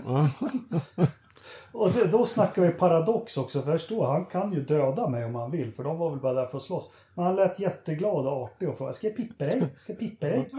Ja. 1.73 1.79
Och 1.79 1.91
det, 1.91 2.07
då 2.07 2.25
snackar 2.25 2.61
vi 2.61 2.69
paradox 2.69 3.37
också. 3.37 3.61
För 3.61 3.71
förstå, 3.71 4.05
han 4.05 4.25
kan 4.25 4.53
ju 4.53 4.61
döda 4.61 5.09
mig 5.09 5.25
om 5.25 5.35
han 5.35 5.51
vill. 5.51 5.71
För 5.71 5.83
de 5.83 5.97
var 5.97 6.09
väl 6.09 6.19
bara 6.19 6.33
där 6.33 6.45
för 6.45 6.57
att 6.57 6.63
slåss. 6.63 6.93
Men 7.13 7.25
han 7.25 7.35
lät 7.35 7.59
jätteglad 7.59 8.27
och 8.27 8.43
artig 8.43 8.69
och 8.69 8.77
frågade 8.77 8.93
Ska 8.93 9.07
jag 9.07 9.15
pippa 9.15 9.45
dig? 9.45 9.63
Ska 9.75 9.91
jag 9.91 9.99
pippa 9.99 10.25
dig? 10.25 10.49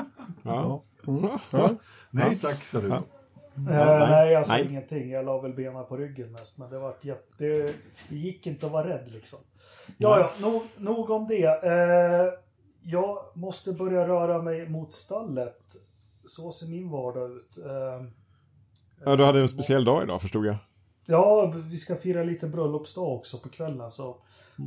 Ja. 0.42 0.80
Nej 2.10 2.38
tack, 2.38 2.64
sa 2.64 2.80
du. 2.80 2.92
Eh, 3.56 3.64
nej. 3.64 4.10
nej, 4.10 4.32
jag 4.32 4.46
sa 4.46 4.54
Nej. 4.54 4.66
ingenting. 4.70 5.10
Jag 5.10 5.24
la 5.24 5.40
väl 5.40 5.52
benen 5.52 5.86
på 5.86 5.96
ryggen 5.96 6.32
mest. 6.32 6.58
Men 6.58 6.70
det 6.70 6.78
var 6.78 6.94
jätte... 7.00 7.22
Det, 7.38 7.74
det 8.08 8.16
gick 8.16 8.46
inte 8.46 8.66
att 8.66 8.72
vara 8.72 8.88
rädd 8.88 9.08
liksom. 9.12 9.38
Ja, 9.98 10.18
ja, 10.20 10.48
nog, 10.48 10.62
nog 10.76 11.10
om 11.10 11.26
det. 11.26 11.44
Eh, 11.44 12.32
jag 12.82 13.18
måste 13.34 13.72
börja 13.72 14.08
röra 14.08 14.42
mig 14.42 14.68
mot 14.68 14.94
stallet. 14.94 15.60
Så 16.26 16.50
ser 16.50 16.66
min 16.66 16.90
vardag 16.90 17.30
ut. 17.30 17.58
Eh, 17.64 18.06
ja, 19.04 19.16
du 19.16 19.24
hade 19.24 19.40
en 19.40 19.48
speciell 19.48 19.84
dag 19.84 20.02
idag, 20.02 20.22
förstod 20.22 20.46
jag. 20.46 20.56
Ja, 21.06 21.52
vi 21.56 21.76
ska 21.76 21.94
fira 21.96 22.22
lite 22.22 22.46
bröllopsdag 22.48 23.12
också 23.16 23.38
på 23.38 23.48
kvällen. 23.48 23.90
Så. 23.90 24.16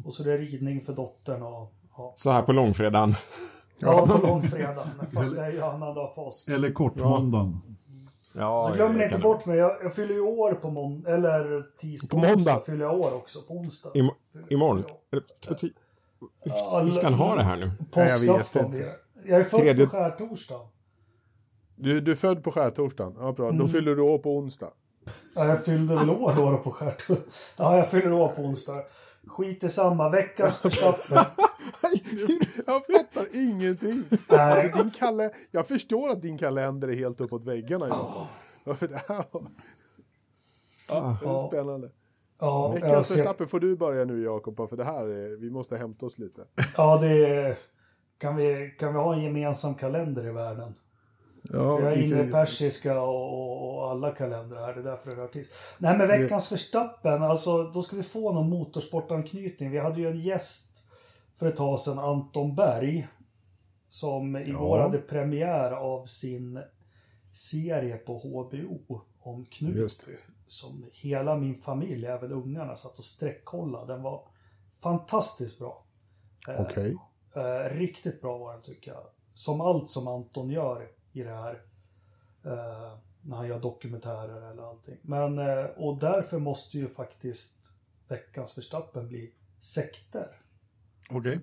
Och 0.06 0.14
så 0.14 0.24
det 0.24 0.34
är 0.34 0.38
ridning 0.38 0.82
för 0.82 0.94
dottern 0.94 1.44
och... 1.44 1.74
Ja, 1.98 2.14
Så 2.16 2.30
här 2.32 2.42
på 2.42 2.52
långfredagen. 2.54 3.16
ja 3.82 4.08
på 4.08 4.28
långfredagen. 4.28 4.88
Fast 5.14 5.36
det 5.36 5.42
är 5.42 5.52
ju 5.52 5.62
annandag 5.62 6.08
påsk. 6.16 6.50
Eller 6.50 6.72
kortmåndagen. 6.72 7.62
Ja, 8.36 8.68
Så 8.70 8.76
glöm 8.76 9.02
inte 9.02 9.18
bort 9.18 9.46
mig. 9.46 9.58
Jag, 9.58 9.72
jag 9.84 9.94
fyller 9.96 10.14
ju 10.14 10.22
år 10.22 10.54
på 10.54 10.70
måndag. 10.72 11.10
Eller 11.14 11.64
tisdag. 11.78 12.16
På 12.22 12.28
måndag. 12.28 12.60
fyller 12.66 12.86
jag 12.86 13.00
år 13.00 13.14
också. 13.16 13.40
På 13.42 13.54
onsdag. 13.54 13.90
Fyller- 13.94 14.54
imorgon? 14.54 14.84
Ja, 16.44 16.80
Hur 16.84 16.92
ska 16.92 17.04
han 17.04 17.14
ha 17.14 17.36
det 17.36 17.44
här 17.44 17.56
nu? 17.56 17.72
Påskafton 17.92 18.72
blir 18.72 18.82
det. 18.86 18.96
Jag 19.26 19.40
är 19.40 19.44
född 19.44 19.60
Tredje- 19.60 19.86
på 19.86 19.92
skärtorsdagen. 19.92 20.68
Du, 21.76 22.02
du 22.02 22.12
är 22.12 22.16
född 22.16 22.44
på 22.44 22.52
skärtorsdagen? 22.52 23.16
Ja, 23.20 23.32
bra. 23.32 23.46
Mm. 23.48 23.58
Då 23.60 23.68
fyller 23.68 23.96
du 23.96 24.02
år 24.02 24.18
på 24.18 24.38
onsdag. 24.38 24.70
Ja, 25.36 25.48
jag 25.48 25.66
fyllde 25.66 25.96
väl 25.96 26.10
år 26.10 26.34
då, 26.36 26.58
på 26.58 26.72
skärtorsdagen. 26.72 27.24
Ja, 27.58 27.78
jag 27.78 27.90
fyller 27.92 28.14
år 28.14 28.28
på 28.28 28.42
onsdag. 28.42 28.82
Skit 29.28 29.64
i 29.64 29.70
samma. 29.70 30.10
Veckans 30.10 30.66
Verstappen. 30.66 31.18
Jag 32.66 32.86
fattar 32.86 33.26
ingenting. 33.34 34.04
Nej. 34.30 34.40
Alltså, 34.40 34.84
din 34.84 34.92
kalle... 34.92 35.32
Jag 35.52 35.68
förstår 35.68 36.10
att 36.10 36.22
din 36.22 36.38
kalender 36.38 36.88
är 36.88 36.96
helt 36.96 37.22
uppåt 37.22 37.46
väggarna, 37.46 37.88
Jakob. 37.88 38.28
Ja, 38.64 38.76
för 38.76 38.88
det 38.88 39.02
här 39.08 39.26
var... 39.32 39.44
Ja, 40.88 41.18
det 41.22 41.28
är 41.30 41.48
spännande. 41.48 41.90
Ja, 42.40 42.68
Veckans 42.68 43.08
ser, 43.08 43.16
Verstappen 43.16 43.48
får 43.48 43.60
du 43.60 43.76
börja 43.76 44.06
nu, 44.06 44.24
Jakob, 44.24 44.70
för 44.70 44.78
det 44.78 44.84
här 44.84 45.08
är... 45.08 45.38
Vi 45.38 45.50
måste 45.50 45.78
hämta 45.78 46.06
oss 46.06 46.18
lite. 46.18 46.42
ja 46.78 46.98
det 47.02 47.26
är, 47.26 47.58
kan, 48.18 48.36
vi, 48.36 48.76
kan 48.80 48.94
vi 48.94 49.00
ha 49.00 49.14
en 49.14 49.24
gemensam 49.24 49.76
kalender 49.76 50.28
i 50.28 50.32
världen? 50.32 50.76
Ja, 51.44 51.80
Jag 51.82 51.92
är 51.92 51.96
vi 51.96 52.06
inne 52.06 52.16
i 52.16 52.24
kan- 52.24 52.32
persiska 52.32 53.02
och, 53.02 53.76
och, 53.78 53.92
alla 53.92 54.12
kalendrar 54.12 54.62
här, 54.66 54.74
det 54.74 54.80
är 54.80 54.84
därför 54.84 55.10
det 55.10 55.16
rör 55.16 55.28
till. 55.28 55.46
Nej 55.80 55.98
men 55.98 56.08
veckans 56.08 56.52
Verstappen, 56.52 57.24
alltså 57.24 57.64
då 57.64 57.82
ska 57.82 57.96
vi 57.96 58.04
få 58.04 58.32
någon 58.34 58.50
motorsportanknytning. 58.50 59.72
Vi 59.72 59.78
hade 59.80 60.00
ju 60.02 60.08
en 60.10 60.20
gäst 60.20 60.88
för 61.34 61.48
ett 61.48 61.56
tag 61.56 61.80
sedan, 61.80 62.00
Anton 62.00 62.56
Berg, 62.56 63.08
som 63.90 64.36
igår 64.36 64.78
Ja. 64.78 64.84
hade 64.84 64.98
premiär 64.98 65.72
av 65.72 66.06
sin 66.06 66.60
serie 67.34 67.98
på 67.98 68.18
HBO 68.20 69.02
om 69.20 69.46
Knutby. 69.46 70.16
Som 70.48 70.86
hela 70.94 71.36
min 71.38 71.56
familj, 71.56 72.06
även 72.06 72.32
ungarna, 72.32 72.76
satt 72.76 72.98
och 72.98 73.04
sträckkollade. 73.04 73.94
Den 73.94 74.02
var 74.04 74.24
fantastiskt 74.82 75.60
bra. 75.60 75.84
Eh, 76.50 76.62
Okej. 76.62 76.96
Eh, 77.36 77.76
riktigt 77.78 78.22
bra 78.22 78.38
var 78.38 78.54
den 78.54 78.62
tycker 78.62 78.92
jag. 78.92 79.04
Som 79.34 79.62
allt 79.62 79.90
som 79.90 80.08
Anton 80.08 80.50
gör 80.50 80.88
i 81.20 81.24
det 81.24 81.34
här. 81.34 81.62
Eh, 82.46 82.98
när 83.22 83.38
han 83.38 83.48
gör 83.48 83.60
dokumentärer 83.60 84.52
eller 84.52 84.70
allting. 84.70 84.98
Men, 85.02 85.40
eh, 85.40 85.66
och 85.78 86.00
därför 86.00 86.40
måste 86.40 86.78
ju 86.78 86.88
faktiskt 86.88 87.76
veckans 88.08 88.58
Verstappen 88.58 89.08
bli 89.08 89.32
sekter. 89.60 90.28
Okej. 91.10 91.40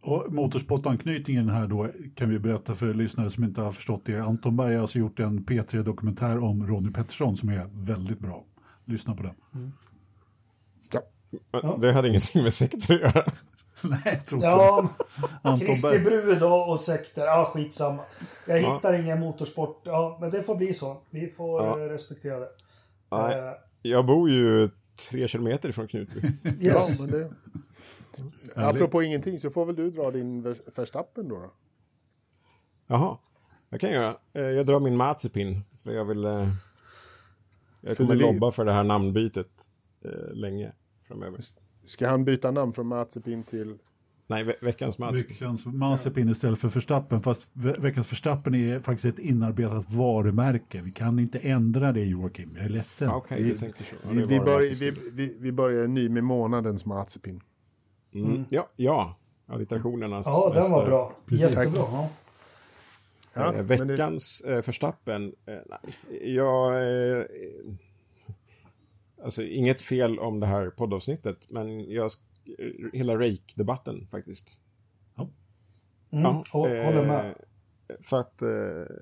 Och 0.00 0.32
motorsportanknytningen 0.32 1.48
här 1.48 1.66
då 1.66 1.88
kan 2.14 2.28
vi 2.28 2.38
berätta 2.38 2.74
för 2.74 2.94
lyssnare 2.94 3.30
som 3.30 3.44
inte 3.44 3.60
har 3.60 3.72
förstått 3.72 4.04
det. 4.04 4.20
Anton 4.20 4.56
Berg 4.56 4.74
har 4.74 4.82
alltså 4.82 4.98
gjort 4.98 5.20
en 5.20 5.44
P3-dokumentär 5.44 6.44
om 6.44 6.66
Ronnie 6.66 6.92
Pettersson 6.92 7.36
som 7.36 7.48
är 7.48 7.68
väldigt 7.72 8.18
bra. 8.18 8.44
Lyssna 8.84 9.14
på 9.14 9.22
den. 9.22 9.34
Ja. 11.52 11.78
Det 11.80 11.92
hade 11.92 12.08
ingenting 12.08 12.42
med 12.42 12.52
sektor 12.52 12.94
att 12.94 13.00
göra. 13.00 13.24
Nej, 13.84 14.00
jag 14.04 14.26
tror 14.26 14.44
inte 14.44 14.94
Ja, 15.42 15.56
Kristi 15.60 15.98
brud 15.98 16.42
och, 16.42 16.68
och 16.70 16.80
sekter. 16.80 17.26
Ja, 17.26 17.50
skitsamma. 17.54 18.02
Jag 18.46 18.60
Ja. 18.62 18.74
hittar 18.74 18.94
ingen 18.94 19.20
motorsport. 19.20 19.80
Ja, 19.84 20.18
men 20.20 20.30
det 20.30 20.42
får 20.42 20.56
bli 20.56 20.74
så. 20.74 20.96
Vi 21.10 21.28
får 21.28 21.62
Ja. 21.62 21.76
respektera 21.88 22.38
det. 22.38 22.48
Nej. 23.10 23.38
Eh, 23.38 23.52
Jag 23.82 24.06
bor 24.06 24.30
ju 24.30 24.70
tre 25.10 25.28
kilometer 25.28 25.68
ifrån 25.68 25.88
Knutby. 25.88 26.20
Ja, 26.60 26.74
yes. 26.76 27.00
men 27.00 27.10
det... 27.10 27.30
Apropå 28.54 29.02
ingenting 29.02 29.38
så 29.38 29.50
får 29.50 29.64
väl 29.64 29.76
du 29.76 29.90
dra 29.90 30.10
din 30.10 30.42
Ver- 30.46 30.76
Verstappen 30.76 31.28
då. 31.28 31.34
då. 31.38 31.50
Jaha, 32.86 33.18
jag 33.70 33.80
kan 33.80 33.90
göra. 33.90 34.16
Eh, 34.32 34.42
Jag 34.42 34.66
drar 34.66 34.80
min 34.80 34.96
Mazepin, 34.96 35.62
för 35.82 35.92
jag 35.92 36.04
vill... 36.04 36.24
eh, 36.24 36.48
Jag 37.80 37.96
För 37.96 38.04
kommer 38.04 38.14
lobba 38.16 38.50
för 38.50 38.64
det 38.64 38.72
här 38.72 38.84
namnbytet 38.84 39.70
eh, 40.04 40.10
länge 40.34 40.72
framöver. 41.08 41.38
Ska 41.86 42.08
han 42.08 42.24
byta 42.24 42.50
namn 42.50 42.72
från 42.72 42.86
Mazepin 42.86 43.42
till... 43.42 43.74
Nej, 44.28 44.44
ve 44.44 44.54
veckans 44.60 44.98
Mazepin. 44.98 45.26
Veckans 45.28 45.66
Mazepin 45.66 46.28
istället 46.28 46.58
för 46.58 46.68
Verstappen. 46.68 47.20
Fast 47.20 47.50
ve- 47.52 47.76
veckans 47.78 48.12
Verstappen 48.12 48.54
är 48.54 48.80
faktiskt 48.80 49.04
ett 49.04 49.24
inarbetat 49.24 49.92
varumärke. 49.94 50.80
Vi 50.82 50.92
kan 50.92 51.18
inte 51.18 51.38
ändra 51.38 51.92
det 51.92 52.04
Joakim. 52.04 52.50
Jag 52.56 52.64
är 52.64 52.68
ledsen. 52.68 53.08
Ja, 53.08 53.24
Vi, 53.30 53.52
det 53.52 54.26
vi, 54.26 54.38
var 54.38 54.44
börjar, 54.44 54.74
vi, 54.80 54.90
vi, 55.12 55.36
vi 55.40 55.52
börjar 55.52 55.86
ny 55.86 56.08
med 56.08 56.24
månadens 56.24 56.86
Mazepin. 56.86 57.40
Mm. 58.14 58.44
Ja, 58.50 58.68
ja. 58.76 59.16
Allitterationernas 59.48 60.26
Ja, 60.26 60.52
den 60.54 60.70
var 60.70 60.86
bra. 60.86 61.12
Precis. 61.26 61.40
Jättebra. 61.56 61.82
Ja. 61.92 62.08
Ja, 63.34 63.44
Eh, 63.52 63.52
men 63.52 63.66
det- 63.66 63.84
veckans 63.84 64.40
eh, 64.40 64.54
Verstappen, 64.66 65.32
eh, 65.46 65.54
nej, 65.66 66.34
jag... 66.34 66.72
Eh, 69.18 69.24
alltså, 69.24 69.42
inget 69.42 69.82
fel 69.82 70.18
om 70.18 70.40
det 70.40 70.46
här 70.46 70.70
poddavsnittet, 70.70 71.46
men 71.50 71.90
jag... 71.90 72.10
eh, 72.58 72.90
Hela 72.92 73.14
Rake-debatten 73.18 74.06
faktiskt. 74.10 74.58
Mm, 76.10 76.24
hå- 76.52 76.84
håller 76.84 77.06
med. 77.06 77.26
eh, 77.88 77.96
För 78.00 78.16
att 78.20 78.42
eh, 78.42 78.94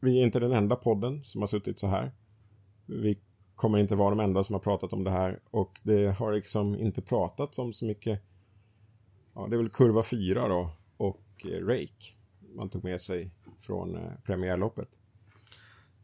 vi 0.00 0.20
är 0.20 0.24
inte 0.24 0.40
den 0.40 0.52
enda 0.52 0.76
podden 0.76 1.24
som 1.24 1.42
har 1.42 1.46
suttit 1.46 1.78
så 1.78 1.86
här. 1.86 2.12
Vi 2.86 3.18
kommer 3.54 3.78
inte 3.78 3.94
vara 3.94 4.10
de 4.10 4.20
enda 4.20 4.44
som 4.44 4.52
har 4.54 4.60
pratat 4.60 4.92
om 4.92 5.04
det 5.04 5.10
här 5.10 5.40
och 5.50 5.80
det 5.82 6.06
har 6.18 6.32
liksom 6.32 6.76
inte 6.76 7.02
pratats 7.02 7.58
om 7.58 7.72
så 7.72 7.86
mycket. 7.86 8.20
Ja, 9.34 9.46
det 9.50 9.56
är 9.56 9.58
väl 9.58 9.68
kurva 9.70 10.02
4 10.02 10.48
då 10.48 10.70
och 10.96 11.22
eh, 11.44 11.66
Rake 11.66 12.14
man 12.54 12.68
tog 12.70 12.84
med 12.84 13.00
sig 13.00 13.30
från 13.58 13.96
eh, 13.96 14.10
premiärloppet. 14.24 14.88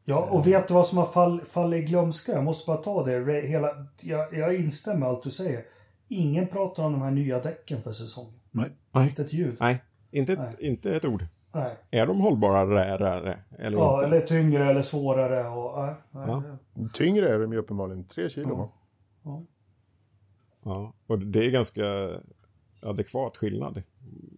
Ja, 0.04 0.28
och 0.30 0.46
vet 0.46 0.68
du 0.68 0.74
vad 0.74 0.86
som 0.86 0.98
har 0.98 1.04
fall, 1.06 1.40
fallit 1.40 1.82
i 1.82 1.86
glömska? 1.86 2.32
Jag 2.32 2.44
måste 2.44 2.66
bara 2.66 2.76
ta 2.76 3.04
det. 3.04 3.40
Hela, 3.46 3.68
jag, 4.02 4.34
jag 4.34 4.54
instämmer 4.56 4.98
med 4.98 5.08
allt 5.08 5.22
du 5.22 5.30
säger. 5.30 5.64
Ingen 6.08 6.46
pratar 6.48 6.84
om 6.84 6.92
de 6.92 7.02
här 7.02 7.10
nya 7.10 7.38
däcken 7.40 7.80
för 7.82 7.92
säsongen. 7.92 8.32
Nej. 8.50 8.70
Nej, 8.92 9.08
Inte 9.08 9.22
ett 9.22 9.32
ljud. 9.32 9.56
nej 9.60 9.82
inte, 10.10 10.32
ett, 10.32 10.38
Nej. 10.38 10.52
inte 10.58 10.96
ett 10.96 11.04
ord. 11.04 11.24
Nej. 11.54 11.76
Är 11.90 12.06
de 12.06 12.20
hållbarare 12.20 12.84
eller 12.84 13.38
Ja, 13.58 14.04
inte? 14.04 14.06
eller 14.16 14.20
tyngre 14.26 14.70
eller 14.70 14.82
svårare. 14.82 15.48
Och, 15.48 15.86
nej, 15.86 15.94
Ja. 16.26 16.42
det- 16.74 16.88
Tyngre 16.92 17.28
är 17.34 17.38
de 17.38 17.52
ju 17.52 17.58
uppenbarligen, 17.58 18.04
tre 18.04 18.28
kilo 18.28 18.54
va? 18.56 18.68
ja. 19.22 19.42
Ja, 20.64 20.92
och 21.06 21.18
det 21.18 21.46
är 21.46 21.50
ganska 21.50 22.10
adekvat 22.82 23.36
skillnad, 23.36 23.82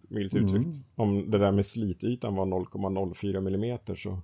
milt 0.09 0.35
uttryckt. 0.35 0.77
Om 0.95 1.31
det 1.31 1.37
där 1.37 1.51
med 1.51 1.65
slitytan 1.65 2.35
var 2.35 2.45
0,04 2.45 3.41
millimeter 3.41 3.95
så... 3.95 4.19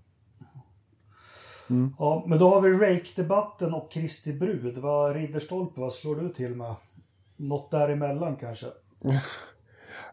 ja, 1.99 2.25
men 2.27 2.39
då 2.39 2.49
har 2.49 2.61
vi 2.61 2.69
Rake-debatten 2.69 3.73
och 3.73 3.91
Kristi 3.91 4.33
brud. 4.33 4.77
Vad 4.77 5.15
Ridderstolpe, 5.15 5.81
vad 5.81 5.93
slår 5.93 6.15
du 6.15 6.29
till 6.29 6.55
med? 6.55 6.75
Något 7.39 7.71
däremellan 7.71 8.35
kanske? 8.35 8.67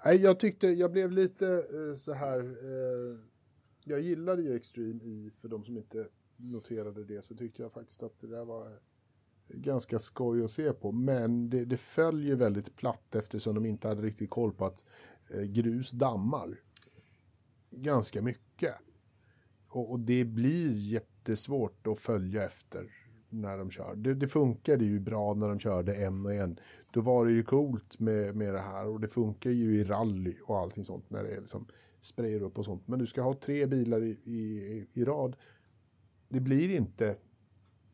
Nej, 0.05 0.17
jag 0.17 0.41
tyckte, 0.41 0.67
jag 0.67 0.93
blev 0.93 1.13
lite 1.13 1.47
eh, 1.47 1.97
så 1.97 2.13
här... 2.13 2.41
Eh, 2.41 3.19
jag 3.85 4.01
gillade 4.01 4.43
ju 4.43 4.57
Extreme 4.57 5.05
i, 5.05 5.31
för 5.41 5.49
de 5.49 5.65
som 5.65 5.77
inte 5.77 6.07
noterade 6.37 7.05
det, 7.05 7.25
så 7.25 7.35
tyckte 7.35 7.63
jag 7.63 7.73
faktiskt 7.73 8.03
att 8.03 8.21
det 8.21 8.27
där 8.27 8.45
var 8.45 8.67
eh, 8.67 8.77
ganska 9.49 9.99
skoj 9.99 10.45
att 10.45 10.51
se 10.51 10.73
på. 10.73 10.93
Men 10.93 11.51
det, 11.51 11.65
det 11.65 11.77
föll 11.77 12.25
ju 12.25 12.35
väldigt 12.35 12.77
platt 12.77 13.15
eftersom 13.15 13.55
de 13.55 13.67
inte 13.67 13.89
hade 13.89 14.03
riktigt 14.03 14.31
koll 14.31 14.53
på 14.53 14.67
att 14.67 14.85
eh, 15.35 15.43
grus 15.43 15.91
dammar 15.91 16.59
ganska 17.71 18.23
mycket. 18.23 18.75
Och, 19.69 19.91
och 19.91 20.01
det 20.01 20.25
blir 20.25 20.73
jättesvårt 21.29 21.87
att 21.87 21.99
följa 21.99 22.45
efter 22.45 22.91
när 23.31 23.59
de 23.59 23.71
kör. 23.71 23.95
Det, 23.97 24.15
det 24.15 24.29
funkade 24.29 24.85
ju 24.85 25.01
bra 25.01 25.35
när 25.35 25.49
de 25.49 25.59
körde 25.59 25.95
en 25.95 26.27
och 26.27 26.33
en. 26.33 26.59
Då 26.93 27.01
var 27.01 27.27
det 27.27 27.33
ju 27.33 27.43
coolt 27.43 28.01
med, 28.01 28.37
med 28.37 28.55
det 28.55 28.61
här 28.61 28.87
och 28.87 29.01
det 29.01 29.09
funkar 29.09 29.51
ju 29.51 29.77
i 29.77 29.85
rally 29.85 30.35
och 30.47 30.59
allting 30.59 30.85
sånt 30.85 31.11
när 31.11 31.23
det 31.23 31.31
är 31.31 31.41
liksom 31.41 31.67
sprayer 32.01 32.43
upp 32.43 32.59
och 32.59 32.65
sånt. 32.65 32.89
Men 32.89 32.99
du 32.99 33.07
ska 33.07 33.23
ha 33.23 33.35
tre 33.35 33.67
bilar 33.67 34.03
i, 34.03 34.11
i, 34.11 34.87
i 34.93 35.05
rad. 35.05 35.37
Det 36.29 36.41
blir 36.41 36.77
inte 36.77 37.17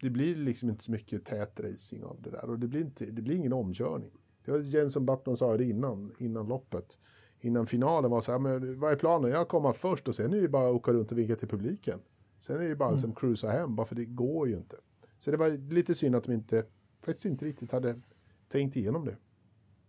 det 0.01 0.11
blir 0.11 0.36
liksom 0.36 0.70
inte 0.70 0.85
så 0.85 0.93
mycket 0.93 1.24
tät 1.24 1.61
racing 1.61 2.05
av 2.05 2.23
det 2.23 2.31
där 2.31 2.51
och 2.51 2.59
det 2.59 2.69
blir, 2.69 2.81
inte, 2.81 3.05
det 3.05 3.23
blir 3.23 3.36
ingen 3.36 3.52
omkörning. 3.52 4.11
Det 4.44 4.51
var 4.51 4.59
Jenson 4.59 5.06
Button 5.06 5.36
sa 5.36 5.56
det 5.56 5.65
innan, 5.65 6.12
innan 6.19 6.48
loppet. 6.48 6.98
Innan 7.40 7.66
finalen 7.66 8.11
var 8.11 8.20
så 8.20 8.32
här, 8.32 8.39
men 8.39 8.81
vad 8.81 8.93
är 8.93 8.97
planen? 8.97 9.31
Jag 9.31 9.48
kommer 9.48 9.73
först 9.73 10.09
och 10.09 10.15
sen 10.15 10.32
är 10.32 10.40
det 10.40 10.48
bara 10.48 10.69
att 10.69 10.74
åka 10.74 10.93
runt 10.93 11.12
och 11.12 11.19
vinka 11.19 11.36
till 11.36 11.48
publiken. 11.48 12.01
Sen 12.45 12.57
är 12.57 12.61
det 12.61 12.66
ju 12.66 12.77
bara 12.77 12.97
som 12.97 13.15
cruisa 13.15 13.51
hem, 13.51 13.77
bara 13.77 13.87
för 13.87 13.95
det 13.95 14.05
går 14.05 14.49
ju 14.49 14.57
inte. 14.57 14.77
Så 15.19 15.31
det 15.31 15.37
var 15.37 15.73
lite 15.73 15.95
synd 15.95 16.16
att 16.16 16.25
de 16.25 16.33
inte, 16.33 16.65
faktiskt 17.05 17.25
inte 17.25 17.45
riktigt 17.45 17.73
hade 17.73 18.01
tänkt 18.49 18.77
igenom 18.77 19.05
det. 19.05 19.16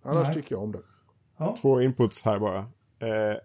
Annars 0.01 0.27
Nej. 0.27 0.33
tycker 0.33 0.55
jag 0.55 0.63
om 0.63 0.71
det. 0.71 0.81
Två 1.61 1.81
inputs 1.81 2.25
här 2.25 2.39
bara. 2.39 2.59
Eh, 2.99 3.31
eh, 3.31 3.37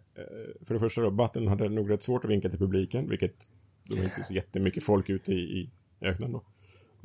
för 0.62 0.74
det 0.74 0.80
första 0.80 1.00
då, 1.00 1.10
Button 1.10 1.48
hade 1.48 1.68
nog 1.68 1.90
rätt 1.90 2.02
svårt 2.02 2.24
att 2.24 2.30
vinka 2.30 2.50
till 2.50 2.58
publiken, 2.58 3.08
vilket 3.08 3.50
det 3.88 3.96
var 3.96 4.04
inte 4.04 4.24
så 4.24 4.34
jättemycket 4.34 4.84
folk 4.84 5.10
ute 5.10 5.32
i, 5.32 5.60
i 5.60 5.70
öknen 6.00 6.32
då. 6.32 6.42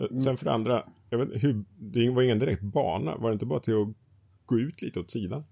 Eh, 0.03 0.19
Sen 0.19 0.37
för 0.37 0.45
det 0.45 0.53
andra, 0.53 0.87
jag 1.09 1.17
vet, 1.17 1.43
hur, 1.43 1.63
det 1.79 2.09
var 2.09 2.21
ingen 2.21 2.39
direkt 2.39 2.61
bana, 2.61 3.17
var 3.17 3.29
det 3.29 3.33
inte 3.33 3.45
bara 3.45 3.59
till 3.59 3.81
att 3.81 3.87
gå 4.45 4.59
ut 4.59 4.81
lite 4.81 4.99
åt 4.99 5.11
sidan? 5.11 5.43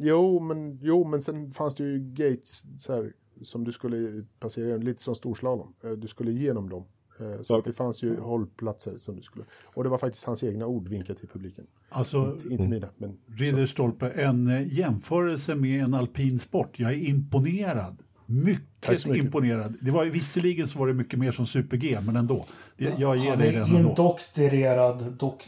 Jo, 0.00 0.40
men, 0.40 0.78
jo, 0.82 1.04
men 1.04 1.20
sen 1.20 1.52
fanns 1.52 1.74
det 1.74 1.84
ju 1.84 1.98
gates 1.98 2.82
så 2.82 2.94
här, 2.94 3.12
som 3.42 3.64
du 3.64 3.72
skulle 3.72 4.24
passera, 4.40 4.76
lite 4.76 5.02
som 5.02 5.14
storslalom. 5.14 5.72
Eh, 5.84 5.90
Du 5.90 6.08
skulle 6.08 6.30
igenom 6.30 6.68
dem. 6.68 6.84
Eh, 7.20 7.42
Så 7.42 7.58
att 7.58 7.64
det 7.64 7.72
fanns 7.72 8.02
ju 8.02 8.20
hållplatser 8.20 8.98
som 8.98 9.16
du 9.16 9.22
skulle... 9.22 9.44
Och 9.64 9.84
det 9.84 9.90
var 9.90 9.98
faktiskt 9.98 10.24
hans 10.26 10.44
egna 10.44 10.66
ord, 10.66 10.88
vinka 10.88 11.14
till 11.14 11.28
publiken. 11.28 11.66
Alltså, 11.88 12.18
Inte, 12.18 12.48
inte 12.48 12.68
mina, 12.68 12.88
men... 12.98 13.16
Ridderstolpe, 13.36 14.08
en 14.10 14.46
eh, 14.46 14.78
jämförelse 14.78 15.54
med 15.54 15.80
en 15.84 15.94
alpin 15.94 16.38
sport. 16.38 16.78
Jag 16.78 16.92
är 16.92 17.08
imponerad. 17.08 18.02
Mycket, 18.26 19.06
imponerad. 19.06 19.74
Det 19.80 19.90
var, 19.90 20.04
ju- 20.04 20.10
visserligen 20.10 20.68
så 20.68 20.78
var 20.78 20.86
det 20.86 20.94
mycket 20.94 21.18
mer 21.18 21.32
som 21.32 21.46
super-G, 21.46 21.98
men 22.02 22.16
ändå. 22.16 22.44
Det, 22.76 22.94
jag 22.98 23.16
ger 23.16 23.30
Han 23.30 23.38
dig 23.38 23.48
är 23.48 23.52
den 23.52 23.62
ändå. 23.76 23.78
indoktrerad 23.90 25.12
dok... 25.12 25.46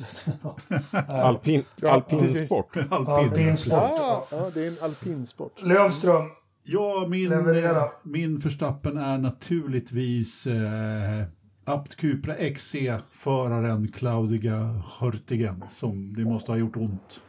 Alpin, 1.09 1.65
Ja, 1.77 1.91
alpin 1.91 2.19
precis. 2.21 2.47
sport. 2.47 2.77
Alpin 2.91 3.57
sport. 3.57 3.75
Ah, 3.79 4.27
ja, 4.31 4.51
det 4.55 4.65
är 4.65 4.69
en 4.69 4.77
alpinsport. 4.83 5.63
Lövström. 5.63 6.27
Ja, 6.67 7.07
min, 7.11 7.29
Leverera. 7.29 7.83
eh, 7.83 7.91
min 8.03 8.41
förstappen 8.41 8.97
är 8.97 9.19
naturligtvis 9.19 10.47
eh, 10.47 11.25
Abt 11.65 11.97
Cupra 11.97 12.35
XC-föraren 12.35 13.89
Claudia 13.89 14.59
Hurtigen 15.01 15.65
som 15.71 16.15
det 16.15 16.25
måste 16.25 16.53
ha 16.53 16.59
gjort 16.59 16.77
ont 16.77 17.23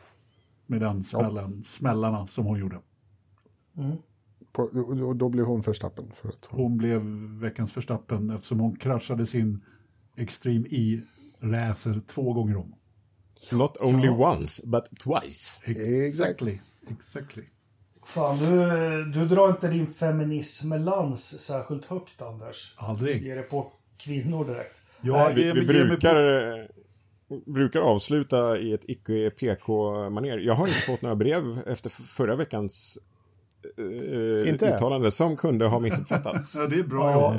med 0.68 0.82
den 0.82 1.04
smällen, 1.04 1.64
smällarna 1.64 2.28
som 2.28 2.46
hon 2.46 2.60
gjorde. 2.60 2.80
På, 4.52 4.64
och 5.08 5.16
då 5.16 5.30
blev 5.30 5.46
hon 5.46 5.64
förstappen. 5.64 6.12
För 6.12 6.30
att 6.30 6.46
hon, 6.46 6.60
Hon 6.62 6.78
blev 6.78 7.02
veckans 7.42 7.74
förstappen 7.74 8.30
eftersom 8.30 8.60
hon 8.60 8.76
kraschade 8.76 9.26
sin 9.26 9.62
Extreme 10.18 10.68
E-racer 10.72 12.02
två 12.08 12.34
gånger 12.34 12.58
om. 12.58 12.76
Not 13.52 13.78
only 13.82 14.10
once, 14.10 14.68
but 14.68 14.84
twice. 15.00 15.60
Exactly. 16.06 16.60
Exactly. 16.90 17.44
Fan, 18.06 18.38
du, 18.38 19.04
du 19.20 19.26
drar 19.26 19.50
inte 19.50 19.68
din 19.68 19.88
feminism-lans 19.88 21.40
särskilt 21.40 21.86
högt, 21.86 22.22
Anders. 22.22 22.74
Aldrig. 22.78 23.24
Ger 23.24 23.36
det 23.36 23.42
på 23.42 23.68
kvinnor 23.98 24.46
direkt. 24.46 24.82
Ja, 25.02 25.32
Vi, 25.36 25.52
vi 25.52 25.66
brukar, 25.66 26.16
eh, 26.60 26.66
brukar 27.46 27.80
avsluta 27.80 28.58
i 28.58 28.74
ett 28.74 28.84
icke-PK-manér. 28.88 30.38
Jag 30.38 30.54
har 30.54 30.68
inte 30.68 30.80
fått 30.80 31.02
några 31.02 31.16
brev 31.16 31.60
efter 31.68 31.90
förra 31.90 32.36
veckans 32.36 32.98
eh, 33.78 34.50
Inte? 34.50 34.76
uttalande 34.76 35.12
som 35.12 35.36
kunde 35.38 35.66
ha 35.66 35.80
missuppfattats. 35.80 36.56
Ja, 36.60 36.68
det 36.68 36.76
är 36.80 36.84
bra 36.84 37.12
Ja. 37.12 37.38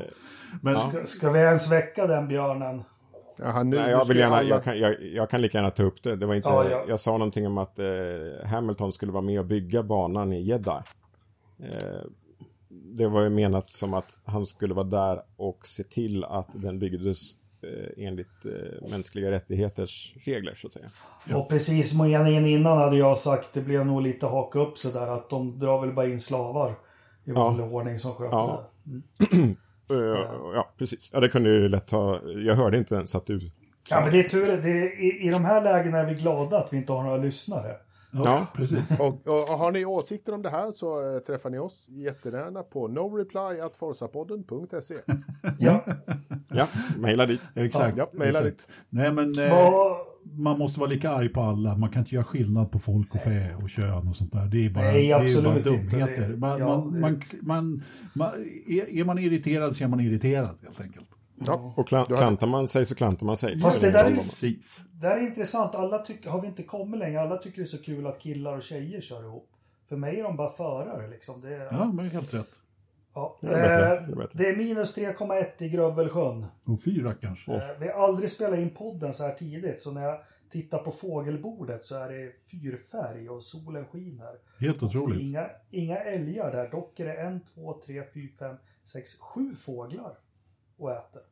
Men 0.63 0.77
Ska, 0.77 1.07
ska 1.07 1.31
vi 1.31 1.39
ens 1.39 1.73
väcka 1.73 2.07
den 2.07 2.29
björnen? 2.29 2.83
Ja, 3.37 3.45
han, 3.51 3.71
nu, 3.71 3.77
Nej, 3.77 3.91
jag, 3.91 4.05
vill 4.09 4.17
gärna, 4.17 4.37
alla- 4.37 4.49
jag, 4.49 4.63
kan, 4.65 4.79
jag, 4.79 5.03
jag 5.03 5.31
kan 5.31 5.43
lika 5.43 5.59
gärna 5.59 5.71
ta 5.71 5.83
upp 5.83 6.03
det. 6.03 6.17
det 6.17 6.27
var 6.27 6.35
inte, 6.35 6.49
Ja, 6.49 6.71
ja. 6.71 6.85
Jag 6.89 7.01
sa 7.01 7.13
någonting 7.13 7.47
om 7.47 7.59
att 7.59 7.79
eh, 7.79 7.87
Hamilton 8.47 8.93
skulle 8.93 9.13
vara 9.13 9.23
med 9.23 9.39
och 9.41 9.47
bygga 9.47 9.83
banan 9.83 10.33
i 10.33 10.43
Jeddah. 10.43 10.83
Eh, 11.63 12.01
det 12.69 13.09
var 13.09 13.23
ju 13.23 13.29
menat 13.31 13.73
som 13.73 13.95
att 13.95 14.21
han 14.25 14.47
skulle 14.47 14.75
vara 14.75 14.87
där 14.87 15.23
och 15.37 15.67
se 15.67 15.85
till 15.85 16.25
att 16.25 16.49
den 16.53 16.79
byggdes 16.79 17.33
eh, 17.63 18.07
enligt 18.07 18.47
eh, 18.47 18.91
mänskliga 18.91 19.31
rättigheters 19.31 20.15
regler, 20.25 20.55
så 20.55 20.67
att 20.67 20.73
säga. 20.73 20.87
Och 21.35 21.49
precis 21.49 22.01
meningen 22.01 22.47
innan 22.47 22.79
hade 22.79 22.97
jag 22.97 23.19
sagt, 23.19 23.55
det 23.55 23.61
blev 23.61 23.87
nog 23.87 24.03
lite 24.03 24.27
haka 24.27 24.59
upp 24.59 24.79
sig 24.79 24.93
där, 24.93 25.09
att 25.09 25.31
de 25.31 25.59
drar 25.59 25.81
väl 25.81 25.93
bara 25.95 26.07
in 26.07 26.21
slavar 26.21 26.75
i 27.25 27.33
vanlig 27.33 27.67
ordning 27.67 27.99
som 27.99 28.13
sköter 28.13 28.37
Ja. 28.37 28.71
det. 28.83 29.37
Eh, 29.37 29.49
ja, 30.55 30.73
precis. 30.79 31.11
Ja, 31.13 31.21
det 31.21 31.29
kunde 31.29 31.51
ju 31.51 31.69
lätt 31.69 31.91
ha... 31.91 32.21
Jag 32.23 32.55
hörde 32.55 32.79
inte 32.79 32.95
ens 32.95 33.15
att 33.15 33.27
du... 33.27 33.41
Ja, 33.91 34.01
men 34.01 34.13
det 34.13 34.19
är 34.19 34.23
tur. 34.29 34.47
Det 34.47 34.71
är, 34.71 35.01
i, 35.01 35.29
I 35.29 35.31
de 35.31 35.45
här 35.45 35.63
lägena 35.63 35.99
är 35.99 36.07
vi 36.07 36.15
glada 36.15 36.59
att 36.59 36.73
vi 36.73 36.77
inte 36.77 36.93
har 36.93 37.03
några 37.03 37.17
lyssnare. 37.17 37.77
ja, 38.25 38.47
precis. 38.55 39.01
Och, 39.01 39.27
och, 39.27 39.51
och 39.51 39.59
har 39.59 39.73
ni 39.73 39.85
åsikter 39.85 40.35
om 40.35 40.43
det 40.43 40.51
här 40.51 40.71
så 40.71 41.15
eh, 41.15 41.19
träffar 41.19 41.51
ni 41.51 41.59
oss 41.59 41.87
jättegärna 41.89 42.63
på 42.63 42.89
noreply.forsapodden.se. 42.89 44.95
Ja. 45.59 45.85
Ja, 46.49 46.67
mejla 46.99 47.27
dit. 47.27 47.43
Exakt. 47.55 47.97
Ja, 47.97 48.07
mejla 48.13 48.41
dit. 48.41 48.69
Nej, 48.89 49.13
men 49.13 49.39
eh, 49.39 49.51
Vad, 49.51 49.97
man 50.33 50.59
måste 50.59 50.81
vara 50.81 50.91
lika 50.91 51.11
arg 51.11 51.29
på 51.29 51.41
alla. 51.43 51.77
Man 51.77 51.91
kan 51.91 52.03
inte 52.03 52.15
göra 52.15 52.25
skillnad 52.25 52.71
på 52.71 52.79
folk 52.79 53.15
och 53.15 53.21
fä 53.21 53.55
och 53.63 53.71
kön 53.71 54.09
och 54.09 54.17
sånt 54.17 54.33
där. 54.33 54.47
Det 54.47 54.67
är 54.67 54.71
bara, 54.71 54.85
Nej, 54.85 55.09
det 55.09 55.13
är 55.13 55.43
bara 55.43 55.59
dumheter. 55.59 56.29
Det- 56.29 56.37
Man, 56.37 56.59
ja, 56.59 56.67
man, 56.67 56.93
det- 56.93 57.01
man, 57.01 57.21
man, 57.43 57.83
man, 58.15 58.31
är, 58.67 59.05
man 59.05 59.19
irriterad 59.19 59.77
så 59.77 59.85
är 59.85 59.89
man 59.89 60.01
irriterad 60.01 60.57
helt 60.63 60.81
enkelt. 60.81 61.07
Ja. 61.47 61.73
Och 61.77 61.89
kla- 61.89 62.17
klantar 62.17 62.47
man 62.47 62.69
sig 62.69 62.87
så 62.87 62.95
klantar 62.95 63.27
man 63.27 63.37
sig. 63.37 63.59
Fast 63.61 63.81
det 63.81 63.91
där 63.91 64.05
är 64.05 64.15
Precis. 64.15 64.83
det 64.93 65.07
här 65.07 65.17
är 65.17 65.27
intressant. 65.27 65.75
Alla 65.75 65.99
tycker, 65.99 66.31
har 66.31 66.41
vi 66.41 66.47
inte 66.47 66.63
kommit 66.63 67.01
längre? 67.01 67.21
Alla 67.21 67.37
tycker 67.37 67.57
det 67.57 67.63
är 67.63 67.67
så 67.67 67.83
kul 67.83 68.07
att 68.07 68.19
killar 68.19 68.57
och 68.57 68.63
tjejer 68.63 69.01
kör 69.01 69.23
ihop. 69.23 69.49
För 69.89 69.97
mig 69.97 70.21
är 70.21 70.25
de 70.25 70.37
bara 70.37 70.51
förare 70.51 71.11
liksom. 71.11 71.41
Det 71.41 71.55
är, 71.55 71.65
Ja, 71.73 71.93
men 71.95 72.11
helt 72.11 72.35
rätt. 72.35 72.49
Ja. 73.15 73.39
Det 73.41 73.47
är 73.47 73.53
bättre, 73.53 73.97
Eh, 73.97 74.07
det 74.07 74.13
är 74.13 74.17
bättre. 74.17 74.31
det 74.33 74.49
är 74.49 74.57
minus 74.57 74.99
3,1 74.99 75.63
i 75.63 75.69
Grövelsjön. 75.69 76.47
Och 76.65 76.83
fyra 76.83 77.15
kanske. 77.21 77.53
Eh, 77.53 77.79
Vi 77.81 77.89
har 77.89 77.95
aldrig 78.09 78.31
spelat 78.31 78.59
in 78.59 78.71
podden 78.71 79.13
så 79.13 79.25
här 79.25 79.35
tidigt, 79.35 79.83
så 79.83 79.93
när 79.93 80.03
jag 80.03 80.21
tittar 80.51 80.79
på 80.79 80.91
fågelbordet 80.91 81.85
så 81.85 81.97
är 81.99 82.09
det 82.09 82.33
fyrfärg 82.51 83.29
och 83.29 83.43
solen 83.43 83.85
skiner. 83.87 84.35
Helt 84.61 84.83
otroligt. 84.83 85.21
Inga, 85.29 85.51
inga 85.71 85.97
älgar 85.97 86.53
där, 86.53 86.69
dock 86.71 87.01
är 87.01 87.05
det 87.05 87.15
en, 87.15 87.41
två, 87.45 87.81
tre, 87.87 88.03
fyra, 88.15 88.33
fem, 88.39 88.57
sex, 88.83 89.21
sju 89.21 89.55
fåglar 89.55 90.19
och 90.79 90.93
äter. 90.93 91.23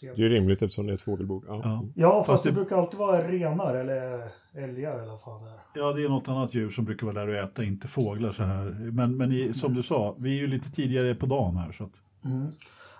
Det 0.00 0.06
är 0.06 0.10
ju 0.10 0.14
Trevligt. 0.16 0.38
rimligt 0.40 0.62
eftersom 0.62 0.86
det 0.86 0.92
är 0.92 0.94
ett 0.94 1.00
fågelbord. 1.02 1.44
Ja. 1.48 1.60
Ja. 1.64 1.84
Ja, 1.94 2.12
fast, 2.18 2.26
Fast 2.30 2.44
det... 2.44 2.50
det- 2.50 2.54
brukar 2.54 2.76
alltid 2.76 2.98
vara 3.00 3.28
renar 3.28 3.74
eller 3.74 4.28
älgar 4.54 4.92
eller 4.98 5.06
vad 5.10 5.20
fan 5.20 5.42
det 5.44 5.50
är. 5.50 5.60
ja, 5.74 5.92
det 5.92 6.02
är 6.02 6.08
något 6.08 6.28
annat 6.28 6.54
djur 6.54 6.70
som 6.70 6.84
brukar 6.84 7.06
vara 7.06 7.16
där 7.26 7.28
och 7.28 7.34
äta, 7.34 7.64
inte 7.64 7.88
fåglar 7.88 8.30
så 8.32 8.42
här. 8.42 8.90
Men, 8.92 9.16
men 9.16 9.32
i, 9.32 9.52
som 9.54 9.74
du 9.74 9.82
sa, 9.82 10.16
vi 10.18 10.36
är 10.38 10.40
ju 10.40 10.46
lite 10.46 10.70
tidigare 10.70 11.14
på 11.14 11.26
dagen 11.26 11.56
här. 11.56 11.72
Så 11.72 11.84
att, 11.84 12.02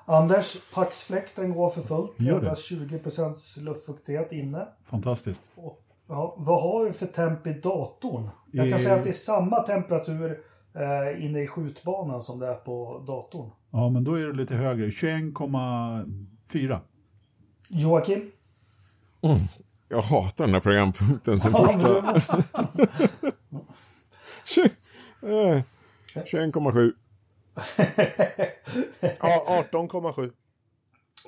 Anders, 0.06 0.72
Paxfläkten 0.74 1.52
går 1.52 1.70
för 1.70 1.82
fullt. 1.82 2.12
Gör 2.16 2.32
det. 2.32 2.38
Endast 2.38 2.70
20% 2.72 3.64
luftfuktighet 3.64 4.32
inne. 4.32 4.66
fantastiskt. 4.84 5.50
Och, 5.54 5.80
ja, 6.08 6.34
vad 6.38 6.62
har 6.62 6.84
vi 6.84 6.92
för 6.92 7.06
temp 7.06 7.46
i 7.46 7.52
datorn? 7.52 8.28
Jag 8.52 8.64
kan 8.64 8.72
Eh. 8.72 8.78
säga 8.78 8.94
att 8.96 9.02
det 9.04 9.08
är 9.10 9.12
samma 9.12 9.60
temperatur 9.62 10.36
eh, 10.74 11.24
inne 11.24 11.42
i 11.42 11.46
skjutbanan 11.46 12.22
som 12.22 12.38
det 12.38 12.46
är 12.46 12.54
på 12.54 13.04
datorn. 13.06 13.50
Ja, 13.70 13.90
men 13.90 14.04
då 14.04 14.14
är 14.14 14.20
det 14.26 14.32
lite 14.32 14.54
högre. 14.54 14.90
21,4. 16.52 16.78
Joakim? 17.68 18.30
Jag 19.88 20.02
hatar 20.02 20.44
den 20.44 20.54
här 20.54 20.60
programpunkten 20.60 21.40
som 21.40 21.52
Ja, 21.56 21.64
första. 21.72 22.42
men- 22.42 23.62
Tju- 24.44 24.70
eh, 25.22 25.62
21,7. 26.24 26.92
Ja, 29.20 29.64
18,7. 29.72 30.30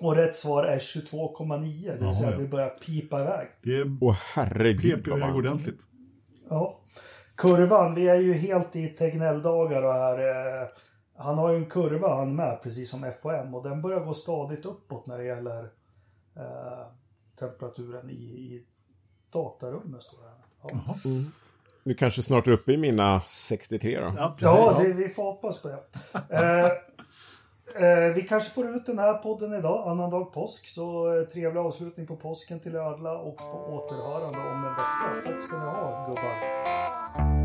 Och 0.00 0.16
rätt 0.16 0.36
svar 0.36 0.64
är 0.64 0.78
22,9. 0.78 1.96
Det 1.98 2.04
vill 2.06 2.14
säga 2.14 2.36
vi 2.36 2.48
börjar 2.48 2.68
pipa 2.70 3.20
iväg. 3.20 3.48
Det 3.62 3.76
är 3.76 3.96
Åh 4.00 4.16
herregud 4.34 5.08
vad 5.08 5.20
varmt. 5.20 5.36
ordentligt. 5.36 5.82
Ja. 6.50 6.80
Kurvan, 7.36 7.94
vi 7.94 8.08
är 8.08 8.16
ju 8.20 8.34
helt 8.34 8.76
i 8.76 8.88
Tegnell-dagar 8.88 9.82
och 9.82 9.92
här. 9.94 10.18
Eh, 10.62 10.68
han 11.20 11.38
har 11.38 11.50
ju 11.50 11.56
en 11.56 11.70
kurva 11.70 12.14
han 12.14 12.36
med, 12.36 12.62
precis 12.62 12.90
som 12.90 13.12
FOM. 13.22 13.54
Och 13.54 13.62
den 13.62 13.82
börjar 13.82 14.00
gå 14.00 14.14
stadigt 14.14 14.66
uppåt 14.66 15.06
när 15.06 15.18
det 15.18 15.24
gäller 15.24 15.62
eh, 16.36 16.86
temperaturen 17.38 18.10
i, 18.10 18.14
i 18.14 18.64
datarummet. 19.32 20.02
Står 20.02 20.18
det 20.18 20.28
här. 20.28 20.40
Ja, 20.84 20.94
Vi 21.82 21.94
kanske 21.94 22.22
snart 22.22 22.46
är 22.46 22.50
uppe 22.50 22.72
i 22.72 22.76
mina 22.76 23.20
63 23.26 24.00
då. 24.00 24.34
Ja, 24.40 24.78
det, 24.82 24.92
vi 24.92 25.08
får 25.08 25.22
hoppas 25.22 25.62
på 25.62 25.68
det. 25.68 25.78
Eh, 26.30 26.66
eh, 27.84 28.14
vi 28.14 28.22
kanske 28.22 28.50
får 28.50 28.76
ut 28.76 28.86
den 28.86 28.98
här 28.98 29.14
podden 29.14 29.54
idag, 29.54 29.88
annandag 29.88 30.24
påsk. 30.24 30.68
Så 30.68 31.16
eh, 31.18 31.24
trevlig 31.24 31.60
avslutning 31.60 32.06
på 32.06 32.16
påsken 32.16 32.60
till 32.60 32.76
alla 32.76 33.18
och 33.18 33.36
på 33.36 33.44
återhörande 33.44 34.38
om 34.38 34.64
en 34.64 34.70
vecka. 34.70 35.30
Tack 35.30 35.40
ska 35.40 35.58
ni 35.58 35.64
ha, 35.64 36.06
gubbar. 36.08 37.39